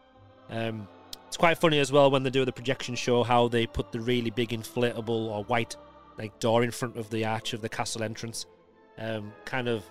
Um, 0.50 0.88
it's 1.26 1.36
quite 1.36 1.58
funny 1.58 1.78
as 1.78 1.92
well 1.92 2.10
when 2.10 2.22
they 2.22 2.30
do 2.30 2.44
the 2.44 2.52
projection 2.52 2.94
show 2.94 3.22
how 3.22 3.48
they 3.48 3.66
put 3.66 3.92
the 3.92 4.00
really 4.00 4.30
big 4.30 4.48
inflatable 4.48 5.08
or 5.08 5.44
white 5.44 5.76
like 6.18 6.38
door 6.40 6.64
in 6.64 6.70
front 6.70 6.96
of 6.96 7.10
the 7.10 7.24
arch 7.24 7.52
of 7.52 7.60
the 7.60 7.68
castle 7.68 8.02
entrance. 8.02 8.46
Um, 8.98 9.32
kind 9.44 9.68
of 9.68 9.84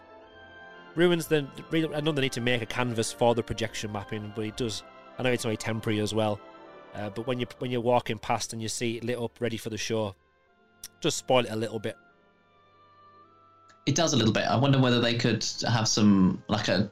ruins 0.95 1.28
the. 1.28 1.48
I 1.95 2.02
know 2.02 2.12
they 2.12 2.24
need 2.24 2.34
to 2.34 2.41
make 2.41 2.62
a 2.62 2.66
canvas 2.66 3.14
for 3.14 3.36
the 3.36 3.44
projection 3.44 3.91
mapping, 3.91 4.34
but 4.36 4.45
it 4.45 4.58
does. 4.58 4.84
I 5.18 5.24
know 5.24 5.32
it's 5.32 5.45
only 5.45 5.58
temporary 5.58 5.99
as 5.99 6.14
well. 6.14 6.40
Uh, 6.94 7.10
but 7.12 7.28
when 7.28 7.40
you 7.40 7.45
when 7.60 7.72
you're 7.72 7.82
walking 7.82 8.18
past 8.18 8.54
and 8.54 8.62
you 8.62 8.68
see 8.68 8.98
it 8.98 9.04
lit 9.04 9.18
up, 9.18 9.40
ready 9.40 9.58
for 9.58 9.70
the 9.70 9.78
show, 9.78 10.16
just 10.99 11.18
spoil 11.18 11.45
it 11.45 11.52
a 11.52 11.56
little 11.56 11.80
bit. 11.80 11.95
It 13.88 13.95
does 13.95 14.14
a 14.14 14.18
little 14.18 14.34
bit. 14.34 14.43
I 14.43 14.57
wonder 14.57 14.80
whether 14.80 14.99
they 14.99 15.15
could 15.15 15.45
have 15.68 15.88
some 15.88 16.43
like 16.49 16.68
a 16.68 16.91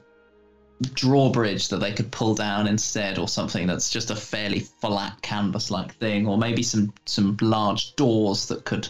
drawbridge 0.94 1.68
that 1.68 1.78
they 1.78 1.92
could 1.92 2.10
pull 2.10 2.34
down 2.34 2.66
instead, 2.66 3.18
or 3.18 3.28
something 3.28 3.66
that's 3.66 3.90
just 3.90 4.10
a 4.10 4.16
fairly 4.16 4.60
flat 4.60 5.20
canvas-like 5.22 5.94
thing, 5.96 6.26
or 6.26 6.38
maybe 6.38 6.62
some 6.62 6.92
some 7.04 7.36
large 7.40 7.94
doors 7.96 8.46
that 8.48 8.64
could 8.64 8.88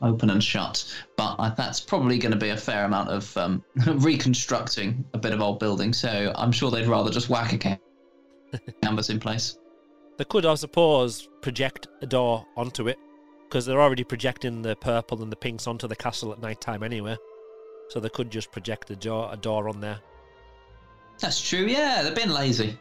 open 0.00 0.30
and 0.30 0.42
shut. 0.42 0.84
But 1.16 1.36
uh, 1.38 1.50
that's 1.50 1.80
probably 1.80 2.18
going 2.18 2.32
to 2.32 2.38
be 2.38 2.50
a 2.50 2.56
fair 2.56 2.84
amount 2.84 3.08
of 3.10 3.36
um, 3.36 3.64
reconstructing 3.86 5.04
a 5.12 5.18
bit 5.18 5.32
of 5.32 5.40
old 5.40 5.58
building. 5.58 5.92
So 5.92 6.32
I'm 6.36 6.52
sure 6.52 6.70
they'd 6.70 6.86
rather 6.86 7.10
just 7.10 7.28
whack 7.28 7.52
a 7.52 7.78
canvas 8.82 9.10
in 9.10 9.20
place. 9.20 9.58
They 10.18 10.24
could, 10.24 10.46
I 10.46 10.54
suppose, 10.54 11.28
project 11.40 11.88
a 12.02 12.06
door 12.06 12.46
onto 12.56 12.88
it 12.88 12.98
because 13.48 13.66
they're 13.66 13.82
already 13.82 14.04
projecting 14.04 14.62
the 14.62 14.76
purple 14.76 15.22
and 15.22 15.30
the 15.30 15.36
pinks 15.36 15.66
onto 15.66 15.88
the 15.88 15.96
castle 15.96 16.32
at 16.32 16.40
night 16.40 16.60
time 16.60 16.82
anyway. 16.82 17.16
So 17.92 18.00
they 18.00 18.08
could 18.08 18.30
just 18.30 18.50
project 18.50 18.90
a 18.90 18.96
door, 18.96 19.28
a 19.30 19.36
door 19.36 19.68
on 19.68 19.78
there. 19.78 19.98
That's 21.18 21.46
true. 21.46 21.66
Yeah, 21.66 22.02
they've 22.02 22.14
been 22.14 22.32
lazy. 22.32 22.78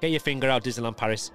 Get 0.00 0.12
your 0.12 0.20
finger 0.20 0.48
out, 0.48 0.62
Disneyland 0.62 0.96
Paris. 0.96 1.32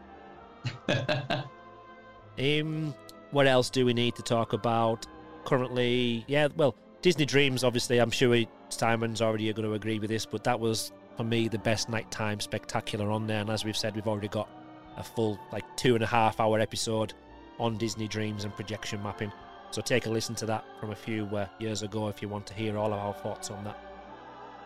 um, 2.39 2.95
what 3.31 3.45
else 3.45 3.69
do 3.69 3.85
we 3.85 3.93
need 3.93 4.15
to 4.15 4.21
talk 4.21 4.53
about? 4.53 5.05
Currently, 5.43 6.23
yeah, 6.27 6.47
well, 6.55 6.75
Disney 7.01 7.25
Dreams. 7.25 7.65
Obviously, 7.65 7.97
I'm 7.97 8.09
sure 8.09 8.41
Simon's 8.69 9.21
already 9.21 9.51
going 9.51 9.67
to 9.67 9.73
agree 9.73 9.99
with 9.99 10.09
this, 10.09 10.25
but 10.25 10.45
that 10.45 10.57
was 10.57 10.93
for 11.17 11.25
me 11.25 11.49
the 11.49 11.59
best 11.59 11.89
nighttime 11.89 12.39
spectacular 12.39 13.11
on 13.11 13.27
there. 13.27 13.41
And 13.41 13.49
as 13.49 13.65
we've 13.65 13.75
said, 13.75 13.95
we've 13.95 14.07
already 14.07 14.29
got 14.29 14.49
a 14.95 15.03
full 15.03 15.37
like 15.51 15.65
two 15.75 15.95
and 15.95 16.03
a 16.05 16.07
half 16.07 16.39
hour 16.39 16.57
episode 16.61 17.13
on 17.59 17.75
Disney 17.75 18.07
Dreams 18.07 18.45
and 18.45 18.55
projection 18.55 19.03
mapping. 19.03 19.33
So 19.75 19.81
take 19.81 20.05
a 20.05 20.09
listen 20.09 20.35
to 20.35 20.45
that 20.45 20.63
from 20.79 20.91
a 20.91 20.95
few 20.95 21.25
uh, 21.35 21.47
years 21.59 21.81
ago 21.81 22.07
if 22.07 22.21
you 22.21 22.29
want 22.29 22.45
to 22.45 22.53
hear 22.53 22.77
all 22.77 22.93
of 22.93 22.97
our 22.97 23.13
thoughts 23.13 23.51
on 23.51 23.61
that. 23.65 23.77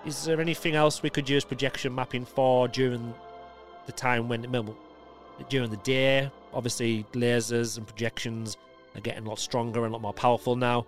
Is 0.06 0.24
there 0.24 0.40
anything 0.40 0.76
else 0.76 1.02
we 1.02 1.10
could 1.10 1.28
use 1.28 1.44
projection 1.44 1.96
mapping 1.96 2.26
for 2.26 2.68
during 2.68 3.16
the 3.88 3.92
time 3.92 4.30
when 4.30 4.44
during 5.50 5.72
the 5.72 5.78
day? 5.78 6.30
Obviously, 6.54 7.08
lasers 7.14 7.80
and 7.80 7.88
projections 7.88 8.56
are 8.94 9.02
getting 9.02 9.26
a 9.26 9.30
lot 9.30 9.40
stronger 9.40 9.84
and 9.84 9.90
a 9.90 9.94
lot 9.94 10.04
more 10.04 10.14
powerful 10.14 10.56
now. 10.56 10.86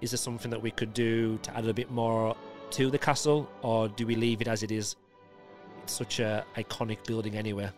Is 0.00 0.12
there 0.12 0.18
something 0.18 0.52
that 0.52 0.62
we 0.62 0.70
could 0.70 0.94
do 0.94 1.36
to 1.38 1.56
add 1.56 1.66
a 1.66 1.74
bit 1.74 1.90
more 1.90 2.36
to 2.70 2.92
the 2.92 2.98
castle, 2.98 3.50
or 3.62 3.88
do 3.88 4.06
we 4.06 4.14
leave 4.14 4.40
it 4.40 4.46
as 4.46 4.62
it 4.62 4.70
is? 4.70 4.94
It's 5.82 5.94
such 5.94 6.20
a 6.20 6.44
iconic 6.54 7.04
building 7.08 7.34
anyway. 7.34 7.70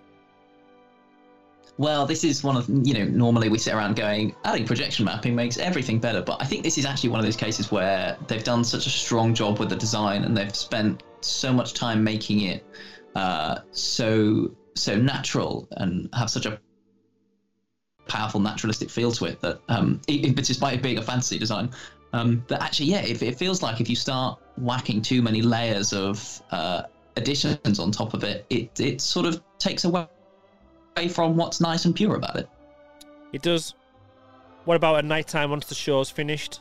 Well, 1.79 2.07
this 2.07 2.25
is 2.25 2.43
one 2.43 2.57
of 2.57 2.69
you 2.69 2.95
know 2.95 3.05
normally 3.05 3.49
we 3.49 3.59
sit 3.59 3.75
around 3.75 3.97
going 3.97 4.35
adding 4.45 4.67
projection 4.67 5.05
mapping 5.05 5.35
makes 5.35 5.59
everything 5.59 5.99
better, 5.99 6.23
but 6.23 6.41
I 6.41 6.47
think 6.47 6.63
this 6.65 6.79
is 6.79 6.87
actually 6.87 7.11
one 7.11 7.21
of 7.21 7.25
those 7.25 7.37
cases 7.37 7.71
where 7.71 8.17
they've 8.29 8.45
done 8.45 8.65
such 8.65 8.87
a 8.87 8.91
strong 8.91 9.35
job 9.35 9.59
with 9.59 9.69
the 9.69 9.77
design 9.77 10.25
and 10.25 10.37
they've 10.37 10.55
spent 10.55 11.03
so 11.21 11.53
much 11.53 11.75
time 11.75 12.03
making 12.03 12.43
it 12.43 12.65
uh, 13.15 13.59
so 13.73 14.51
so 14.75 14.97
natural 14.97 15.69
and 15.73 16.09
have 16.15 16.31
such 16.31 16.47
a 16.47 16.59
powerful 18.07 18.41
naturalistic 18.41 18.89
feel 18.89 19.11
to 19.11 19.27
it 19.27 19.41
that 19.41 19.61
um, 19.69 20.01
it, 20.09 20.35
despite 20.37 20.75
it 20.75 20.83
being 20.83 20.99
a 20.99 21.03
fantasy 21.03 21.39
design, 21.39 21.71
um, 22.13 22.43
that 22.49 22.63
actually 22.63 22.87
yeah, 22.87 23.01
it, 23.01 23.21
it 23.23 23.37
feels 23.37 23.63
like 23.63 23.83
if 23.83 23.91
you 23.91 23.97
start 23.97 24.39
whacking 24.57 25.03
too 25.03 25.21
many 25.21 25.43
layers 25.43 25.93
of 25.93 26.43
uh, 26.53 26.83
additions 27.17 27.79
on 27.79 27.91
top 27.91 28.15
of 28.15 28.25
it, 28.25 28.47
it 28.49 28.81
it 28.81 29.03
sort 29.03 29.27
of 29.27 29.43
takes 29.59 29.85
away 29.85 30.07
from 31.09 31.37
what's 31.37 31.61
nice 31.61 31.85
and 31.85 31.95
pure 31.95 32.17
about 32.17 32.37
it. 32.37 32.49
It 33.33 33.43
does. 33.43 33.75
What 34.65 34.77
about 34.77 34.97
at 34.97 35.05
night 35.05 35.29
time 35.29 35.51
once 35.51 35.67
the 35.67 35.75
show's 35.75 36.11
finished? 36.11 36.61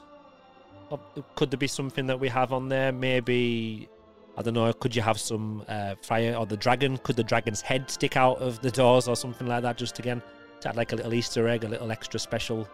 Could 1.35 1.49
there 1.49 1.57
be 1.57 1.67
something 1.67 2.07
that 2.07 2.19
we 2.19 2.27
have 2.27 2.53
on 2.53 2.69
there? 2.69 2.91
Maybe 2.91 3.89
I 4.37 4.41
don't 4.41 4.53
know. 4.53 4.71
Could 4.73 4.95
you 4.95 5.01
have 5.01 5.19
some 5.19 5.63
uh, 5.67 5.95
fire 6.01 6.35
or 6.35 6.45
the 6.45 6.57
dragon? 6.57 6.97
Could 6.97 7.15
the 7.15 7.23
dragon's 7.23 7.61
head 7.61 7.89
stick 7.89 8.17
out 8.17 8.37
of 8.39 8.61
the 8.61 8.69
doors 8.69 9.07
or 9.07 9.15
something 9.15 9.47
like 9.47 9.63
that? 9.63 9.77
Just 9.77 9.97
again 9.99 10.21
to 10.61 10.69
add 10.69 10.75
like 10.75 10.91
a 10.91 10.95
little 10.95 11.13
Easter 11.13 11.47
egg, 11.47 11.63
a 11.63 11.67
little 11.67 11.91
extra 11.91 12.19
special 12.19 12.67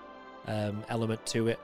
um, 0.48 0.84
element 0.90 1.26
to 1.28 1.48
it. 1.48 1.60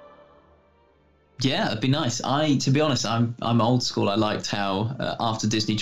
Yeah, 1.42 1.68
it'd 1.68 1.82
be 1.82 1.88
nice. 1.88 2.22
I, 2.24 2.58
to 2.58 2.72
be 2.72 2.82
honest, 2.82 3.06
I'm 3.06 3.36
I'm 3.42 3.62
old 3.62 3.84
school. 3.84 4.10
I 4.10 4.16
liked 4.16 4.48
how 4.50 4.96
uh, 5.00 5.16
after 5.20 5.48
Disney 5.48 5.80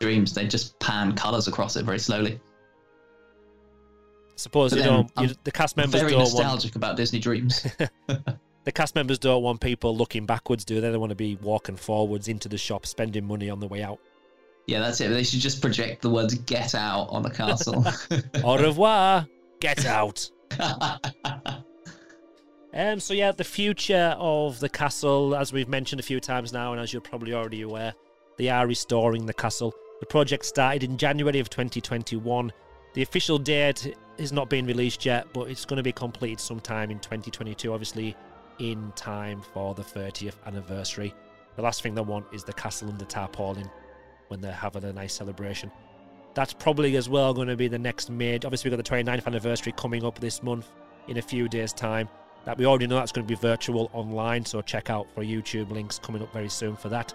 Dreams 0.00 0.34
they 0.34 0.46
just 0.46 0.78
pan 0.80 1.14
colors 1.14 1.48
across 1.48 1.76
it 1.76 1.84
very 1.84 1.98
slowly. 1.98 2.40
Suppose 4.38 4.72
you 4.72 4.84
don't. 4.84 5.10
You, 5.18 5.30
the 5.42 5.50
cast 5.50 5.76
members 5.76 6.00
very 6.00 6.12
don't 6.12 6.20
nostalgic 6.20 6.70
want... 6.70 6.76
about 6.76 6.96
Disney 6.96 7.18
Dreams. 7.18 7.62
the 8.06 8.72
cast 8.72 8.94
members 8.94 9.18
don't 9.18 9.42
want 9.42 9.60
people 9.60 9.96
looking 9.96 10.26
backwards, 10.26 10.64
do 10.64 10.80
they? 10.80 10.92
They 10.92 10.96
want 10.96 11.10
to 11.10 11.16
be 11.16 11.34
walking 11.42 11.74
forwards 11.74 12.28
into 12.28 12.48
the 12.48 12.56
shop, 12.56 12.86
spending 12.86 13.26
money 13.26 13.50
on 13.50 13.58
the 13.58 13.66
way 13.66 13.82
out. 13.82 13.98
Yeah, 14.68 14.78
that's 14.78 15.00
it. 15.00 15.08
They 15.08 15.24
should 15.24 15.40
just 15.40 15.60
project 15.60 16.02
the 16.02 16.10
words 16.10 16.34
"Get 16.34 16.76
out" 16.76 17.08
on 17.10 17.22
the 17.22 17.30
castle. 17.30 17.84
Au 18.44 18.56
revoir. 18.56 19.26
Get 19.58 19.84
out. 19.86 20.30
um. 22.72 23.00
So 23.00 23.12
yeah, 23.12 23.32
the 23.32 23.42
future 23.42 24.14
of 24.20 24.60
the 24.60 24.68
castle, 24.68 25.34
as 25.34 25.52
we've 25.52 25.68
mentioned 25.68 25.98
a 25.98 26.04
few 26.04 26.20
times 26.20 26.52
now, 26.52 26.70
and 26.70 26.80
as 26.80 26.92
you're 26.92 27.02
probably 27.02 27.34
already 27.34 27.62
aware, 27.62 27.92
they 28.36 28.48
are 28.50 28.68
restoring 28.68 29.26
the 29.26 29.34
castle. 29.34 29.74
The 29.98 30.06
project 30.06 30.44
started 30.44 30.84
in 30.84 30.96
January 30.96 31.40
of 31.40 31.50
2021. 31.50 32.52
The 32.94 33.02
official 33.02 33.38
date 33.38 33.96
has 34.18 34.32
not 34.32 34.48
been 34.50 34.66
released 34.66 35.04
yet, 35.04 35.26
but 35.32 35.48
it's 35.48 35.64
going 35.64 35.76
to 35.76 35.82
be 35.82 35.92
completed 35.92 36.40
sometime 36.40 36.90
in 36.90 36.98
2022, 36.98 37.72
obviously 37.72 38.16
in 38.58 38.92
time 38.96 39.40
for 39.54 39.74
the 39.74 39.82
30th 39.82 40.34
anniversary. 40.46 41.14
The 41.56 41.62
last 41.62 41.82
thing 41.82 41.94
they 41.94 42.02
want 42.02 42.26
is 42.32 42.44
the 42.44 42.52
castle 42.52 42.88
under 42.88 43.04
tarpaulin 43.04 43.70
when 44.28 44.40
they're 44.40 44.52
having 44.52 44.84
a 44.84 44.92
nice 44.92 45.14
celebration. 45.14 45.70
That's 46.34 46.52
probably 46.52 46.96
as 46.96 47.08
well 47.08 47.34
going 47.34 47.48
to 47.48 47.56
be 47.56 47.68
the 47.68 47.78
next 47.78 48.10
mid. 48.10 48.44
Obviously, 48.44 48.70
we've 48.70 48.78
got 48.78 48.84
the 48.84 48.96
29th 48.96 49.26
anniversary 49.26 49.72
coming 49.76 50.04
up 50.04 50.18
this 50.18 50.42
month 50.42 50.70
in 51.08 51.16
a 51.16 51.22
few 51.22 51.48
days' 51.48 51.72
time. 51.72 52.08
That 52.44 52.58
we 52.58 52.66
already 52.66 52.86
know 52.86 52.96
that's 52.96 53.12
going 53.12 53.26
to 53.26 53.28
be 53.28 53.38
virtual 53.38 53.90
online, 53.92 54.44
so 54.44 54.62
check 54.62 54.90
out 54.90 55.06
for 55.14 55.22
YouTube 55.22 55.70
links 55.70 55.98
coming 55.98 56.22
up 56.22 56.32
very 56.32 56.48
soon 56.48 56.76
for 56.76 56.88
that. 56.90 57.12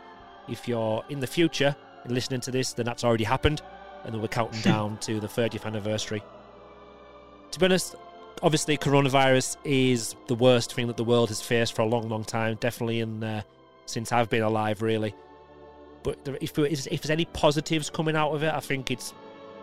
If 0.50 0.68
you're 0.68 1.04
in 1.10 1.20
the 1.20 1.28
future 1.28 1.76
and 2.04 2.14
listening 2.14 2.42
to 2.42 2.52
this, 2.52 2.74
then 2.74 2.86
that's 2.86 3.04
already 3.04 3.24
happened, 3.24 3.62
and 4.04 4.14
then 4.14 4.22
we're 4.22 4.28
counting 4.28 4.62
down 4.74 4.98
to 4.98 5.20
the 5.20 5.28
30th 5.28 5.66
anniversary. 5.66 6.22
To 7.54 7.60
be 7.60 7.68
honest, 7.68 7.96
obviously 8.42 8.80
coronavirus 8.80 9.58
is 9.64 10.16
the 10.26 10.34
worst 10.34 10.74
thing 10.74 10.88
that 10.88 10.98
the 10.98 11.04
world 11.04 11.30
has 11.30 11.40
faced 11.40 11.76
for 11.76 11.84
a 11.84 11.86
long, 11.86 12.10
long 12.10 12.24
time. 12.24 12.58
Definitely 12.60 13.02
in 13.02 13.24
uh, 13.24 13.44
since 13.86 14.12
I've 14.12 14.28
been 14.28 14.42
alive, 14.42 14.82
really. 14.82 15.14
But 16.02 16.18
if, 16.42 16.58
if 16.58 16.84
there's 16.84 17.10
any 17.12 17.26
positives 17.26 17.92
coming 17.92 18.16
out 18.16 18.32
of 18.32 18.42
it, 18.42 18.52
I 18.52 18.60
think 18.60 18.90
it's 18.90 19.14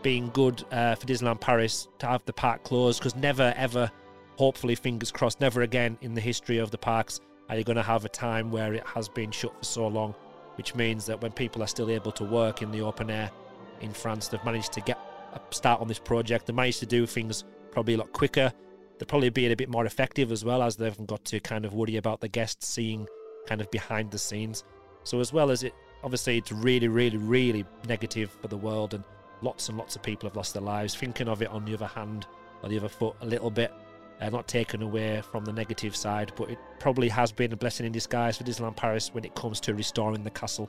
being 0.03 0.31
good 0.31 0.65
uh, 0.71 0.95
for 0.95 1.05
Disneyland 1.05 1.41
Paris 1.41 1.89
to 1.99 2.07
have 2.07 2.25
the 2.27 2.33
park 2.33 2.63
closed 2.63 3.01
because 3.01 3.17
never, 3.17 3.53
ever, 3.57 3.91
hopefully, 4.37 4.77
fingers 4.77 5.11
crossed, 5.11 5.41
never 5.41 5.63
again 5.63 5.99
in 6.01 6.15
the 6.15 6.21
history 6.21 6.59
of 6.59 6.71
the 6.71 6.79
parks 6.79 7.19
are 7.49 7.57
you 7.57 7.65
going 7.65 7.75
to 7.75 7.83
have 7.83 8.05
a 8.05 8.09
time 8.09 8.53
where 8.53 8.73
it 8.73 8.87
has 8.87 9.09
been 9.09 9.33
shut 9.33 9.53
for 9.59 9.65
so 9.65 9.89
long. 9.89 10.15
Which 10.55 10.77
means 10.77 11.07
that 11.07 11.21
when 11.21 11.33
people 11.33 11.61
are 11.61 11.67
still 11.67 11.91
able 11.91 12.13
to 12.13 12.23
work 12.23 12.63
in 12.63 12.71
the 12.71 12.83
open 12.83 13.11
air 13.11 13.33
in 13.81 13.93
France, 13.93 14.29
they've 14.29 14.45
managed 14.45 14.73
to 14.75 14.81
get 14.81 14.99
a 15.33 15.41
start 15.53 15.81
on 15.81 15.89
this 15.89 15.99
project. 15.99 16.47
They 16.47 16.53
managed 16.53 16.79
to 16.81 16.87
do 16.87 17.05
things 17.05 17.43
probably 17.73 17.95
a 17.95 17.99
lot 17.99 18.13
quicker. 18.13 18.53
They're 18.99 19.07
probably 19.07 19.31
being 19.31 19.53
a 19.53 19.57
bit 19.57 19.69
more 19.69 19.87
effective 19.87 20.31
as 20.31 20.45
well 20.45 20.63
as 20.63 20.77
they 20.77 20.85
haven't 20.85 21.07
got 21.07 21.25
to 21.27 21.41
kind 21.41 21.65
of 21.65 21.73
worry 21.73 21.97
about 21.97 22.21
the 22.21 22.29
guests 22.29 22.69
seeing 22.69 23.09
kind 23.47 23.61
of 23.61 23.71
behind 23.71 24.11
the 24.11 24.19
scenes. 24.19 24.65
So 25.05 25.21
as 25.21 25.33
well 25.33 25.51
as 25.51 25.63
it, 25.63 25.75
obviously 26.05 26.39
it's 26.39 26.53
really, 26.53 26.89
really, 26.89 27.17
really 27.17 27.65
negative 27.89 28.31
for 28.31 28.49
the 28.49 28.57
world 28.57 28.95
and 28.95 29.03
lots 29.43 29.69
and 29.69 29.79
lots 29.79 29.97
of 29.97 30.03
people 30.03 30.29
have 30.29 30.37
lost 30.37 30.53
their 30.53 30.63
lives. 30.63 30.95
Thinking 30.95 31.29
of 31.29 31.41
it 31.43 31.49
on 31.49 31.65
the 31.65 31.75
other 31.75 31.87
hand, 31.87 32.27
or 32.63 32.69
the 32.69 32.77
other 32.77 32.89
foot 32.89 33.17
a 33.23 33.27
little 33.27 33.51
bit, 33.51 33.73
uh, 34.21 34.29
not 34.29 34.47
taken 34.47 34.83
away 34.83 35.23
from 35.23 35.45
the 35.45 35.53
negative 35.53 35.97
side, 35.97 36.33
but 36.37 36.51
it 36.51 36.59
probably 36.79 37.09
has 37.09 37.33
been 37.33 37.53
a 37.53 37.57
blessing 37.57 37.87
in 37.87 37.93
disguise 37.93 38.37
for 38.37 38.45
Disneyland 38.45 38.77
Paris 38.77 39.15
when 39.15 39.25
it 39.25 39.35
comes 39.35 39.61
to 39.61 39.75
restoring 39.75 40.23
the 40.23 40.31
castle 40.31 40.69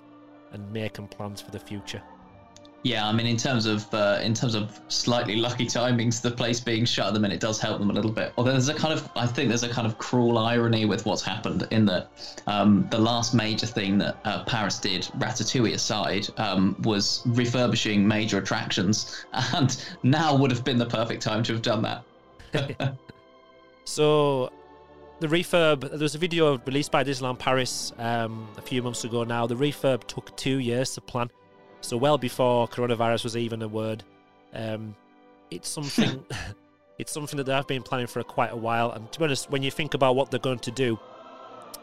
and 0.54 0.72
making 0.72 1.08
plans 1.08 1.42
for 1.42 1.52
the 1.52 1.60
future. 1.60 2.02
Yeah, 2.84 3.08
I 3.08 3.12
mean, 3.12 3.28
in 3.28 3.38
terms 3.38 3.68
of 3.68 3.92
uh, 3.94 4.20
in 4.24 4.34
terms 4.34 4.56
of 4.56 4.80
slightly 4.88 5.36
lucky 5.36 5.66
timings, 5.66 6.20
the 6.20 6.32
place 6.32 6.60
being 6.60 6.84
shut 6.84 7.08
at 7.08 7.14
the 7.14 7.20
minute 7.20 7.40
does 7.40 7.62
help 7.62 7.78
them 7.78 7.92
a 7.92 7.94
little 7.94 8.12
bit. 8.12 8.34
Although 8.38 8.54
there's 8.54 8.70
a 8.70 8.74
kind 8.74 8.92
of, 8.92 9.08
I 9.16 9.28
think 9.28 9.50
there's 9.50 9.64
a 9.64 9.70
kind 9.70 9.86
of 9.86 10.00
cruel 10.00 10.40
irony 10.40 10.86
with 10.86 11.06
what's 11.06 11.22
happened 11.22 11.68
in 11.70 11.86
that 11.86 12.10
um, 12.48 12.88
the 12.90 12.98
last 12.98 13.36
major 13.36 13.68
thing 13.68 14.00
that 14.00 14.18
uh, 14.26 14.44
Paris 14.46 14.80
did, 14.80 15.04
Ratatouille 15.20 15.74
aside, 15.74 16.28
um, 16.38 16.76
was 16.82 17.22
refurbishing 17.28 18.08
major 18.08 18.40
attractions, 18.40 19.26
and 19.54 19.84
now 20.02 20.36
would 20.36 20.50
have 20.50 20.64
been 20.64 20.80
the 20.80 20.88
perfect 20.88 21.22
time 21.22 21.44
to 21.44 21.54
have 21.54 21.62
done 21.62 21.84
that. 21.84 22.04
so, 23.84 24.52
the 25.20 25.28
refurb. 25.28 25.82
There 25.82 26.00
was 26.00 26.16
a 26.16 26.18
video 26.18 26.58
released 26.66 26.92
by 26.92 27.04
Disneyland 27.04 27.38
Paris 27.38 27.94
um, 28.00 28.48
a 28.58 28.62
few 28.62 28.82
months 28.82 29.04
ago. 29.04 29.24
Now, 29.24 29.46
the 29.46 29.56
refurb 29.56 30.06
took 30.06 30.36
two 30.36 30.58
years 30.58 30.96
to 30.96 31.02
plan. 31.02 31.30
So 31.82 31.98
well 31.98 32.18
before 32.18 32.68
coronavirus 32.68 33.24
was 33.24 33.38
even 33.38 33.62
a 33.62 33.68
word. 33.68 34.04
Um, 34.54 34.96
it's 35.50 35.70
something. 35.70 36.24
it's 37.02 37.12
something 37.12 37.38
that 37.38 37.46
they've 37.46 37.68
been 37.68 37.82
planning 37.82 38.06
for 38.06 38.22
quite 38.24 38.52
a 38.52 38.56
while. 38.56 38.92
And 38.92 39.12
to 39.12 39.20
be 39.20 39.26
honest, 39.26 39.50
when 39.50 39.64
you 39.64 39.72
think 39.72 39.96
about 39.96 40.16
what 40.16 40.30
they're 40.30 40.40
going 40.40 40.60
to 40.60 40.72
do, 40.72 41.00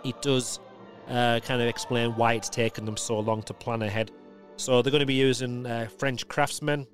it 0.04 0.22
does 0.22 0.60
uh, 1.08 1.40
kind 1.40 1.60
of 1.60 1.66
explain 1.66 2.12
why 2.12 2.34
it's 2.34 2.48
taken 2.48 2.84
them 2.84 2.96
so 2.96 3.18
long 3.18 3.42
to 3.42 3.54
plan 3.54 3.82
ahead. 3.82 4.12
So 4.56 4.80
they're 4.80 4.92
going 4.92 5.00
to 5.00 5.06
be 5.06 5.14
using 5.14 5.66
uh, 5.66 5.88
French 5.98 6.26
craftsmen 6.28 6.86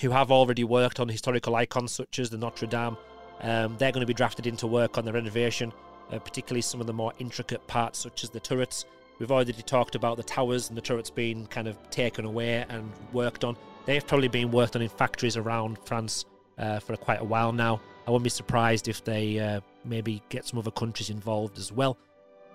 who 0.00 0.10
have 0.10 0.30
already 0.30 0.62
worked 0.64 1.00
on 1.00 1.08
historical 1.08 1.56
icons 1.56 1.92
such 1.92 2.20
as 2.20 2.30
the 2.30 2.38
Notre 2.38 2.66
Dame. 2.66 2.96
Um, 3.40 3.76
they're 3.78 3.92
going 3.92 4.02
to 4.02 4.06
be 4.06 4.14
drafted 4.14 4.46
into 4.46 4.66
work 4.66 4.96
on 4.96 5.04
the 5.04 5.12
renovation, 5.12 5.72
uh, 6.12 6.18
particularly 6.18 6.62
some 6.62 6.80
of 6.80 6.86
the 6.86 6.92
more 6.92 7.12
intricate 7.18 7.66
parts 7.66 7.98
such 7.98 8.22
as 8.22 8.30
the 8.30 8.40
turrets. 8.40 8.84
We've 9.20 9.30
already 9.30 9.52
talked 9.52 9.94
about 9.94 10.16
the 10.16 10.22
towers 10.22 10.70
and 10.70 10.76
the 10.76 10.80
turrets 10.80 11.10
being 11.10 11.46
kind 11.46 11.68
of 11.68 11.76
taken 11.90 12.24
away 12.24 12.64
and 12.70 12.90
worked 13.12 13.44
on. 13.44 13.54
They've 13.84 14.04
probably 14.04 14.28
been 14.28 14.50
worked 14.50 14.76
on 14.76 14.82
in 14.82 14.88
factories 14.88 15.36
around 15.36 15.78
France 15.84 16.24
uh, 16.58 16.80
for 16.80 16.96
quite 16.96 17.20
a 17.20 17.24
while 17.24 17.52
now. 17.52 17.82
I 18.06 18.10
wouldn't 18.10 18.24
be 18.24 18.30
surprised 18.30 18.88
if 18.88 19.04
they 19.04 19.38
uh, 19.38 19.60
maybe 19.84 20.22
get 20.30 20.46
some 20.46 20.58
other 20.58 20.70
countries 20.70 21.10
involved 21.10 21.58
as 21.58 21.70
well. 21.70 21.98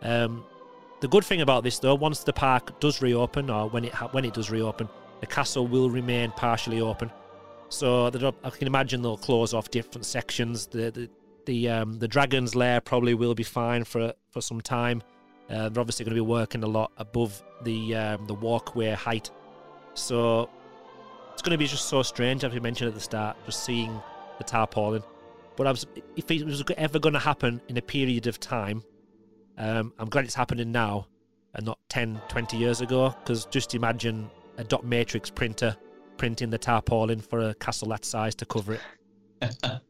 Um, 0.02 0.44
the 1.02 1.08
good 1.08 1.24
thing 1.24 1.42
about 1.42 1.64
this, 1.64 1.78
though, 1.78 1.94
once 1.94 2.24
the 2.24 2.34
park 2.34 2.80
does 2.80 3.00
reopen, 3.00 3.52
or 3.52 3.70
when 3.70 3.86
it 3.86 3.94
ha- 3.94 4.10
when 4.12 4.26
it 4.26 4.34
does 4.34 4.50
reopen, 4.50 4.90
the 5.20 5.28
castle 5.28 5.68
will 5.68 5.92
remain 5.92 6.32
partially 6.32 6.82
open. 6.82 7.12
So 7.70 8.08
I 8.08 8.50
can 8.50 8.68
imagine 8.68 9.04
they'll 9.04 9.18
close 9.18 9.54
off 9.54 9.70
different 9.70 10.06
sections. 10.06 10.66
The 10.66 10.90
the 10.90 11.10
the, 11.46 11.70
um, 11.70 12.00
the 12.00 12.08
dragon's 12.08 12.56
lair 12.56 12.82
probably 12.82 13.14
will 13.14 13.36
be 13.36 13.44
fine 13.44 13.84
for 13.84 14.14
for 14.32 14.42
some 14.42 14.62
time. 14.62 15.04
Uh, 15.50 15.70
they're 15.70 15.82
obviously 15.82 16.04
going 16.06 16.16
to 16.16 16.22
be 16.24 16.28
working 16.28 16.64
a 16.64 16.68
lot 16.68 16.92
above 16.98 17.42
the 17.64 17.96
um, 17.96 18.26
the 18.26 18.34
walkway 18.34 18.92
height, 18.92 19.30
so 19.94 20.50
it's 21.34 21.42
going 21.42 21.52
to 21.52 21.58
be 21.58 21.68
just 21.68 21.90
so 21.90 22.02
strange, 22.02 22.44
as 22.44 22.54
we 22.54 22.60
mentioned 22.60 22.88
at 22.88 22.94
the 22.96 23.02
start, 23.02 23.36
just 23.46 23.64
seeing 23.64 24.02
the 24.38 24.44
tarpaulin. 24.44 25.04
But 25.56 25.68
was, 25.68 25.86
if 26.16 26.30
it 26.32 26.46
was 26.46 26.64
ever 26.78 26.98
going 26.98 27.14
to 27.14 27.20
happen 27.20 27.62
in 27.68 27.78
a 27.78 27.82
period 27.82 28.28
of 28.28 28.40
time, 28.40 28.84
um, 29.58 29.94
I'm 30.00 30.10
glad 30.10 30.26
it's 30.26 30.36
happening 30.36 30.72
now 30.72 31.08
and 31.54 31.66
not 31.66 31.80
10, 31.90 32.22
20 32.30 32.58
years 32.58 32.82
ago. 32.82 33.14
Because 33.20 33.46
just 33.46 33.76
imagine 33.76 34.30
a 34.58 34.64
dot 34.64 34.86
matrix 34.86 35.30
printer 35.30 35.76
printing 36.18 36.50
the 36.50 36.58
tarpaulin 36.58 37.20
for 37.20 37.50
a 37.50 37.54
castle 37.56 37.90
that 37.90 38.06
size 38.06 38.36
to 38.36 38.46
cover 38.46 38.74
it. 38.74 38.82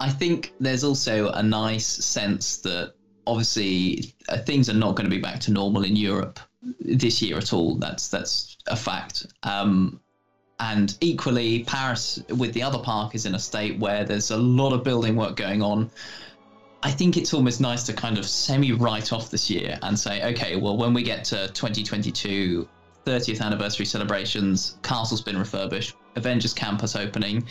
I 0.00 0.10
think 0.10 0.54
there's 0.58 0.82
also 0.82 1.30
a 1.30 1.42
nice 1.42 1.86
sense 1.86 2.58
that 2.58 2.94
obviously 3.26 4.14
uh, 4.28 4.38
things 4.38 4.68
are 4.68 4.74
not 4.74 4.96
going 4.96 5.08
to 5.08 5.14
be 5.14 5.20
back 5.20 5.40
to 5.40 5.52
normal 5.52 5.84
in 5.84 5.96
Europe 5.96 6.40
this 6.80 7.22
year 7.22 7.38
at 7.38 7.52
all. 7.52 7.76
That's 7.76 8.08
that's 8.08 8.56
a 8.66 8.76
fact. 8.76 9.26
Um, 9.42 10.00
and 10.58 10.96
equally, 11.00 11.64
Paris 11.64 12.22
with 12.28 12.52
the 12.52 12.62
other 12.62 12.78
park 12.78 13.14
is 13.14 13.26
in 13.26 13.34
a 13.34 13.38
state 13.38 13.78
where 13.78 14.04
there's 14.04 14.30
a 14.30 14.36
lot 14.36 14.72
of 14.72 14.84
building 14.84 15.16
work 15.16 15.36
going 15.36 15.62
on. 15.62 15.90
I 16.82 16.90
think 16.90 17.16
it's 17.16 17.34
almost 17.34 17.60
nice 17.60 17.82
to 17.84 17.92
kind 17.92 18.16
of 18.18 18.26
semi 18.26 18.72
write 18.72 19.12
off 19.12 19.30
this 19.30 19.50
year 19.50 19.78
and 19.82 19.98
say, 19.98 20.22
okay, 20.32 20.56
well, 20.56 20.76
when 20.76 20.94
we 20.94 21.02
get 21.02 21.24
to 21.26 21.48
2022, 21.48 22.66
30th 23.04 23.40
anniversary 23.40 23.86
celebrations, 23.86 24.78
Castle's 24.82 25.20
been 25.20 25.38
refurbished, 25.38 25.94
Avengers 26.16 26.54
Campus 26.54 26.96
opening, 26.96 27.46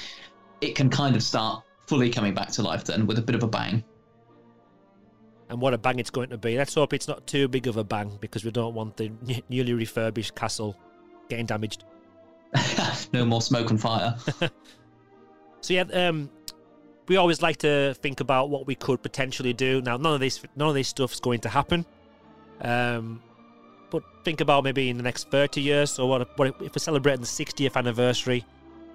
it 0.62 0.76
can 0.76 0.90
kind 0.90 1.16
of 1.16 1.24
start 1.24 1.64
fully 1.88 2.10
coming 2.10 2.34
back 2.34 2.50
to 2.50 2.62
life 2.62 2.84
then 2.84 3.08
with 3.08 3.18
a 3.18 3.22
bit 3.22 3.36
of 3.36 3.44
a 3.44 3.48
bang. 3.48 3.84
And 5.50 5.60
what 5.60 5.74
a 5.74 5.78
bang 5.78 6.00
it's 6.00 6.12
going 6.12 6.30
to 6.30 6.38
be. 6.38 6.58
Let's 6.58 6.76
hope 6.76 6.94
it's 6.94 7.08
not 7.08 7.26
too 7.26 7.48
big 7.48 7.66
of 7.68 7.78
a 7.78 7.84
bang 7.84 8.18
because 8.22 8.46
we 8.46 8.52
don't 8.52 8.76
want 8.76 8.98
the 8.98 9.12
newly 9.50 9.74
refurbished 9.74 10.36
castle 10.36 10.78
getting 11.28 11.48
damaged. 11.48 11.86
no 13.14 13.26
more 13.26 13.42
smoke 13.42 13.72
and 13.72 13.82
fire. 13.82 14.16
so 15.62 15.74
yeah, 15.74 15.84
um, 15.94 16.30
we 17.08 17.18
always 17.18 17.42
like 17.42 17.58
to 17.58 17.96
think 17.96 18.20
about 18.20 18.50
what 18.50 18.68
we 18.68 18.76
could 18.76 19.02
potentially 19.02 19.54
do. 19.54 19.82
Now, 19.82 19.98
none 19.98 20.14
of 20.14 20.20
this, 20.20 20.42
none 20.56 20.70
of 20.70 20.76
this 20.76 20.88
stuff's 20.88 21.20
going 21.20 21.40
to 21.42 21.50
happen. 21.50 21.86
Um, 22.62 23.22
but 23.90 24.04
think 24.24 24.42
about 24.42 24.64
maybe 24.64 24.90
in 24.90 24.98
the 24.98 25.04
next 25.04 25.32
30 25.32 25.62
years. 25.62 25.92
So, 25.92 26.06
what, 26.06 26.38
what 26.38 26.50
if 26.62 26.76
we're 26.76 26.78
celebrating 26.78 27.22
the 27.22 27.28
60th 27.28 27.76
anniversary? 27.76 28.46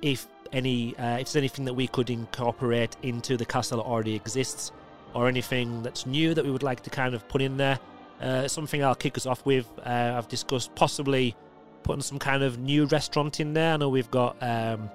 If 0.03 0.29
any, 0.53 0.97
uh, 0.97 1.19
if 1.19 1.27
there's 1.27 1.37
anything 1.37 1.65
that 1.65 1.75
we 1.75 1.89
could 1.89 2.11
incorporate 2.11 2.97
into 3.03 3.37
the 3.37 3.45
castle 3.45 3.79
that 3.79 3.85
already 3.85 4.15
exists, 4.15 4.71
or 5.15 5.29
anything 5.29 5.83
that's 5.83 6.07
new 6.07 6.35
that 6.35 6.45
we 6.45 6.51
would 6.51 6.63
like 6.63 6.83
to 6.83 6.91
kind 6.91 7.15
of 7.15 7.27
put 7.29 7.41
in 7.41 7.57
there, 7.57 7.79
uh, 8.21 8.49
something 8.49 8.83
I'll 8.83 8.95
kick 8.95 9.17
us 9.17 9.27
off 9.27 9.45
with. 9.47 9.67
Uh, 9.85 10.15
I've 10.17 10.29
discussed 10.29 10.75
possibly 10.75 11.37
putting 11.83 12.03
some 12.03 12.19
kind 12.19 12.43
of 12.43 12.59
new 12.59 12.87
restaurant 12.87 13.41
in 13.41 13.53
there. 13.53 13.75
I 13.75 13.77
know 13.77 13.89
we've 13.89 14.11
got 14.11 14.37
um, 14.41 14.91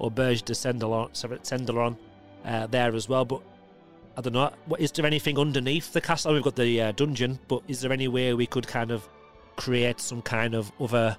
Auberge 0.00 0.44
de 0.44 0.52
Cendrillon 0.52 1.96
uh, 2.44 2.66
there 2.66 2.94
as 2.94 3.08
well, 3.08 3.24
but 3.24 3.42
I 4.16 4.20
don't 4.20 4.32
know. 4.32 4.52
What, 4.66 4.80
is 4.80 4.92
there 4.92 5.06
anything 5.06 5.38
underneath 5.38 5.92
the 5.92 6.00
castle? 6.00 6.34
We've 6.34 6.42
got 6.42 6.56
the 6.56 6.80
uh, 6.80 6.92
dungeon, 6.92 7.38
but 7.48 7.62
is 7.66 7.80
there 7.80 7.92
any 7.92 8.08
way 8.08 8.32
we 8.34 8.46
could 8.46 8.66
kind 8.66 8.90
of 8.90 9.08
create 9.56 10.00
some 10.00 10.22
kind 10.22 10.54
of 10.54 10.70
other 10.78 11.16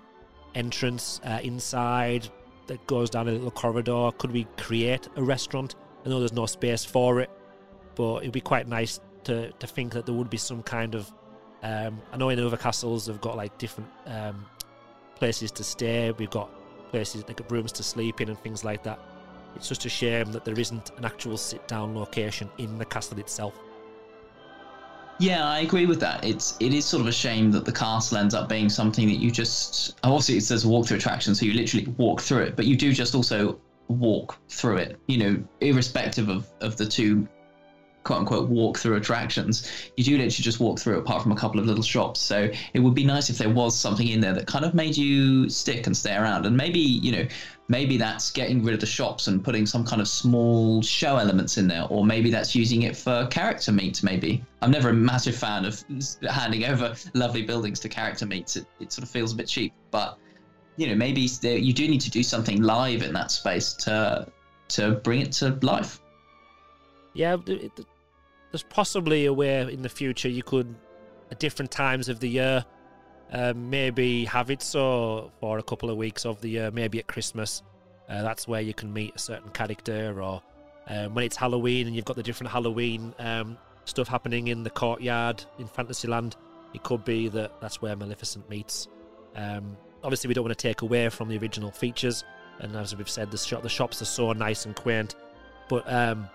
entrance 0.53 1.19
uh, 1.25 1.39
inside 1.43 2.29
that 2.67 2.85
goes 2.87 3.09
down 3.09 3.27
a 3.27 3.31
little 3.31 3.51
corridor? 3.51 4.11
Could 4.17 4.31
we 4.31 4.45
create 4.57 5.09
a 5.15 5.23
restaurant? 5.23 5.75
I 6.05 6.09
know 6.09 6.19
there's 6.19 6.33
no 6.33 6.45
space 6.45 6.85
for 6.85 7.19
it, 7.19 7.29
but 7.95 8.17
it'd 8.17 8.31
be 8.31 8.41
quite 8.41 8.67
nice 8.67 8.99
to, 9.25 9.51
to 9.51 9.67
think 9.67 9.93
that 9.93 10.05
there 10.05 10.15
would 10.15 10.29
be 10.29 10.37
some 10.37 10.63
kind 10.63 10.95
of. 10.95 11.11
Um, 11.63 12.01
I 12.11 12.17
know 12.17 12.29
in 12.29 12.39
other 12.39 12.57
castles 12.57 13.07
they've 13.07 13.21
got 13.21 13.37
like 13.37 13.57
different 13.57 13.89
um, 14.05 14.45
places 15.15 15.51
to 15.51 15.63
stay. 15.63 16.11
We've 16.11 16.29
got 16.29 16.49
places 16.91 17.23
like 17.27 17.49
rooms 17.49 17.71
to 17.73 17.83
sleep 17.83 18.21
in 18.21 18.29
and 18.29 18.39
things 18.39 18.63
like 18.63 18.83
that. 18.83 18.99
It's 19.55 19.69
just 19.69 19.85
a 19.85 19.89
shame 19.89 20.31
that 20.33 20.45
there 20.45 20.59
isn't 20.59 20.91
an 20.97 21.05
actual 21.05 21.37
sit 21.37 21.67
down 21.67 21.95
location 21.95 22.49
in 22.57 22.77
the 22.77 22.85
castle 22.85 23.19
itself. 23.19 23.57
Yeah, 25.17 25.47
I 25.47 25.59
agree 25.59 25.85
with 25.85 26.01
that. 26.01 26.25
It's 26.25 26.57
it 26.59 26.73
is 26.73 26.85
sort 26.85 27.01
of 27.01 27.07
a 27.07 27.11
shame 27.11 27.49
that 27.51 27.63
the 27.63 27.71
castle 27.71 28.17
ends 28.17 28.33
up 28.33 28.49
being 28.49 28.67
something 28.67 29.07
that 29.07 29.15
you 29.15 29.31
just 29.31 29.97
obviously 30.03 30.37
it 30.37 30.41
says 30.43 30.65
walkthrough 30.65 30.97
attraction, 30.97 31.33
so 31.33 31.45
you 31.45 31.53
literally 31.53 31.87
walk 31.97 32.21
through 32.21 32.43
it, 32.43 32.55
but 32.55 32.65
you 32.65 32.75
do 32.75 32.91
just 32.91 33.15
also 33.15 33.57
walk 33.87 34.37
through 34.49 34.77
it. 34.77 34.99
You 35.07 35.17
know, 35.17 35.43
irrespective 35.61 36.27
of 36.27 36.51
of 36.59 36.75
the 36.75 36.85
two 36.85 37.27
quote 38.05 38.19
unquote 38.19 38.47
walk 38.47 38.77
through 38.77 38.95
attractions, 38.95 39.69
you 39.97 40.03
do 40.03 40.11
literally 40.11 40.29
just 40.29 40.59
walk 40.59 40.79
through 40.79 40.99
apart 40.99 41.21
from 41.21 41.33
a 41.33 41.35
couple 41.35 41.59
of 41.59 41.65
little 41.65 41.83
shops. 41.83 42.21
So 42.21 42.49
it 42.73 42.79
would 42.79 42.93
be 42.93 43.03
nice 43.03 43.29
if 43.29 43.37
there 43.37 43.49
was 43.49 43.77
something 43.77 44.07
in 44.07 44.21
there 44.21 44.33
that 44.33 44.47
kind 44.47 44.63
of 44.63 44.73
made 44.73 44.95
you 44.95 45.49
stick 45.49 45.87
and 45.87 45.97
stay 45.97 46.15
around. 46.15 46.45
And 46.45 46.55
maybe, 46.55 46.79
you 46.79 47.11
know, 47.11 47.27
maybe 47.67 47.97
that's 47.97 48.31
getting 48.31 48.63
rid 48.63 48.75
of 48.75 48.79
the 48.79 48.85
shops 48.85 49.27
and 49.27 49.43
putting 49.43 49.65
some 49.65 49.83
kind 49.83 50.01
of 50.01 50.07
small 50.07 50.83
show 50.83 51.17
elements 51.17 51.57
in 51.57 51.67
there, 51.67 51.85
or 51.89 52.05
maybe 52.05 52.29
that's 52.29 52.55
using 52.55 52.83
it 52.83 52.95
for 52.95 53.27
character 53.27 53.71
meets, 53.71 54.03
maybe. 54.03 54.45
I'm 54.61 54.71
never 54.71 54.89
a 54.89 54.93
massive 54.93 55.35
fan 55.35 55.65
of 55.65 55.83
handing 56.29 56.65
over 56.65 56.95
lovely 57.15 57.41
buildings 57.41 57.79
to 57.81 57.89
character 57.89 58.27
meets. 58.27 58.55
It, 58.55 58.67
it 58.79 58.93
sort 58.93 59.03
of 59.03 59.09
feels 59.09 59.33
a 59.33 59.35
bit 59.35 59.47
cheap, 59.47 59.73
but 59.91 60.19
you 60.77 60.87
know, 60.87 60.95
maybe 60.95 61.21
you 61.21 61.73
do 61.73 61.87
need 61.87 62.01
to 62.01 62.11
do 62.11 62.21
something 62.21 62.61
live 62.61 63.01
in 63.01 63.13
that 63.13 63.31
space 63.31 63.73
to 63.73 64.27
to 64.67 64.91
bring 65.03 65.21
it 65.21 65.31
to 65.31 65.57
life. 65.61 66.01
Yeah, 67.13 67.37
there's 68.55 68.63
possibly 68.63 69.25
a 69.25 69.33
way 69.33 69.69
in 69.69 69.81
the 69.81 69.89
future 69.89 70.29
you 70.29 70.41
could, 70.41 70.73
at 71.29 71.39
different 71.39 71.69
times 71.71 72.07
of 72.07 72.21
the 72.21 72.29
year, 72.29 72.63
um, 73.33 73.69
maybe 73.69 74.23
have 74.23 74.49
it 74.49 74.61
so 74.61 75.29
for 75.41 75.57
a 75.57 75.63
couple 75.63 75.89
of 75.89 75.97
weeks 75.97 76.25
of 76.25 76.39
the 76.39 76.47
year, 76.47 76.71
maybe 76.71 76.97
at 76.97 77.05
Christmas. 77.05 77.63
Uh, 78.07 78.21
that's 78.21 78.47
where 78.47 78.61
you 78.61 78.73
can 78.73 78.93
meet 78.93 79.13
a 79.13 79.19
certain 79.19 79.49
character, 79.49 80.21
or 80.21 80.41
um, 80.87 81.13
when 81.13 81.25
it's 81.25 81.35
Halloween 81.35 81.85
and 81.87 81.93
you've 81.97 82.05
got 82.05 82.15
the 82.15 82.23
different 82.23 82.49
Halloween 82.49 83.13
um, 83.19 83.57
stuff 83.83 84.07
happening 84.07 84.47
in 84.47 84.63
the 84.63 84.69
courtyard 84.69 85.43
in 85.59 85.67
Fantasyland. 85.67 86.37
It 86.73 86.81
could 86.81 87.03
be 87.03 87.27
that 87.27 87.59
that's 87.59 87.81
where 87.81 87.93
Maleficent 87.97 88.49
meets. 88.49 88.87
Um, 89.35 89.75
obviously, 90.01 90.29
we 90.29 90.33
don't 90.33 90.45
want 90.45 90.57
to 90.57 90.67
take 90.67 90.81
away 90.81 91.09
from 91.09 91.27
the 91.27 91.37
original 91.37 91.71
features, 91.71 92.23
and 92.59 92.73
as 92.77 92.95
we've 92.95 93.09
said, 93.09 93.31
the, 93.31 93.37
shop, 93.37 93.63
the 93.63 93.69
shops 93.69 94.01
are 94.01 94.05
so 94.05 94.31
nice 94.31 94.65
and 94.65 94.77
quaint. 94.77 95.15
But 95.67 95.91
um, 95.91 96.29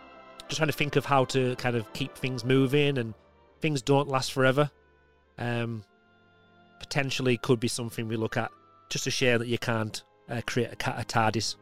just 0.50 0.58
trying 0.58 0.68
to 0.68 0.76
think 0.76 0.96
of 0.96 1.04
how 1.04 1.24
to 1.26 1.54
kind 1.56 1.76
of 1.76 1.90
keep 1.92 2.16
things 2.16 2.44
moving 2.44 2.98
and 2.98 3.14
things 3.60 3.80
don't 3.80 4.08
last 4.08 4.32
forever. 4.32 4.70
Um, 5.38 5.84
potentially 6.80 7.36
could 7.36 7.60
be 7.60 7.68
something 7.68 8.08
we 8.08 8.16
look 8.16 8.36
at. 8.36 8.50
Just 8.88 9.06
a 9.06 9.10
shame 9.10 9.38
that 9.38 9.48
you 9.48 9.58
can't 9.58 10.02
uh, 10.28 10.40
create 10.46 10.70
a, 10.70 11.00
a 11.00 11.04
TARDIS 11.04 11.56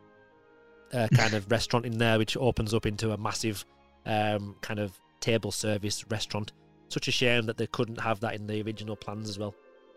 uh, 0.93 1.09
kind 1.15 1.35
of 1.35 1.51
restaurant 1.51 1.85
in 1.85 1.99
there, 1.99 2.19
which 2.19 2.37
opens 2.37 2.73
up 2.73 2.87
into 2.87 3.13
a 3.13 3.19
massive 3.19 3.65
um, 4.07 4.57
kind 4.63 4.81
of 4.81 4.99
table 5.21 5.53
service 5.53 6.05
restaurant. 6.11 6.53
Such 6.89 7.09
a 7.09 7.13
shame 7.13 7.45
that 7.47 7.59
they 7.59 7.67
couldn't 7.67 8.01
have 8.01 8.21
that 8.21 8.35
in 8.35 8.47
the 8.47 8.63
original 8.63 8.97
plans 8.97 9.29
as 9.29 9.39
well. 9.39 9.55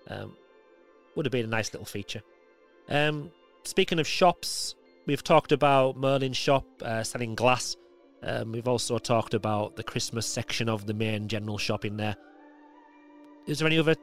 Um, 0.10 0.36
would 1.16 1.26
have 1.26 1.32
been 1.32 1.46
a 1.46 1.50
nice 1.50 1.72
little 1.72 1.86
feature. 1.86 2.22
Um, 2.90 3.32
speaking 3.64 4.00
of 4.00 4.08
shops, 4.08 4.76
we've 5.06 5.24
talked 5.24 5.54
about 5.54 5.96
Merlin's 5.96 6.36
shop 6.36 6.66
uh, 6.82 7.04
selling 7.04 7.36
glass. 7.36 7.78
Um, 8.24 8.52
we've 8.52 8.68
also 8.68 8.98
talked 8.98 9.34
about 9.34 9.76
the 9.76 9.84
Christmas 9.84 10.28
section 10.28 10.70
of 10.70 10.86
the 10.86 10.94
main 10.94 11.28
general 11.28 11.58
shop 11.58 11.86
in 11.86 11.98
there. 11.98 12.16
Is 13.48 13.60
there 13.60 13.68
any 13.68 13.80
other 13.80 13.96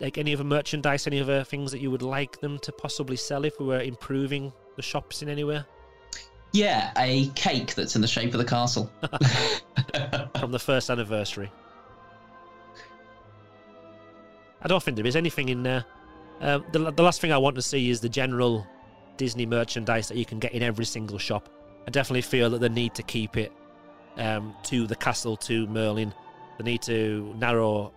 like 0.00 0.16
any 0.16 0.34
other 0.34 0.44
merchandise, 0.44 1.06
any 1.06 1.20
other 1.20 1.44
things 1.44 1.70
that 1.72 1.80
you 1.80 1.90
would 1.90 2.02
like 2.02 2.40
them 2.40 2.58
to 2.60 2.72
possibly 2.72 3.16
sell 3.16 3.44
if 3.44 3.60
we 3.60 3.66
were 3.66 3.80
improving 3.80 4.52
the 4.76 4.82
shops 4.82 5.22
in 5.22 5.28
any 5.28 5.44
way? 5.44 5.62
Yeah, 6.52 6.92
a 6.96 7.28
cake 7.30 7.74
that's 7.74 7.94
in 7.94 8.00
the 8.00 8.08
shape 8.08 8.32
of 8.32 8.38
the 8.38 8.44
castle. 8.44 8.90
From 10.40 10.50
the 10.50 10.58
first 10.58 10.88
anniversary. 10.88 11.52
I 14.62 14.68
don't 14.68 14.82
think 14.82 14.96
there 14.96 15.06
is 15.06 15.16
anything 15.16 15.50
in 15.50 15.62
there. 15.62 15.84
Um, 16.40 16.64
the, 16.72 16.90
the 16.90 17.02
last 17.02 17.20
thing 17.20 17.32
I 17.32 17.38
want 17.38 17.56
to 17.56 17.62
see 17.62 17.90
is 17.90 18.00
the 18.00 18.08
general 18.08 18.66
Disney 19.18 19.44
merchandise 19.44 20.08
that 20.08 20.16
you 20.16 20.24
can 20.24 20.38
get 20.38 20.52
in 20.52 20.62
every 20.62 20.86
single 20.86 21.18
shop. 21.18 21.50
I 21.86 21.90
definitely 21.90 22.22
feel 22.22 22.48
that 22.50 22.60
they 22.60 22.68
need 22.68 22.94
to 22.94 23.02
keep 23.02 23.36
it 23.36 23.52
um, 24.18 24.54
to 24.64 24.86
the 24.86 24.96
castle 24.96 25.36
to 25.36 25.66
Merlin. 25.68 26.12
They 26.58 26.64
need 26.64 26.82
to 26.82 27.34
narrow 27.38 27.92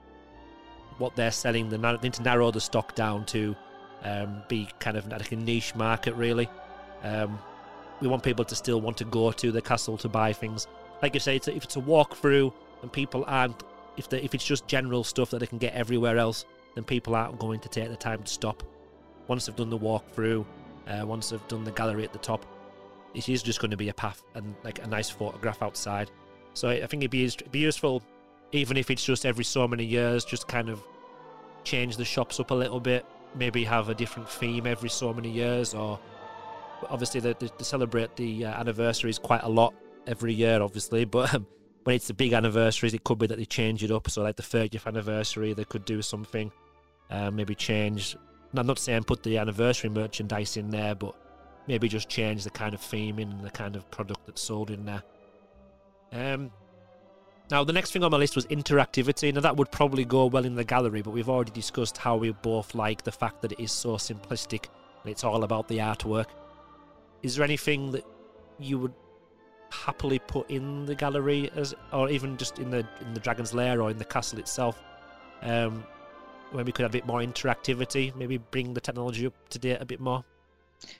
what 0.98 1.16
they're 1.16 1.32
selling. 1.32 1.70
They 1.70 1.78
need 1.78 2.14
to 2.14 2.22
narrow 2.22 2.52
the 2.52 2.62
stock 2.62 2.96
down 2.96 3.26
to 3.28 3.56
um, 4.04 4.44
be 4.48 4.70
kind 4.80 4.98
of 4.98 5.08
like 5.08 5.32
a 5.32 5.36
niche 5.36 5.76
market, 5.76 6.14
really. 6.16 6.48
Um, 7.04 7.40
we 8.00 8.08
want 8.08 8.24
people 8.24 8.46
to 8.46 8.56
still 8.56 8.82
want 8.82 8.98
to 8.98 9.06
go 9.06 9.32
to 9.32 9.52
the 9.52 9.62
castle 9.62 9.98
to 9.98 10.10
buy 10.10 10.34
things. 10.34 10.68
Like 11.02 11.14
you 11.14 11.20
say, 11.20 11.36
it's 11.36 11.48
a, 11.48 11.56
if 11.56 11.64
it's 11.64 11.76
a 11.76 11.80
walk 11.80 12.16
through 12.16 12.54
and 12.82 12.92
people 12.92 13.24
aren't, 13.28 13.64
if 13.98 14.10
they, 14.10 14.22
if 14.22 14.34
it's 14.34 14.46
just 14.46 14.68
general 14.68 15.04
stuff 15.04 15.32
that 15.32 15.40
they 15.40 15.48
can 15.48 15.58
get 15.58 15.74
everywhere 15.74 16.18
else, 16.18 16.46
then 16.76 16.84
people 16.84 17.16
aren't 17.16 17.40
going 17.40 17.60
to 17.60 17.70
take 17.70 17.90
the 17.90 17.96
time 17.96 18.24
to 18.24 18.32
stop. 18.32 18.64
Once 19.28 19.46
they've 19.46 19.56
done 19.56 19.70
the 19.70 19.78
walkthrough, 19.78 20.46
uh, 20.88 21.06
once 21.06 21.30
they've 21.30 21.48
done 21.48 21.64
the 21.64 21.72
gallery 21.72 22.04
at 22.04 22.14
the 22.14 22.20
top, 22.20 22.46
it 23.14 23.30
is 23.30 23.44
just 23.44 23.60
going 23.60 23.72
to 23.72 23.78
be 23.78 23.90
a 23.90 23.94
path 23.94 24.24
and 24.36 24.56
like 24.64 24.84
a 24.84 24.88
nice 24.88 25.10
photograph 25.10 25.62
outside. 25.62 26.12
So 26.54 26.70
I 26.70 26.86
think 26.86 27.04
it'd 27.04 27.12
be, 27.12 27.26
it'd 27.26 27.52
be 27.52 27.60
useful, 27.60 28.04
even 28.52 28.78
if 28.78 28.90
it's 28.90 29.04
just 29.04 29.26
every 29.26 29.44
so 29.44 29.68
many 29.68 29.86
years, 29.86 30.26
just 30.26 30.48
kind 30.48 30.70
of 30.70 30.84
change 31.64 31.98
the 31.98 32.06
shops 32.06 32.40
up 32.40 32.52
a 32.52 32.54
little 32.54 32.80
bit. 32.80 33.06
Maybe 33.36 33.64
have 33.64 33.90
a 33.90 33.96
different 33.96 34.30
theme 34.30 34.68
every 34.68 34.90
so 34.90 35.14
many 35.14 35.30
years, 35.30 35.74
or 35.74 36.00
obviously 36.90 37.22
they, 37.22 37.34
they 37.34 37.50
celebrate 37.62 38.16
the 38.16 38.46
uh, 38.46 38.60
anniversaries 38.60 39.18
quite 39.18 39.44
a 39.44 39.50
lot 39.50 39.74
every 40.08 40.34
year, 40.34 40.62
obviously. 40.62 41.06
But 41.12 41.34
um, 41.34 41.48
when 41.84 41.96
it's 41.96 42.08
the 42.08 42.14
big 42.14 42.34
anniversaries, 42.34 42.94
it 42.94 43.04
could 43.04 43.20
be 43.20 43.28
that 43.28 43.38
they 43.38 43.46
change 43.46 43.84
it 43.84 43.92
up. 43.92 44.10
So 44.10 44.22
like 44.22 44.36
the 44.36 44.44
30th 44.44 44.86
anniversary, 44.86 45.54
they 45.54 45.64
could 45.64 45.86
do 45.86 46.02
something, 46.02 46.52
uh, 47.10 47.32
maybe 47.32 47.56
change. 47.56 48.18
I'm 48.54 48.68
not 48.68 48.80
saying 48.80 49.06
put 49.06 49.24
the 49.24 49.38
anniversary 49.38 49.90
merchandise 49.90 50.58
in 50.58 50.70
there, 50.70 50.94
but 50.94 51.16
maybe 51.72 51.88
just 51.88 52.10
change 52.10 52.44
the 52.44 52.50
kind 52.50 52.74
of 52.74 52.82
theming 52.82 53.32
and 53.32 53.46
the 53.46 53.50
kind 53.50 53.78
of 53.78 53.90
product 53.92 54.26
that's 54.26 54.42
sold 54.42 54.70
in 54.70 54.84
there. 54.84 55.02
Um, 56.12 56.52
now, 57.50 57.64
the 57.64 57.72
next 57.72 57.94
thing 57.94 58.04
on 58.04 58.12
my 58.12 58.18
list 58.18 58.36
was 58.36 58.46
interactivity. 58.48 59.34
Now, 59.34 59.40
that 59.40 59.56
would 59.56 59.72
probably 59.72 60.04
go 60.04 60.26
well 60.26 60.44
in 60.44 60.56
the 60.56 60.66
gallery, 60.66 61.02
but 61.02 61.12
we've 61.12 61.30
already 61.30 61.52
discussed 61.52 61.96
how 61.96 62.18
we 62.18 62.32
both 62.32 62.76
like 62.76 63.04
the 63.04 63.12
fact 63.14 63.42
that 63.42 63.54
it 63.54 63.60
is 63.64 63.72
so 63.72 63.92
simplistic 63.96 64.66
and 65.02 65.12
it's 65.14 65.24
all 65.24 65.46
about 65.46 65.70
the 65.70 65.78
artwork. 65.78 66.26
is 67.24 67.36
there 67.36 67.46
anything 67.46 67.92
that 67.92 68.06
you 68.60 68.78
would 68.78 68.94
happily 69.72 70.20
put 70.20 70.52
in 70.52 70.86
the 70.86 70.94
gallery 70.94 71.50
as 71.56 71.74
or 71.94 72.10
even 72.10 72.36
just 72.36 72.60
in 72.60 72.70
the 72.70 72.86
in 73.06 73.14
the 73.14 73.22
dragon's 73.22 73.54
lair 73.54 73.82
or 73.82 73.90
in 73.90 73.98
the 73.98 74.10
castle 74.14 74.38
itself 74.38 74.82
um 75.44 75.84
where 76.52 76.66
we 76.66 76.74
could 76.74 76.84
have 76.84 76.92
a 76.92 76.98
bit 77.00 77.06
more 77.06 77.22
interactivity 77.22 78.14
maybe 78.16 78.38
bring 78.38 78.74
the 78.74 78.82
technology 78.82 79.26
up 79.26 79.34
to 79.50 79.58
date 79.58 79.78
a 79.80 79.86
bit 79.86 80.02
more 80.02 80.26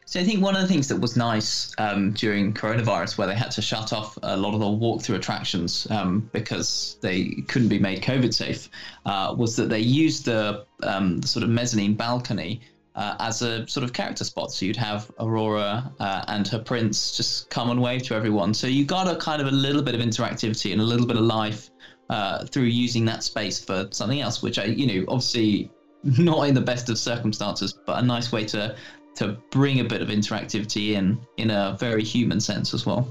so 0.06 0.20
I 0.20 0.24
think 0.24 0.44
one 0.44 0.56
of 0.56 0.62
the 0.62 0.68
things 0.68 0.90
that 0.90 0.98
was 1.00 1.16
nice 1.16 1.74
um, 1.78 2.12
during 2.12 2.54
coronavirus, 2.54 3.18
where 3.18 3.28
they 3.28 3.36
had 3.36 3.52
to 3.52 3.62
shut 3.62 3.94
off 3.94 4.18
a 4.22 4.36
lot 4.36 4.54
of 4.54 4.60
the 4.60 4.66
walkthrough 4.66 5.16
attractions 5.16 5.88
um, 5.90 6.30
because 6.34 6.98
they 7.02 7.30
couldn't 7.48 7.70
be 7.70 7.80
made 7.80 8.04
COVID 8.04 8.34
safe, 8.34 8.70
uh, 9.06 9.34
was 9.38 9.56
that 9.56 9.70
they 9.70 9.80
used 9.80 10.26
the, 10.26 10.66
um, 10.84 11.24
sort 11.24 11.44
of 11.44 11.50
mezzanine 11.50 11.94
balcony 11.94 12.60
uh, 12.96 13.16
as 13.20 13.42
a 13.42 13.66
sort 13.68 13.84
of 13.84 13.94
character 13.94 14.26
spot. 14.26 14.52
So 14.52 14.66
you'd 14.66 14.76
have 14.76 15.10
Aurora 15.20 15.92
uh, 16.00 16.26
and 16.28 16.48
her 16.50 16.60
prince 16.60 17.16
just 17.16 17.50
come 17.50 17.70
and 17.70 17.82
wave 17.82 18.04
to 18.04 18.16
everyone. 18.16 18.54
So 18.54 18.68
you 18.68 18.84
got 18.84 19.08
a 19.08 19.16
kind 19.16 19.42
of 19.42 19.48
a 19.48 19.52
little 19.52 19.82
bit 19.82 19.96
of 19.96 20.02
interactivity 20.02 20.74
and 20.74 20.82
a 20.82 20.86
little 20.86 21.08
bit 21.08 21.16
of 21.16 21.24
life 21.24 21.70
uh, 22.10 22.46
through 22.46 22.64
using 22.64 23.06
that 23.06 23.24
space 23.24 23.64
for 23.64 23.88
something 23.92 24.20
else, 24.20 24.44
which 24.44 24.60
I, 24.60 24.66
you 24.66 24.88
know, 24.88 25.06
obviously 25.08 25.72
not 26.04 26.50
in 26.50 26.54
the 26.54 26.62
best 26.62 26.90
of 26.90 26.98
circumstances, 26.98 27.74
but 27.86 28.00
a 28.00 28.06
nice 28.06 28.32
way 28.32 28.44
to 28.46 28.76
to 29.16 29.38
bring 29.50 29.80
a 29.80 29.84
bit 29.84 30.02
of 30.02 30.10
interactivity 30.10 30.94
in 30.94 31.20
in 31.38 31.52
a 31.52 31.78
very 31.80 32.04
human 32.04 32.40
sense 32.40 32.74
as 32.74 32.86
well. 32.86 33.08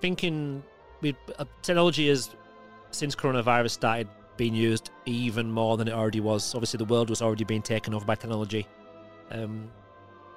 Thinking 0.00 0.62
with 1.00 1.16
uh, 1.38 1.44
technology 1.62 2.08
has 2.08 2.30
since 2.90 3.14
coronavirus 3.14 3.70
started 3.70 4.08
being 4.36 4.54
used 4.54 4.90
even 5.04 5.50
more 5.50 5.76
than 5.76 5.88
it 5.88 5.94
already 5.94 6.20
was. 6.20 6.54
Obviously, 6.54 6.78
the 6.78 6.84
world 6.84 7.10
was 7.10 7.20
already 7.20 7.44
being 7.44 7.62
taken 7.62 7.92
over 7.92 8.04
by 8.04 8.14
technology. 8.14 8.66
Um, 9.30 9.70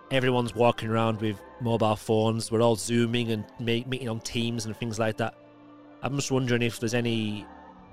everyone's 0.10 0.54
walking 0.54 0.90
around 0.90 1.22
with 1.22 1.40
mobile 1.62 1.96
phones. 1.96 2.52
We're 2.52 2.62
all 2.62 2.76
zooming 2.76 3.32
and 3.32 3.46
meeting 3.60 4.10
on 4.10 4.20
Teams 4.20 4.66
and 4.66 4.76
things 4.76 5.00
like 5.00 5.18
that. 5.18 5.36
I'm 6.02 6.16
just 6.16 6.32
wondering 6.32 6.62
if 6.62 6.80
there's 6.80 6.96
any 6.96 7.46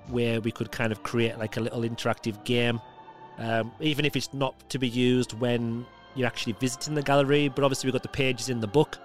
way 0.09 0.39
we 0.39 0.51
could 0.51 0.73
kind 0.73 0.91
of 0.93 1.03
create 1.03 1.39
like 1.39 1.59
a 1.59 1.61
little 1.61 1.83
interactive 1.83 2.43
game, 2.45 2.81
um, 3.39 3.73
even 3.81 4.05
if 4.05 4.17
it's 4.17 4.33
not 4.35 4.69
to 4.71 4.79
be 4.79 4.89
used 4.89 5.33
when 5.35 5.87
you're 6.15 6.27
actually 6.27 6.55
visiting 6.55 6.95
the 6.95 7.03
gallery. 7.03 7.49
But 7.49 7.65
obviously, 7.65 7.89
we've 7.89 7.95
got 7.95 8.03
the 8.03 8.09
pages 8.09 8.49
in 8.49 8.61
the 8.61 8.67
book 8.67 8.99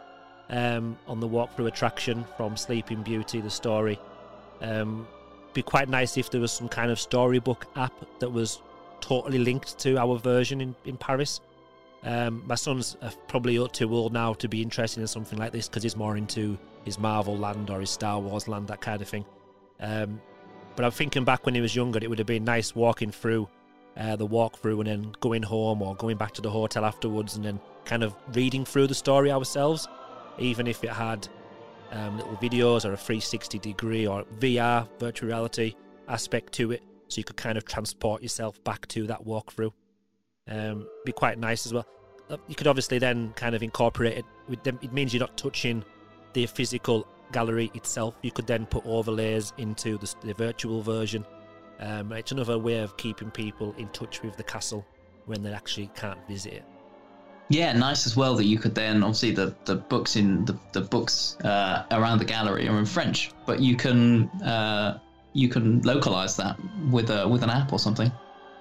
um, 0.49 0.97
on 1.07 1.19
the 1.19 1.27
walkthrough 1.27 1.67
attraction 1.67 2.25
from 2.37 2.57
Sleeping 2.57 3.03
Beauty, 3.03 3.41
the 3.41 3.49
story. 3.49 3.99
Um, 4.61 5.07
be 5.53 5.61
quite 5.61 5.89
nice 5.89 6.17
if 6.17 6.31
there 6.31 6.41
was 6.41 6.51
some 6.51 6.67
kind 6.67 6.89
of 6.89 6.99
storybook 6.99 7.67
app 7.75 7.93
that 8.19 8.29
was 8.29 8.61
totally 9.01 9.37
linked 9.37 9.77
to 9.79 9.97
our 9.97 10.17
version 10.17 10.61
in, 10.61 10.75
in 10.85 10.97
Paris. 10.97 11.41
Um, 12.03 12.43
my 12.47 12.55
son's 12.55 12.97
probably 13.27 13.65
too 13.69 13.93
old 13.93 14.13
now 14.13 14.33
to 14.33 14.47
be 14.47 14.61
interested 14.61 15.01
in 15.01 15.07
something 15.07 15.39
like 15.39 15.51
this 15.51 15.69
because 15.69 15.83
he's 15.83 15.95
more 15.95 16.17
into 16.17 16.57
his 16.83 16.99
Marvel 16.99 17.37
land 17.37 17.69
or 17.69 17.79
his 17.79 17.91
Star 17.91 18.19
Wars 18.19 18.47
land, 18.47 18.67
that 18.67 18.81
kind 18.81 19.01
of 19.01 19.07
thing. 19.07 19.25
Um, 19.79 20.21
but 20.75 20.85
I'm 20.85 20.91
thinking 20.91 21.23
back 21.23 21.45
when 21.45 21.55
he 21.55 21.61
was 21.61 21.75
younger, 21.75 21.99
it 22.01 22.09
would 22.09 22.19
have 22.19 22.27
been 22.27 22.43
nice 22.43 22.75
walking 22.75 23.11
through 23.11 23.47
uh, 23.97 24.15
the 24.15 24.27
walkthrough 24.27 24.79
and 24.79 24.87
then 24.87 25.15
going 25.19 25.43
home 25.43 25.81
or 25.81 25.95
going 25.95 26.17
back 26.17 26.31
to 26.33 26.41
the 26.41 26.49
hotel 26.49 26.85
afterwards 26.85 27.35
and 27.35 27.45
then 27.45 27.59
kind 27.85 28.03
of 28.03 28.15
reading 28.33 28.65
through 28.65 28.87
the 28.87 28.95
story 28.95 29.31
ourselves, 29.31 29.87
even 30.39 30.67
if 30.67 30.83
it 30.83 30.89
had 30.89 31.27
um, 31.91 32.17
little 32.17 32.35
videos 32.37 32.85
or 32.85 32.93
a 32.93 32.97
360 32.97 33.59
degree 33.59 34.07
or 34.07 34.23
VR, 34.39 34.87
virtual 34.99 35.29
reality 35.29 35.75
aspect 36.07 36.53
to 36.53 36.71
it, 36.71 36.81
so 37.07 37.19
you 37.19 37.23
could 37.23 37.37
kind 37.37 37.57
of 37.57 37.65
transport 37.65 38.21
yourself 38.21 38.63
back 38.63 38.87
to 38.87 39.05
that 39.07 39.23
walkthrough. 39.23 39.71
Um, 40.47 40.87
be 41.05 41.11
quite 41.11 41.37
nice 41.37 41.65
as 41.65 41.73
well. 41.73 41.85
Uh, 42.29 42.37
you 42.47 42.55
could 42.55 42.67
obviously 42.67 42.97
then 42.97 43.33
kind 43.35 43.55
of 43.55 43.63
incorporate 43.63 44.17
it. 44.17 44.25
With 44.49 44.63
them. 44.63 44.79
It 44.81 44.91
means 44.91 45.13
you're 45.13 45.21
not 45.21 45.37
touching 45.37 45.85
the 46.33 46.45
physical 46.47 47.07
gallery 47.31 47.71
itself. 47.73 48.15
You 48.23 48.31
could 48.31 48.47
then 48.47 48.65
put 48.65 48.85
overlays 48.85 49.53
into 49.57 49.97
the, 49.97 50.13
the 50.21 50.33
virtual 50.33 50.81
version. 50.81 51.25
Um, 51.83 52.13
it's 52.13 52.31
another 52.31 52.57
way 52.57 52.79
of 52.79 52.95
keeping 52.95 53.29
people 53.29 53.75
in 53.77 53.89
touch 53.89 54.23
with 54.23 54.37
the 54.37 54.43
castle 54.43 54.85
when 55.25 55.43
they 55.43 55.51
actually 55.51 55.89
can't 55.95 56.19
visit 56.29 56.53
it. 56.53 56.63
Yeah, 57.49 57.73
nice 57.73 58.05
as 58.07 58.15
well 58.15 58.35
that 58.35 58.45
you 58.45 58.57
could 58.57 58.73
then 58.73 59.03
obviously 59.03 59.31
the, 59.31 59.53
the 59.65 59.75
books 59.75 60.15
in 60.15 60.45
the, 60.45 60.57
the 60.71 60.79
books 60.79 61.37
uh, 61.41 61.85
around 61.91 62.19
the 62.19 62.25
gallery 62.25 62.69
are 62.69 62.79
in 62.79 62.85
French, 62.85 63.31
but 63.45 63.59
you 63.59 63.75
can 63.75 64.29
uh, 64.41 64.99
you 65.33 65.49
can 65.49 65.81
localize 65.81 66.37
that 66.37 66.57
with 66.89 67.09
a 67.09 67.27
with 67.27 67.43
an 67.43 67.49
app 67.49 67.73
or 67.73 67.79
something. 67.79 68.09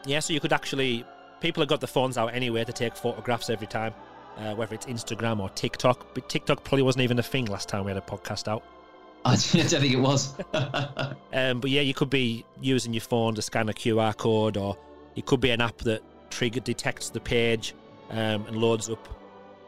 Yeah, 0.04 0.18
so 0.18 0.32
you 0.32 0.40
could 0.40 0.52
actually 0.52 1.04
people 1.40 1.60
have 1.60 1.68
got 1.68 1.80
the 1.80 1.86
phones 1.86 2.18
out 2.18 2.34
anyway 2.34 2.64
to 2.64 2.72
take 2.72 2.96
photographs 2.96 3.50
every 3.50 3.68
time, 3.68 3.94
uh, 4.36 4.54
whether 4.56 4.74
it's 4.74 4.86
Instagram 4.86 5.38
or 5.38 5.48
TikTok. 5.50 6.12
But 6.12 6.28
TikTok 6.28 6.64
probably 6.64 6.82
wasn't 6.82 7.02
even 7.02 7.20
a 7.20 7.22
thing 7.22 7.44
last 7.44 7.68
time 7.68 7.84
we 7.84 7.92
had 7.92 7.98
a 7.98 8.04
podcast 8.04 8.48
out. 8.48 8.64
I 9.24 9.36
don't 9.36 9.68
think 9.68 9.92
it 9.92 10.00
was. 10.00 10.34
um, 11.32 11.60
but 11.60 11.70
yeah, 11.70 11.80
you 11.80 11.94
could 11.94 12.10
be 12.10 12.44
using 12.60 12.92
your 12.92 13.02
phone 13.02 13.34
to 13.36 13.42
scan 13.42 13.68
a 13.68 13.72
QR 13.72 14.16
code, 14.16 14.56
or 14.56 14.76
it 15.14 15.26
could 15.26 15.40
be 15.40 15.50
an 15.50 15.60
app 15.60 15.78
that 15.78 16.02
trigger 16.30 16.60
detects 16.60 17.10
the 17.10 17.20
page 17.20 17.74
um, 18.10 18.46
and 18.46 18.56
loads 18.56 18.88
up 18.90 19.08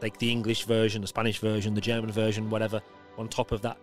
like 0.01 0.17
the 0.19 0.29
English 0.29 0.65
version, 0.65 1.01
the 1.01 1.07
Spanish 1.07 1.39
version, 1.39 1.73
the 1.73 1.81
German 1.81 2.11
version, 2.11 2.49
whatever 2.49 2.81
on 3.17 3.29
top 3.29 3.53
of 3.53 3.61
that. 3.61 3.77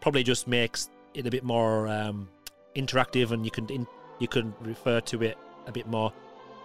Probably 0.00 0.24
just 0.24 0.48
makes 0.48 0.90
it 1.14 1.24
a 1.26 1.30
bit 1.30 1.44
more 1.44 1.86
um, 1.86 2.28
interactive, 2.74 3.30
and 3.30 3.44
you 3.44 3.50
can 3.52 3.68
in, 3.68 3.86
you 4.18 4.26
can 4.26 4.52
refer 4.60 5.00
to 5.02 5.22
it 5.22 5.38
a 5.66 5.72
bit 5.72 5.86
more. 5.86 6.12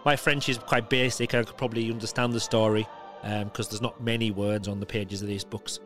My 0.03 0.15
French 0.15 0.49
is 0.49 0.57
quite 0.57 0.89
basic. 0.89 1.35
I 1.35 1.43
could 1.43 1.57
probably 1.57 1.91
understand 1.91 2.33
the 2.33 2.39
story 2.39 2.87
because 3.21 3.43
um, 3.43 3.51
there's 3.53 3.81
not 3.81 4.01
many 4.01 4.31
words 4.31 4.67
on 4.67 4.79
the 4.79 4.85
pages 4.85 5.21
of 5.21 5.27
these 5.27 5.43
books 5.43 5.79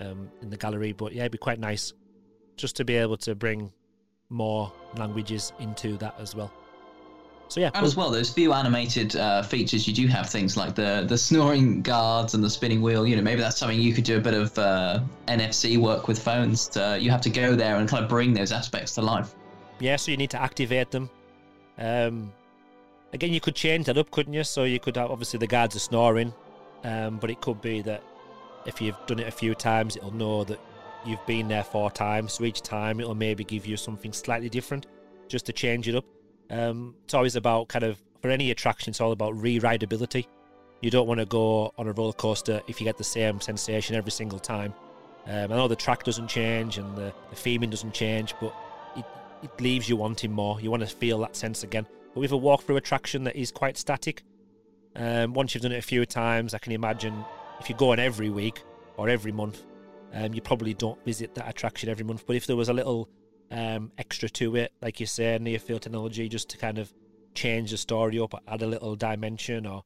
um, 0.00 0.30
in 0.40 0.50
the 0.50 0.56
gallery. 0.56 0.92
But 0.92 1.12
yeah, 1.14 1.22
it'd 1.22 1.32
be 1.32 1.38
quite 1.38 1.58
nice 1.58 1.92
just 2.56 2.76
to 2.76 2.84
be 2.84 2.96
able 2.96 3.16
to 3.18 3.34
bring 3.34 3.72
more 4.28 4.72
languages 4.96 5.52
into 5.58 5.96
that 5.98 6.14
as 6.18 6.34
well. 6.34 6.50
So 7.48 7.60
yeah, 7.60 7.70
and 7.74 7.84
as 7.84 7.96
well, 7.96 8.10
those 8.10 8.30
few 8.30 8.54
animated 8.54 9.14
uh, 9.14 9.42
features 9.42 9.86
you 9.86 9.92
do 9.92 10.06
have 10.06 10.30
things 10.30 10.56
like 10.56 10.74
the 10.74 11.04
the 11.06 11.18
snoring 11.18 11.82
guards 11.82 12.32
and 12.32 12.42
the 12.42 12.48
spinning 12.48 12.80
wheel. 12.80 13.06
You 13.06 13.14
know, 13.14 13.20
maybe 13.20 13.42
that's 13.42 13.58
something 13.58 13.78
you 13.78 13.92
could 13.92 14.04
do 14.04 14.16
a 14.16 14.20
bit 14.20 14.32
of 14.32 14.58
uh, 14.58 15.00
NFC 15.28 15.76
work 15.76 16.08
with 16.08 16.18
phones. 16.18 16.66
To, 16.68 16.96
you 16.98 17.10
have 17.10 17.20
to 17.20 17.30
go 17.30 17.54
there 17.54 17.76
and 17.76 17.86
kind 17.86 18.02
of 18.02 18.08
bring 18.08 18.32
those 18.32 18.52
aspects 18.52 18.94
to 18.94 19.02
life. 19.02 19.34
Yeah, 19.80 19.96
so 19.96 20.10
you 20.10 20.16
need 20.16 20.30
to 20.30 20.40
activate 20.40 20.90
them. 20.90 21.10
Um, 21.76 22.32
again, 23.12 23.34
you 23.34 23.40
could 23.40 23.54
change 23.54 23.84
that 23.84 23.98
up, 23.98 24.10
couldn't 24.10 24.32
you? 24.32 24.44
So 24.44 24.64
you 24.64 24.80
could 24.80 24.96
have 24.96 25.10
obviously 25.10 25.38
the 25.38 25.46
guards 25.46 25.76
are 25.76 25.80
snoring, 25.80 26.32
um, 26.84 27.18
but 27.18 27.28
it 27.28 27.42
could 27.42 27.60
be 27.60 27.82
that 27.82 28.02
if 28.64 28.80
you've 28.80 28.96
done 29.06 29.18
it 29.18 29.28
a 29.28 29.30
few 29.30 29.54
times, 29.54 29.96
it'll 29.96 30.14
know 30.14 30.44
that 30.44 30.58
you've 31.04 31.24
been 31.26 31.48
there 31.48 31.64
four 31.64 31.90
times. 31.90 32.34
So 32.34 32.44
each 32.44 32.62
time, 32.62 33.00
it'll 33.00 33.14
maybe 33.14 33.44
give 33.44 33.66
you 33.66 33.76
something 33.76 34.12
slightly 34.12 34.48
different, 34.48 34.86
just 35.28 35.46
to 35.46 35.52
change 35.52 35.88
it 35.88 35.94
up. 35.94 36.04
Um, 36.50 36.94
it's 37.04 37.14
always 37.14 37.36
about 37.36 37.68
kind 37.68 37.84
of 37.84 38.02
for 38.20 38.30
any 38.30 38.50
attraction, 38.50 38.90
it's 38.90 39.00
all 39.00 39.12
about 39.12 39.36
re-rideability. 39.36 40.26
You 40.80 40.90
don't 40.90 41.06
want 41.06 41.20
to 41.20 41.26
go 41.26 41.72
on 41.76 41.88
a 41.88 41.92
roller 41.92 42.12
coaster 42.12 42.62
if 42.68 42.80
you 42.80 42.84
get 42.84 42.98
the 42.98 43.04
same 43.04 43.40
sensation 43.40 43.96
every 43.96 44.12
single 44.12 44.38
time. 44.38 44.74
Um, 45.26 45.52
I 45.52 45.56
know 45.56 45.68
the 45.68 45.76
track 45.76 46.04
doesn't 46.04 46.28
change 46.28 46.78
and 46.78 46.96
the, 46.96 47.12
the 47.30 47.36
theming 47.36 47.70
doesn't 47.70 47.94
change, 47.94 48.34
but 48.40 48.54
it, 48.96 49.04
it 49.42 49.60
leaves 49.60 49.88
you 49.88 49.96
wanting 49.96 50.32
more. 50.32 50.60
You 50.60 50.70
want 50.70 50.82
to 50.82 50.88
feel 50.88 51.18
that 51.20 51.36
sense 51.36 51.62
again. 51.62 51.86
But 52.14 52.20
with 52.20 52.32
a 52.32 52.36
walkthrough 52.36 52.76
attraction 52.76 53.24
that 53.24 53.36
is 53.36 53.50
quite 53.50 53.76
static, 53.76 54.22
um, 54.96 55.34
once 55.34 55.54
you've 55.54 55.62
done 55.62 55.72
it 55.72 55.78
a 55.78 55.82
few 55.82 56.04
times, 56.04 56.54
I 56.54 56.58
can 56.58 56.72
imagine 56.72 57.24
if 57.60 57.68
you're 57.68 57.78
going 57.78 57.98
every 57.98 58.30
week 58.30 58.62
or 58.96 59.08
every 59.08 59.32
month, 59.32 59.62
um, 60.12 60.34
you 60.34 60.42
probably 60.42 60.74
don't 60.74 61.02
visit 61.04 61.34
that 61.34 61.48
attraction 61.48 61.88
every 61.88 62.04
month. 62.04 62.24
But 62.26 62.36
if 62.36 62.46
there 62.46 62.56
was 62.56 62.68
a 62.68 62.72
little 62.72 63.08
um, 63.50 63.92
extra 63.98 64.28
to 64.30 64.56
it, 64.56 64.72
like 64.82 65.00
you 65.00 65.06
say, 65.06 65.38
near 65.40 65.58
field 65.58 65.82
technology, 65.82 66.28
just 66.28 66.48
to 66.50 66.58
kind 66.58 66.78
of 66.78 66.92
change 67.34 67.70
the 67.70 67.78
story 67.78 68.18
up, 68.18 68.34
add 68.46 68.62
a 68.62 68.66
little 68.66 68.94
dimension, 68.94 69.66
or 69.66 69.84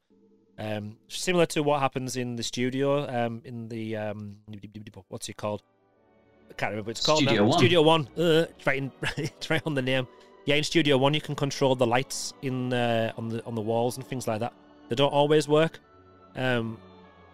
um, 0.59 0.97
similar 1.09 1.47
to 1.47 1.63
what 1.63 1.81
happens 1.81 2.17
in 2.17 2.37
the 2.37 2.43
studio, 2.43 3.09
um, 3.09 3.43
in 3.45 3.69
the 3.69 3.97
um, 3.97 4.37
what's 5.09 5.29
it 5.29 5.37
called? 5.37 5.63
I 6.51 6.55
can't 6.55 6.71
remember. 6.71 6.89
What 6.89 6.99
it's 6.99 7.07
called 7.07 7.19
Studio 7.19 7.43
now. 7.43 7.49
One. 7.49 7.59
Studio 7.59 7.83
One. 7.83 8.09
Uh, 8.17 8.47
it's 8.57 8.67
right, 8.67 8.79
in, 8.79 8.93
it's 9.17 9.51
right 9.51 9.63
on 9.65 9.75
the 9.75 9.83
name. 9.83 10.09
Yeah, 10.45 10.57
in 10.57 10.65
Studio 10.65 10.97
One, 10.97 11.13
you 11.13 11.21
can 11.21 11.35
control 11.35 11.75
the 11.75 11.87
lights 11.87 12.33
in 12.43 12.73
uh, 12.73 13.13
on 13.17 13.29
the 13.29 13.45
on 13.45 13.55
the 13.55 13.61
walls 13.61 13.97
and 13.97 14.07
things 14.07 14.27
like 14.27 14.41
that. 14.41 14.53
They 14.89 14.95
don't 14.97 15.13
always 15.13 15.49
work, 15.49 15.81
um, 16.37 16.79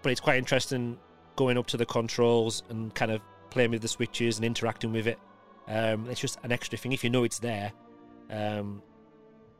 but 0.02 0.12
it's 0.12 0.20
quite 0.20 0.38
interesting 0.38 0.98
going 1.36 1.58
up 1.58 1.66
to 1.68 1.76
the 1.76 1.86
controls 1.86 2.62
and 2.68 2.94
kind 2.94 3.10
of 3.10 3.20
playing 3.50 3.70
with 3.70 3.82
the 3.82 3.88
switches 3.88 4.38
and 4.38 4.44
interacting 4.44 4.92
with 4.92 5.06
it. 5.06 5.18
Um, 5.68 6.08
it's 6.10 6.20
just 6.20 6.38
an 6.42 6.52
extra 6.52 6.78
thing. 6.78 6.92
If 6.92 7.04
you 7.04 7.10
know 7.10 7.24
it's 7.24 7.38
there, 7.38 7.72
um, 8.30 8.82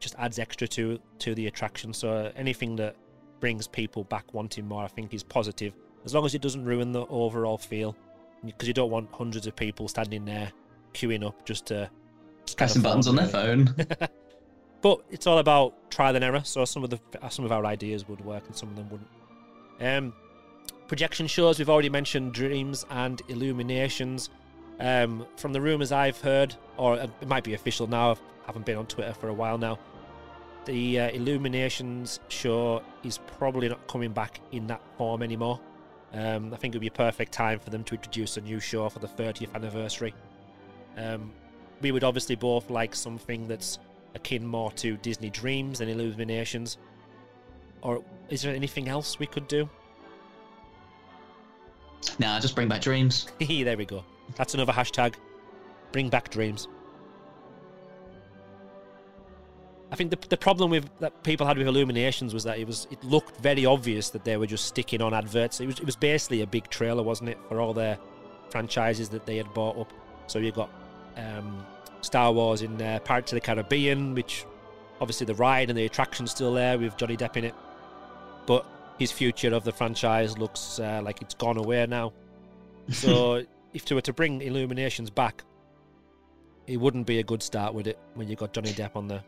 just 0.00 0.14
adds 0.18 0.38
extra 0.38 0.66
to 0.68 0.98
to 1.20 1.34
the 1.34 1.46
attraction. 1.46 1.92
So 1.92 2.32
anything 2.36 2.76
that 2.76 2.96
brings 3.40 3.66
people 3.66 4.04
back 4.04 4.32
wanting 4.34 4.66
more, 4.66 4.84
I 4.84 4.88
think, 4.88 5.14
is 5.14 5.22
positive. 5.22 5.74
As 6.04 6.14
long 6.14 6.24
as 6.24 6.34
it 6.34 6.42
doesn't 6.42 6.64
ruin 6.64 6.92
the 6.92 7.06
overall 7.06 7.58
feel, 7.58 7.96
because 8.44 8.66
you 8.66 8.74
don't 8.74 8.90
want 8.90 9.08
hundreds 9.12 9.46
of 9.46 9.54
people 9.54 9.88
standing 9.88 10.24
there 10.24 10.50
queuing 10.94 11.24
up 11.24 11.44
just 11.44 11.66
to 11.66 11.88
just 12.44 12.58
pressing 12.58 12.82
buttons 12.82 13.06
on 13.06 13.16
their 13.16 13.28
phone. 13.28 13.74
but 14.82 15.00
it's 15.10 15.26
all 15.26 15.38
about 15.38 15.90
trial 15.90 16.16
and 16.16 16.24
error. 16.24 16.42
So 16.44 16.64
some 16.64 16.84
of 16.84 16.90
the 16.90 17.00
some 17.30 17.44
of 17.44 17.52
our 17.52 17.64
ideas 17.64 18.08
would 18.08 18.20
work 18.24 18.44
and 18.46 18.56
some 18.56 18.68
of 18.68 18.76
them 18.76 18.88
wouldn't. 18.90 19.10
Um, 19.80 20.12
projection 20.92 21.26
shows, 21.26 21.58
we've 21.58 21.70
already 21.70 21.88
mentioned 21.88 22.34
Dreams 22.34 22.84
and 22.90 23.22
Illuminations. 23.28 24.28
Um, 24.78 25.26
from 25.38 25.54
the 25.54 25.60
rumours 25.62 25.90
I've 25.90 26.20
heard, 26.20 26.54
or 26.76 26.96
it 26.96 27.26
might 27.26 27.44
be 27.44 27.54
official 27.54 27.86
now, 27.86 28.10
I 28.10 28.16
haven't 28.44 28.66
been 28.66 28.76
on 28.76 28.84
Twitter 28.84 29.14
for 29.14 29.30
a 29.30 29.32
while 29.32 29.56
now, 29.56 29.78
the 30.66 31.00
uh, 31.00 31.08
Illuminations 31.12 32.20
show 32.28 32.82
is 33.04 33.16
probably 33.38 33.70
not 33.70 33.88
coming 33.88 34.12
back 34.12 34.42
in 34.52 34.66
that 34.66 34.82
form 34.98 35.22
anymore. 35.22 35.58
Um, 36.12 36.52
I 36.52 36.58
think 36.58 36.74
it 36.74 36.76
would 36.76 36.82
be 36.82 36.88
a 36.88 36.90
perfect 36.90 37.32
time 37.32 37.58
for 37.58 37.70
them 37.70 37.84
to 37.84 37.94
introduce 37.94 38.36
a 38.36 38.42
new 38.42 38.60
show 38.60 38.86
for 38.90 38.98
the 38.98 39.08
30th 39.08 39.54
anniversary. 39.54 40.12
Um, 40.98 41.32
we 41.80 41.90
would 41.90 42.04
obviously 42.04 42.34
both 42.34 42.68
like 42.68 42.94
something 42.94 43.48
that's 43.48 43.78
akin 44.14 44.46
more 44.46 44.70
to 44.72 44.98
Disney 44.98 45.30
Dreams 45.30 45.80
and 45.80 45.90
Illuminations. 45.90 46.76
Or 47.80 48.04
is 48.28 48.42
there 48.42 48.54
anything 48.54 48.88
else 48.88 49.18
we 49.18 49.26
could 49.26 49.48
do? 49.48 49.70
Nah, 52.18 52.40
just 52.40 52.54
bring 52.54 52.68
back 52.68 52.82
dreams. 52.82 53.30
there 53.38 53.76
we 53.76 53.84
go. 53.84 54.04
That's 54.36 54.54
another 54.54 54.72
hashtag. 54.72 55.14
Bring 55.92 56.08
back 56.08 56.30
dreams. 56.30 56.68
I 59.90 59.94
think 59.94 60.10
the, 60.10 60.18
the 60.28 60.38
problem 60.38 60.70
with 60.70 60.88
that 61.00 61.22
people 61.22 61.46
had 61.46 61.58
with 61.58 61.66
Illuminations 61.66 62.32
was 62.32 62.44
that 62.44 62.58
it 62.58 62.66
was 62.66 62.88
it 62.90 63.04
looked 63.04 63.36
very 63.42 63.66
obvious 63.66 64.08
that 64.10 64.24
they 64.24 64.38
were 64.38 64.46
just 64.46 64.64
sticking 64.64 65.02
on 65.02 65.12
adverts. 65.12 65.60
It 65.60 65.66
was 65.66 65.78
it 65.78 65.84
was 65.84 65.96
basically 65.96 66.40
a 66.40 66.46
big 66.46 66.68
trailer, 66.70 67.02
wasn't 67.02 67.28
it, 67.28 67.38
for 67.48 67.60
all 67.60 67.74
their 67.74 67.98
franchises 68.48 69.10
that 69.10 69.26
they 69.26 69.36
had 69.36 69.52
bought 69.52 69.76
up. 69.78 69.92
So 70.28 70.38
you 70.38 70.50
got 70.50 70.70
um, 71.18 71.66
Star 72.00 72.32
Wars 72.32 72.62
in 72.62 72.80
uh, 72.80 73.00
Pirates 73.04 73.32
of 73.32 73.36
the 73.36 73.40
Caribbean, 73.42 74.14
which 74.14 74.46
obviously 75.00 75.26
the 75.26 75.34
ride 75.34 75.68
and 75.68 75.78
the 75.78 75.84
attraction's 75.84 76.30
still 76.30 76.54
there 76.54 76.78
with 76.78 76.96
Johnny 76.96 77.16
Depp 77.16 77.36
in 77.36 77.44
it, 77.44 77.54
but 78.46 78.64
his 79.02 79.12
future 79.12 79.52
of 79.52 79.64
the 79.64 79.72
franchise 79.72 80.38
looks 80.38 80.78
uh, 80.78 81.00
like 81.02 81.20
it's 81.20 81.34
gone 81.34 81.58
away 81.58 81.86
now. 81.86 82.12
So 82.90 83.44
if 83.72 83.84
they 83.84 83.94
were 83.94 84.02
to 84.02 84.12
bring 84.12 84.42
Illuminations 84.42 85.08
back, 85.08 85.44
it 86.66 86.78
wouldn't 86.78 87.06
be 87.06 87.20
a 87.20 87.22
good 87.22 87.42
start, 87.42 87.74
would 87.74 87.86
it? 87.86 87.98
When 88.14 88.28
you 88.28 88.34
got 88.34 88.52
Johnny 88.52 88.72
Depp 88.72 88.96
on 88.96 89.06
there. 89.06 89.22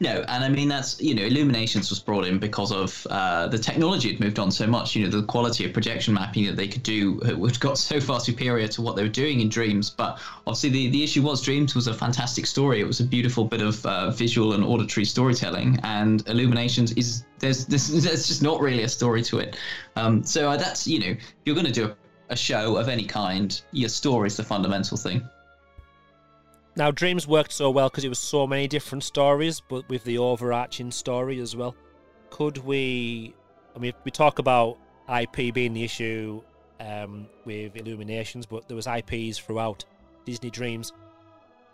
No, 0.00 0.24
and 0.28 0.44
I 0.44 0.48
mean 0.48 0.68
that's 0.68 1.00
you 1.00 1.14
know 1.14 1.24
Illuminations 1.24 1.90
was 1.90 1.98
brought 1.98 2.24
in 2.24 2.38
because 2.38 2.70
of 2.70 3.04
uh, 3.10 3.48
the 3.48 3.58
technology 3.58 4.12
had 4.12 4.20
moved 4.20 4.38
on 4.38 4.52
so 4.52 4.66
much. 4.66 4.94
You 4.94 5.04
know 5.04 5.10
the 5.10 5.24
quality 5.24 5.64
of 5.64 5.72
projection 5.72 6.14
mapping 6.14 6.46
that 6.46 6.56
they 6.56 6.68
could 6.68 6.84
do 6.84 7.18
had 7.20 7.58
got 7.58 7.78
so 7.78 8.00
far 8.00 8.20
superior 8.20 8.68
to 8.68 8.82
what 8.82 8.94
they 8.94 9.02
were 9.02 9.08
doing 9.08 9.40
in 9.40 9.48
Dreams. 9.48 9.90
But 9.90 10.20
obviously 10.46 10.70
the, 10.70 10.90
the 10.90 11.02
issue 11.02 11.22
was 11.22 11.42
Dreams 11.42 11.74
was 11.74 11.88
a 11.88 11.94
fantastic 11.94 12.46
story. 12.46 12.80
It 12.80 12.86
was 12.86 13.00
a 13.00 13.04
beautiful 13.04 13.44
bit 13.44 13.60
of 13.60 13.84
uh, 13.84 14.10
visual 14.10 14.52
and 14.52 14.62
auditory 14.62 15.04
storytelling, 15.04 15.80
and 15.82 16.26
Illuminations 16.28 16.92
is 16.92 17.24
there's 17.40 17.66
this 17.66 17.88
there's 18.04 18.28
just 18.28 18.42
not 18.42 18.60
really 18.60 18.84
a 18.84 18.88
story 18.88 19.22
to 19.22 19.38
it. 19.38 19.56
Um, 19.96 20.22
so 20.22 20.56
that's 20.56 20.86
you 20.86 21.00
know 21.00 21.10
if 21.10 21.34
you're 21.44 21.56
going 21.56 21.66
to 21.66 21.72
do 21.72 21.86
a, 21.86 21.96
a 22.28 22.36
show 22.36 22.76
of 22.76 22.88
any 22.88 23.04
kind, 23.04 23.60
your 23.72 23.88
story 23.88 24.28
is 24.28 24.36
the 24.36 24.44
fundamental 24.44 24.96
thing. 24.96 25.28
Now, 26.78 26.92
Dreams 26.92 27.26
worked 27.26 27.50
so 27.50 27.72
well 27.72 27.88
because 27.88 28.04
it 28.04 28.08
was 28.08 28.20
so 28.20 28.46
many 28.46 28.68
different 28.68 29.02
stories, 29.02 29.58
but 29.58 29.88
with 29.88 30.04
the 30.04 30.18
overarching 30.18 30.92
story 30.92 31.40
as 31.40 31.56
well. 31.56 31.74
Could 32.30 32.58
we? 32.58 33.34
I 33.74 33.80
mean, 33.80 33.92
we 34.04 34.12
talk 34.12 34.38
about 34.38 34.78
IP 35.12 35.52
being 35.52 35.72
the 35.72 35.82
issue 35.82 36.40
um, 36.78 37.26
with 37.44 37.74
Illuminations, 37.74 38.46
but 38.46 38.68
there 38.68 38.76
was 38.76 38.86
IPs 38.86 39.38
throughout 39.38 39.84
Disney 40.24 40.50
Dreams. 40.50 40.92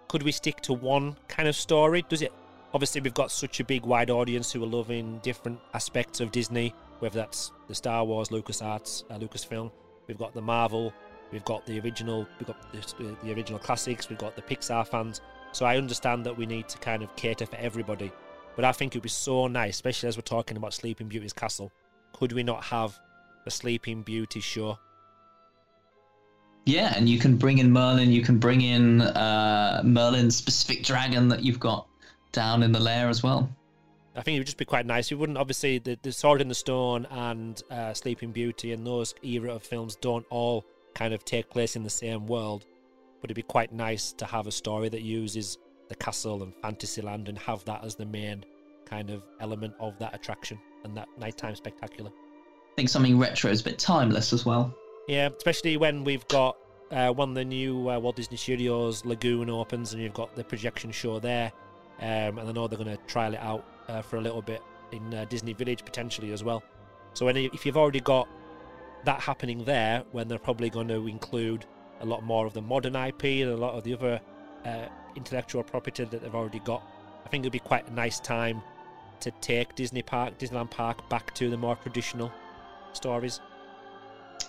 Could 0.09 0.22
we 0.22 0.32
stick 0.32 0.62
to 0.62 0.72
one 0.72 1.18
kind 1.28 1.51
of 1.51 1.55
story? 1.55 2.02
Does 2.09 2.22
it? 2.22 2.32
Obviously, 2.72 3.02
we've 3.02 3.12
got 3.12 3.31
such 3.31 3.60
a 3.60 3.64
big, 3.64 3.85
wide 3.85 4.09
audience 4.09 4.52
who 4.52 4.62
are 4.62 4.66
loving 4.66 5.18
different 5.18 5.60
aspects 5.74 6.20
of 6.20 6.32
Disney, 6.32 6.74
whether 7.01 7.18
that's 7.18 7.52
the 7.68 7.74
Star 7.74 8.06
Wars, 8.06 8.31
LucasArts, 8.31 9.05
uh, 9.10 9.18
Lucasfilm. 9.18 9.70
We've 10.06 10.16
got 10.16 10.32
the 10.32 10.40
Marvel, 10.40 10.94
We've 11.35 11.44
got 11.44 11.66
the 11.66 11.81
original, 11.81 12.28
we've 12.39 12.47
got 12.47 12.73
the, 12.73 13.16
the 13.24 13.32
original 13.35 13.59
classics, 13.59 14.09
we've 14.09 14.16
got 14.16 14.36
the 14.36 14.43
Pixar 14.43 14.86
fans. 14.86 15.20
So 15.51 15.66
I 15.66 15.77
understand 15.78 16.24
that 16.27 16.39
we 16.39 16.47
need 16.47 16.69
to 16.69 16.78
kind 16.78 17.02
of 17.02 17.15
cater 17.16 17.44
for 17.44 17.56
everybody. 17.56 18.12
But 18.55 18.65
I 18.65 18.70
think 18.70 18.94
it 18.94 18.98
would 18.98 19.02
be 19.02 19.09
so 19.09 19.48
nice, 19.48 19.74
especially 19.74 20.09
as 20.09 20.16
we're 20.16 20.23
talking 20.23 20.56
about 20.56 20.74
Sleeping 20.74 21.09
Beauty's 21.09 21.32
castle. 21.32 21.73
Could 22.12 22.31
we 22.31 22.44
not 22.44 22.62
have 22.62 22.97
a 23.47 23.51
Sleeping 23.51 24.02
Beauty 24.02 24.39
show? 24.39 24.78
Yeah, 26.66 26.93
and 26.97 27.09
you 27.09 27.19
can 27.19 27.36
bring 27.36 27.59
in 27.59 27.73
Merlin. 27.73 28.12
You 28.12 28.23
can 28.23 28.39
bring 28.39 28.61
in 28.61 29.01
uh, 29.01 29.82
Merlin's 29.85 30.36
specific 30.36 30.85
dragon 30.85 31.27
that 31.31 31.43
you've 31.43 31.59
got 31.59 31.89
down 32.31 32.62
in 32.62 32.70
the 32.70 32.78
lair 32.78 33.09
as 33.09 33.24
well. 33.24 33.51
I 34.15 34.23
think 34.23 34.36
it 34.36 34.39
would 34.39 34.47
just 34.47 34.56
be 34.56 34.65
quite 34.65 34.86
nice. 34.86 35.11
You 35.11 35.19
wouldn't 35.19 35.36
obviously 35.36 35.78
the, 35.78 35.98
the 36.01 36.12
Sword 36.12 36.40
in 36.40 36.47
the 36.47 36.55
Stone 36.55 37.09
and 37.11 37.61
uh, 37.73 37.93
Sleeping 37.93 38.31
Beauty 38.31 38.70
and 38.70 38.86
those 38.86 39.16
era 39.24 39.52
of 39.52 39.65
films 39.65 39.97
don't 39.97 40.24
all 40.31 40.65
kind 40.94 41.14
of 41.14 41.24
take 41.24 41.50
place 41.50 41.76
in 41.76 41.82
the 41.82 41.90
same 41.90 42.26
world. 42.26 42.64
But 43.20 43.30
it'd 43.30 43.36
be 43.36 43.42
quite 43.42 43.72
nice 43.72 44.12
to 44.14 44.26
have 44.26 44.46
a 44.46 44.52
story 44.52 44.88
that 44.90 45.02
uses 45.02 45.58
the 45.88 45.94
castle 45.94 46.42
and 46.42 46.54
Fantasyland 46.62 47.28
and 47.28 47.38
have 47.38 47.64
that 47.64 47.84
as 47.84 47.94
the 47.94 48.06
main 48.06 48.44
kind 48.84 49.10
of 49.10 49.22
element 49.40 49.74
of 49.80 49.98
that 49.98 50.14
attraction 50.14 50.58
and 50.84 50.96
that 50.96 51.08
nighttime 51.18 51.54
spectacular. 51.54 52.10
I 52.10 52.74
think 52.76 52.88
something 52.88 53.18
retro 53.18 53.50
is 53.50 53.60
a 53.60 53.64
bit 53.64 53.78
timeless 53.78 54.32
as 54.32 54.44
well. 54.44 54.74
Yeah, 55.08 55.28
especially 55.36 55.76
when 55.76 56.04
we've 56.04 56.26
got 56.28 56.56
uh, 56.90 57.10
one 57.10 57.30
of 57.30 57.34
the 57.34 57.44
new 57.44 57.88
uh, 57.88 57.98
Walt 57.98 58.16
Disney 58.16 58.36
Studios 58.36 59.04
Lagoon 59.04 59.48
opens 59.50 59.92
and 59.92 60.02
you've 60.02 60.14
got 60.14 60.34
the 60.34 60.44
projection 60.44 60.90
show 60.90 61.18
there. 61.18 61.52
Um, 62.00 62.38
and 62.38 62.48
I 62.48 62.52
know 62.52 62.66
they're 62.66 62.78
going 62.78 62.96
to 62.96 63.02
trial 63.06 63.34
it 63.34 63.40
out 63.40 63.64
uh, 63.88 64.02
for 64.02 64.16
a 64.16 64.20
little 64.20 64.42
bit 64.42 64.62
in 64.92 65.14
uh, 65.14 65.24
Disney 65.26 65.52
Village 65.52 65.84
potentially 65.84 66.32
as 66.32 66.42
well. 66.42 66.62
So 67.14 67.28
if 67.28 67.64
you've 67.64 67.76
already 67.76 68.00
got 68.00 68.28
that 69.05 69.20
happening 69.20 69.64
there 69.64 70.02
when 70.12 70.28
they're 70.28 70.39
probably 70.39 70.70
going 70.70 70.89
to 70.89 71.06
include 71.06 71.66
a 72.01 72.06
lot 72.06 72.22
more 72.22 72.47
of 72.47 72.52
the 72.52 72.62
modern 72.62 72.97
IP 72.97 73.24
and 73.24 73.51
a 73.51 73.56
lot 73.56 73.74
of 73.74 73.85
the 73.85 73.94
other 73.94 74.20
uh, 74.64 74.86
intellectual 75.16 75.62
property 75.62 76.05
that 76.05 76.22
they've 76.22 76.35
already 76.35 76.60
got. 76.60 76.82
I 77.24 77.28
think 77.28 77.43
it'd 77.43 77.52
be 77.52 77.59
quite 77.59 77.89
a 77.89 77.93
nice 77.93 78.20
time 78.20 78.62
to 79.20 79.31
take 79.40 79.74
Disney 79.74 80.02
Park, 80.02 80.39
Disneyland 80.39 80.70
Park, 80.70 81.09
back 81.09 81.35
to 81.35 81.51
the 81.51 81.56
more 81.56 81.76
traditional 81.76 82.32
stories. 82.93 83.40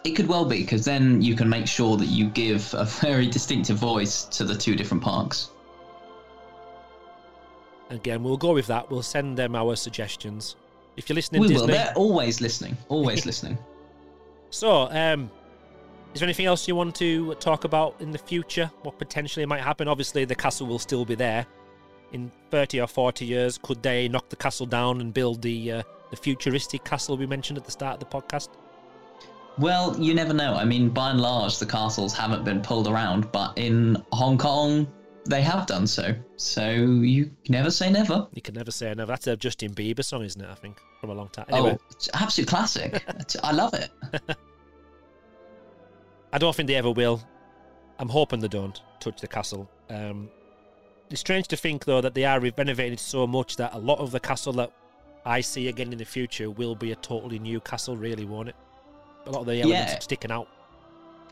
It 0.03 0.15
could 0.15 0.27
well 0.27 0.45
be 0.45 0.61
because 0.61 0.85
then 0.85 1.21
you 1.21 1.35
can 1.35 1.49
make 1.49 1.67
sure 1.67 1.97
that 1.97 2.07
you 2.07 2.29
give 2.29 2.73
a 2.73 2.85
very 3.01 3.27
distinctive 3.27 3.77
voice 3.77 4.25
to 4.25 4.43
the 4.43 4.55
two 4.55 4.75
different 4.75 5.03
parks. 5.03 5.49
Again, 7.89 8.23
we'll 8.23 8.37
go 8.37 8.53
with 8.53 8.67
that. 8.67 8.89
We'll 8.89 9.03
send 9.03 9.37
them 9.37 9.55
our 9.55 9.75
suggestions. 9.75 10.55
If 10.97 11.07
you're 11.07 11.15
listening, 11.15 11.41
we 11.41 11.49
Disney, 11.49 11.61
will. 11.61 11.67
They're 11.67 11.93
always 11.95 12.41
listening. 12.41 12.77
Always 12.89 13.25
listening. 13.29 13.57
So, 14.55 14.87
um, 14.89 15.29
is 16.13 16.21
there 16.21 16.27
anything 16.27 16.45
else 16.45 16.65
you 16.65 16.77
want 16.77 16.95
to 16.95 17.35
talk 17.41 17.65
about 17.65 17.97
in 17.99 18.11
the 18.11 18.17
future? 18.17 18.71
What 18.83 18.97
potentially 18.97 19.45
might 19.45 19.59
happen? 19.59 19.89
Obviously, 19.89 20.23
the 20.23 20.33
castle 20.33 20.65
will 20.65 20.79
still 20.79 21.03
be 21.03 21.13
there. 21.13 21.45
In 22.13 22.31
30 22.51 22.79
or 22.79 22.87
40 22.87 23.25
years, 23.25 23.57
could 23.57 23.83
they 23.83 24.07
knock 24.07 24.29
the 24.29 24.37
castle 24.37 24.65
down 24.65 25.01
and 25.01 25.13
build 25.13 25.41
the 25.41 25.73
uh, 25.73 25.83
the 26.09 26.15
futuristic 26.15 26.85
castle 26.85 27.17
we 27.17 27.25
mentioned 27.25 27.57
at 27.57 27.65
the 27.65 27.71
start 27.71 28.01
of 28.01 28.09
the 28.09 28.17
podcast? 28.17 28.47
Well, 29.57 29.93
you 29.99 30.13
never 30.13 30.33
know. 30.33 30.53
I 30.53 30.63
mean, 30.63 30.87
by 30.87 31.09
and 31.09 31.19
large, 31.19 31.59
the 31.59 31.65
castles 31.65 32.13
haven't 32.13 32.45
been 32.45 32.61
pulled 32.61 32.87
around, 32.87 33.29
but 33.33 33.57
in 33.57 34.01
Hong 34.13 34.37
Kong, 34.37 34.87
they 35.25 35.41
have 35.41 35.67
done 35.67 35.85
so. 35.85 36.15
So 36.37 36.69
you 36.69 37.29
never 37.49 37.71
say 37.71 37.91
never. 37.91 38.25
You 38.33 38.41
can 38.41 38.55
never 38.55 38.71
say 38.71 38.93
never. 38.93 39.05
That's 39.05 39.27
a 39.27 39.35
Justin 39.35 39.73
Bieber 39.73 40.05
song, 40.05 40.23
isn't 40.23 40.41
it? 40.41 40.49
I 40.49 40.55
think 40.55 40.79
from 41.05 41.17
a 41.17 41.19
long 41.19 41.29
time. 41.29 41.45
Oh, 41.49 41.57
anyway. 41.57 41.77
Oh, 41.79 42.09
absolute 42.13 42.47
classic. 42.47 43.03
I 43.43 43.51
love 43.51 43.73
it. 43.73 43.89
I 46.33 46.37
don't 46.37 46.55
think 46.55 46.67
they 46.67 46.75
ever 46.75 46.91
will. 46.91 47.21
I'm 47.99 48.09
hoping 48.09 48.39
they 48.39 48.47
don't 48.47 48.81
touch 48.99 49.21
the 49.21 49.27
castle. 49.27 49.69
Um, 49.89 50.29
it's 51.09 51.21
strange 51.21 51.47
to 51.49 51.57
think 51.57 51.85
though 51.85 52.01
that 52.01 52.13
they 52.13 52.25
are 52.25 52.39
renovating 52.39 52.93
it 52.93 52.99
so 52.99 53.27
much 53.27 53.55
that 53.57 53.73
a 53.73 53.77
lot 53.77 53.99
of 53.99 54.11
the 54.11 54.19
castle 54.19 54.53
that 54.53 54.71
I 55.25 55.41
see 55.41 55.67
again 55.67 55.91
in 55.91 55.99
the 55.99 56.05
future 56.05 56.49
will 56.49 56.75
be 56.75 56.91
a 56.91 56.95
totally 56.95 57.39
new 57.39 57.59
castle. 57.61 57.95
Really, 57.95 58.25
won't 58.25 58.49
it? 58.49 58.55
A 59.27 59.31
lot 59.31 59.41
of 59.41 59.45
the 59.45 59.61
elements 59.61 59.93
yeah. 59.93 59.99
sticking 59.99 60.31
out. 60.31 60.47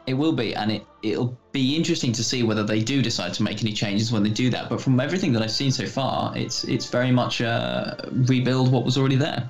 It 0.06 0.14
will 0.16 0.34
be, 0.34 0.54
and 0.56 0.72
it 0.72 0.86
it'll 1.02 1.38
be 1.52 1.76
interesting 1.76 2.12
to 2.14 2.24
see 2.24 2.44
whether 2.44 2.64
they 2.64 2.82
do 2.82 3.02
decide 3.02 3.34
to 3.36 3.44
make 3.44 3.62
any 3.62 3.74
changes 3.74 4.12
when 4.12 4.22
they 4.22 4.30
do 4.30 4.50
that. 4.52 4.70
But 4.70 4.82
from 4.82 5.00
everything 5.00 5.34
that 5.34 5.42
I've 5.42 5.52
seen 5.52 5.72
so 5.72 5.86
far, 5.86 6.38
it's 6.38 6.64
it's 6.66 6.90
very 6.90 7.12
much 7.12 7.42
uh, 7.42 7.96
rebuild 8.12 8.72
what 8.72 8.86
was 8.86 8.98
already 8.98 9.16
there. 9.16 9.50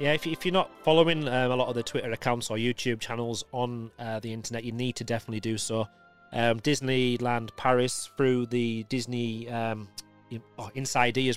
Yeah, 0.00 0.14
if, 0.14 0.26
if 0.26 0.46
you're 0.46 0.52
not 0.54 0.70
following 0.82 1.28
um, 1.28 1.50
a 1.50 1.54
lot 1.54 1.68
of 1.68 1.74
the 1.74 1.82
Twitter 1.82 2.10
accounts 2.10 2.50
or 2.50 2.56
YouTube 2.56 3.00
channels 3.00 3.44
on 3.52 3.90
uh, 3.98 4.18
the 4.18 4.32
internet, 4.32 4.64
you 4.64 4.72
need 4.72 4.96
to 4.96 5.04
definitely 5.04 5.40
do 5.40 5.58
so. 5.58 5.86
Um, 6.32 6.58
Disneyland 6.60 7.54
Paris 7.56 8.08
through 8.16 8.46
the 8.46 8.84
Disney 8.84 9.46
um, 9.50 9.88
oh, 10.58 10.70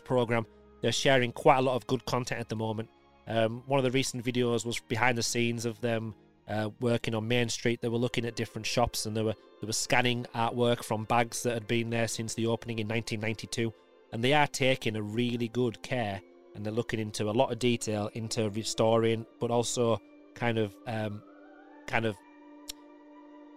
program, 0.06 0.46
they're 0.82 0.94
sharing 0.94 1.34
quite 1.34 1.58
a 1.58 1.62
lot 1.62 1.76
of 1.76 1.86
good 1.88 2.06
content 2.06 2.40
at 2.40 2.48
the 2.48 2.56
moment. 2.56 2.88
Um, 3.28 3.64
one 3.66 3.80
of 3.80 3.84
the 3.84 3.92
recent 3.92 4.24
videos 4.24 4.66
was 4.66 4.80
behind 4.80 5.18
the 5.18 5.24
scenes 5.24 5.66
of 5.66 5.82
them 5.82 6.16
uh, 6.48 6.70
working 6.80 7.16
on 7.16 7.28
Main 7.28 7.50
Street. 7.50 7.82
They 7.82 7.90
were 7.90 7.98
looking 7.98 8.26
at 8.26 8.38
different 8.38 8.66
shops 8.66 9.06
and 9.06 9.18
they 9.18 9.24
were 9.24 9.36
they 9.60 9.68
were 9.68 9.74
scanning 9.74 10.26
artwork 10.34 10.86
from 10.86 11.04
bags 11.04 11.44
that 11.44 11.54
had 11.54 11.68
been 11.68 11.90
there 11.90 12.08
since 12.08 12.34
the 12.34 12.48
opening 12.48 12.80
in 12.80 12.88
1992. 12.88 13.74
And 14.14 14.24
they 14.24 14.32
are 14.32 14.48
taking 14.48 14.96
a 14.96 15.02
really 15.02 15.50
good 15.50 15.82
care 15.82 16.22
and 16.56 16.66
they're 16.66 16.74
looking 16.74 17.00
into 17.00 17.30
a 17.30 17.32
lot 17.32 17.52
of 17.52 17.60
detail 17.60 18.10
into 18.14 18.50
restoring, 18.50 19.26
but 19.40 19.52
also 19.52 20.00
kind 20.36 20.58
of 20.58 20.76
um, 20.88 21.22
kind 21.88 22.06
of 22.06 22.16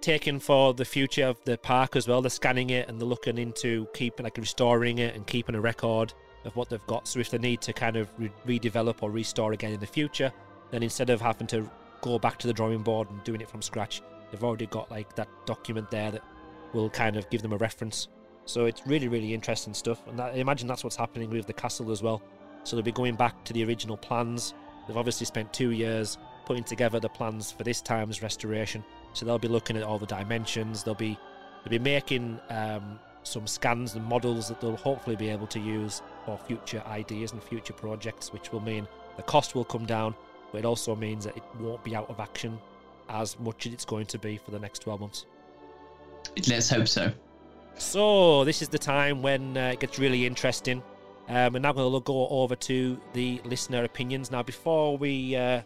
taken 0.01 0.39
for 0.39 0.73
the 0.75 0.85
future 0.85 1.27
of 1.27 1.37
the 1.45 1.59
park 1.59 1.97
as 1.97 2.07
well. 2.07 2.23
They're 2.23 2.31
scanning 2.31 2.71
it 2.71 2.89
and 2.89 3.01
they're 3.01 3.09
looking 3.09 3.39
into 3.39 3.87
keeping, 3.93 4.25
like, 4.25 4.37
restoring 4.37 4.99
it 4.99 5.17
and 5.17 5.27
keeping 5.27 5.55
a 5.55 5.61
record 5.61 6.13
of 6.45 6.55
what 6.55 6.69
they've 6.69 6.87
got. 6.87 7.09
So 7.09 7.19
if 7.19 7.31
they 7.31 7.39
need 7.39 7.61
to 7.63 7.73
kind 7.73 7.97
of 7.97 8.09
re- 8.19 8.31
redevelop 8.47 9.03
or 9.03 9.11
restore 9.11 9.53
again 9.53 9.73
in 9.73 9.81
the 9.81 9.87
future, 9.87 10.33
then 10.71 10.83
instead 10.83 11.11
of 11.11 11.21
having 11.21 11.47
to 11.49 11.69
go 12.03 12.19
back 12.19 12.39
to 12.39 12.47
the 12.47 12.53
drawing 12.53 12.83
board 12.83 13.11
and 13.11 13.23
doing 13.25 13.41
it 13.41 13.51
from 13.51 13.63
scratch, 13.63 14.01
they've 14.31 14.45
already 14.45 14.67
got 14.67 14.91
like 14.91 15.15
that 15.17 15.29
document 15.45 15.91
there 15.91 16.13
that 16.13 16.23
will 16.73 16.91
kind 16.91 17.17
of 17.17 17.29
give 17.31 17.43
them 17.43 17.53
a 17.53 17.57
reference. 17.57 18.09
So 18.45 18.67
it's 18.67 18.87
really, 18.87 19.09
really 19.09 19.35
interesting 19.35 19.75
stuff. 19.75 20.07
And 20.07 20.19
that, 20.21 20.35
I 20.35 20.37
imagine 20.37 20.69
that's 20.69 20.85
what's 20.85 20.95
happening 20.95 21.31
with 21.31 21.47
the 21.47 21.53
castle 21.53 21.91
as 21.91 22.01
well. 22.03 22.23
So 22.67 22.75
they'll 22.75 22.83
be 22.83 22.91
going 22.91 23.15
back 23.15 23.45
to 23.45 23.53
the 23.53 23.65
original 23.65 23.97
plans. 23.97 24.53
They've 24.87 24.97
obviously 24.97 25.25
spent 25.25 25.53
two 25.53 25.71
years 25.71 26.19
putting 26.47 26.65
together 26.65 26.99
the 26.99 27.09
plans 27.09 27.53
for 27.53 27.63
this 27.63 27.81
time's 27.81 28.23
restoration. 28.23 28.85
So 29.13 29.25
they'll 29.25 29.39
be 29.39 29.47
looking 29.47 29.77
at 29.77 29.85
all 29.85 30.01
the 30.01 30.07
dimensions. 30.07 30.83
They'll 30.83 30.97
be 30.97 31.17
they'll 31.63 31.71
be 31.71 31.79
making 31.79 32.41
um, 32.51 32.99
some 33.23 33.47
scans 33.47 33.95
and 33.95 34.05
models 34.05 34.49
that 34.49 34.61
they'll 34.61 34.77
hopefully 34.77 35.15
be 35.15 35.29
able 35.29 35.47
to 35.47 35.61
use 35.61 36.03
for 36.25 36.37
future 36.39 36.83
ideas 36.89 37.31
and 37.31 37.41
future 37.41 37.73
projects, 37.73 38.33
which 38.33 38.51
will 38.51 38.61
mean 38.61 38.89
the 39.17 39.23
cost 39.23 39.55
will 39.55 39.65
come 39.65 39.87
down, 39.87 40.13
but 40.51 40.59
it 40.59 40.65
also 40.65 40.97
means 40.97 41.25
that 41.25 41.37
it 41.37 41.45
won't 41.61 41.85
be 41.85 41.95
out 41.95 42.11
of 42.11 42.19
action 42.19 42.59
as 43.09 43.39
much 43.39 43.67
as 43.67 43.75
it's 43.75 43.85
going 43.85 44.07
to 44.07 44.19
be 44.19 44.39
for 44.39 44.51
the 44.51 44.59
next 44.59 44.81
12 44.81 45.01
months. 45.01 45.27
Let's 46.49 46.69
hope 46.69 46.89
so. 46.89 47.13
So, 47.79 48.45
this 48.45 48.61
is 48.61 48.69
the 48.69 48.79
time 48.79 49.23
when 49.23 49.57
uh, 49.57 49.69
it 49.69 49.81
gets 49.81 50.01
really 50.01 50.27
interesting. 50.27 50.83
Um, 51.29 51.57
and 51.57 51.63
now 51.63 51.73
going 51.73 51.93
to 51.93 52.01
go 52.01 52.29
over 52.29 52.55
to 52.55 53.01
the 53.13 53.41
listener 53.45 53.85
opinions. 53.85 54.31
Now, 54.31 54.43
before 54.43 54.97
we. 54.97 55.37
Uh, 55.37 55.63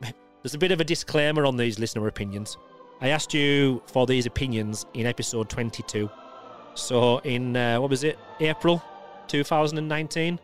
there's 0.42 0.54
a 0.54 0.58
bit 0.58 0.72
of 0.72 0.80
a 0.80 0.84
disclaimer 0.84 1.46
on 1.46 1.56
these 1.56 1.78
listener 1.78 2.06
opinions. 2.06 2.56
I 3.00 3.08
asked 3.08 3.32
you 3.32 3.82
for 3.86 4.06
these 4.06 4.26
opinions 4.26 4.86
in 4.94 5.06
episode 5.06 5.48
22. 5.48 6.10
So, 6.74 7.18
in, 7.18 7.56
uh, 7.56 7.80
what 7.80 7.90
was 7.90 8.04
it, 8.04 8.18
April 8.40 8.82
2019? 9.28 10.38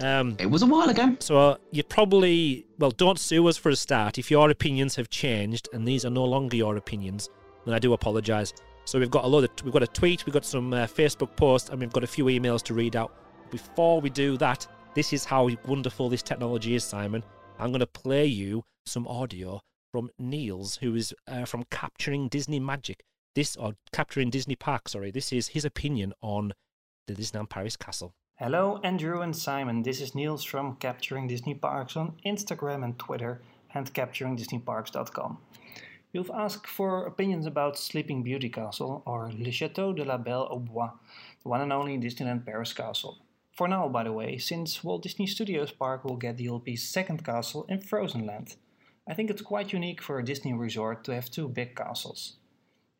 Um, 0.00 0.36
it 0.40 0.46
was 0.46 0.62
a 0.62 0.66
while 0.66 0.88
ago. 0.88 1.16
So 1.20 1.38
uh, 1.38 1.56
you 1.70 1.84
probably 1.84 2.66
well 2.78 2.90
don't 2.90 3.18
sue 3.18 3.46
us 3.46 3.56
for 3.56 3.68
a 3.68 3.76
start. 3.76 4.18
If 4.18 4.30
your 4.30 4.50
opinions 4.50 4.96
have 4.96 5.08
changed 5.08 5.68
and 5.72 5.86
these 5.86 6.04
are 6.04 6.10
no 6.10 6.24
longer 6.24 6.56
your 6.56 6.76
opinions, 6.76 7.30
then 7.64 7.74
I 7.74 7.78
do 7.78 7.92
apologise. 7.92 8.52
So 8.86 8.98
we've 8.98 9.10
got 9.10 9.24
a 9.24 9.28
lot 9.28 9.44
of 9.44 9.50
we've 9.64 9.72
got 9.72 9.82
a 9.82 9.88
tweet, 9.88 10.26
we've 10.26 10.34
got 10.34 10.44
some 10.44 10.72
uh, 10.72 10.86
Facebook 10.86 11.36
posts, 11.36 11.70
and 11.70 11.80
we've 11.80 11.92
got 11.92 12.04
a 12.04 12.08
few 12.08 12.24
emails 12.26 12.62
to 12.64 12.74
read 12.74 12.96
out. 12.96 13.14
Before 13.54 14.00
we 14.00 14.10
do 14.10 14.36
that, 14.38 14.66
this 14.96 15.12
is 15.12 15.24
how 15.24 15.48
wonderful 15.64 16.08
this 16.08 16.24
technology 16.24 16.74
is, 16.74 16.82
Simon. 16.82 17.22
I'm 17.60 17.70
going 17.70 17.78
to 17.78 17.86
play 17.86 18.26
you 18.26 18.64
some 18.84 19.06
audio 19.06 19.60
from 19.92 20.10
Niels, 20.18 20.78
who 20.78 20.96
is 20.96 21.14
uh, 21.28 21.44
from 21.44 21.62
Capturing 21.70 22.26
Disney 22.26 22.58
Magic. 22.58 23.04
This 23.36 23.54
or 23.54 23.74
Capturing 23.92 24.30
Disney 24.30 24.56
Park. 24.56 24.88
Sorry, 24.88 25.12
this 25.12 25.32
is 25.32 25.46
his 25.46 25.64
opinion 25.64 26.14
on 26.20 26.52
the 27.06 27.14
Disneyland 27.14 27.48
Paris 27.48 27.76
Castle. 27.76 28.12
Hello, 28.40 28.80
Andrew 28.82 29.20
and 29.20 29.36
Simon. 29.36 29.84
This 29.84 30.00
is 30.00 30.16
Niels 30.16 30.42
from 30.42 30.74
Capturing 30.74 31.28
Disney 31.28 31.54
Parks 31.54 31.96
on 31.96 32.16
Instagram 32.26 32.82
and 32.82 32.98
Twitter 32.98 33.40
and 33.72 33.94
capturingdisneyparks.com. 33.94 35.38
You've 36.12 36.30
asked 36.34 36.66
for 36.66 37.06
opinions 37.06 37.46
about 37.46 37.78
Sleeping 37.78 38.24
Beauty 38.24 38.48
Castle 38.48 39.04
or 39.06 39.30
Le 39.30 39.50
Château 39.50 39.94
de 39.94 40.04
la 40.04 40.16
Belle 40.16 40.48
au 40.50 40.58
Bois, 40.58 40.90
the 41.44 41.48
one 41.48 41.60
and 41.60 41.72
only 41.72 41.96
Disneyland 41.98 42.44
Paris 42.44 42.72
castle. 42.72 43.18
For 43.54 43.68
now, 43.68 43.88
by 43.88 44.02
the 44.02 44.12
way, 44.12 44.36
since 44.38 44.82
Walt 44.82 45.04
Disney 45.04 45.28
Studios 45.28 45.70
Park 45.70 46.04
will 46.04 46.16
get 46.16 46.38
DLP's 46.38 46.82
second 46.82 47.24
castle 47.24 47.64
in 47.68 47.78
Frozen 47.78 48.26
Land. 48.26 48.56
I 49.08 49.14
think 49.14 49.30
it's 49.30 49.42
quite 49.42 49.72
unique 49.72 50.02
for 50.02 50.18
a 50.18 50.24
Disney 50.24 50.52
resort 50.52 51.04
to 51.04 51.14
have 51.14 51.30
two 51.30 51.48
big 51.48 51.76
castles. 51.76 52.34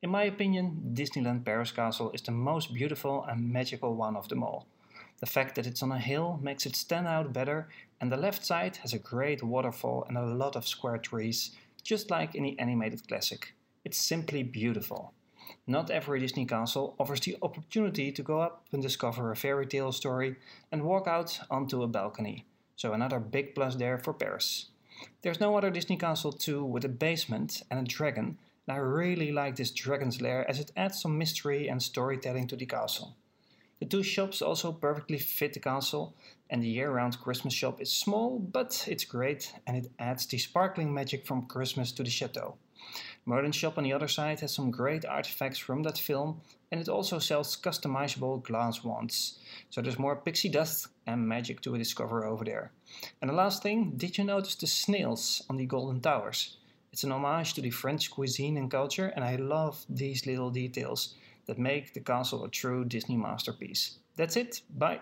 In 0.00 0.10
my 0.10 0.22
opinion, 0.22 0.92
Disneyland 0.94 1.44
Paris 1.44 1.72
Castle 1.72 2.12
is 2.12 2.22
the 2.22 2.30
most 2.30 2.72
beautiful 2.72 3.24
and 3.24 3.52
magical 3.52 3.96
one 3.96 4.14
of 4.14 4.28
them 4.28 4.44
all. 4.44 4.68
The 5.18 5.26
fact 5.26 5.56
that 5.56 5.66
it's 5.66 5.82
on 5.82 5.90
a 5.90 5.98
hill 5.98 6.38
makes 6.40 6.66
it 6.66 6.76
stand 6.76 7.08
out 7.08 7.32
better, 7.32 7.68
and 8.00 8.12
the 8.12 8.16
left 8.16 8.46
side 8.46 8.76
has 8.76 8.92
a 8.92 8.98
great 8.98 9.42
waterfall 9.42 10.04
and 10.06 10.16
a 10.16 10.24
lot 10.24 10.54
of 10.54 10.68
square 10.68 10.98
trees, 10.98 11.50
just 11.82 12.12
like 12.12 12.36
in 12.36 12.44
the 12.44 12.56
animated 12.60 13.08
classic. 13.08 13.54
It's 13.84 13.98
simply 13.98 14.44
beautiful. 14.44 15.14
Not 15.66 15.90
every 15.90 16.20
Disney 16.20 16.44
castle 16.44 16.94
offers 16.98 17.20
the 17.20 17.38
opportunity 17.40 18.12
to 18.12 18.22
go 18.22 18.40
up 18.40 18.66
and 18.70 18.82
discover 18.82 19.30
a 19.30 19.36
fairy 19.36 19.66
tale 19.66 19.92
story 19.92 20.36
and 20.70 20.82
walk 20.82 21.08
out 21.08 21.40
onto 21.50 21.82
a 21.82 21.88
balcony, 21.88 22.44
so 22.76 22.92
another 22.92 23.18
big 23.18 23.54
plus 23.54 23.76
there 23.76 23.98
for 23.98 24.12
Paris. 24.12 24.66
There's 25.22 25.40
no 25.40 25.56
other 25.56 25.70
Disney 25.70 25.96
castle 25.96 26.32
too 26.32 26.62
with 26.62 26.84
a 26.84 26.90
basement 26.90 27.62
and 27.70 27.80
a 27.80 27.82
dragon, 27.82 28.36
and 28.66 28.76
I 28.76 28.78
really 28.78 29.32
like 29.32 29.56
this 29.56 29.70
dragon's 29.70 30.20
lair 30.20 30.48
as 30.50 30.60
it 30.60 30.70
adds 30.76 31.00
some 31.00 31.16
mystery 31.16 31.66
and 31.66 31.82
storytelling 31.82 32.46
to 32.48 32.56
the 32.56 32.66
castle. 32.66 33.16
The 33.80 33.86
two 33.86 34.02
shops 34.02 34.42
also 34.42 34.70
perfectly 34.70 35.18
fit 35.18 35.54
the 35.54 35.60
castle, 35.60 36.14
and 36.50 36.62
the 36.62 36.68
year 36.68 36.90
round 36.90 37.18
Christmas 37.20 37.54
shop 37.54 37.80
is 37.80 37.90
small, 37.90 38.38
but 38.38 38.86
it's 38.86 39.06
great 39.06 39.54
and 39.66 39.78
it 39.78 39.90
adds 39.98 40.26
the 40.26 40.36
sparkling 40.36 40.92
magic 40.92 41.26
from 41.26 41.46
Christmas 41.46 41.90
to 41.92 42.02
the 42.02 42.10
chateau. 42.10 42.58
Merlin 43.26 43.52
shop 43.52 43.78
on 43.78 43.84
the 43.84 43.92
other 43.92 44.08
side 44.08 44.40
has 44.40 44.52
some 44.52 44.70
great 44.70 45.04
artifacts 45.04 45.58
from 45.58 45.82
that 45.82 45.98
film, 45.98 46.40
and 46.70 46.80
it 46.80 46.88
also 46.88 47.18
sells 47.18 47.56
customizable 47.56 48.42
glass 48.42 48.84
wands. 48.84 49.38
So 49.70 49.80
there's 49.80 49.98
more 49.98 50.16
pixie 50.16 50.48
dust 50.48 50.88
and 51.06 51.26
magic 51.26 51.60
to 51.62 51.76
discover 51.78 52.24
over 52.24 52.44
there. 52.44 52.72
And 53.22 53.30
the 53.30 53.34
last 53.34 53.62
thing, 53.62 53.92
did 53.96 54.18
you 54.18 54.24
notice 54.24 54.54
the 54.56 54.66
snails 54.66 55.42
on 55.48 55.56
the 55.56 55.66
Golden 55.66 56.00
Towers? 56.00 56.58
It's 56.92 57.04
an 57.04 57.12
homage 57.12 57.54
to 57.54 57.60
the 57.60 57.70
French 57.70 58.10
cuisine 58.10 58.56
and 58.56 58.70
culture, 58.70 59.12
and 59.16 59.24
I 59.24 59.36
love 59.36 59.84
these 59.88 60.26
little 60.26 60.50
details 60.50 61.14
that 61.46 61.58
make 61.58 61.92
the 61.92 62.00
castle 62.00 62.44
a 62.44 62.48
true 62.48 62.84
Disney 62.84 63.16
masterpiece. 63.16 63.98
That's 64.16 64.36
it. 64.36 64.62
Bye. 64.70 65.00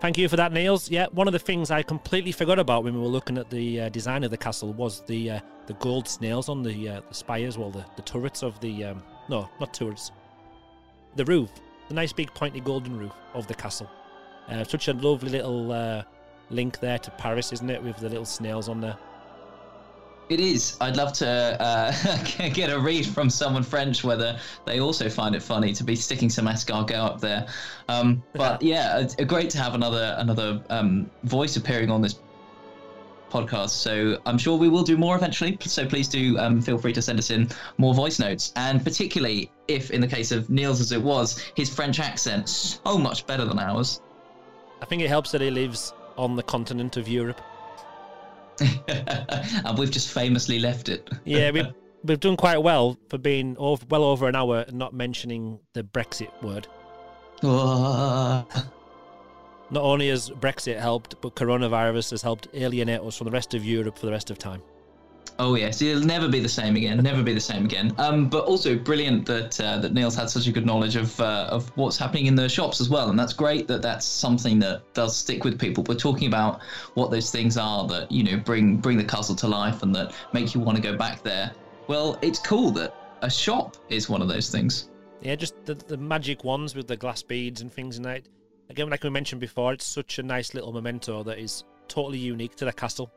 Thank 0.00 0.16
you 0.16 0.28
for 0.28 0.36
that, 0.36 0.52
Niels. 0.52 0.88
Yeah, 0.90 1.06
one 1.10 1.26
of 1.26 1.32
the 1.32 1.40
things 1.40 1.72
I 1.72 1.82
completely 1.82 2.30
forgot 2.30 2.60
about 2.60 2.84
when 2.84 2.94
we 2.94 3.00
were 3.00 3.08
looking 3.08 3.36
at 3.36 3.50
the 3.50 3.80
uh, 3.80 3.88
design 3.88 4.22
of 4.22 4.30
the 4.30 4.36
castle 4.36 4.72
was 4.72 5.02
the 5.06 5.30
uh, 5.32 5.40
the 5.66 5.74
gold 5.74 6.06
snails 6.06 6.48
on 6.48 6.62
the 6.62 6.88
uh, 6.88 7.00
the 7.08 7.14
spires, 7.14 7.58
well, 7.58 7.70
the, 7.70 7.84
the 7.96 8.02
turrets 8.02 8.44
of 8.44 8.60
the 8.60 8.84
um, 8.84 9.02
no, 9.28 9.48
not 9.58 9.74
turrets, 9.74 10.12
the 11.16 11.24
roof, 11.24 11.50
the 11.88 11.94
nice 11.94 12.12
big 12.12 12.32
pointy 12.32 12.60
golden 12.60 12.96
roof 12.96 13.12
of 13.34 13.48
the 13.48 13.54
castle. 13.54 13.90
Uh, 14.48 14.62
such 14.62 14.86
a 14.86 14.92
lovely 14.92 15.30
little 15.30 15.72
uh, 15.72 16.04
link 16.50 16.78
there 16.78 16.98
to 16.98 17.10
Paris, 17.12 17.52
isn't 17.52 17.68
it, 17.68 17.82
with 17.82 17.96
the 17.96 18.08
little 18.08 18.24
snails 18.24 18.68
on 18.68 18.80
there? 18.80 18.96
It 20.28 20.40
is. 20.40 20.76
I'd 20.80 20.96
love 20.96 21.14
to 21.14 21.28
uh, 21.28 22.24
get 22.52 22.70
a 22.70 22.78
read 22.78 23.06
from 23.06 23.30
someone 23.30 23.62
French 23.62 24.04
whether 24.04 24.38
they 24.66 24.78
also 24.78 25.08
find 25.08 25.34
it 25.34 25.42
funny 25.42 25.72
to 25.72 25.84
be 25.84 25.96
sticking 25.96 26.28
some 26.28 26.46
escargot 26.46 26.96
up 26.96 27.20
there. 27.20 27.46
Um, 27.88 28.22
but 28.34 28.60
yeah, 28.60 28.98
it's 28.98 29.14
great 29.14 29.48
to 29.50 29.58
have 29.58 29.74
another 29.74 30.16
another 30.18 30.62
um, 30.68 31.10
voice 31.24 31.56
appearing 31.56 31.90
on 31.90 32.02
this 32.02 32.20
podcast. 33.30 33.70
So 33.70 34.18
I'm 34.26 34.38
sure 34.38 34.58
we 34.58 34.68
will 34.68 34.82
do 34.82 34.96
more 34.96 35.16
eventually. 35.16 35.56
So 35.60 35.86
please 35.86 36.08
do 36.08 36.38
um, 36.38 36.60
feel 36.60 36.78
free 36.78 36.92
to 36.92 37.02
send 37.02 37.18
us 37.18 37.30
in 37.30 37.48
more 37.78 37.94
voice 37.94 38.18
notes, 38.18 38.52
and 38.56 38.82
particularly 38.84 39.50
if, 39.66 39.90
in 39.90 40.00
the 40.00 40.06
case 40.06 40.32
of 40.32 40.50
Niels, 40.50 40.80
as 40.80 40.92
it 40.92 41.02
was, 41.02 41.38
his 41.54 41.72
French 41.72 42.00
accent 42.00 42.48
so 42.48 42.98
much 42.98 43.26
better 43.26 43.44
than 43.44 43.58
ours. 43.58 44.00
I 44.80 44.84
think 44.84 45.02
it 45.02 45.08
helps 45.08 45.30
that 45.32 45.40
he 45.40 45.50
lives 45.50 45.92
on 46.16 46.36
the 46.36 46.42
continent 46.42 46.96
of 46.96 47.08
Europe. 47.08 47.40
and 48.88 49.78
we've 49.78 49.90
just 49.90 50.12
famously 50.12 50.58
left 50.58 50.88
it. 50.88 51.08
yeah, 51.24 51.50
we've 51.50 51.66
we've 52.04 52.20
done 52.20 52.36
quite 52.36 52.58
well 52.58 52.96
for 53.08 53.18
being 53.18 53.56
over, 53.58 53.84
well 53.88 54.04
over 54.04 54.28
an 54.28 54.36
hour 54.36 54.64
and 54.66 54.78
not 54.78 54.92
mentioning 54.94 55.58
the 55.72 55.82
Brexit 55.82 56.30
word. 56.42 56.66
Oh. 57.42 58.44
not 59.70 59.82
only 59.82 60.08
has 60.08 60.30
Brexit 60.30 60.78
helped, 60.78 61.20
but 61.20 61.34
coronavirus 61.34 62.10
has 62.10 62.22
helped 62.22 62.48
alienate 62.54 63.00
us 63.00 63.16
from 63.16 63.26
the 63.26 63.30
rest 63.30 63.54
of 63.54 63.64
Europe 63.64 63.98
for 63.98 64.06
the 64.06 64.12
rest 64.12 64.30
of 64.30 64.38
time. 64.38 64.62
Oh 65.40 65.54
yes, 65.54 65.80
it'll 65.80 66.02
never 66.02 66.26
be 66.26 66.40
the 66.40 66.48
same 66.48 66.74
again. 66.74 66.98
Never 66.98 67.22
be 67.22 67.32
the 67.32 67.40
same 67.40 67.64
again. 67.64 67.94
Um, 67.98 68.28
but 68.28 68.44
also 68.46 68.76
brilliant 68.76 69.24
that 69.26 69.60
uh, 69.60 69.78
that 69.78 69.94
Niels 69.94 70.16
had 70.16 70.28
such 70.28 70.48
a 70.48 70.52
good 70.52 70.66
knowledge 70.66 70.96
of 70.96 71.18
uh, 71.20 71.46
of 71.48 71.70
what's 71.76 71.96
happening 71.96 72.26
in 72.26 72.34
the 72.34 72.48
shops 72.48 72.80
as 72.80 72.88
well, 72.90 73.08
and 73.08 73.16
that's 73.16 73.32
great 73.32 73.68
that 73.68 73.80
that's 73.80 74.04
something 74.04 74.58
that 74.58 74.82
does 74.94 75.16
stick 75.16 75.44
with 75.44 75.56
people. 75.56 75.84
We're 75.86 75.94
talking 75.94 76.26
about 76.26 76.60
what 76.94 77.12
those 77.12 77.30
things 77.30 77.56
are 77.56 77.86
that 77.86 78.10
you 78.10 78.24
know 78.24 78.36
bring 78.36 78.78
bring 78.78 78.98
the 78.98 79.04
castle 79.04 79.36
to 79.36 79.46
life 79.46 79.84
and 79.84 79.94
that 79.94 80.12
make 80.32 80.56
you 80.56 80.60
want 80.60 80.76
to 80.76 80.82
go 80.82 80.96
back 80.96 81.22
there. 81.22 81.52
Well, 81.86 82.18
it's 82.20 82.40
cool 82.40 82.72
that 82.72 82.92
a 83.22 83.30
shop 83.30 83.76
is 83.88 84.08
one 84.08 84.22
of 84.22 84.28
those 84.28 84.50
things. 84.50 84.90
Yeah, 85.20 85.36
just 85.36 85.54
the 85.66 85.74
the 85.74 85.96
magic 85.96 86.42
ones 86.42 86.74
with 86.74 86.88
the 86.88 86.96
glass 86.96 87.22
beads 87.22 87.60
and 87.60 87.72
things 87.72 87.96
in 87.96 88.02
that. 88.02 88.22
Again, 88.70 88.90
like 88.90 89.04
we 89.04 89.10
mentioned 89.10 89.40
before, 89.40 89.72
it's 89.72 89.86
such 89.86 90.18
a 90.18 90.22
nice 90.24 90.52
little 90.52 90.72
memento 90.72 91.22
that 91.22 91.38
is 91.38 91.62
totally 91.86 92.18
unique 92.18 92.56
to 92.56 92.64
the 92.64 92.72
castle, 92.72 93.08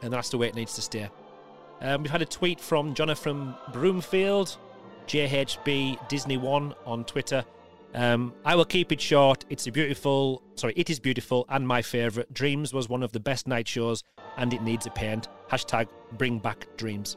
and 0.00 0.12
that's 0.12 0.30
the 0.30 0.38
way 0.38 0.46
it 0.46 0.54
needs 0.54 0.74
to 0.76 0.80
stay. 0.80 1.10
Um, 1.80 2.02
we've 2.02 2.10
had 2.10 2.22
a 2.22 2.26
tweet 2.26 2.60
from 2.60 2.94
Jonathan 2.94 3.54
Broomfield, 3.72 4.56
JHB 5.06 6.08
Disney 6.08 6.36
One 6.36 6.74
on 6.86 7.04
Twitter. 7.04 7.44
Um, 7.94 8.34
I 8.44 8.56
will 8.56 8.64
keep 8.64 8.90
it 8.90 9.00
short. 9.00 9.44
It's 9.50 9.66
a 9.66 9.72
beautiful, 9.72 10.42
sorry, 10.56 10.74
it 10.76 10.90
is 10.90 10.98
beautiful 10.98 11.46
and 11.48 11.66
my 11.66 11.80
favourite. 11.82 12.32
Dreams 12.34 12.72
was 12.72 12.88
one 12.88 13.02
of 13.02 13.12
the 13.12 13.20
best 13.20 13.46
night 13.46 13.68
shows 13.68 14.02
and 14.36 14.52
it 14.52 14.62
needs 14.62 14.86
a 14.86 14.90
paint. 14.90 15.28
Hashtag 15.48 15.86
bring 16.12 16.40
back 16.40 16.66
dreams. 16.76 17.16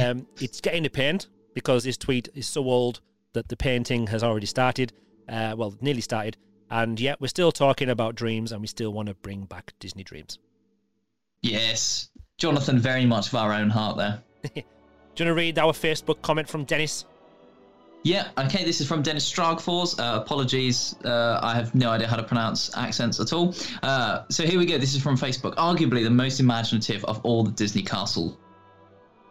um, 0.00 0.26
it's 0.40 0.60
getting 0.60 0.84
a 0.84 0.90
paint 0.90 1.28
because 1.54 1.84
this 1.84 1.96
tweet 1.96 2.28
is 2.34 2.46
so 2.46 2.64
old 2.64 3.00
that 3.32 3.48
the 3.48 3.56
painting 3.56 4.06
has 4.08 4.22
already 4.22 4.46
started. 4.46 4.92
Uh, 5.28 5.54
well, 5.56 5.74
nearly 5.80 6.02
started. 6.02 6.36
And 6.70 7.00
yet 7.00 7.20
we're 7.20 7.28
still 7.28 7.52
talking 7.52 7.88
about 7.88 8.16
dreams 8.16 8.52
and 8.52 8.60
we 8.60 8.66
still 8.66 8.92
want 8.92 9.08
to 9.08 9.14
bring 9.14 9.44
back 9.44 9.72
Disney 9.80 10.04
dreams. 10.04 10.38
Yes. 11.40 12.10
Jonathan, 12.38 12.78
very 12.78 13.06
much 13.06 13.28
of 13.28 13.34
our 13.36 13.52
own 13.52 13.70
heart 13.70 13.96
there. 13.96 14.22
Do 14.42 14.50
you 14.56 14.64
want 15.26 15.28
to 15.28 15.34
read 15.34 15.58
our 15.58 15.72
Facebook 15.72 16.20
comment 16.22 16.48
from 16.48 16.64
Dennis? 16.64 17.04
Yeah, 18.02 18.28
okay, 18.36 18.64
this 18.64 18.82
is 18.82 18.88
from 18.88 19.02
Dennis 19.02 19.30
Stragfors. 19.30 19.98
Uh, 19.98 20.20
apologies, 20.20 20.94
uh, 21.04 21.40
I 21.42 21.54
have 21.54 21.74
no 21.74 21.90
idea 21.90 22.06
how 22.06 22.16
to 22.16 22.22
pronounce 22.22 22.76
accents 22.76 23.18
at 23.18 23.32
all. 23.32 23.54
Uh, 23.82 24.24
so 24.28 24.44
here 24.44 24.58
we 24.58 24.66
go, 24.66 24.76
this 24.76 24.94
is 24.94 25.02
from 25.02 25.16
Facebook. 25.16 25.54
Arguably 25.54 26.04
the 26.04 26.10
most 26.10 26.38
imaginative 26.38 27.02
of 27.06 27.20
all 27.24 27.44
the 27.44 27.52
Disney 27.52 27.82
castle 27.82 28.38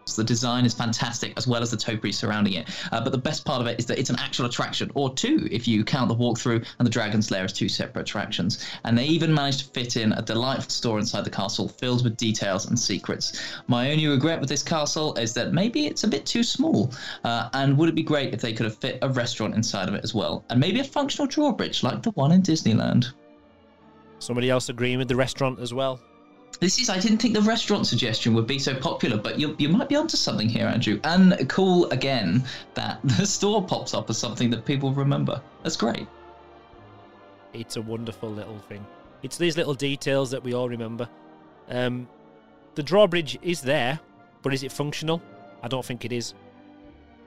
the 0.06 0.24
design 0.24 0.66
is 0.66 0.74
fantastic, 0.74 1.34
as 1.38 1.48
well 1.48 1.62
as 1.62 1.72
the 1.72 1.78
topiary 1.78 2.12
surrounding 2.12 2.54
it. 2.54 2.70
Uh, 2.92 3.02
but 3.02 3.12
the 3.12 3.18
best 3.18 3.46
part 3.46 3.62
of 3.62 3.68
it 3.68 3.80
is 3.80 3.86
that 3.86 3.98
it's 3.98 4.10
an 4.10 4.18
actual 4.20 4.46
attraction, 4.46 4.92
or 4.96 5.14
two, 5.14 5.48
if 5.52 5.68
you 5.68 5.84
count 5.84 6.10
the 6.10 6.16
walkthrough 6.16 6.66
and 6.78 6.86
the 6.86 6.90
Dragon's 6.92 7.32
Lair 7.32 7.46
as 7.46 7.54
two 7.54 7.70
separate 7.70 8.02
attractions. 8.02 8.66
And 8.84 8.98
they 8.98 9.06
even 9.06 9.34
managed 9.34 9.60
to 9.60 9.66
fit 9.66 9.98
in 9.98 10.14
a 10.14 10.22
delightful 10.22 10.70
store 10.70 11.00
inside 11.00 11.24
the 11.24 11.30
castle, 11.30 11.68
filled 11.68 12.04
with 12.04 12.18
details 12.18 12.68
and 12.68 12.80
secrets. 12.80 13.42
My 13.68 13.92
only 13.92 14.08
regret 14.08 14.40
with 14.40 14.50
this 14.50 14.64
castle 14.64 15.16
is 15.16 15.34
that 15.34 15.54
maybe 15.54 15.88
it's 15.88 16.04
a 16.04 16.08
bit 16.08 16.26
too 16.26 16.44
small. 16.44 16.92
Uh, 17.24 17.50
and 17.54 17.78
would 17.78 17.90
it 17.90 17.96
be 17.96 18.04
great 18.04 18.34
if 18.34 18.42
they 18.42 18.54
could 18.54 18.66
have 18.66 18.78
fit 18.78 19.00
a 19.02 19.10
restaurant 19.10 19.56
inside 19.56 19.88
of 19.88 19.96
it 19.96 20.04
as 20.04 20.14
well, 20.14 20.44
and 20.50 20.60
maybe 20.60 20.80
a 20.80 20.84
functional 20.84 21.28
drawbridge 21.28 21.84
like 21.84 22.04
the 22.04 22.12
one 22.12 22.32
in 22.32 22.42
Disneyland? 22.42 23.14
Somebody 24.20 24.50
else 24.50 24.70
agreeing 24.70 25.00
with 25.00 25.08
the 25.08 25.16
restaurant 25.16 25.60
as 25.60 25.74
well? 25.74 26.00
This 26.64 26.80
is, 26.80 26.90
I 26.90 26.98
didn't 26.98 27.18
think 27.18 27.34
the 27.34 27.42
restaurant 27.42 27.86
suggestion 27.86 28.34
would 28.36 28.48
be 28.48 28.58
so 28.58 28.74
popular, 28.74 29.18
but 29.18 29.38
you, 29.38 29.54
you 29.60 29.68
might 29.68 29.90
be 29.90 29.98
onto 29.98 30.16
something 30.16 30.48
here, 30.48 30.66
Andrew. 30.66 30.98
And 31.04 31.50
cool 31.50 31.90
again 31.90 32.42
that 32.74 33.02
the 33.04 33.28
store 33.28 33.62
pops 33.62 33.94
up 33.94 34.10
as 34.10 34.18
something 34.18 34.50
that 34.52 34.64
people 34.64 34.94
remember. 34.94 35.42
That's 35.62 35.76
great. 35.76 36.08
It's 37.52 37.76
a 37.76 37.82
wonderful 37.82 38.32
little 38.32 38.60
thing. 38.60 38.86
It's 39.24 39.38
these 39.38 39.58
little 39.58 39.74
details 39.74 40.32
that 40.32 40.42
we 40.42 40.54
all 40.54 40.70
remember. 40.70 41.10
Um, 41.68 42.08
the 42.76 42.84
drawbridge 42.84 43.38
is 43.42 43.60
there, 43.60 44.00
but 44.42 44.54
is 44.54 44.64
it 44.64 44.72
functional? 44.72 45.22
I 45.64 45.68
don't 45.68 45.84
think 45.84 46.06
it 46.06 46.14
is. 46.14 46.34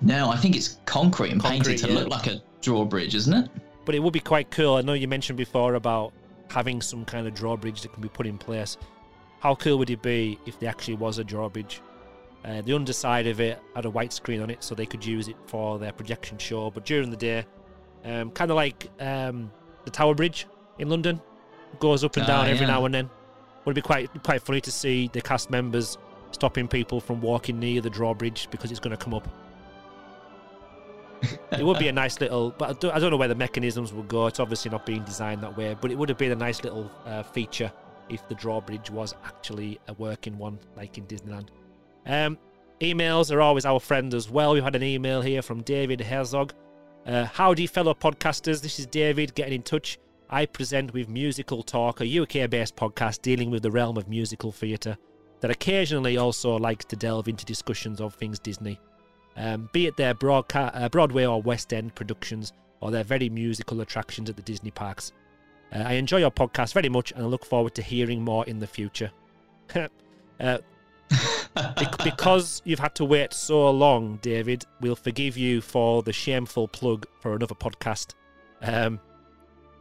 No, 0.01 0.31
I 0.31 0.39
think 0.39 0.57
it's 0.57 0.79
concrete 0.87 1.33
and 1.33 1.43
Concrete, 1.43 1.73
painted 1.73 1.87
to 1.89 1.93
yeah. 1.93 1.99
look 1.99 2.09
like 2.09 2.27
a 2.27 2.41
drawbridge, 2.63 3.15
isn't 3.15 3.35
it? 3.35 3.51
But 3.85 3.95
it 3.95 3.99
would 3.99 4.15
be 4.15 4.21
quite 4.21 4.51
cool. 4.51 4.77
I 4.77 4.81
know 4.81 4.95
you 4.95 5.09
mentioned 5.09 5.37
before 5.37 5.75
about 5.75 6.15
having 6.51 6.81
some 6.81 7.05
kind 7.05 7.27
of 7.27 7.35
drawbridge 7.35 7.83
that 7.83 7.93
can 7.93 8.01
be 8.01 8.09
put 8.09 8.27
in 8.27 8.39
place. 8.39 8.79
How 9.41 9.55
cool 9.55 9.79
would 9.79 9.91
it 9.91 10.03
be 10.03 10.39
if 10.47 10.59
there 10.59 10.69
actually 10.71 10.95
was 10.95 11.19
a 11.19 11.25
drawbridge? 11.25 11.81
Uh, 12.45 12.63
the 12.63 12.73
underside 12.73 13.27
of 13.27 13.41
it 13.41 13.61
had 13.75 13.85
a 13.85 13.91
white 13.91 14.13
screen 14.13 14.41
on 14.41 14.51
it, 14.51 14.63
so 14.63 14.75
they 14.75 14.87
could 14.87 15.05
use 15.05 15.29
it 15.29 15.37
for 15.47 15.79
their 15.79 15.93
projection 15.93 16.39
show. 16.39 16.71
But 16.71 16.85
during 16.85 17.11
the 17.11 17.17
day, 17.17 17.45
um, 18.05 18.31
kind 18.31 18.51
of 18.51 18.57
like 18.57 18.89
um, 19.01 19.51
the 19.85 19.91
Tower 19.91 20.15
Bridge 20.15 20.47
in 20.79 20.89
London, 20.89 21.21
goes 21.81 22.05
up 22.05 22.17
and 22.17 22.25
Ah, 22.25 22.29
down 22.29 22.47
every 22.47 22.61
yeah. 22.67 22.73
now 22.73 22.85
and 22.85 22.95
then. 22.95 23.11
Would 23.65 23.75
be 23.75 23.83
quite 23.83 24.09
quite 24.23 24.43
funny 24.43 24.61
to 24.61 24.71
see 24.71 25.09
the 25.13 25.21
cast 25.21 25.51
members 25.51 25.99
stopping 26.31 26.69
people 26.69 27.01
from 27.01 27.21
walking 27.21 27.59
near 27.59 27.81
the 27.81 27.91
drawbridge 27.91 28.49
because 28.51 28.71
it's 28.71 28.79
going 28.81 28.97
to 28.97 29.03
come 29.03 29.13
up. 29.13 29.27
it 31.51 31.65
would 31.65 31.79
be 31.79 31.89
a 31.89 31.93
nice 32.05 32.21
little, 32.21 32.53
but 32.53 32.71
I 32.71 32.73
don't, 32.75 32.95
I 32.95 32.99
don't 33.01 33.11
know 33.11 33.17
where 33.17 33.27
the 33.29 33.35
mechanisms 33.35 33.93
would 33.93 34.07
go. 34.07 34.27
It's 34.27 34.39
obviously 34.39 34.71
not 34.71 34.87
being 34.87 35.03
designed 35.03 35.43
that 35.43 35.57
way, 35.57 35.77
but 35.81 35.91
it 35.91 35.99
would 35.99 36.09
have 36.09 36.19
been 36.19 36.31
a 36.31 36.37
nice 36.37 36.63
little 36.63 36.89
uh, 37.05 37.25
feature 37.25 37.73
if 38.09 38.27
the 38.29 38.35
drawbridge 38.35 38.91
was 38.91 39.15
actually 39.25 39.79
a 39.89 39.95
working 39.95 40.39
one, 40.39 40.59
like 40.77 40.99
in 40.99 41.05
Disneyland. 41.07 41.49
Um, 42.07 42.39
emails 42.81 43.35
are 43.35 43.41
always 43.41 43.67
our 43.67 43.81
friend 43.81 44.13
as 44.15 44.31
well. 44.31 44.55
We've 44.55 44.63
had 44.63 44.77
an 44.77 44.83
email 44.83 45.23
here 45.23 45.43
from 45.43 45.63
David 45.63 46.01
Herzog. 46.01 46.53
Uh, 47.07 47.25
howdy, 47.25 47.67
fellow 47.67 47.95
podcasters. 47.95 48.63
This 48.63 48.79
is 48.79 48.87
David 48.87 49.35
getting 49.35 49.55
in 49.55 49.63
touch. 49.63 49.99
I 50.29 50.47
present 50.47 50.93
with 50.93 51.09
Musical 51.09 51.63
Talk, 51.63 52.01
a 52.01 52.21
UK 52.21 52.51
based 52.51 52.75
podcast 52.75 53.23
dealing 53.23 53.51
with 53.51 53.63
the 53.63 53.71
realm 53.71 53.97
of 53.97 54.09
musical 54.09 54.51
theatre 54.51 54.97
that 55.41 55.51
occasionally 55.51 56.17
also 56.17 56.57
likes 56.57 56.85
to 56.87 56.97
delve 56.97 57.29
into 57.29 57.45
discussions 57.45 58.01
of 58.01 58.15
things 58.15 58.39
Disney, 58.39 58.81
um, 59.37 59.69
be 59.73 59.87
it 59.87 59.97
their 59.97 60.15
broadca- 60.15 60.73
uh, 60.75 60.89
Broadway 60.89 61.25
or 61.25 61.43
West 61.43 61.73
End 61.73 61.95
productions 61.95 62.53
or 62.81 62.91
their 62.91 63.05
very 63.05 63.29
musical 63.29 63.81
attractions 63.81 64.29
at 64.31 64.37
the 64.37 64.43
Disney 64.43 64.71
parks. 64.71 65.13
Uh, 65.73 65.85
I 65.87 65.95
enjoy 65.95 66.19
your 66.19 66.31
podcast 66.31 66.73
very 66.73 66.89
much 66.89 67.13
and 67.13 67.23
I 67.23 67.27
look 67.27 67.45
forward 67.45 67.75
to 67.75 67.83
hearing 67.83 68.23
more 68.23 68.45
in 68.47 68.59
the 68.59 68.67
future. 68.67 69.11
uh, 70.41 70.59
Bec- 71.55 71.99
because 72.05 72.63
you've 72.65 72.79
had 72.79 72.95
to 72.97 73.05
wait 73.05 73.33
so 73.33 73.71
long, 73.71 74.19
David, 74.23 74.65
we'll 74.81 74.97
forgive 74.97 75.37
you 75.37 75.61
for 75.61 76.03
the 76.03 76.13
shameful 76.13 76.69
plug 76.69 77.07
for 77.21 77.35
another 77.35 77.55
podcast 77.55 78.15
um, 78.63 79.01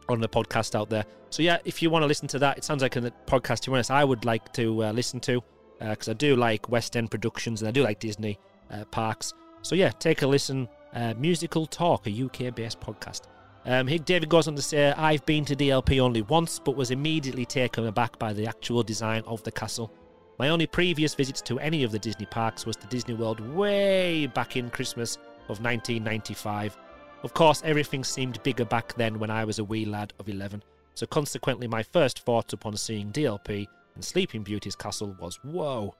on 0.08 0.20
the 0.20 0.28
podcast 0.28 0.74
out 0.74 0.88
there. 0.88 1.04
So, 1.30 1.42
yeah, 1.42 1.58
if 1.64 1.82
you 1.82 1.90
want 1.90 2.02
to 2.02 2.06
listen 2.06 2.28
to 2.28 2.38
that, 2.38 2.58
it 2.58 2.64
sounds 2.64 2.82
like 2.82 2.96
a 2.96 3.12
podcast, 3.26 3.60
to 3.60 3.70
be 3.70 3.74
honest, 3.74 3.90
I 3.90 4.04
would 4.04 4.24
like 4.24 4.52
to 4.54 4.84
uh, 4.84 4.92
listen 4.92 5.20
to 5.20 5.42
because 5.78 6.08
I 6.08 6.14
do 6.14 6.36
like 6.36 6.68
West 6.70 6.96
End 6.96 7.10
productions 7.10 7.60
and 7.60 7.68
I 7.68 7.72
do 7.72 7.82
like 7.82 8.00
Disney 8.00 8.38
uh, 8.70 8.84
parks. 8.86 9.34
So, 9.62 9.74
yeah, 9.74 9.90
take 9.90 10.22
a 10.22 10.26
listen. 10.26 10.68
Uh, 10.94 11.12
Musical 11.18 11.66
Talk, 11.66 12.06
a 12.06 12.24
UK 12.24 12.54
based 12.54 12.80
podcast. 12.80 13.22
Um, 13.66 13.86
David 13.86 14.28
goes 14.28 14.46
on 14.46 14.54
to 14.54 14.62
say, 14.62 14.92
I've 14.92 15.26
been 15.26 15.44
to 15.46 15.56
DLP 15.56 15.98
only 15.98 16.22
once, 16.22 16.58
but 16.58 16.76
was 16.76 16.92
immediately 16.92 17.44
taken 17.44 17.86
aback 17.86 18.18
by 18.18 18.32
the 18.32 18.46
actual 18.46 18.82
design 18.82 19.22
of 19.26 19.42
the 19.42 19.50
castle. 19.50 19.92
My 20.38 20.50
only 20.50 20.66
previous 20.66 21.14
visits 21.14 21.42
to 21.42 21.58
any 21.58 21.82
of 21.82 21.90
the 21.90 21.98
Disney 21.98 22.26
parks 22.26 22.64
was 22.64 22.76
to 22.76 22.86
Disney 22.86 23.14
World 23.14 23.40
way 23.40 24.26
back 24.26 24.56
in 24.56 24.70
Christmas 24.70 25.16
of 25.48 25.60
1995. 25.60 26.78
Of 27.24 27.34
course, 27.34 27.62
everything 27.64 28.04
seemed 28.04 28.42
bigger 28.44 28.64
back 28.64 28.94
then 28.94 29.18
when 29.18 29.30
I 29.30 29.44
was 29.44 29.58
a 29.58 29.64
wee 29.64 29.84
lad 29.84 30.12
of 30.20 30.28
11, 30.28 30.62
so 30.96 31.04
consequently, 31.04 31.68
my 31.68 31.82
first 31.82 32.20
thoughts 32.20 32.54
upon 32.54 32.74
seeing 32.78 33.12
DLP 33.12 33.66
and 33.94 34.02
Sleeping 34.02 34.42
Beauty's 34.42 34.74
castle 34.74 35.14
was 35.20 35.38
whoa. 35.44 35.94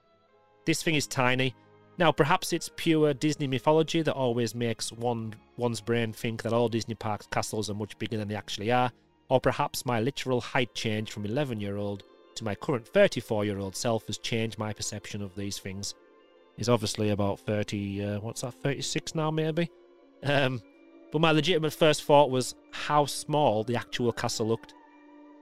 This 0.65 0.83
thing 0.83 0.95
is 0.95 1.07
tiny. 1.07 1.55
Now, 1.99 2.13
perhaps 2.13 2.53
it's 2.53 2.71
pure 2.77 3.15
Disney 3.15 3.47
mythology 3.47 4.03
that 4.03 4.13
always 4.13 4.55
makes 4.55 4.93
one 4.93 5.35
one's 5.57 5.81
brain 5.81 6.13
think 6.13 6.43
that 6.43 6.53
all 6.53 6.69
Disney 6.69 6.95
parks 6.95 7.27
castles 7.27 7.71
are 7.71 7.75
much 7.75 7.99
bigger 7.99 8.19
than 8.19 8.29
they 8.29 8.35
actually 8.35 8.71
are, 8.71 8.93
or 9.31 9.41
perhaps 9.41 9.87
my 9.87 10.01
literal 10.01 10.41
height 10.41 10.75
change 10.75 11.11
from 11.11 11.25
11 11.25 11.61
year 11.61 11.77
old 11.79 12.03
to 12.35 12.45
my 12.45 12.55
current 12.55 12.87
34 12.87 13.47
year 13.47 13.59
old 13.59 13.75
self 13.75 14.07
has 14.07 14.19
changed 14.19 14.59
my 14.59 14.73
perception 14.73 15.23
of 15.23 15.35
these 15.35 15.59
things. 15.59 15.95
He's 16.57 16.69
obviously 16.69 17.11
about 17.11 17.41
30, 17.41 18.05
uh, 18.05 18.21
what's 18.21 18.43
that, 18.43 18.55
36 18.55 19.15
now, 19.15 19.31
maybe? 19.31 19.71
Um, 20.23 20.63
but 21.13 21.21
my 21.21 21.31
legitimate 21.31 21.73
first 21.73 22.05
thought 22.05 22.31
was 22.31 22.55
how 22.73 23.07
small 23.07 23.65
the 23.65 23.77
actual 23.77 24.13
castle 24.13 24.49
looked. 24.49 24.75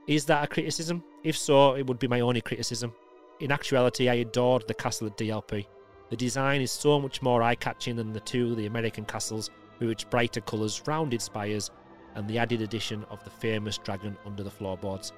Is 0.07 0.25
that 0.27 0.45
a 0.45 0.47
criticism? 0.47 1.03
If 1.25 1.37
so, 1.37 1.75
it 1.75 1.87
would 1.87 1.99
be 1.99 2.09
my 2.09 2.21
only 2.21 2.41
criticism. 2.41 2.93
In 3.41 3.51
actuality, 3.51 4.09
I 4.09 4.15
adored 4.15 4.69
the 4.69 4.75
castle 4.75 5.07
at 5.07 5.17
DLP. 5.17 5.67
The 6.15 6.27
design 6.27 6.61
is 6.61 6.71
so 6.71 7.01
much 7.01 7.23
more 7.23 7.43
eye 7.43 7.57
catching 7.57 7.97
than 7.97 8.13
the 8.13 8.21
two 8.21 8.53
of 8.53 8.57
the 8.57 8.67
American 8.67 9.05
castles, 9.05 9.51
with 9.81 9.91
its 9.91 10.05
brighter 10.05 10.41
colours, 10.41 10.81
rounded 10.87 11.21
spires, 11.21 11.73
and 12.15 12.29
the 12.29 12.39
added 12.39 12.63
addition 12.63 13.05
of 13.11 13.25
the 13.25 13.31
famous 13.31 13.79
dragon 13.79 14.17
under 14.25 14.45
the 14.45 14.51
floorboards. 14.51 15.13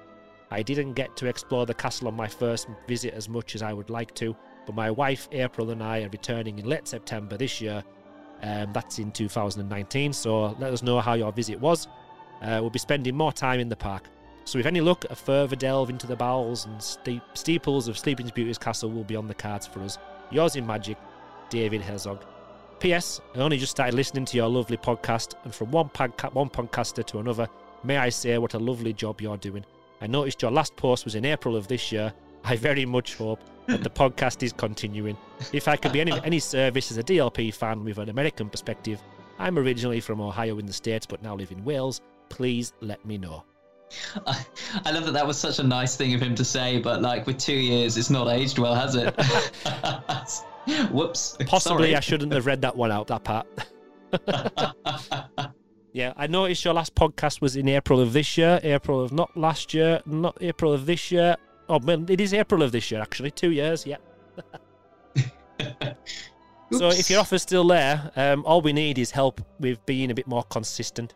I 0.49 0.63
didn't 0.63 0.93
get 0.93 1.15
to 1.17 1.27
explore 1.27 1.67
the 1.67 1.75
castle 1.75 2.07
on 2.07 2.15
my 2.15 2.27
first 2.27 2.67
visit 2.87 3.13
as 3.13 3.29
much 3.29 3.53
as 3.53 3.61
I 3.61 3.73
would 3.73 3.91
like 3.91 4.15
to, 4.15 4.35
but 4.65 4.73
my 4.73 4.89
wife 4.89 5.29
April 5.31 5.69
and 5.69 5.83
I 5.83 6.01
are 6.01 6.09
returning 6.09 6.57
in 6.57 6.65
late 6.65 6.87
September 6.87 7.37
this 7.37 7.61
year. 7.61 7.83
Um, 8.41 8.73
that's 8.73 8.97
in 8.97 9.11
2019, 9.11 10.13
so 10.13 10.55
let 10.57 10.73
us 10.73 10.81
know 10.81 10.99
how 10.99 11.13
your 11.13 11.31
visit 11.31 11.59
was. 11.59 11.87
Uh, 12.41 12.57
we'll 12.59 12.71
be 12.71 12.79
spending 12.79 13.15
more 13.15 13.31
time 13.31 13.59
in 13.59 13.69
the 13.69 13.75
park. 13.75 14.09
So, 14.45 14.57
if 14.57 14.65
any 14.65 14.81
luck, 14.81 15.05
a 15.11 15.15
further 15.15 15.55
delve 15.55 15.91
into 15.91 16.07
the 16.07 16.15
bowels 16.15 16.65
and 16.65 16.81
steep- 16.81 17.21
steeples 17.35 17.87
of 17.87 17.99
Sleeping 17.99 18.31
Beauty's 18.33 18.57
castle 18.57 18.89
will 18.89 19.03
be 19.03 19.15
on 19.15 19.27
the 19.27 19.35
cards 19.35 19.67
for 19.67 19.81
us. 19.81 19.99
Yours 20.31 20.55
in 20.55 20.65
magic, 20.67 20.97
David 21.49 21.81
Herzog. 21.81 22.23
P.S. 22.79 23.21
I 23.35 23.39
only 23.39 23.57
just 23.57 23.71
started 23.71 23.95
listening 23.95 24.25
to 24.25 24.37
your 24.37 24.47
lovely 24.47 24.77
podcast, 24.77 25.33
and 25.43 25.53
from 25.53 25.71
one, 25.71 25.89
podca- 25.89 26.33
one 26.33 26.49
podcaster 26.49 27.03
to 27.05 27.19
another, 27.19 27.47
may 27.83 27.97
I 27.97 28.09
say 28.09 28.37
what 28.37 28.53
a 28.53 28.59
lovely 28.59 28.93
job 28.93 29.21
you're 29.21 29.37
doing. 29.37 29.65
I 30.01 30.07
noticed 30.07 30.41
your 30.41 30.51
last 30.51 30.75
post 30.75 31.05
was 31.05 31.15
in 31.15 31.25
April 31.25 31.55
of 31.55 31.67
this 31.67 31.91
year. 31.91 32.13
I 32.43 32.55
very 32.55 32.85
much 32.85 33.15
hope 33.15 33.39
that 33.65 33.83
the 33.83 33.89
podcast 33.89 34.43
is 34.43 34.53
continuing. 34.53 35.17
If 35.53 35.67
I 35.67 35.75
could 35.75 35.91
be 35.91 36.01
any, 36.01 36.13
any 36.23 36.39
service 36.39 36.91
as 36.91 36.97
a 36.97 37.03
DLP 37.03 37.53
fan 37.53 37.83
with 37.83 37.97
an 37.97 38.09
American 38.09 38.49
perspective, 38.49 39.01
I'm 39.39 39.57
originally 39.57 39.99
from 39.99 40.21
Ohio 40.21 40.59
in 40.59 40.65
the 40.65 40.73
States 40.73 41.05
but 41.05 41.21
now 41.23 41.35
live 41.35 41.51
in 41.51 41.63
Wales. 41.63 42.01
Please 42.29 42.73
let 42.81 43.03
me 43.05 43.17
know. 43.17 43.43
I, 44.25 44.45
I 44.85 44.91
love 44.91 45.05
that 45.05 45.13
that 45.13 45.25
was 45.25 45.37
such 45.37 45.59
a 45.59 45.63
nice 45.63 45.95
thing 45.95 46.13
of 46.13 46.21
him 46.21 46.35
to 46.35 46.45
say, 46.45 46.79
but 46.79 47.01
like 47.01 47.25
with 47.25 47.37
two 47.37 47.53
years, 47.53 47.97
it's 47.97 48.09
not 48.09 48.27
aged 48.27 48.59
well, 48.59 48.75
has 48.75 48.95
it? 48.95 49.15
Whoops. 50.91 51.37
Possibly 51.45 51.87
Sorry. 51.87 51.95
I 51.95 51.99
shouldn't 51.99 52.33
have 52.33 52.45
read 52.45 52.61
that 52.61 52.75
one 52.75 52.91
out, 52.91 53.07
that 53.07 53.23
part. 53.23 53.47
yeah, 55.93 56.13
I 56.15 56.27
noticed 56.27 56.63
your 56.65 56.73
last 56.73 56.95
podcast 56.95 57.41
was 57.41 57.55
in 57.55 57.69
April 57.69 57.99
of 57.99 58.13
this 58.13 58.37
year, 58.37 58.59
April 58.63 59.01
of 59.01 59.11
not 59.11 59.35
last 59.37 59.73
year, 59.73 60.01
not 60.05 60.37
April 60.41 60.73
of 60.73 60.85
this 60.85 61.11
year. 61.11 61.35
Oh 61.69 61.79
man, 61.79 62.05
it 62.09 62.21
is 62.21 62.33
April 62.33 62.63
of 62.63 62.71
this 62.71 62.91
year 62.91 63.01
actually. 63.01 63.31
Two 63.31 63.51
years, 63.51 63.85
yeah. 63.85 63.97
so 66.71 66.89
if 66.89 67.09
your 67.09 67.19
offer's 67.21 67.41
still 67.41 67.65
there, 67.67 68.11
um, 68.15 68.43
all 68.45 68.61
we 68.61 68.73
need 68.73 68.97
is 68.97 69.11
help 69.11 69.41
with 69.59 69.85
being 69.85 70.11
a 70.11 70.13
bit 70.13 70.27
more 70.27 70.43
consistent. 70.43 71.13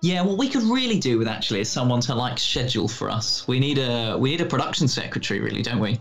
Yeah, 0.00 0.22
what 0.22 0.38
we 0.38 0.48
could 0.48 0.62
really 0.62 0.98
do 0.98 1.18
with 1.18 1.28
actually 1.28 1.60
is 1.60 1.68
someone 1.68 2.00
to 2.02 2.14
like 2.14 2.38
schedule 2.38 2.88
for 2.88 3.10
us. 3.10 3.46
We 3.48 3.58
need 3.58 3.78
a 3.78 4.16
we 4.16 4.30
need 4.30 4.40
a 4.40 4.46
production 4.46 4.88
secretary, 4.88 5.40
really, 5.40 5.62
don't 5.62 5.80
we? 5.80 6.00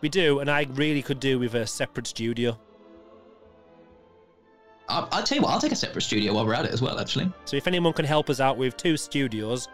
We 0.00 0.08
do, 0.08 0.40
and 0.40 0.50
I 0.50 0.66
really 0.74 1.02
could 1.02 1.20
do 1.20 1.38
with 1.38 1.54
a 1.54 1.66
separate 1.66 2.06
studio. 2.06 2.58
I, 4.88 5.08
I'll 5.12 5.22
tell 5.22 5.36
you 5.36 5.42
what, 5.42 5.52
I'll 5.52 5.60
take 5.60 5.72
a 5.72 5.76
separate 5.76 6.02
studio 6.02 6.34
while 6.34 6.46
we're 6.46 6.54
at 6.54 6.64
it 6.66 6.72
as 6.72 6.82
well. 6.82 6.98
Actually, 6.98 7.32
So 7.44 7.56
if 7.56 7.66
anyone 7.66 7.92
can 7.92 8.04
help 8.04 8.28
us 8.28 8.40
out 8.40 8.58
with 8.58 8.76
two 8.76 8.96
studios 8.96 9.68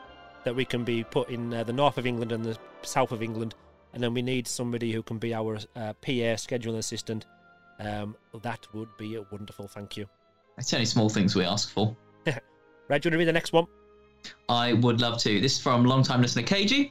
that 0.44 0.54
we 0.54 0.64
can 0.64 0.84
be 0.84 1.02
put 1.04 1.28
in 1.30 1.52
uh, 1.52 1.64
the 1.64 1.72
north 1.72 1.98
of 1.98 2.06
England 2.06 2.32
and 2.32 2.44
the 2.44 2.56
south 2.82 3.12
of 3.12 3.22
England, 3.22 3.54
and 3.92 4.02
then 4.02 4.14
we 4.14 4.22
need 4.22 4.46
somebody 4.46 4.92
who 4.92 5.02
can 5.02 5.18
be 5.18 5.34
our 5.34 5.56
uh, 5.76 5.92
PA 5.94 6.36
scheduling 6.36 6.78
assistant, 6.78 7.26
um, 7.80 8.14
that 8.42 8.66
would 8.72 8.96
be 8.98 9.16
a 9.16 9.22
wonderful. 9.32 9.66
Thank 9.66 9.96
you. 9.96 10.06
it's 10.58 10.72
only 10.72 10.86
small 10.86 11.08
things 11.08 11.34
we 11.34 11.44
ask 11.44 11.70
for. 11.70 11.96
Right, 12.90 13.00
do 13.00 13.06
you 13.06 13.10
want 13.10 13.14
to 13.14 13.18
read 13.18 13.28
the 13.28 13.32
next 13.32 13.52
one? 13.52 13.68
I 14.48 14.72
would 14.72 15.00
love 15.00 15.18
to. 15.18 15.40
This 15.40 15.52
is 15.52 15.60
from 15.60 15.84
long 15.84 16.02
time 16.02 16.22
listener 16.22 16.42
KG. 16.42 16.90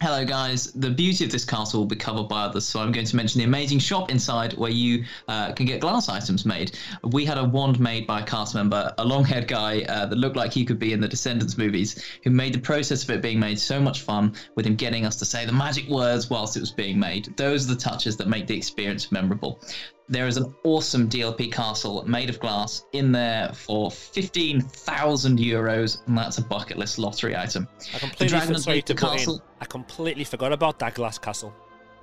Hello, 0.00 0.24
guys. 0.24 0.72
The 0.72 0.88
beauty 0.88 1.26
of 1.26 1.30
this 1.30 1.44
castle 1.44 1.80
will 1.80 1.86
be 1.86 1.96
covered 1.96 2.26
by 2.26 2.44
others, 2.44 2.64
so 2.64 2.80
I'm 2.80 2.90
going 2.90 3.04
to 3.04 3.14
mention 3.14 3.38
the 3.38 3.44
amazing 3.44 3.80
shop 3.80 4.10
inside 4.10 4.54
where 4.54 4.70
you 4.70 5.04
uh, 5.28 5.52
can 5.52 5.66
get 5.66 5.80
glass 5.80 6.08
items 6.08 6.46
made. 6.46 6.78
We 7.02 7.26
had 7.26 7.36
a 7.36 7.44
wand 7.44 7.78
made 7.80 8.06
by 8.06 8.20
a 8.20 8.24
cast 8.24 8.54
member, 8.54 8.94
a 8.96 9.04
long 9.04 9.24
haired 9.24 9.46
guy 9.46 9.82
uh, 9.82 10.06
that 10.06 10.16
looked 10.16 10.36
like 10.36 10.54
he 10.54 10.64
could 10.64 10.78
be 10.78 10.94
in 10.94 11.02
the 11.02 11.08
Descendants 11.08 11.58
movies, 11.58 12.02
who 12.24 12.30
made 12.30 12.54
the 12.54 12.58
process 12.58 13.02
of 13.02 13.10
it 13.10 13.20
being 13.20 13.38
made 13.38 13.58
so 13.58 13.78
much 13.78 14.00
fun 14.00 14.34
with 14.54 14.64
him 14.64 14.74
getting 14.74 15.04
us 15.04 15.16
to 15.16 15.26
say 15.26 15.44
the 15.44 15.52
magic 15.52 15.86
words 15.86 16.30
whilst 16.30 16.56
it 16.56 16.60
was 16.60 16.72
being 16.72 16.98
made. 16.98 17.26
Those 17.36 17.66
are 17.66 17.74
the 17.74 17.80
touches 17.80 18.16
that 18.16 18.28
make 18.28 18.46
the 18.46 18.56
experience 18.56 19.12
memorable. 19.12 19.60
There 20.08 20.26
is 20.26 20.36
an 20.36 20.54
awesome 20.64 21.08
DLP 21.08 21.50
castle 21.50 22.04
made 22.06 22.28
of 22.28 22.38
glass 22.38 22.84
in 22.92 23.10
there 23.10 23.50
for 23.54 23.90
15,000 23.90 25.38
euros, 25.38 26.06
and 26.06 26.18
that's 26.18 26.36
a 26.36 26.42
bucket 26.42 26.76
list 26.76 26.98
lottery 26.98 27.34
item. 27.34 27.66
I 27.94 27.98
completely 27.98 28.38
for- 28.40 28.58
sorry 28.58 28.82
to 28.82 28.94
the 28.94 29.00
put 29.00 29.12
in, 29.12 29.18
castle. 29.18 29.42
I 29.60 29.64
completely 29.64 30.24
forgot 30.24 30.52
about 30.52 30.78
that 30.80 30.94
glass 30.94 31.18
castle. 31.18 31.54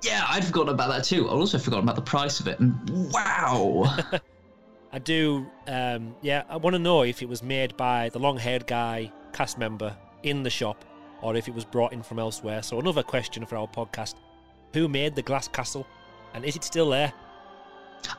Yeah, 0.02 0.24
I'd 0.28 0.44
forgotten 0.44 0.74
about 0.74 0.90
that 0.90 1.04
too. 1.04 1.28
I 1.28 1.32
also 1.32 1.58
forgotten 1.58 1.84
about 1.84 1.94
the 1.94 2.02
price 2.02 2.40
of 2.40 2.48
it. 2.48 2.58
And 2.58 3.12
wow. 3.12 3.96
I 4.92 4.98
do. 4.98 5.46
Um, 5.68 6.16
yeah, 6.22 6.42
I 6.48 6.56
want 6.56 6.74
to 6.74 6.80
know 6.80 7.02
if 7.02 7.22
it 7.22 7.28
was 7.28 7.42
made 7.42 7.76
by 7.76 8.08
the 8.08 8.18
long-haired 8.18 8.66
guy, 8.66 9.12
cast 9.32 9.58
member 9.58 9.96
in 10.24 10.42
the 10.42 10.50
shop, 10.50 10.84
or 11.22 11.36
if 11.36 11.46
it 11.46 11.54
was 11.54 11.64
brought 11.64 11.92
in 11.92 12.02
from 12.02 12.18
elsewhere. 12.18 12.64
So 12.64 12.80
another 12.80 13.04
question 13.04 13.46
for 13.46 13.56
our 13.56 13.68
podcast: 13.68 14.16
Who 14.74 14.88
made 14.88 15.14
the 15.14 15.22
glass 15.22 15.46
castle, 15.46 15.86
and 16.34 16.44
is 16.44 16.56
it 16.56 16.64
still 16.64 16.90
there? 16.90 17.12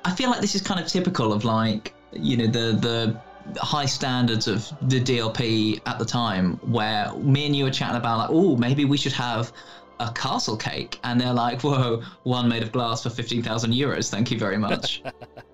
I 0.06 0.16
feel 0.16 0.30
like 0.30 0.42
this 0.42 0.56
is 0.56 0.62
kind 0.62 0.80
of 0.80 0.88
typical 0.88 1.34
of 1.34 1.44
like, 1.44 1.94
you 2.12 2.38
know, 2.38 2.48
the 2.48 2.78
the 2.78 3.60
high 3.60 3.86
standards 3.86 4.48
of 4.48 4.72
the 4.84 5.02
DLP 5.02 5.82
at 5.86 6.00
the 6.00 6.06
time 6.06 6.54
where 6.64 7.14
me 7.16 7.46
and 7.46 7.56
you 7.56 7.66
were 7.66 7.72
chatting 7.72 7.98
about 7.98 8.18
like, 8.18 8.30
oh, 8.32 8.56
maybe 8.56 8.86
we 8.86 8.98
should 8.98 9.12
have 9.12 9.52
a 10.00 10.12
castle 10.14 10.58
cake 10.58 11.00
and 11.04 11.20
they're 11.20 11.34
like, 11.34 11.62
whoa, 11.62 12.02
one 12.24 12.48
made 12.48 12.64
of 12.64 12.72
glass 12.72 13.04
for 13.04 13.10
15,000 13.10 13.72
euros. 13.72 14.10
Thank 14.10 14.32
you 14.32 14.40
very 14.40 14.58
much. 14.58 15.04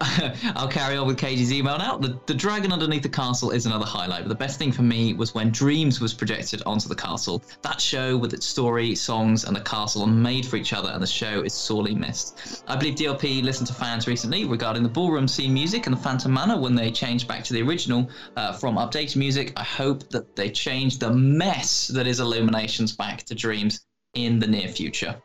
I'll 0.54 0.68
carry 0.68 0.96
on 0.96 1.06
with 1.06 1.18
Katie's 1.18 1.52
email 1.52 1.76
now. 1.76 1.96
The, 1.96 2.18
the 2.26 2.34
dragon 2.34 2.72
underneath 2.72 3.02
the 3.02 3.08
castle 3.08 3.50
is 3.50 3.66
another 3.66 3.84
highlight, 3.84 4.22
but 4.22 4.28
the 4.28 4.34
best 4.34 4.58
thing 4.58 4.70
for 4.70 4.82
me 4.82 5.12
was 5.14 5.34
when 5.34 5.50
Dreams 5.50 6.00
was 6.00 6.14
projected 6.14 6.62
onto 6.66 6.88
the 6.88 6.94
castle. 6.94 7.42
That 7.62 7.80
show 7.80 8.16
with 8.16 8.32
its 8.32 8.46
story, 8.46 8.94
songs, 8.94 9.44
and 9.44 9.56
the 9.56 9.60
castle 9.60 10.02
are 10.02 10.08
made 10.08 10.46
for 10.46 10.56
each 10.56 10.72
other, 10.72 10.90
and 10.90 11.02
the 11.02 11.06
show 11.06 11.42
is 11.42 11.52
sorely 11.52 11.94
missed. 11.94 12.62
I 12.68 12.76
believe 12.76 12.94
DLP 12.94 13.42
listened 13.42 13.66
to 13.68 13.74
fans 13.74 14.06
recently 14.06 14.44
regarding 14.44 14.84
the 14.84 14.88
ballroom 14.88 15.26
scene 15.26 15.52
music 15.52 15.86
and 15.86 15.96
the 15.96 16.00
Phantom 16.00 16.32
Manor 16.32 16.60
when 16.60 16.76
they 16.76 16.92
changed 16.92 17.26
back 17.26 17.42
to 17.44 17.52
the 17.52 17.62
original 17.62 18.08
uh, 18.36 18.52
from 18.52 18.76
updated 18.76 19.16
music. 19.16 19.52
I 19.56 19.64
hope 19.64 20.08
that 20.10 20.36
they 20.36 20.50
change 20.50 20.98
the 20.98 21.10
mess 21.10 21.88
that 21.88 22.06
is 22.06 22.20
Illuminations 22.20 22.94
back 22.94 23.24
to 23.24 23.34
Dreams 23.34 23.80
in 24.14 24.38
the 24.38 24.46
near 24.46 24.68
future. 24.68 25.20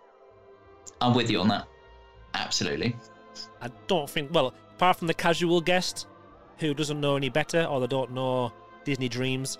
I'm 1.00 1.14
with 1.14 1.30
you 1.30 1.40
on 1.42 1.48
that. 1.50 1.68
Absolutely. 2.34 2.96
I 3.62 3.70
don't 3.88 4.10
think. 4.10 4.34
Well, 4.34 4.54
apart 4.76 4.98
from 4.98 5.08
the 5.08 5.14
casual 5.14 5.62
guest 5.62 6.08
who 6.58 6.74
doesn't 6.74 7.00
know 7.00 7.16
any 7.16 7.30
better 7.30 7.64
or 7.66 7.80
they 7.80 7.88
don't 7.88 8.12
know 8.12 8.52
Disney 8.84 9.10
Dreams, 9.10 9.58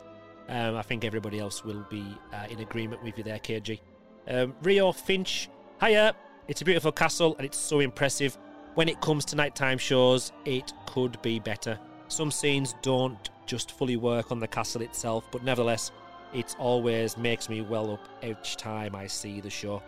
um, 0.50 0.76
I 0.76 0.82
think 0.82 1.06
everybody 1.06 1.40
else 1.40 1.64
will 1.64 1.86
be 1.90 2.06
uh, 2.34 2.48
in 2.50 2.60
agreement 2.60 3.04
with 3.04 3.18
you 3.18 3.24
there, 3.24 3.40
KG. 3.40 3.80
Um, 4.28 4.56
Rio 4.62 4.92
Finch, 4.92 5.50
hiya! 5.82 6.16
It's 6.48 6.62
a 6.62 6.66
beautiful 6.66 6.92
castle 6.92 7.36
and 7.38 7.46
it's 7.46 7.58
so 7.58 7.80
impressive. 7.80 8.38
When 8.76 8.90
it 8.90 9.00
comes 9.02 9.24
to 9.26 9.36
nighttime 9.36 9.78
shows, 9.78 10.32
it 10.46 10.74
could 10.86 11.22
be 11.22 11.40
better. 11.40 11.80
Some 12.08 12.32
scenes 12.32 12.76
don't 12.82 13.30
just 13.46 13.72
fully 13.72 13.98
work 13.98 14.32
on 14.32 14.40
the 14.40 14.48
castle 14.48 14.82
itself, 14.82 15.28
but 15.32 15.44
nevertheless, 15.44 15.92
it 16.34 16.56
always 16.60 17.18
makes 17.18 17.50
me 17.50 17.62
well 17.62 17.92
up 17.94 18.08
each 18.24 18.58
time 18.58 18.96
I 18.96 19.08
see 19.08 19.40
the 19.40 19.50
show. 19.50 19.82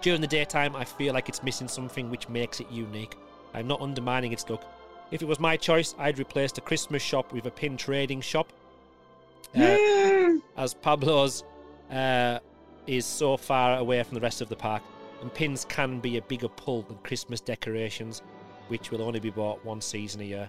During 0.00 0.20
the 0.20 0.26
daytime, 0.26 0.76
I 0.76 0.84
feel 0.84 1.12
like 1.12 1.28
it's 1.28 1.42
missing 1.42 1.68
something 1.68 2.10
which 2.10 2.28
makes 2.28 2.60
it 2.60 2.70
unique. 2.70 3.16
I'm 3.56 3.66
not 3.66 3.80
undermining 3.80 4.32
its 4.32 4.48
look. 4.48 4.62
If 5.10 5.22
it 5.22 5.24
was 5.26 5.40
my 5.40 5.56
choice, 5.56 5.94
I'd 5.98 6.18
replace 6.18 6.52
the 6.52 6.60
Christmas 6.60 7.02
shop 7.02 7.32
with 7.32 7.46
a 7.46 7.50
pin 7.50 7.76
trading 7.76 8.20
shop. 8.20 8.52
Uh, 9.56 10.34
as 10.56 10.74
Pueblo's 10.74 11.42
uh, 11.90 12.38
is 12.86 13.06
so 13.06 13.36
far 13.36 13.78
away 13.78 14.02
from 14.02 14.14
the 14.14 14.20
rest 14.20 14.40
of 14.42 14.48
the 14.48 14.56
park, 14.56 14.82
and 15.22 15.32
pins 15.32 15.64
can 15.64 16.00
be 16.00 16.18
a 16.18 16.22
bigger 16.22 16.48
pull 16.48 16.82
than 16.82 16.98
Christmas 16.98 17.40
decorations, 17.40 18.20
which 18.68 18.90
will 18.90 19.00
only 19.00 19.20
be 19.20 19.30
bought 19.30 19.64
one 19.64 19.80
season 19.80 20.20
a 20.20 20.24
year. 20.24 20.48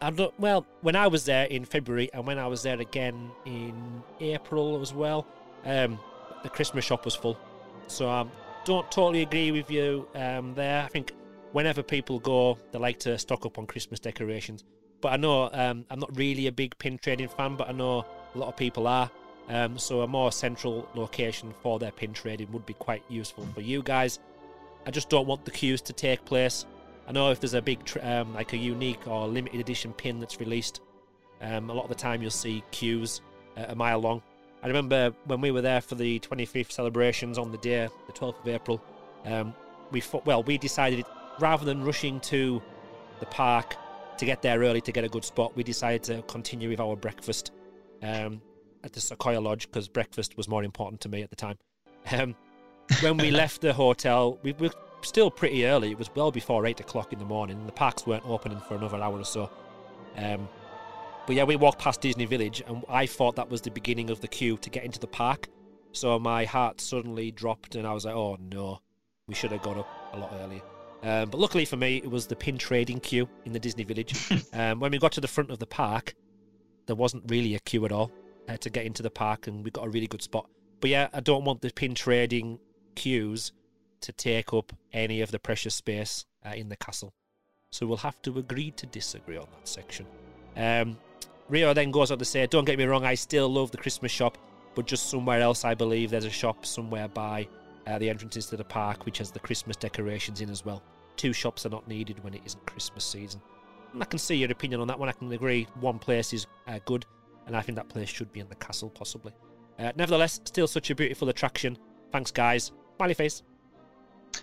I 0.00 0.10
don't, 0.10 0.32
well, 0.38 0.64
when 0.82 0.96
I 0.96 1.08
was 1.08 1.24
there 1.24 1.46
in 1.46 1.64
February 1.64 2.08
and 2.14 2.26
when 2.26 2.38
I 2.38 2.46
was 2.46 2.62
there 2.62 2.80
again 2.80 3.30
in 3.44 4.02
April 4.20 4.80
as 4.80 4.94
well, 4.94 5.26
um, 5.64 5.98
the 6.42 6.48
Christmas 6.48 6.84
shop 6.84 7.04
was 7.04 7.14
full. 7.14 7.38
So 7.86 8.08
I 8.08 8.24
don't 8.64 8.90
totally 8.90 9.22
agree 9.22 9.50
with 9.50 9.70
you 9.70 10.06
um, 10.14 10.54
there. 10.54 10.82
I 10.84 10.88
think 10.88 11.12
whenever 11.52 11.82
people 11.82 12.18
go, 12.18 12.58
they 12.72 12.78
like 12.78 12.98
to 13.00 13.18
stock 13.18 13.46
up 13.46 13.58
on 13.58 13.66
Christmas 13.66 14.00
decorations. 14.00 14.64
But 15.00 15.12
I 15.12 15.16
know 15.16 15.50
um, 15.52 15.84
I'm 15.90 15.98
not 15.98 16.16
really 16.16 16.46
a 16.46 16.52
big 16.52 16.76
pin 16.78 16.98
trading 16.98 17.28
fan, 17.28 17.56
but 17.56 17.68
I 17.68 17.72
know 17.72 18.04
a 18.34 18.38
lot 18.38 18.48
of 18.48 18.56
people 18.56 18.86
are. 18.86 19.10
Um, 19.48 19.78
so 19.78 20.02
a 20.02 20.06
more 20.06 20.30
central 20.30 20.88
location 20.94 21.52
for 21.62 21.78
their 21.78 21.90
pin 21.90 22.12
trading 22.12 22.52
would 22.52 22.66
be 22.66 22.74
quite 22.74 23.02
useful 23.08 23.46
for 23.54 23.62
you 23.62 23.82
guys. 23.82 24.20
I 24.86 24.90
just 24.90 25.08
don't 25.08 25.26
want 25.26 25.44
the 25.44 25.50
queues 25.50 25.80
to 25.82 25.92
take 25.92 26.24
place. 26.24 26.66
I 27.08 27.12
know 27.12 27.30
if 27.30 27.40
there's 27.40 27.54
a 27.54 27.62
big, 27.62 27.80
um, 28.02 28.32
like 28.34 28.52
a 28.52 28.56
unique 28.56 29.08
or 29.08 29.26
limited 29.26 29.58
edition 29.60 29.92
pin 29.92 30.20
that's 30.20 30.38
released, 30.38 30.80
um, 31.40 31.70
a 31.70 31.74
lot 31.74 31.82
of 31.82 31.88
the 31.88 31.96
time 31.96 32.22
you'll 32.22 32.30
see 32.30 32.62
queues 32.70 33.22
uh, 33.56 33.64
a 33.68 33.74
mile 33.74 33.98
long. 33.98 34.22
I 34.62 34.68
remember 34.68 35.12
when 35.24 35.40
we 35.40 35.50
were 35.50 35.62
there 35.62 35.80
for 35.80 35.94
the 35.94 36.20
25th 36.20 36.70
celebrations 36.70 37.38
on 37.38 37.50
the 37.50 37.58
day, 37.58 37.88
the 38.06 38.12
12th 38.12 38.40
of 38.40 38.48
April. 38.48 38.80
Um, 39.24 39.54
we 39.90 40.02
well, 40.24 40.42
we 40.42 40.58
decided 40.58 41.04
rather 41.40 41.64
than 41.64 41.84
rushing 41.84 42.20
to 42.20 42.62
the 43.18 43.26
park 43.26 43.76
to 44.18 44.24
get 44.24 44.42
there 44.42 44.60
early 44.60 44.80
to 44.82 44.92
get 44.92 45.04
a 45.04 45.08
good 45.08 45.24
spot, 45.24 45.56
we 45.56 45.62
decided 45.62 46.02
to 46.04 46.22
continue 46.22 46.68
with 46.68 46.80
our 46.80 46.96
breakfast 46.96 47.52
um, 48.02 48.40
at 48.84 48.92
the 48.92 49.00
Sequoia 49.00 49.40
Lodge 49.40 49.66
because 49.66 49.88
breakfast 49.88 50.36
was 50.36 50.48
more 50.48 50.64
important 50.64 51.00
to 51.02 51.08
me 51.08 51.22
at 51.22 51.30
the 51.30 51.36
time. 51.36 51.58
Um, 52.12 52.34
when 53.00 53.16
we 53.16 53.30
left 53.42 53.60
the 53.60 53.72
hotel, 53.72 54.38
we 54.42 54.52
were 54.52 54.70
still 55.02 55.30
pretty 55.30 55.66
early. 55.66 55.90
It 55.92 55.98
was 55.98 56.10
well 56.14 56.30
before 56.30 56.66
eight 56.66 56.80
o'clock 56.80 57.12
in 57.12 57.18
the 57.18 57.24
morning. 57.24 57.58
And 57.58 57.68
the 57.68 57.72
parks 57.72 58.06
weren't 58.06 58.24
opening 58.26 58.60
for 58.60 58.74
another 58.74 58.98
hour 58.98 59.18
or 59.18 59.24
so. 59.24 59.50
Um, 60.16 60.48
but 61.26 61.36
yeah, 61.36 61.44
we 61.44 61.56
walked 61.56 61.78
past 61.78 62.00
Disney 62.00 62.24
Village, 62.24 62.62
and 62.66 62.84
I 62.88 63.06
thought 63.06 63.36
that 63.36 63.48
was 63.48 63.60
the 63.60 63.70
beginning 63.70 64.10
of 64.10 64.20
the 64.20 64.28
queue 64.28 64.56
to 64.58 64.70
get 64.70 64.84
into 64.84 64.98
the 64.98 65.06
park. 65.06 65.48
So 65.92 66.18
my 66.18 66.44
heart 66.44 66.80
suddenly 66.80 67.30
dropped, 67.30 67.74
and 67.74 67.86
I 67.86 67.92
was 67.92 68.04
like, 68.04 68.14
"Oh 68.14 68.36
no, 68.40 68.80
we 69.26 69.34
should 69.34 69.52
have 69.52 69.62
got 69.62 69.76
up 69.76 69.88
a 70.12 70.18
lot 70.18 70.32
earlier." 70.40 70.62
Um, 71.02 71.30
but 71.30 71.40
luckily 71.40 71.64
for 71.64 71.76
me, 71.76 71.96
it 71.98 72.10
was 72.10 72.26
the 72.26 72.36
pin 72.36 72.58
trading 72.58 73.00
queue 73.00 73.28
in 73.44 73.52
the 73.52 73.60
Disney 73.60 73.84
Village. 73.84 74.14
um, 74.52 74.80
when 74.80 74.92
we 74.92 74.98
got 74.98 75.12
to 75.12 75.20
the 75.20 75.28
front 75.28 75.50
of 75.50 75.58
the 75.58 75.66
park, 75.66 76.14
there 76.86 76.96
wasn't 76.96 77.24
really 77.30 77.54
a 77.54 77.58
queue 77.60 77.84
at 77.84 77.92
all 77.92 78.10
uh, 78.48 78.56
to 78.58 78.70
get 78.70 78.84
into 78.84 79.02
the 79.02 79.10
park, 79.10 79.46
and 79.46 79.64
we 79.64 79.70
got 79.70 79.86
a 79.86 79.90
really 79.90 80.06
good 80.06 80.22
spot. 80.22 80.48
But 80.80 80.90
yeah, 80.90 81.08
I 81.12 81.20
don't 81.20 81.44
want 81.44 81.60
the 81.60 81.70
pin 81.70 81.94
trading 81.94 82.58
queues 82.94 83.52
to 84.02 84.12
take 84.12 84.52
up 84.52 84.72
any 84.92 85.20
of 85.20 85.30
the 85.30 85.38
precious 85.38 85.74
space 85.74 86.26
uh, 86.44 86.50
in 86.50 86.68
the 86.68 86.76
castle. 86.76 87.12
So 87.70 87.86
we'll 87.86 87.98
have 87.98 88.20
to 88.22 88.38
agree 88.38 88.72
to 88.72 88.86
disagree 88.86 89.36
on 89.36 89.46
that 89.52 89.68
section. 89.68 90.06
Um, 90.56 90.98
Rio 91.48 91.72
then 91.74 91.90
goes 91.90 92.10
on 92.10 92.18
to 92.18 92.24
say, 92.24 92.46
Don't 92.46 92.64
get 92.64 92.78
me 92.78 92.84
wrong, 92.84 93.04
I 93.04 93.14
still 93.14 93.48
love 93.48 93.70
the 93.70 93.76
Christmas 93.76 94.10
shop, 94.10 94.38
but 94.74 94.86
just 94.86 95.10
somewhere 95.10 95.40
else, 95.40 95.64
I 95.64 95.74
believe 95.74 96.10
there's 96.10 96.24
a 96.24 96.30
shop 96.30 96.66
somewhere 96.66 97.08
by 97.08 97.48
uh, 97.90 97.98
the 97.98 98.08
entrances 98.08 98.46
to 98.46 98.56
the 98.56 98.64
park 98.64 99.04
which 99.04 99.18
has 99.18 99.30
the 99.30 99.40
Christmas 99.40 99.76
decorations 99.76 100.40
in 100.40 100.50
as 100.50 100.64
well. 100.64 100.82
Two 101.16 101.32
shops 101.32 101.66
are 101.66 101.70
not 101.70 101.86
needed 101.88 102.22
when 102.22 102.34
it 102.34 102.42
isn't 102.44 102.64
Christmas 102.66 103.04
season. 103.04 103.40
And 103.92 104.02
I 104.02 104.06
can 104.06 104.18
see 104.18 104.36
your 104.36 104.50
opinion 104.50 104.80
on 104.80 104.86
that 104.86 104.98
one. 104.98 105.08
I 105.08 105.12
can 105.12 105.32
agree 105.32 105.66
one 105.80 105.98
place 105.98 106.32
is 106.32 106.46
uh, 106.68 106.78
good, 106.84 107.04
and 107.46 107.56
I 107.56 107.62
think 107.62 107.76
that 107.76 107.88
place 107.88 108.08
should 108.08 108.32
be 108.32 108.40
in 108.40 108.48
the 108.48 108.54
castle, 108.54 108.90
possibly. 108.90 109.32
Uh, 109.78 109.92
nevertheless, 109.96 110.40
still 110.44 110.68
such 110.68 110.90
a 110.90 110.94
beautiful 110.94 111.28
attraction. 111.28 111.76
Thanks, 112.12 112.30
guys. 112.30 112.72
Smiley 112.96 113.14
face. 113.14 113.42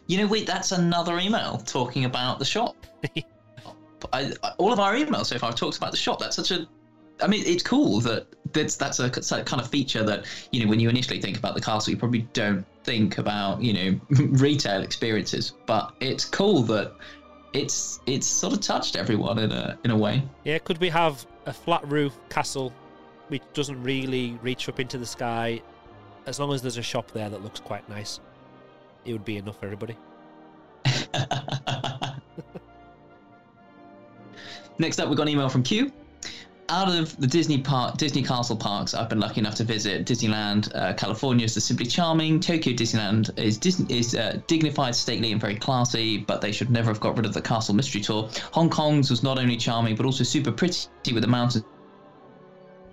You 0.07 0.17
know, 0.17 0.27
wait, 0.27 0.45
that's 0.45 0.73
another 0.73 1.17
email 1.19 1.57
talking 1.59 2.05
about 2.05 2.39
the 2.39 2.45
shop. 2.45 2.75
I, 4.13 4.33
I, 4.43 4.51
all 4.57 4.73
of 4.73 4.79
our 4.79 4.93
emails 4.95 5.27
so 5.27 5.37
far 5.39 5.49
have 5.49 5.57
talked 5.57 5.77
about 5.77 5.91
the 5.91 5.97
shop. 5.97 6.19
That's 6.19 6.35
such 6.35 6.51
a. 6.51 6.67
I 7.21 7.27
mean, 7.27 7.43
it's 7.45 7.63
cool 7.63 7.99
that 8.01 8.27
that's 8.53 8.75
that's 8.75 8.99
a 8.99 9.09
kind 9.09 9.61
of 9.61 9.69
feature 9.69 10.03
that 10.03 10.25
you 10.51 10.63
know 10.63 10.69
when 10.69 10.79
you 10.79 10.89
initially 10.89 11.19
think 11.21 11.37
about 11.37 11.55
the 11.55 11.61
castle, 11.61 11.91
you 11.91 11.97
probably 11.97 12.27
don't 12.33 12.65
think 12.83 13.17
about 13.17 13.61
you 13.61 13.73
know 13.73 13.99
retail 14.09 14.81
experiences, 14.81 15.53
but 15.65 15.93
it's 15.99 16.25
cool 16.25 16.63
that 16.63 16.93
it's 17.53 17.99
it's 18.05 18.27
sort 18.27 18.53
of 18.53 18.61
touched 18.61 18.95
everyone 18.95 19.39
in 19.39 19.51
a 19.51 19.77
in 19.83 19.91
a 19.91 19.97
way. 19.97 20.23
Yeah, 20.43 20.59
could 20.59 20.77
we 20.79 20.89
have 20.89 21.25
a 21.45 21.53
flat 21.53 21.87
roof 21.87 22.17
castle 22.29 22.73
which 23.29 23.41
doesn't 23.53 23.81
really 23.83 24.37
reach 24.41 24.69
up 24.69 24.79
into 24.79 24.97
the 24.97 25.05
sky? 25.05 25.61
As 26.25 26.39
long 26.39 26.53
as 26.53 26.61
there's 26.61 26.77
a 26.77 26.83
shop 26.83 27.11
there 27.11 27.29
that 27.29 27.41
looks 27.41 27.59
quite 27.61 27.87
nice, 27.89 28.19
it 29.05 29.13
would 29.13 29.25
be 29.25 29.37
enough 29.37 29.59
for 29.59 29.65
everybody. 29.65 29.95
Next 34.79 34.99
up, 34.99 35.09
we 35.09 35.15
got 35.15 35.23
an 35.23 35.29
email 35.29 35.49
from 35.49 35.63
Q. 35.63 35.91
Out 36.69 36.93
of 36.93 37.15
the 37.15 37.27
Disney 37.27 37.59
park, 37.59 37.95
Disney 37.95 38.21
Castle 38.21 38.57
parks, 38.57 38.93
I've 38.93 39.07
been 39.07 39.21
lucky 39.21 39.39
enough 39.39 39.55
to 39.55 39.63
visit 39.63 40.05
Disneyland. 40.05 40.69
Uh, 40.75 40.93
California 40.95 41.45
is 41.45 41.63
simply 41.63 41.85
charming. 41.85 42.41
Tokyo 42.41 42.73
Disneyland 42.73 43.29
is 43.39 43.57
Disney, 43.57 43.97
is 43.97 44.15
uh, 44.15 44.41
dignified, 44.47 44.93
stately, 44.93 45.31
and 45.31 45.39
very 45.39 45.55
classy. 45.55 46.17
But 46.17 46.41
they 46.41 46.51
should 46.51 46.69
never 46.69 46.89
have 46.89 46.99
got 46.99 47.15
rid 47.15 47.25
of 47.25 47.33
the 47.33 47.41
Castle 47.41 47.73
Mystery 47.73 48.01
Tour. 48.01 48.29
Hong 48.51 48.69
Kong's 48.69 49.09
was 49.09 49.23
not 49.23 49.39
only 49.39 49.55
charming 49.55 49.95
but 49.95 50.05
also 50.05 50.25
super 50.25 50.51
pretty 50.51 50.89
with 51.13 51.23
the 51.23 51.27
mountains 51.29 51.63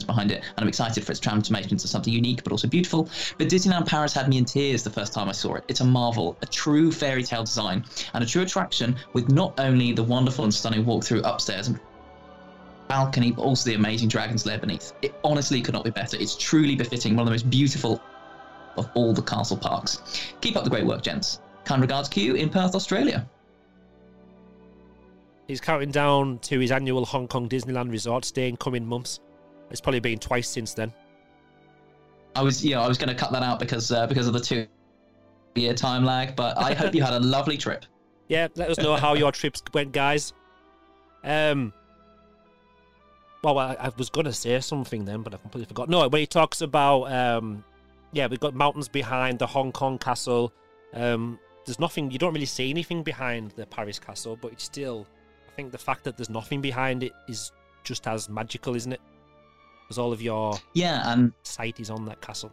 behind 0.07 0.31
it, 0.31 0.45
and 0.45 0.59
I'm 0.59 0.69
excited 0.69 1.05
for 1.05 1.11
its 1.11 1.21
transformation 1.21 1.73
into 1.73 1.89
something 1.89 2.13
unique 2.13 2.45
but 2.45 2.53
also 2.53 2.69
beautiful. 2.69 3.09
But 3.39 3.49
Disneyland 3.49 3.89
Paris 3.89 4.13
had 4.13 4.29
me 4.29 4.39
in 4.39 4.45
tears 4.45 4.85
the 4.85 4.91
first 4.91 5.13
time 5.13 5.29
I 5.29 5.33
saw 5.33 5.57
it. 5.57 5.65
It's 5.67 5.81
a 5.81 5.85
marvel, 5.85 6.37
a 6.43 6.47
true 6.47 6.93
fairy 6.93 7.25
tale 7.25 7.43
design, 7.43 7.85
and 8.13 8.23
a 8.23 8.27
true 8.27 8.43
attraction 8.43 8.95
with 9.15 9.33
not 9.33 9.59
only 9.59 9.93
the 9.93 10.05
wonderful 10.05 10.45
and 10.45 10.55
stunning 10.55 10.85
walkthrough 10.85 11.23
upstairs 11.25 11.67
and 11.67 11.81
balcony, 12.95 13.33
but 13.33 13.43
also 13.43 13.69
the 13.69 13.75
amazing 13.75 14.09
dragon's 14.09 14.47
lair 14.47 14.57
beneath. 14.57 14.93
It 15.03 15.15
honestly 15.25 15.61
could 15.61 15.75
not 15.75 15.83
be 15.83 15.91
better. 15.91 16.16
It's 16.16 16.37
truly 16.37 16.77
befitting 16.77 17.16
one 17.16 17.23
of 17.23 17.27
the 17.27 17.33
most 17.33 17.51
beautiful 17.51 18.01
of 18.77 18.89
all 18.95 19.12
the 19.12 19.23
castle 19.23 19.57
parks. 19.57 20.31
Keep 20.41 20.57
up 20.57 20.62
the 20.62 20.71
great 20.71 20.87
work, 20.87 21.03
gents. 21.03 21.41
Kind 21.65 21.83
regards, 21.83 22.09
Q 22.09 22.37
in 22.37 22.51
Perth, 22.51 22.77
Australia. 22.77 23.29
He's 25.49 25.61
counting 25.61 25.91
down 25.91 26.39
to 26.41 26.61
his 26.61 26.71
annual 26.71 27.05
Hong 27.05 27.27
Kong 27.27 27.49
Disneyland 27.49 27.91
resort 27.91 28.25
stay 28.25 28.49
in 28.49 28.57
coming 28.57 28.87
months. 28.87 29.19
It's 29.71 29.81
probably 29.81 29.99
been 29.99 30.21
twice 30.21 30.49
since 30.49 30.73
then. 30.73 30.93
I 32.37 32.43
was, 32.43 32.65
yeah, 32.65 32.81
I 32.81 32.87
was 32.87 32.97
going 32.97 33.09
to 33.09 33.15
cut 33.15 33.33
that 33.33 33.43
out 33.43 33.59
because 33.59 33.91
uh, 33.91 34.07
because 34.07 34.29
of 34.29 34.35
the 34.35 34.41
two 34.41 34.69
year 35.57 35.75
time 35.75 36.05
lag. 36.05 36.37
But 36.37 36.57
I 36.59 36.75
hope 36.75 36.95
you 36.95 37.03
had 37.03 37.15
a 37.15 37.21
lovely 37.37 37.57
trip. 37.57 37.87
Yeah, 38.29 38.47
let 38.55 38.71
us 38.71 38.79
know 38.79 38.95
how 38.95 39.15
your 39.15 39.33
trips 39.33 39.62
went, 39.73 39.91
guys. 39.91 40.33
Um, 41.25 41.73
well, 43.45 43.59
I, 43.59 43.77
I 43.79 43.91
was 43.97 44.09
going 44.09 44.25
to 44.25 44.33
say 44.33 44.59
something 44.61 45.05
then, 45.05 45.23
but 45.23 45.35
I 45.35 45.37
completely 45.37 45.66
forgot. 45.66 45.89
No, 45.91 46.09
when 46.09 46.21
he 46.21 46.27
talks 46.27 46.62
about, 46.62 47.12
um, 47.12 47.62
yeah, 48.12 48.27
we've 48.27 48.41
got 48.41 48.55
mountains 48.55 48.89
behind 48.89 49.39
the 49.39 49.47
Hong 49.47 49.71
Kong 49.71 49.99
castle. 49.99 50.53
Um, 50.95 51.39
there's 51.66 51.79
nothing, 51.79 52.11
you 52.11 52.19
don't 52.19 52.33
really 52.33 52.47
see 52.47 52.71
anything 52.71 53.03
behind 53.03 53.51
the 53.53 53.66
Paris 53.66 53.99
castle, 53.99 54.39
but 54.41 54.53
it's 54.53 54.65
still, 54.65 55.07
I 55.47 55.53
think 55.53 55.73
the 55.73 55.79
fact 55.79 56.05
that 56.05 56.16
there's 56.16 56.31
nothing 56.31 56.62
behind 56.62 57.03
it 57.03 57.12
is 57.29 57.53
just 57.83 58.07
as 58.07 58.31
magical, 58.31 58.75
isn't 58.75 58.93
it? 58.93 59.01
Because 59.83 59.99
all 59.99 60.12
of 60.12 60.23
your 60.23 60.59
yeah, 60.73 61.12
and 61.12 61.31
sight 61.43 61.79
is 61.79 61.91
on 61.91 62.07
that 62.07 62.23
castle. 62.23 62.51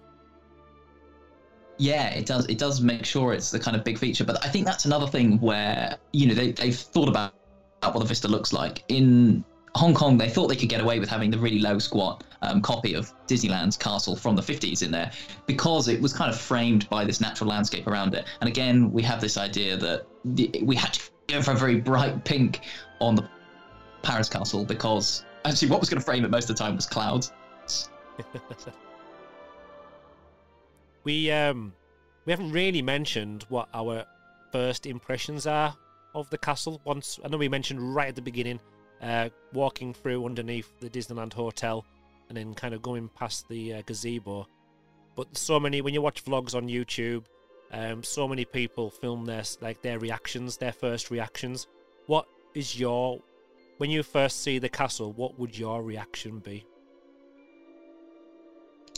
Yeah, 1.78 2.10
it 2.10 2.26
does. 2.26 2.46
It 2.48 2.58
does 2.58 2.82
make 2.82 3.06
sure 3.06 3.34
it's 3.34 3.52
the 3.52 3.60
kind 3.60 3.78
of 3.78 3.86
big 3.86 3.98
feature. 3.98 4.26
But 4.26 4.44
I 4.46 4.50
think 4.50 4.66
that's 4.66 4.84
another 4.84 5.08
thing 5.08 5.40
where 5.40 5.98
you 6.12 6.28
know 6.28 6.34
they 6.34 6.52
they've 6.52 6.76
thought 6.76 7.08
about 7.08 7.34
what 7.82 8.00
the 8.00 8.06
vista 8.06 8.28
looks 8.28 8.52
like 8.52 8.84
in 8.90 9.46
Hong 9.76 9.94
Kong, 9.94 10.18
they 10.18 10.30
thought 10.30 10.48
they 10.48 10.56
could 10.56 10.70
get 10.70 10.82
away 10.82 11.00
with 11.00 11.10
having 11.10 11.32
the 11.32 11.38
really 11.38 11.60
low 11.60 11.80
squat 11.80 12.26
um, 12.42 12.62
copy 12.62 12.94
of 12.94 13.14
Disneyland's 13.28 13.78
castle 13.78 14.16
from 14.16 14.36
the 14.36 14.42
50s 14.42 14.84
in 14.84 14.92
there 14.92 15.12
because 15.46 15.88
it 15.88 16.02
was 16.02 16.12
kind 16.12 16.30
of 16.30 16.38
framed 16.38 16.90
by 16.90 17.06
this 17.06 17.22
natural 17.22 17.50
landscape 17.50 17.88
around 17.88 18.14
it. 18.14 18.26
And 18.42 18.50
again, 18.50 18.92
we 18.92 19.02
have 19.04 19.22
this 19.22 19.38
idea 19.38 19.78
that 19.78 20.08
the, 20.26 20.52
we 20.64 20.76
had 20.76 20.94
to 20.94 21.02
go 21.28 21.42
for 21.42 21.52
a 21.52 21.56
very 21.56 21.80
bright 21.80 22.26
pink 22.26 22.62
on 23.00 23.16
the 23.16 23.28
Paris 24.02 24.28
castle 24.28 24.66
because 24.66 25.24
actually 25.46 25.70
what 25.70 25.80
was 25.80 25.90
going 25.90 26.00
to 26.00 26.06
frame 26.06 26.26
it 26.26 26.32
most 26.32 26.50
of 26.50 26.58
the 26.58 26.64
time 26.64 26.76
was 26.76 26.86
clouds. 26.86 27.32
we 31.04 31.32
um 31.32 31.74
we 32.26 32.32
haven't 32.32 32.52
really 32.52 32.82
mentioned 32.82 33.46
what 33.48 33.70
our 33.74 34.06
first 34.52 34.86
impressions 34.86 35.48
are 35.48 35.76
of 36.14 36.30
the 36.30 36.38
castle. 36.38 36.82
Once 36.84 37.20
I 37.24 37.30
know 37.30 37.38
we 37.38 37.48
mentioned 37.48 37.96
right 37.96 38.10
at 38.10 38.16
the 38.16 38.22
beginning 38.22 38.60
uh, 39.02 39.30
walking 39.54 39.94
through 39.94 40.26
underneath 40.26 40.72
the 40.80 40.90
Disneyland 40.90 41.34
Hotel 41.34 41.86
and 42.30 42.38
then 42.38 42.54
kind 42.54 42.74
of 42.74 42.82
going 42.82 43.10
past 43.10 43.48
the 43.50 43.74
uh, 43.74 43.82
gazebo. 43.86 44.48
But 45.16 45.36
so 45.36 45.60
many, 45.60 45.82
when 45.82 45.94
you 45.94 46.02
watch 46.02 46.24
vlogs 46.24 46.56
on 46.56 46.68
YouTube, 46.68 47.26
um, 47.74 48.04
so 48.04 48.28
many 48.28 48.46
people 48.46 48.90
film 48.90 49.26
their 49.26 49.44
like 49.62 49.82
their 49.82 50.00
reactions, 50.00 50.58
their 50.58 50.72
first 50.72 51.10
reactions. 51.10 51.68
What 52.08 52.26
is 52.54 52.80
your 52.80 53.20
when 53.78 53.90
you 53.90 54.04
first 54.04 54.44
see 54.44 54.60
the 54.60 54.70
castle? 54.70 55.14
What 55.14 55.40
would 55.40 55.58
your 55.58 55.82
reaction 55.82 56.40
be? 56.40 56.66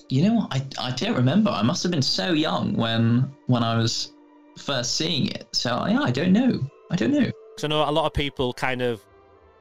You 0.10 0.24
know, 0.24 0.48
I 0.52 0.66
I 0.80 0.92
don't 0.92 1.16
remember. 1.16 1.50
I 1.50 1.62
must 1.62 1.84
have 1.84 1.92
been 1.92 2.02
so 2.02 2.34
young 2.34 2.76
when 2.76 3.32
when 3.48 3.64
I 3.64 3.78
was 3.78 4.14
first 4.58 4.96
seeing 4.96 5.28
it. 5.28 5.48
So 5.54 5.86
yeah, 5.88 6.02
I 6.02 6.12
don't 6.12 6.34
know. 6.34 6.60
I 6.92 6.96
don't 6.96 7.12
know. 7.12 7.32
So 7.58 7.68
I 7.68 7.70
know 7.70 7.90
a 7.90 7.92
lot 7.92 8.06
of 8.06 8.14
people 8.14 8.54
kind 8.54 8.82
of 8.82 9.04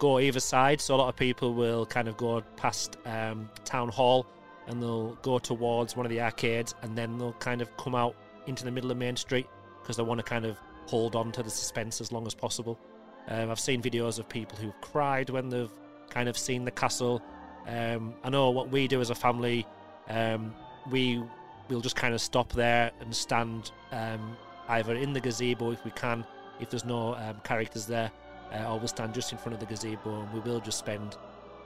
go 0.02 0.18
either 0.18 0.40
side. 0.40 0.80
So 0.80 0.96
a 0.96 0.98
lot 0.98 1.08
of 1.08 1.16
people 1.16 1.54
will 1.54 1.86
kind 1.86 2.08
of 2.08 2.16
go 2.16 2.40
past 2.56 2.96
um, 3.06 3.48
town 3.64 3.88
hall 3.88 4.26
and 4.66 4.82
they'll 4.82 5.14
go 5.22 5.38
towards 5.38 5.96
one 5.96 6.04
of 6.04 6.10
the 6.10 6.20
arcades 6.20 6.74
and 6.82 6.98
then 6.98 7.18
they'll 7.18 7.34
kind 7.34 7.62
of 7.62 7.74
come 7.76 7.94
out 7.94 8.16
into 8.48 8.64
the 8.64 8.70
middle 8.72 8.90
of 8.90 8.96
Main 8.96 9.14
Street 9.14 9.46
because 9.80 9.96
they 9.96 10.02
want 10.02 10.18
to 10.18 10.24
kind 10.24 10.44
of 10.44 10.58
hold 10.86 11.14
on 11.14 11.30
to 11.30 11.42
the 11.44 11.50
suspense 11.50 12.00
as 12.00 12.10
long 12.10 12.26
as 12.26 12.34
possible. 12.34 12.80
Um, 13.28 13.48
I've 13.48 13.60
seen 13.60 13.80
videos 13.80 14.18
of 14.18 14.28
people 14.28 14.58
who've 14.58 14.78
cried 14.80 15.30
when 15.30 15.48
they've 15.48 15.70
kind 16.10 16.28
of 16.28 16.36
seen 16.36 16.64
the 16.64 16.72
castle. 16.72 17.22
Um, 17.68 18.14
I 18.24 18.30
know 18.30 18.50
what 18.50 18.70
we 18.70 18.88
do 18.88 19.00
as 19.00 19.10
a 19.10 19.14
family. 19.14 19.64
Um, 20.08 20.52
we 20.90 21.22
will 21.68 21.80
just 21.80 21.94
kind 21.94 22.12
of 22.12 22.20
stop 22.20 22.52
there 22.52 22.90
and 23.00 23.14
stand 23.14 23.70
um, 23.92 24.36
either 24.68 24.96
in 24.96 25.12
the 25.12 25.20
gazebo 25.20 25.70
if 25.70 25.84
we 25.84 25.92
can, 25.92 26.26
if 26.58 26.70
there's 26.70 26.84
no 26.84 27.14
um, 27.14 27.36
characters 27.44 27.86
there, 27.86 28.10
uh, 28.52 28.70
or 28.70 28.78
we'll 28.78 28.88
stand 28.88 29.14
just 29.14 29.32
in 29.32 29.38
front 29.38 29.54
of 29.54 29.60
the 29.60 29.66
gazebo 29.66 30.20
and 30.20 30.32
we 30.32 30.40
will 30.40 30.60
just 30.60 30.78
spend 30.78 31.16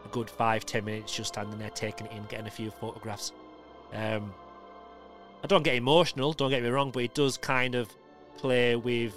a 0.05 0.09
good 0.09 0.31
five, 0.31 0.65
ten 0.65 0.85
minutes 0.85 1.15
just 1.15 1.35
standing 1.35 1.59
there, 1.59 1.71
taking 1.71 2.07
it 2.07 2.13
in, 2.13 2.25
getting 2.27 2.47
a 2.47 2.51
few 2.51 2.71
photographs. 2.71 3.33
Um, 3.93 4.33
I 5.43 5.47
don't 5.47 5.63
get 5.63 5.75
emotional, 5.75 6.33
don't 6.33 6.51
get 6.51 6.63
me 6.63 6.69
wrong, 6.69 6.91
but 6.91 7.03
it 7.03 7.15
does 7.15 7.37
kind 7.37 7.75
of 7.75 7.89
play 8.37 8.77
with. 8.77 9.15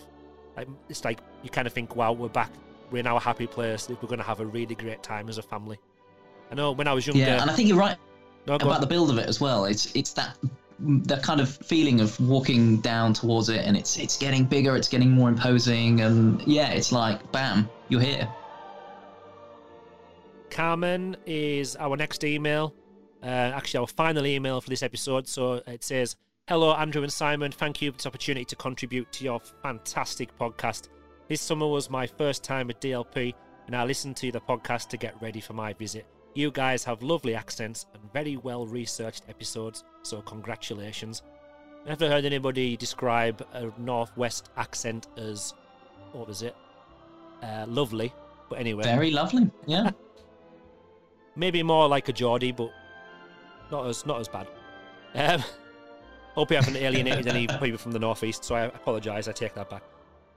Like, 0.57 0.67
it's 0.89 1.05
like 1.05 1.19
you 1.43 1.49
kind 1.49 1.67
of 1.67 1.73
think, 1.73 1.95
wow, 1.95 2.11
we're 2.11 2.27
back, 2.29 2.51
we're 2.91 2.99
in 2.99 3.07
our 3.07 3.19
happy 3.19 3.47
place, 3.47 3.87
we're 3.87 3.95
going 3.95 4.17
to 4.17 4.23
have 4.23 4.39
a 4.39 4.45
really 4.45 4.75
great 4.75 5.01
time 5.03 5.29
as 5.29 5.37
a 5.37 5.41
family. 5.41 5.79
I 6.51 6.55
know 6.55 6.71
when 6.71 6.87
I 6.87 6.93
was 6.93 7.05
younger. 7.05 7.21
Yeah, 7.21 7.41
and 7.41 7.49
I 7.49 7.53
think 7.53 7.69
you're 7.69 7.77
right 7.77 7.97
no, 8.47 8.55
about 8.55 8.69
on. 8.69 8.81
the 8.81 8.87
build 8.87 9.09
of 9.09 9.17
it 9.17 9.27
as 9.27 9.39
well. 9.39 9.65
It's 9.65 9.93
it's 9.95 10.13
that 10.13 10.37
the 10.81 11.18
kind 11.18 11.41
of 11.41 11.49
feeling 11.49 11.99
of 11.99 12.19
walking 12.19 12.77
down 12.77 13.14
towards 13.14 13.49
it 13.49 13.65
and 13.65 13.76
it's 13.76 13.97
it's 13.97 14.18
getting 14.18 14.45
bigger 14.45 14.76
it's 14.77 14.88
getting 14.88 15.11
more 15.11 15.27
imposing 15.27 16.01
and 16.01 16.41
yeah 16.43 16.69
it's 16.69 16.91
like 16.91 17.31
bam 17.31 17.69
you're 17.89 18.01
here. 18.01 18.30
Carmen 20.51 21.18
is 21.26 21.76
our 21.77 21.97
next 21.97 22.23
email. 22.23 22.73
Uh, 23.22 23.26
actually 23.26 23.80
our 23.80 23.88
final 23.88 24.26
email 24.26 24.61
for 24.61 24.69
this 24.69 24.84
episode. 24.84 25.27
So 25.27 25.61
it 25.68 25.84
says 25.84 26.15
hello 26.47 26.73
andrew 26.73 27.03
and 27.03 27.11
simon. 27.11 27.51
Thank 27.51 27.81
you 27.81 27.91
for 27.91 27.97
this 27.97 28.06
opportunity 28.06 28.45
to 28.45 28.56
contribute 28.56 29.11
to 29.14 29.23
your 29.23 29.39
fantastic 29.61 30.38
podcast. 30.38 30.89
This 31.27 31.41
summer 31.41 31.68
was 31.68 31.89
my 31.89 32.07
first 32.07 32.43
time 32.43 32.69
at 32.72 32.81
dlp 32.81 33.34
and 33.69 33.76
i 33.76 33.84
listened 33.84 34.18
to 34.18 34.31
the 34.31 34.41
podcast 34.41 34.88
to 34.89 34.97
get 34.97 35.22
ready 35.22 35.39
for 35.39 35.53
my 35.53 35.73
visit 35.73 36.07
you 36.34 36.51
guys 36.51 36.84
have 36.84 37.01
lovely 37.01 37.35
accents 37.35 37.85
and 37.93 38.14
very 38.14 38.38
well 38.38 38.65
researched 38.65 39.23
episodes, 39.30 39.84
so 40.03 40.22
congratulations. 40.22 41.23
Never 41.85 42.07
heard 42.07 42.26
anybody 42.26 42.77
describe 42.77 43.45
a 43.53 43.72
Northwest 43.77 44.49
accent 44.57 45.07
as, 45.18 45.53
what 46.11 46.27
was 46.27 46.41
it? 46.41 46.56
Uh, 47.41 47.65
lovely. 47.68 48.14
But 48.49 48.60
anyway. 48.60 48.84
Very 48.84 49.11
lovely, 49.11 49.49
yeah. 49.65 49.91
Maybe 51.35 51.64
more 51.64 51.88
like 51.88 52.10
a 52.10 52.14
Geordie, 52.14 52.51
but 52.51 52.72
not 53.72 53.88
as 53.88 54.06
not 54.06 54.19
as 54.19 54.27
bad. 54.27 54.47
Um, 55.15 55.43
hope 56.35 56.49
you 56.51 56.57
haven't 56.57 56.76
alienated 56.76 57.27
any 57.27 57.47
people 57.60 57.77
from 57.77 57.91
the 57.91 57.99
Northeast, 57.99 58.43
so 58.43 58.56
I 58.56 58.61
apologise, 58.64 59.27
I 59.27 59.31
take 59.31 59.53
that 59.56 59.69
back. 59.69 59.84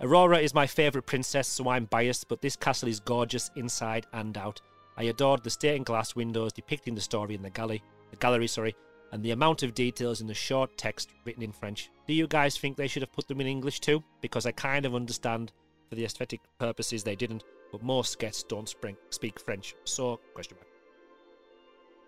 Aurora 0.01 0.39
is 0.39 0.55
my 0.55 0.67
favourite 0.67 1.07
princess, 1.07 1.49
so 1.49 1.69
I'm 1.69 1.85
biased, 1.87 2.29
but 2.29 2.43
this 2.43 2.57
castle 2.57 2.89
is 2.89 3.01
gorgeous 3.01 3.51
inside 3.57 4.07
and 4.13 4.37
out. 4.37 4.61
I 4.97 5.05
adored 5.05 5.43
the 5.43 5.51
stained 5.51 5.87
glass 5.87 6.15
windows 6.15 6.53
depicting 6.53 6.95
the 6.95 7.01
story 7.01 7.35
in 7.35 7.43
the 7.43 7.51
gallery. 7.51 7.83
The 8.11 8.17
gallery, 8.17 8.47
sorry. 8.47 8.75
and 9.13 9.23
the 9.23 9.31
amount 9.31 9.63
of 9.63 9.75
details 9.75 10.21
in 10.21 10.27
the 10.27 10.35
short 10.35 10.77
text 10.79 11.11
written 11.25 11.43
in 11.43 11.53
French. 11.53 11.91
Do 12.07 12.15
you 12.15 12.27
guys 12.27 12.57
think 12.57 12.77
they 12.77 12.89
should 12.89 13.03
have 13.03 13.13
put 13.13 13.29
them 13.29 13.41
in 13.41 13.47
English 13.47 13.81
too? 13.81 14.03
Because 14.23 14.47
I 14.47 14.53
kind 14.53 14.87
of 14.87 14.95
understand 14.95 15.53
for 15.89 15.97
the 15.97 16.05
aesthetic 16.05 16.41
purposes 16.59 17.05
they 17.05 17.15
didn't, 17.15 17.45
but 17.71 17.83
most 17.83 18.19
guests 18.19 18.43
don't 18.43 18.75
speak 19.11 19.41
French. 19.41 19.75
So, 19.85 20.19
question 20.33 20.57
mark. 20.57 20.67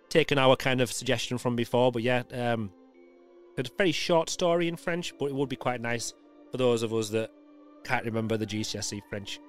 Taking 0.09 0.39
our 0.39 0.57
kind 0.57 0.81
of 0.81 0.91
suggestion 0.91 1.37
from 1.37 1.57
before, 1.57 1.93
but 1.93 2.03
yeah, 2.03 2.23
um, 2.33 2.71
it's 3.59 3.69
a 3.69 3.77
very 3.77 3.93
short 3.93 4.31
story 4.31 4.69
in 4.69 4.77
French, 4.77 5.13
but 5.19 5.27
it 5.27 5.35
would 5.35 5.49
be 5.49 5.57
quite 5.57 5.81
nice 5.83 6.15
for 6.51 6.57
those 6.57 6.83
of 6.83 6.95
us 6.95 7.11
that 7.11 7.31
can't 7.85 8.07
remember 8.07 8.37
the 8.37 8.47
GCSE 8.47 9.03
French. 9.11 9.41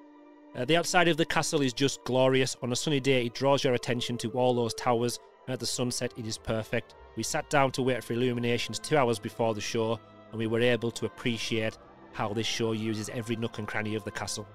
Uh, 0.56 0.64
the 0.64 0.76
outside 0.76 1.06
of 1.06 1.18
the 1.18 1.24
castle 1.24 1.60
is 1.60 1.74
just 1.74 2.02
glorious. 2.04 2.56
On 2.62 2.72
a 2.72 2.76
sunny 2.76 2.98
day, 2.98 3.26
it 3.26 3.34
draws 3.34 3.62
your 3.62 3.74
attention 3.74 4.16
to 4.18 4.30
all 4.30 4.54
those 4.54 4.72
towers, 4.72 5.18
and 5.46 5.52
at 5.52 5.60
the 5.60 5.66
sunset, 5.66 6.14
it 6.16 6.26
is 6.26 6.38
perfect. 6.38 6.94
We 7.14 7.22
sat 7.22 7.50
down 7.50 7.72
to 7.72 7.82
wait 7.82 8.02
for 8.02 8.14
illuminations 8.14 8.78
two 8.78 8.96
hours 8.96 9.18
before 9.18 9.52
the 9.52 9.60
show, 9.60 10.00
and 10.30 10.38
we 10.38 10.46
were 10.46 10.62
able 10.62 10.90
to 10.92 11.04
appreciate 11.04 11.76
how 12.14 12.32
this 12.32 12.46
show 12.46 12.72
uses 12.72 13.10
every 13.10 13.36
nook 13.36 13.58
and 13.58 13.68
cranny 13.68 13.96
of 13.96 14.04
the 14.04 14.10
castle. 14.10 14.48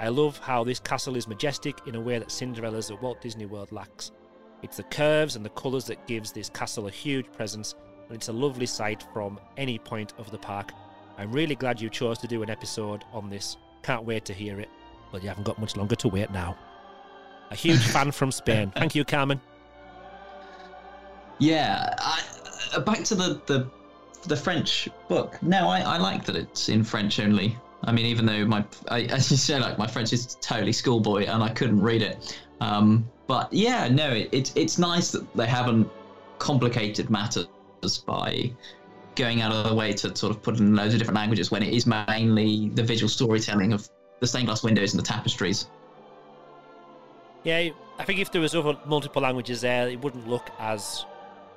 I 0.00 0.08
love 0.08 0.38
how 0.38 0.64
this 0.64 0.80
castle 0.80 1.16
is 1.16 1.28
majestic 1.28 1.86
in 1.86 1.96
a 1.96 2.00
way 2.00 2.18
that 2.18 2.32
Cinderella's 2.32 2.90
at 2.90 3.02
Walt 3.02 3.20
Disney 3.20 3.44
World 3.44 3.72
lacks. 3.72 4.10
It's 4.62 4.78
the 4.78 4.84
curves 4.84 5.36
and 5.36 5.44
the 5.44 5.50
colours 5.50 5.84
that 5.84 6.06
gives 6.06 6.32
this 6.32 6.48
castle 6.48 6.86
a 6.86 6.90
huge 6.90 7.30
presence, 7.30 7.74
and 8.08 8.16
it's 8.16 8.28
a 8.28 8.32
lovely 8.32 8.64
sight 8.64 9.04
from 9.12 9.38
any 9.58 9.78
point 9.78 10.14
of 10.16 10.30
the 10.30 10.38
park. 10.38 10.72
I'm 11.18 11.30
really 11.30 11.56
glad 11.56 11.78
you 11.78 11.90
chose 11.90 12.16
to 12.20 12.26
do 12.26 12.42
an 12.42 12.48
episode 12.48 13.04
on 13.12 13.28
this. 13.28 13.58
Can't 13.82 14.04
wait 14.04 14.24
to 14.24 14.32
hear 14.32 14.58
it. 14.58 14.70
Well, 15.12 15.22
you 15.22 15.28
haven't 15.28 15.44
got 15.44 15.58
much 15.58 15.76
longer 15.76 15.94
to 15.96 16.08
wait 16.08 16.30
now. 16.30 16.56
A 17.50 17.54
huge 17.54 17.82
fan 17.86 18.10
from 18.10 18.32
Spain. 18.32 18.72
Thank 18.76 18.94
you, 18.94 19.04
Carmen. 19.04 19.40
Yeah, 21.38 21.94
I, 21.98 22.22
uh, 22.74 22.80
back 22.80 23.04
to 23.04 23.14
the, 23.14 23.40
the 23.46 23.70
the 24.26 24.36
French 24.36 24.88
book. 25.08 25.42
No, 25.42 25.68
I, 25.68 25.80
I 25.80 25.98
like 25.98 26.24
that 26.24 26.36
it's 26.36 26.68
in 26.68 26.84
French 26.84 27.18
only. 27.20 27.56
I 27.84 27.92
mean, 27.92 28.06
even 28.06 28.24
though 28.24 28.44
my, 28.44 28.64
I, 28.88 29.02
as 29.10 29.30
you 29.30 29.36
say, 29.36 29.58
like 29.58 29.78
my 29.78 29.86
French 29.86 30.12
is 30.12 30.36
totally 30.40 30.72
schoolboy 30.72 31.24
and 31.24 31.42
I 31.42 31.50
couldn't 31.50 31.80
read 31.80 32.02
it. 32.02 32.40
Um, 32.60 33.10
but 33.26 33.52
yeah, 33.52 33.88
no, 33.88 34.10
it, 34.10 34.28
it's 34.32 34.52
it's 34.54 34.78
nice 34.78 35.10
that 35.12 35.34
they 35.36 35.46
haven't 35.46 35.90
complicated 36.38 37.10
matters 37.10 37.46
by 38.06 38.52
going 39.14 39.42
out 39.42 39.52
of 39.52 39.68
the 39.68 39.74
way 39.74 39.92
to 39.92 40.16
sort 40.16 40.30
of 40.30 40.42
put 40.42 40.58
in 40.58 40.74
loads 40.74 40.94
of 40.94 40.98
different 40.98 41.16
languages 41.16 41.50
when 41.50 41.62
it 41.62 41.74
is 41.74 41.86
mainly 41.86 42.70
the 42.70 42.82
visual 42.82 43.08
storytelling 43.08 43.72
of 43.72 43.88
the 44.22 44.28
stained 44.28 44.46
glass 44.46 44.62
windows 44.62 44.94
and 44.94 45.02
the 45.02 45.06
tapestries. 45.06 45.66
Yeah, 47.42 47.70
I 47.98 48.04
think 48.04 48.20
if 48.20 48.30
there 48.30 48.40
was 48.40 48.54
other 48.54 48.78
multiple 48.86 49.20
languages 49.20 49.60
there, 49.60 49.88
it 49.88 50.00
wouldn't 50.00 50.28
look 50.28 50.48
as 50.60 51.04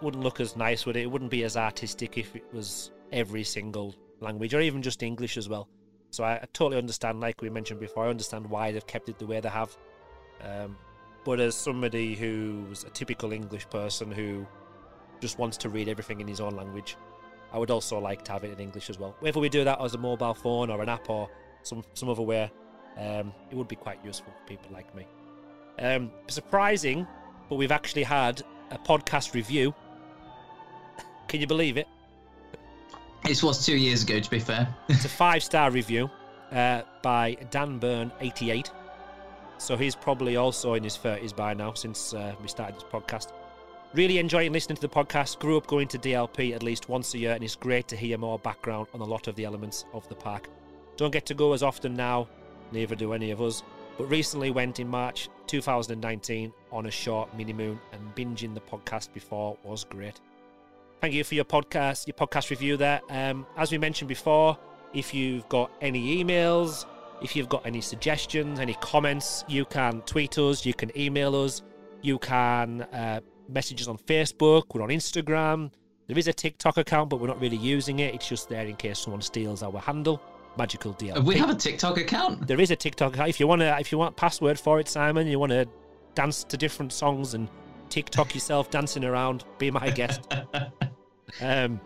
wouldn't 0.01 0.23
look 0.23 0.39
as 0.39 0.55
nice, 0.55 0.83
would 0.85 0.97
it? 0.97 1.03
It 1.03 1.11
wouldn't 1.11 1.29
be 1.29 1.43
as 1.43 1.55
artistic 1.55 2.17
if 2.17 2.35
it 2.35 2.43
was 2.51 2.91
every 3.11 3.43
single 3.43 3.93
language, 4.19 4.55
or 4.55 4.61
even 4.61 4.81
just 4.81 5.03
English 5.03 5.37
as 5.37 5.47
well. 5.47 5.69
So 6.09 6.23
I, 6.23 6.37
I 6.37 6.45
totally 6.53 6.79
understand, 6.79 7.19
like 7.19 7.39
we 7.39 7.51
mentioned 7.51 7.79
before, 7.79 8.07
I 8.07 8.09
understand 8.09 8.49
why 8.49 8.71
they've 8.71 8.85
kept 8.85 9.09
it 9.09 9.19
the 9.19 9.27
way 9.27 9.39
they 9.39 9.49
have. 9.49 9.77
Um, 10.41 10.75
but 11.23 11.39
as 11.39 11.53
somebody 11.53 12.15
who's 12.15 12.83
a 12.83 12.89
typical 12.89 13.31
English 13.31 13.69
person 13.69 14.11
who 14.11 14.45
just 15.21 15.37
wants 15.37 15.55
to 15.57 15.69
read 15.69 15.87
everything 15.87 16.19
in 16.19 16.27
his 16.27 16.41
own 16.41 16.55
language, 16.55 16.97
I 17.53 17.59
would 17.59 17.69
also 17.69 17.99
like 17.99 18.25
to 18.25 18.31
have 18.31 18.43
it 18.43 18.51
in 18.53 18.59
English 18.59 18.89
as 18.89 18.97
well. 18.97 19.15
Whether 19.19 19.39
we 19.39 19.49
do 19.49 19.63
that 19.63 19.79
as 19.79 19.93
a 19.93 19.99
mobile 19.99 20.33
phone 20.33 20.71
or 20.71 20.81
an 20.81 20.89
app 20.89 21.11
or 21.11 21.29
some 21.65 21.83
some 21.93 22.09
other 22.09 22.21
way, 22.21 22.51
um, 22.97 23.33
it 23.51 23.55
would 23.55 23.67
be 23.67 23.75
quite 23.75 24.03
useful 24.03 24.31
for 24.31 24.47
people 24.47 24.69
like 24.71 24.93
me. 24.95 25.05
Um, 25.79 26.11
surprising, 26.27 27.05
but 27.49 27.55
we've 27.55 27.71
actually 27.71 28.03
had 28.03 28.41
a 28.71 28.77
podcast 28.77 29.33
review. 29.33 29.73
Can 31.27 31.41
you 31.41 31.47
believe 31.47 31.77
it? 31.77 31.87
This 33.23 33.41
was 33.43 33.65
two 33.65 33.75
years 33.75 34.03
ago, 34.03 34.19
to 34.19 34.29
be 34.29 34.39
fair. 34.39 34.73
it's 34.89 35.05
a 35.05 35.09
five 35.09 35.43
star 35.43 35.71
review 35.71 36.09
uh, 36.51 36.83
by 37.01 37.35
Dan 37.49 38.11
eighty 38.21 38.51
eight. 38.51 38.71
So 39.57 39.77
he's 39.77 39.95
probably 39.95 40.35
also 40.35 40.73
in 40.73 40.83
his 40.83 40.97
thirties 40.97 41.33
by 41.33 41.53
now 41.53 41.73
since 41.73 42.13
uh, 42.13 42.35
we 42.41 42.47
started 42.47 42.75
this 42.75 42.83
podcast. 42.83 43.31
Really 43.93 44.17
enjoying 44.19 44.51
listening 44.51 44.75
to 44.75 44.81
the 44.81 44.89
podcast. 44.89 45.39
Grew 45.39 45.57
up 45.57 45.67
going 45.67 45.87
to 45.87 45.97
DLP 45.97 46.53
at 46.53 46.61
least 46.61 46.89
once 46.89 47.13
a 47.13 47.17
year, 47.17 47.33
and 47.33 47.43
it's 47.43 47.55
great 47.55 47.87
to 47.87 47.95
hear 47.95 48.17
more 48.17 48.37
background 48.37 48.87
on 48.93 48.99
a 48.99 49.05
lot 49.05 49.27
of 49.27 49.35
the 49.35 49.45
elements 49.45 49.85
of 49.93 50.07
the 50.09 50.15
park. 50.15 50.49
Don't 50.97 51.11
get 51.11 51.25
to 51.27 51.33
go 51.33 51.53
as 51.53 51.63
often 51.63 51.93
now, 51.93 52.27
neither 52.71 52.95
do 52.95 53.13
any 53.13 53.31
of 53.31 53.41
us, 53.41 53.63
but 53.97 54.05
recently 54.05 54.51
went 54.51 54.79
in 54.79 54.87
March 54.87 55.29
2019 55.47 56.53
on 56.71 56.85
a 56.85 56.91
short 56.91 57.35
mini 57.35 57.53
moon, 57.53 57.79
and 57.91 58.15
binging 58.15 58.53
the 58.53 58.61
podcast 58.61 59.11
before 59.13 59.57
was 59.63 59.83
great. 59.83 60.19
Thank 61.01 61.13
you 61.13 61.23
for 61.23 61.35
your 61.35 61.45
podcast, 61.45 62.07
your 62.07 62.15
podcast 62.15 62.49
review 62.49 62.77
there. 62.77 63.01
Um, 63.09 63.45
as 63.57 63.71
we 63.71 63.77
mentioned 63.77 64.07
before, 64.07 64.57
if 64.93 65.13
you've 65.13 65.47
got 65.49 65.69
any 65.81 66.23
emails, 66.23 66.85
if 67.21 67.35
you've 67.35 67.49
got 67.49 67.65
any 67.65 67.81
suggestions, 67.81 68.59
any 68.59 68.75
comments, 68.75 69.43
you 69.47 69.65
can 69.65 70.01
tweet 70.01 70.37
us, 70.37 70.65
you 70.65 70.73
can 70.73 70.97
email 70.97 71.35
us, 71.35 71.61
you 72.01 72.17
can 72.19 72.81
uh, 72.81 73.19
messages 73.49 73.87
on 73.87 73.97
Facebook, 73.97 74.63
we're 74.73 74.81
on 74.81 74.89
Instagram. 74.89 75.71
There 76.07 76.17
is 76.17 76.27
a 76.27 76.33
TikTok 76.33 76.77
account, 76.77 77.09
but 77.09 77.19
we're 77.19 77.27
not 77.27 77.41
really 77.41 77.57
using 77.57 77.99
it. 77.99 78.13
It's 78.13 78.27
just 78.27 78.47
there 78.47 78.65
in 78.65 78.75
case 78.75 78.99
someone 78.99 79.21
steals 79.21 79.63
our 79.63 79.79
handle. 79.79 80.21
Magical 80.57 80.93
DLP. 80.93 81.23
We 81.23 81.35
have 81.35 81.49
a 81.49 81.55
TikTok 81.55 81.97
account. 81.97 82.47
There 82.47 82.59
is 82.59 82.71
a 82.71 82.75
TikTok 82.75 83.13
account. 83.13 83.29
If 83.29 83.39
you 83.39 83.47
want 83.47 83.61
to, 83.61 83.77
if 83.79 83.91
you 83.91 83.97
want 83.97 84.15
password 84.15 84.59
for 84.59 84.79
it, 84.79 84.87
Simon, 84.87 85.27
you 85.27 85.39
want 85.39 85.51
to 85.51 85.67
dance 86.13 86.43
to 86.45 86.57
different 86.57 86.93
songs 86.93 87.33
and 87.33 87.49
TikTok 87.89 88.33
yourself 88.35 88.69
dancing 88.69 89.03
around, 89.03 89.43
be 89.57 89.71
my 89.71 89.89
guest. 89.89 90.21
um, 91.41 91.79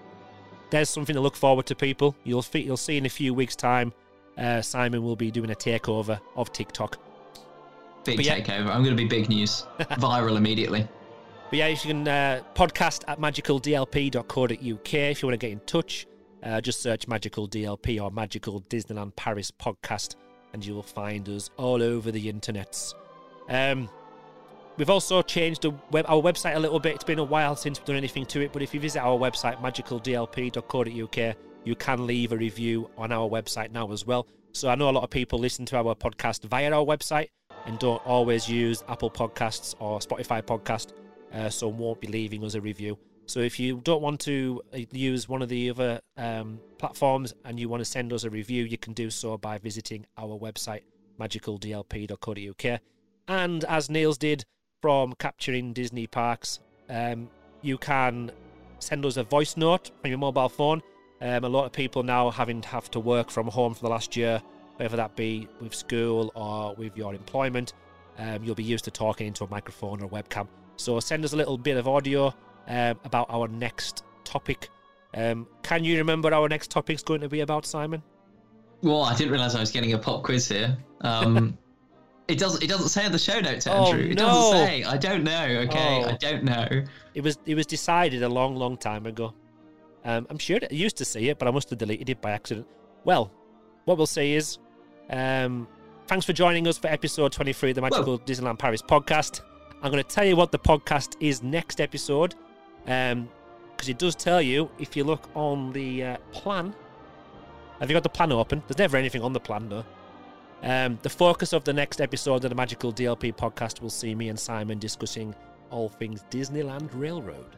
there's 0.69 0.89
something 0.89 1.15
to 1.15 1.21
look 1.21 1.35
forward 1.35 1.65
to, 1.67 1.75
people. 1.75 2.15
You'll 2.23 2.45
you'll 2.53 2.77
see 2.77 2.97
in 2.97 3.05
a 3.05 3.09
few 3.09 3.33
weeks' 3.33 3.55
time. 3.55 3.93
Uh, 4.37 4.61
Simon 4.61 5.03
will 5.03 5.15
be 5.15 5.31
doing 5.31 5.51
a 5.51 5.55
takeover 5.55 6.19
of 6.35 6.51
TikTok. 6.53 6.97
Big 8.05 8.25
yeah. 8.25 8.39
takeover. 8.39 8.67
I'm 8.67 8.83
going 8.83 8.95
to 8.95 9.03
be 9.03 9.07
big 9.07 9.29
news. 9.29 9.65
Viral 9.79 10.37
immediately. 10.37 10.87
But 11.49 11.59
yeah, 11.59 11.67
you 11.67 11.77
can 11.77 12.07
uh, 12.07 12.41
podcast 12.53 13.03
at 13.07 13.19
magicaldlp.co.uk 13.19 14.93
if 14.93 15.21
you 15.21 15.27
want 15.27 15.33
to 15.33 15.37
get 15.37 15.51
in 15.51 15.59
touch. 15.61 16.07
Uh, 16.43 16.61
just 16.61 16.81
search 16.81 17.07
Magical 17.07 17.47
DLP 17.47 18.01
or 18.01 18.11
Magical 18.11 18.61
Disneyland 18.61 19.15
Paris 19.15 19.51
podcast, 19.51 20.15
and 20.53 20.65
you 20.65 20.73
will 20.73 20.83
find 20.83 21.27
us 21.29 21.49
all 21.57 21.83
over 21.83 22.11
the 22.11 22.31
internets. 22.31 22.93
Um, 23.49 23.89
we've 24.77 24.89
also 24.89 25.21
changed 25.21 25.65
web, 25.91 26.05
our 26.07 26.21
website 26.21 26.55
a 26.55 26.59
little 26.59 26.79
bit. 26.79 26.95
It's 26.95 27.03
been 27.03 27.19
a 27.19 27.23
while 27.23 27.55
since 27.55 27.79
we've 27.79 27.85
done 27.85 27.97
anything 27.97 28.25
to 28.27 28.41
it, 28.41 28.53
but 28.53 28.61
if 28.61 28.73
you 28.73 28.79
visit 28.79 29.01
our 29.01 29.17
website, 29.17 29.59
magicaldlp.co.uk, 29.61 31.35
you 31.65 31.75
can 31.75 32.07
leave 32.07 32.31
a 32.31 32.37
review 32.37 32.89
on 32.97 33.11
our 33.11 33.29
website 33.29 33.71
now 33.71 33.91
as 33.91 34.05
well. 34.05 34.27
So 34.53 34.69
I 34.69 34.75
know 34.75 34.89
a 34.89 34.91
lot 34.91 35.03
of 35.03 35.09
people 35.09 35.39
listen 35.39 35.65
to 35.67 35.77
our 35.77 35.95
podcast 35.95 36.45
via 36.45 36.71
our 36.71 36.85
website 36.85 37.27
and 37.65 37.77
don't 37.79 38.05
always 38.05 38.49
use 38.49 38.83
Apple 38.87 39.11
Podcasts 39.11 39.75
or 39.79 39.99
Spotify 39.99 40.41
Podcast 40.41 40.93
uh, 41.33 41.49
so 41.49 41.67
won't 41.67 42.01
be 42.01 42.07
leaving 42.07 42.43
us 42.43 42.55
a 42.55 42.61
review. 42.61 42.97
So 43.29 43.41
if 43.41 43.59
you 43.59 43.79
don't 43.83 44.01
want 44.01 44.19
to 44.21 44.59
uh, 44.73 44.79
use 44.91 45.29
one 45.29 45.43
of 45.43 45.49
the 45.49 45.69
other 45.69 46.01
um, 46.17 46.59
platforms 46.79 47.35
and 47.45 47.59
you 47.59 47.69
want 47.69 47.81
to 47.81 47.85
send 47.85 48.11
us 48.11 48.23
a 48.23 48.29
review, 48.31 48.63
you 48.63 48.75
can 48.79 48.93
do 48.93 49.11
so 49.11 49.37
by 49.37 49.59
visiting 49.59 50.07
our 50.17 50.35
website, 50.35 50.81
magicaldlp.co.uk. 51.19 52.81
And 53.27 53.63
as 53.65 53.87
Niels 53.87 54.17
did 54.17 54.45
from 54.81 55.13
Capturing 55.13 55.73
Disney 55.73 56.07
Parks, 56.07 56.59
um, 56.89 57.29
you 57.61 57.77
can 57.77 58.31
send 58.79 59.05
us 59.05 59.15
a 59.17 59.23
voice 59.23 59.55
note 59.55 59.91
on 60.03 60.09
your 60.09 60.17
mobile 60.17 60.49
phone. 60.49 60.81
Um, 61.21 61.43
a 61.43 61.49
lot 61.49 61.65
of 61.65 61.71
people 61.71 62.01
now 62.01 62.31
having 62.31 62.61
to 62.61 62.67
have 62.69 62.89
to 62.91 62.99
work 62.99 63.29
from 63.29 63.45
home 63.45 63.75
for 63.75 63.81
the 63.81 63.89
last 63.89 64.15
year, 64.15 64.41
whether 64.77 64.97
that 64.97 65.15
be 65.15 65.47
with 65.61 65.75
school 65.75 66.31
or 66.33 66.73
with 66.73 66.97
your 66.97 67.13
employment. 67.13 67.73
Um, 68.17 68.43
you'll 68.43 68.55
be 68.55 68.63
used 68.63 68.85
to 68.85 68.91
talking 68.91 69.27
into 69.27 69.43
a 69.43 69.49
microphone 69.51 70.01
or 70.01 70.05
a 70.05 70.09
webcam. 70.09 70.47
So 70.77 70.99
send 70.99 71.23
us 71.25 71.33
a 71.33 71.37
little 71.37 71.59
bit 71.59 71.77
of 71.77 71.87
audio 71.87 72.33
um, 72.69 72.99
about 73.03 73.27
our 73.29 73.47
next 73.47 74.03
topic. 74.23 74.69
Um, 75.15 75.47
can 75.63 75.83
you 75.83 75.97
remember 75.97 76.33
our 76.33 76.47
next 76.47 76.71
topic 76.71 76.95
is 76.95 77.03
going 77.03 77.21
to 77.21 77.29
be 77.29 77.41
about, 77.41 77.65
Simon? 77.65 78.01
Well, 78.81 79.03
I 79.03 79.15
didn't 79.15 79.31
realize 79.31 79.55
I 79.55 79.59
was 79.59 79.71
getting 79.71 79.93
a 79.93 79.97
pop 79.97 80.23
quiz 80.23 80.47
here. 80.47 80.77
Um, 81.01 81.57
it 82.27 82.37
doesn't. 82.37 82.63
It 82.63 82.67
doesn't 82.67 82.89
say 82.89 83.05
in 83.05 83.11
the 83.11 83.19
show 83.19 83.39
notes, 83.39 83.67
oh, 83.67 83.87
Andrew. 83.87 84.05
Oh, 84.05 84.11
it 84.11 84.17
doesn't 84.17 84.67
say. 84.67 84.83
I 84.83 84.97
don't 84.97 85.23
know. 85.23 85.45
Okay, 85.67 86.03
oh. 86.05 86.09
I 86.09 86.13
don't 86.13 86.43
know. 86.43 86.83
It 87.13 87.21
was. 87.21 87.39
It 87.45 87.55
was 87.55 87.65
decided 87.65 88.23
a 88.23 88.29
long, 88.29 88.55
long 88.55 88.77
time 88.77 89.05
ago. 89.05 89.33
Um, 90.05 90.27
I'm 90.29 90.37
sure 90.37 90.59
I 90.61 90.73
used 90.73 90.97
to 90.97 91.05
see 91.05 91.29
it, 91.29 91.39
but 91.39 91.47
I 91.47 91.51
must 91.51 91.69
have 91.71 91.79
deleted 91.79 92.09
it 92.09 92.21
by 92.21 92.31
accident. 92.31 92.67
Well, 93.03 93.31
what 93.85 93.97
we'll 93.97 94.07
say 94.07 94.33
is, 94.33 94.59
um, 95.09 95.67
thanks 96.07 96.25
for 96.25 96.33
joining 96.33 96.67
us 96.67 96.77
for 96.77 96.87
episode 96.87 97.31
23 97.31 97.71
of 97.71 97.75
the 97.75 97.81
Magical 97.81 98.17
Whoa. 98.17 98.23
Disneyland 98.25 98.59
Paris 98.59 98.81
podcast. 98.81 99.41
I'm 99.81 99.91
going 99.91 100.03
to 100.03 100.09
tell 100.09 100.25
you 100.25 100.35
what 100.35 100.51
the 100.51 100.59
podcast 100.59 101.15
is 101.19 101.43
next 101.43 101.81
episode, 101.81 102.35
because 102.85 103.13
um, 103.13 103.29
it 103.87 103.97
does 103.97 104.15
tell 104.15 104.41
you 104.41 104.69
if 104.79 104.95
you 104.95 105.03
look 105.03 105.29
on 105.35 105.71
the 105.73 106.03
uh, 106.03 106.17
plan. 106.31 106.73
Have 107.79 107.89
you 107.89 107.95
got 107.95 108.03
the 108.03 108.09
plan 108.09 108.31
open? 108.31 108.61
There's 108.67 108.77
never 108.77 108.97
anything 108.97 109.21
on 109.21 109.31
the 109.31 109.39
plan, 109.39 109.69
though. 109.69 109.85
Um, 110.61 110.99
the 111.01 111.09
focus 111.09 111.53
of 111.53 111.63
the 111.63 111.71
next 111.71 112.01
episode 112.01 112.43
of 112.43 112.49
the 112.49 112.55
Magical 112.55 112.91
DLP 112.91 113.35
podcast 113.35 113.81
will 113.81 113.89
see 113.89 114.13
me 114.13 114.27
and 114.27 114.37
Simon 114.37 114.77
discussing 114.77 115.33
all 115.71 115.87
things 115.87 116.23
Disneyland 116.29 116.89
Railroad. 116.93 117.55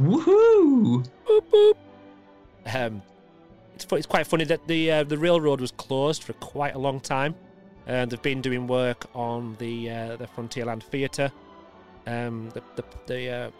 Woohoo! 0.00 1.06
Boop, 1.26 1.42
boop. 1.52 1.74
Um, 2.74 3.02
it's 3.74 3.86
it's 3.92 4.06
quite 4.06 4.26
funny 4.26 4.44
that 4.44 4.66
the 4.66 4.90
uh, 4.90 5.04
the 5.04 5.18
railroad 5.18 5.60
was 5.60 5.72
closed 5.72 6.22
for 6.22 6.32
quite 6.34 6.74
a 6.74 6.78
long 6.78 7.00
time, 7.00 7.34
and 7.86 8.10
they've 8.10 8.22
been 8.22 8.40
doing 8.40 8.66
work 8.66 9.06
on 9.14 9.56
the 9.58 9.90
uh, 9.90 10.16
the 10.16 10.26
Frontierland 10.26 10.82
Theatre. 10.82 11.30
Um, 12.06 12.50
the 12.54 12.62
the, 12.76 12.84
the 13.06 13.28
uh, 13.28 13.50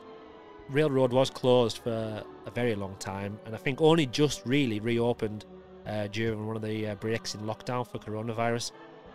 railroad 0.71 1.13
was 1.13 1.31
closed 1.31 1.79
for 1.79 2.25
a 2.47 2.51
very 2.51 2.75
long 2.75 2.97
time, 2.99 3.39
and 3.45 3.55
I 3.55 3.59
think 3.59 3.81
only 3.81 4.07
just 4.07 4.43
really 4.47 4.81
reopened 4.81 5.45
uh, 5.87 6.07
during 6.09 6.47
one 6.47 6.57
of 6.57 6.63
the 6.63 6.89
uh, 6.89 6.95
breaks 6.97 7.35
in 7.35 7.41
lockdown 7.43 7.87
for 7.87 7.99
coronavirus. 7.99 8.73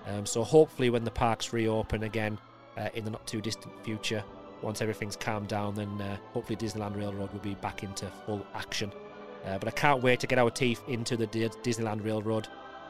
Um, 0.08 0.26
so 0.26 0.44
hopefully, 0.44 0.90
when 0.90 1.04
the 1.04 1.12
parks 1.12 1.54
reopen 1.54 2.04
again 2.04 2.38
uh, 2.78 2.90
in 2.94 3.04
the 3.06 3.12
not 3.12 3.26
too 3.26 3.42
distant 3.42 3.74
future, 3.84 4.24
once 4.62 4.82
everything's 4.82 5.16
calmed 5.16 5.48
down, 5.48 5.76
then 5.76 5.90
uh, 6.02 6.18
hopefully 6.34 6.56
Disneyland 6.56 6.96
Railroad 6.96 7.32
will 7.32 7.40
be 7.40 7.56
back 7.56 7.84
into 7.84 8.06
full 8.26 8.46
action. 8.54 8.92
Uh, 9.46 9.58
but 9.58 9.68
I 9.68 9.72
can't 9.72 10.02
wait 10.02 10.20
to 10.22 10.28
get 10.28 10.40
our 10.40 10.50
teeth 10.50 10.82
into 10.88 11.16
the 11.16 11.28
Di- 11.28 11.50
Disneyland 11.50 12.04
Railroad. 12.04 12.48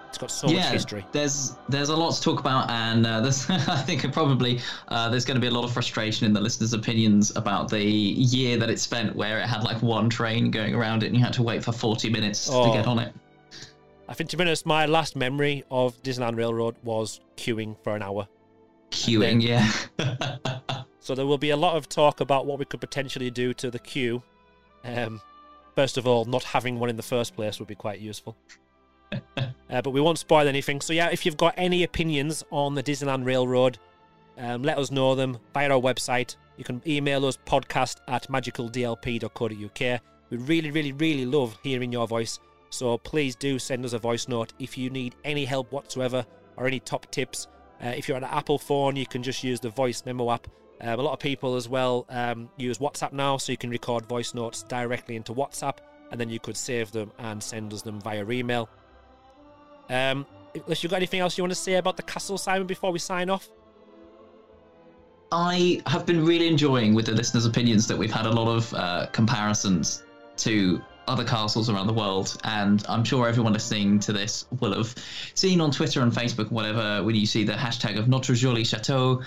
It's 0.10 0.18
got 0.18 0.32
so 0.32 0.48
much 0.48 0.66
history. 0.68 1.06
There's 1.12 1.56
there's 1.68 1.90
a 1.90 1.96
lot 1.96 2.14
to 2.14 2.22
talk 2.22 2.40
about, 2.40 2.70
and 2.70 3.06
uh, 3.06 3.22
there's 3.22 3.50
I 3.50 3.82
think 3.82 4.12
probably 4.14 4.62
uh, 4.88 5.10
there's 5.10 5.26
going 5.26 5.36
to 5.36 5.42
be 5.42 5.48
a 5.48 5.52
lot 5.52 5.64
of 5.66 5.74
frustration 5.74 6.26
in 6.26 6.34
the 6.34 6.40
listeners' 6.42 6.74
opinions 6.74 7.36
about 7.36 7.70
the 7.70 7.84
year 7.84 8.58
that 8.58 8.70
it 8.70 8.80
spent, 8.80 9.16
where 9.16 9.40
it 9.40 9.46
had 9.48 9.64
like 9.64 9.82
one 9.82 10.10
train 10.10 10.52
going 10.52 10.74
around 10.74 11.04
it, 11.04 11.08
and 11.08 11.16
you 11.18 11.24
had 11.24 11.34
to 11.34 11.44
wait 11.44 11.64
for 11.64 11.72
40 11.72 12.10
minutes 12.10 12.50
Oh. 12.52 12.68
to 12.68 12.78
get 12.78 12.88
on 12.88 13.00
it. 13.00 13.14
I 14.08 14.14
think, 14.14 14.30
to 14.30 14.38
be 14.38 14.44
honest, 14.44 14.66
my 14.66 14.86
last 14.86 15.16
memory 15.16 15.64
of 15.72 16.02
Disneyland 16.04 16.38
Railroad 16.38 16.76
was 16.84 17.20
queuing 17.38 17.76
for 17.84 17.96
an 17.96 18.04
hour. 18.04 18.28
Queuing, 18.92 19.42
yeah. 19.42 19.70
So 21.00 21.14
there 21.14 21.28
will 21.28 21.38
be 21.38 21.52
a 21.52 21.56
lot 21.56 21.76
of 21.78 21.88
talk 21.88 22.20
about 22.20 22.48
what 22.48 22.58
we 22.58 22.66
could 22.66 22.80
potentially 22.82 23.30
do 23.30 23.54
to 23.54 23.70
the 23.70 23.78
queue. 23.78 24.24
Um, 24.84 25.22
first 25.76 25.98
of 26.00 26.08
all, 26.08 26.26
not 26.26 26.44
having 26.44 26.80
one 26.80 26.90
in 26.90 26.98
the 26.98 27.04
first 27.04 27.36
place 27.36 27.60
would 27.60 27.68
be 27.68 27.76
quite 27.76 28.00
useful. 28.00 28.36
uh, 29.38 29.82
but 29.82 29.92
we 29.92 30.02
won't 30.02 30.20
spoil 30.20 30.48
anything. 30.48 30.82
So 30.82 30.94
yeah, 30.94 31.10
if 31.12 31.26
you've 31.26 31.38
got 31.38 31.54
any 31.58 31.84
opinions 31.84 32.44
on 32.52 32.76
the 32.76 32.84
Disneyland 32.84 33.26
Railroad, 33.26 33.78
um, 34.38 34.64
let 34.64 34.78
us 34.78 34.92
know 34.92 35.16
them 35.16 35.38
via 35.54 35.70
our 35.70 35.82
website. 35.82 36.36
You 36.58 36.64
can 36.64 36.82
email 36.88 37.26
us 37.26 37.38
podcast 37.46 37.98
at 38.08 38.28
magicaldlp.co.uk. 38.28 40.02
We 40.30 40.38
really, 40.38 40.72
really, 40.72 40.92
really 40.94 41.26
love 41.26 41.58
hearing 41.64 41.92
your 41.92 42.08
voice. 42.08 42.40
So 42.70 42.98
please 42.98 43.36
do 43.36 43.60
send 43.60 43.86
us 43.86 43.94
a 43.94 44.00
voice 44.00 44.28
note 44.28 44.54
if 44.60 44.78
you 44.78 44.90
need 44.90 45.16
any 45.24 45.46
help 45.46 45.72
whatsoever 45.72 46.26
or 46.58 46.68
any 46.68 46.80
top 46.80 47.10
tips. 47.12 47.48
Uh, 47.84 47.94
if 47.96 48.08
you're 48.08 48.18
on 48.18 48.24
an 48.24 48.30
Apple 48.32 48.58
phone, 48.58 48.96
you 48.96 49.06
can 49.06 49.22
just 49.22 49.44
use 49.44 49.60
the 49.60 49.70
voice 49.70 50.04
memo 50.06 50.32
app. 50.32 50.48
Um, 50.82 51.00
a 51.00 51.04
lot 51.04 51.14
of 51.14 51.20
people 51.20 51.56
as 51.56 51.70
well 51.70 52.06
um, 52.10 52.50
use 52.58 52.80
WhatsApp 52.80 53.14
now, 53.14 53.38
so 53.38 53.52
you 53.52 53.58
can 53.58 53.70
record 53.70 54.06
voice 54.06 54.34
notes 54.34 54.64
directly 54.64 55.16
into 55.16 55.34
WhatsApp, 55.34 55.78
and 56.12 56.20
then 56.20 56.30
you 56.30 56.40
could 56.40 56.58
save 56.58 56.92
them 56.92 57.12
and 57.20 57.42
send 57.42 57.74
us 57.74 57.82
them 57.82 58.02
via 58.02 58.28
email. 58.30 58.70
Um, 59.90 60.26
unless 60.54 60.84
you've 60.84 60.92
got 60.92 60.98
anything 60.98 61.20
else 61.20 61.38
you 61.38 61.44
want 61.44 61.52
to 61.52 61.60
say 61.60 61.76
about 61.76 61.98
the 61.98 62.04
castle, 62.04 62.38
Simon, 62.38 62.68
before 62.68 62.92
we 62.92 63.00
sign 63.00 63.30
off? 63.30 63.50
I 65.32 65.82
have 65.88 66.06
been 66.06 66.26
really 66.26 66.48
enjoying 66.48 66.94
with 66.94 67.08
the 67.08 67.12
listeners' 67.12 67.46
opinions 67.46 67.88
that 67.88 67.98
we've 67.98 68.12
had 68.12 68.26
a 68.26 68.32
lot 68.32 68.48
of 68.48 68.74
uh, 68.74 69.08
comparisons 69.12 70.04
to 70.38 70.82
other 71.08 71.24
castles 71.24 71.70
around 71.70 71.88
the 71.88 71.94
world, 71.94 72.38
and 72.44 72.84
I'm 72.88 73.04
sure 73.04 73.28
everyone 73.28 73.54
listening 73.54 74.00
to 74.00 74.14
this 74.14 74.48
will 74.60 74.74
have 74.74 74.96
seen 75.34 75.62
on 75.62 75.72
Twitter 75.72 76.02
and 76.02 76.12
Facebook, 76.12 76.52
whatever, 76.52 77.04
when 77.04 77.16
you 77.16 77.26
see 77.26 77.44
the 77.44 77.54
hashtag 77.54 77.98
of 77.98 78.08
Notre 78.08 78.34
Jolie 78.34 78.64
Chateau, 78.64 79.22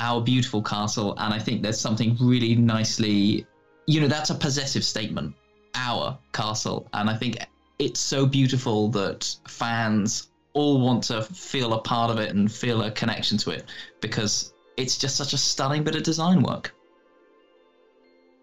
our 0.00 0.20
beautiful 0.20 0.62
castle, 0.62 1.14
and 1.18 1.34
I 1.34 1.38
think 1.38 1.62
there's 1.62 1.80
something 1.80 2.16
really 2.20 2.54
nicely, 2.54 3.46
you 3.86 4.00
know, 4.00 4.08
that's 4.08 4.30
a 4.30 4.34
possessive 4.34 4.84
statement, 4.84 5.34
our 5.74 6.18
castle, 6.32 6.88
and 6.94 7.10
I 7.10 7.16
think 7.16 7.38
it's 7.78 8.00
so 8.00 8.26
beautiful 8.26 8.88
that 8.88 9.34
fans 9.46 10.28
all 10.54 10.80
want 10.80 11.04
to 11.04 11.22
feel 11.22 11.74
a 11.74 11.80
part 11.80 12.10
of 12.10 12.18
it 12.18 12.34
and 12.34 12.50
feel 12.50 12.82
a 12.82 12.90
connection 12.90 13.38
to 13.38 13.50
it 13.50 13.64
because 14.00 14.52
it's 14.76 14.98
just 14.98 15.16
such 15.16 15.32
a 15.32 15.38
stunning 15.38 15.84
bit 15.84 15.94
of 15.94 16.02
design 16.02 16.42
work. 16.42 16.74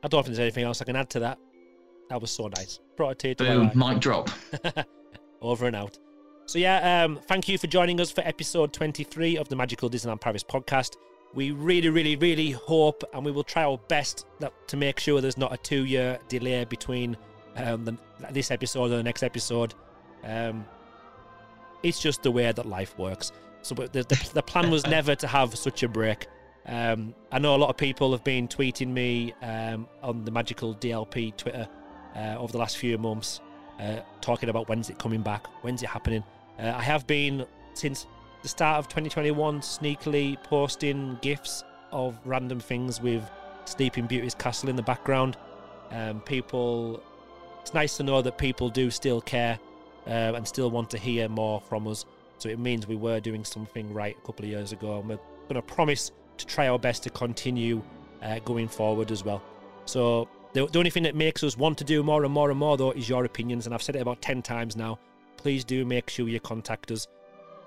I 0.04 0.08
don't 0.08 0.24
think 0.24 0.36
there's 0.36 0.40
anything 0.40 0.64
else 0.64 0.82
I 0.82 0.86
can 0.86 0.96
add 0.96 1.10
to 1.12 1.20
that. 1.22 1.40
That 2.10 2.22
was 2.22 2.32
so 2.32 2.48
nice. 2.48 2.80
Brought 2.96 3.12
a 3.12 3.16
tear 3.16 3.36
to 3.36 3.44
Boom, 3.44 3.72
my 3.74 3.88
eye. 3.88 3.94
mic 3.94 4.02
drop. 4.02 4.30
Over 5.42 5.66
and 5.68 5.76
out. 5.76 5.98
So 6.46 6.60
yeah, 6.60 7.04
um, 7.04 7.20
thank 7.28 7.50
you 7.50 7.58
for 7.58 7.68
joining 7.68 8.00
us 8.00 8.12
for 8.12 8.22
episode 8.22 8.72
23 8.72 9.38
of 9.38 9.50
the 9.50 9.56
Magical 9.56 9.90
Disneyland 9.90 10.22
Paris 10.22 10.44
podcast. 10.44 10.96
We 11.34 11.52
really, 11.52 11.90
really, 11.90 12.16
really 12.16 12.52
hope, 12.52 13.04
and 13.14 13.26
we 13.26 13.32
will 13.32 13.44
try 13.44 13.64
our 13.64 13.80
best 13.90 14.26
that, 14.40 14.54
to 14.68 14.78
make 14.78 15.00
sure 15.00 15.20
there's 15.22 15.38
not 15.38 15.52
a 15.52 15.58
two-year 15.58 16.20
delay 16.30 16.64
between 16.66 17.18
um, 17.56 17.86
the, 17.86 17.98
this 18.32 18.52
episode 18.52 18.92
or 18.92 18.98
the 18.98 19.04
next 19.04 19.24
episode. 19.24 19.74
Um, 20.24 20.66
it's 21.84 22.00
just 22.00 22.24
the 22.24 22.32
way 22.32 22.52
that 22.52 22.66
life 22.66 22.98
works. 22.98 23.32
So 23.62 23.76
but 23.76 23.94
the, 23.94 24.04
the, 24.04 24.30
the 24.36 24.44
plan 24.44 24.72
was 24.72 24.86
never 24.88 25.16
to 25.16 25.28
have 25.28 25.56
such 25.58 25.84
a 25.84 25.88
break. 25.88 26.28
Um, 26.68 27.14
I 27.32 27.40
know 27.40 27.56
a 27.56 27.58
lot 27.58 27.70
of 27.70 27.78
people 27.78 28.12
have 28.12 28.24
been 28.24 28.48
tweeting 28.48 28.88
me 28.88 29.34
um, 29.42 29.88
on 30.02 30.26
the 30.26 30.32
Magical 30.32 30.74
DLP 30.76 31.38
Twitter 31.38 31.68
uh, 32.16 32.36
over 32.38 32.52
the 32.52 32.58
last 32.58 32.78
few 32.78 32.98
months, 32.98 33.42
uh, 33.80 33.98
talking 34.22 34.50
about 34.50 34.68
when's 34.68 34.90
it 34.90 34.98
coming 34.98 35.22
back, 35.22 35.48
when's 35.64 35.84
it 35.84 35.90
happening. 35.90 36.24
Uh, 36.58 36.74
I 36.76 36.82
have 36.82 37.06
been 37.06 37.46
since 37.74 38.08
the 38.42 38.48
start 38.48 38.80
of 38.80 38.88
2021 38.88 39.60
sneakily 39.62 40.42
posting 40.44 41.20
gifs 41.22 41.64
of 41.92 42.20
random 42.26 42.60
things 42.60 43.02
with 43.02 43.24
Sleeping 43.66 44.06
Beauty's 44.06 44.36
castle 44.36 44.70
in 44.70 44.76
the 44.76 44.84
background. 44.84 45.38
Um, 45.92 46.22
people, 46.22 47.02
it's 47.66 47.74
nice 47.74 47.98
to 47.98 48.04
know 48.04 48.22
that 48.22 48.38
people 48.38 48.70
do 48.70 48.92
still 48.92 49.20
care 49.20 49.58
uh, 50.06 50.34
and 50.36 50.48
still 50.48 50.70
want 50.70 50.88
to 50.92 51.00
hear 51.00 51.28
more 51.28 51.60
from 51.62 51.88
us. 51.88 52.06
So 52.38 52.48
it 52.48 52.60
means 52.60 52.86
we 52.86 52.96
were 52.96 53.20
doing 53.20 53.44
something 53.44 53.92
right 53.92 54.16
a 54.16 54.24
couple 54.24 54.46
of 54.46 54.52
years 54.52 54.72
ago, 54.72 55.00
and 55.00 55.10
we're 55.10 55.20
going 55.50 55.56
to 55.56 55.64
promise 55.64 56.12
to 56.38 56.46
try 56.46 56.68
our 56.68 56.78
best 56.78 57.02
to 57.04 57.10
continue 57.10 57.82
uh, 58.22 58.38
going 58.46 58.68
forward 58.68 59.10
as 59.12 59.26
well. 59.26 59.42
So 59.86 60.30
the, 60.54 60.68
the 60.68 60.78
only 60.78 60.92
thing 60.92 61.02
that 61.04 61.16
makes 61.16 61.44
us 61.44 61.58
want 61.58 61.80
to 61.80 61.84
do 61.84 62.04
more 62.04 62.24
and 62.24 62.32
more 62.32 62.52
and 62.52 62.60
more, 62.60 62.78
though, 62.78 62.92
is 62.92 63.10
your 63.10 63.26
opinions. 63.26 63.66
And 63.66 63.74
I've 63.74 63.82
said 63.82 63.96
it 63.96 64.02
about 64.04 64.22
10 64.22 64.44
times 64.44 64.76
now. 64.76 65.00
Please 65.38 65.66
do 65.66 65.86
make 65.86 66.08
sure 66.08 66.30
you 66.30 66.40
contact 66.40 66.92
us. 66.92 67.08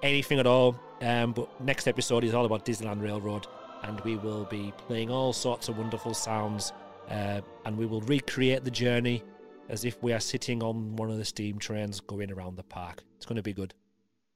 Anything 0.04 0.38
at 0.38 0.46
all. 0.46 0.78
Um, 1.00 1.32
but 1.32 1.60
next 1.60 1.88
episode 1.88 2.22
is 2.22 2.34
all 2.34 2.46
about 2.46 2.64
Disneyland 2.64 3.02
Railroad. 3.02 3.48
And 3.82 4.00
we 4.02 4.14
will 4.14 4.44
be 4.44 4.72
playing 4.76 5.10
all 5.10 5.32
sorts 5.32 5.68
of 5.68 5.76
wonderful 5.76 6.14
sounds. 6.14 6.72
Uh, 7.10 7.40
and 7.64 7.76
we 7.76 7.86
will 7.86 8.02
recreate 8.02 8.62
the 8.62 8.70
journey 8.70 9.24
as 9.68 9.84
if 9.84 10.02
we 10.02 10.12
are 10.12 10.20
sitting 10.20 10.62
on 10.62 10.96
one 10.96 11.10
of 11.10 11.18
the 11.18 11.24
steam 11.24 11.58
trains 11.58 12.00
going 12.00 12.32
around 12.32 12.56
the 12.56 12.62
park. 12.62 13.02
It's 13.16 13.26
going 13.26 13.36
to 13.36 13.42
be 13.42 13.52
good. 13.52 13.74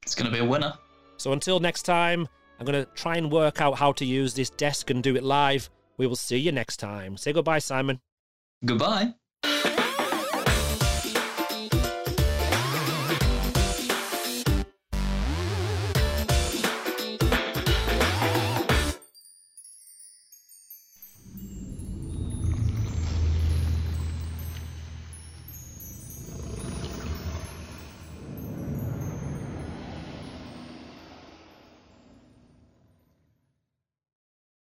It's 0.03 0.15
going 0.15 0.31
to 0.31 0.33
be 0.33 0.45
a 0.45 0.45
winner. 0.45 0.75
So 1.17 1.33
until 1.33 1.61
next 1.61 1.83
time, 1.83 2.29
I'm 2.59 2.67
going 2.67 2.85
to 2.85 2.91
try 2.93 3.17
and 3.17 3.31
work 3.31 3.61
out 3.61 3.79
how 3.79 3.93
to 3.93 4.05
use 4.05 4.35
this 4.35 4.51
desk 4.51 4.91
and 4.91 5.03
do 5.03 5.17
it 5.17 5.23
live. 5.23 5.71
We 5.97 6.07
will 6.07 6.17
see 6.17 6.39
you 6.39 6.53
next 6.53 6.79
time. 6.79 7.17
Say 7.17 7.33
goodbye, 7.33 7.61
Simon. 7.61 8.01
Goodbye. 8.65 9.15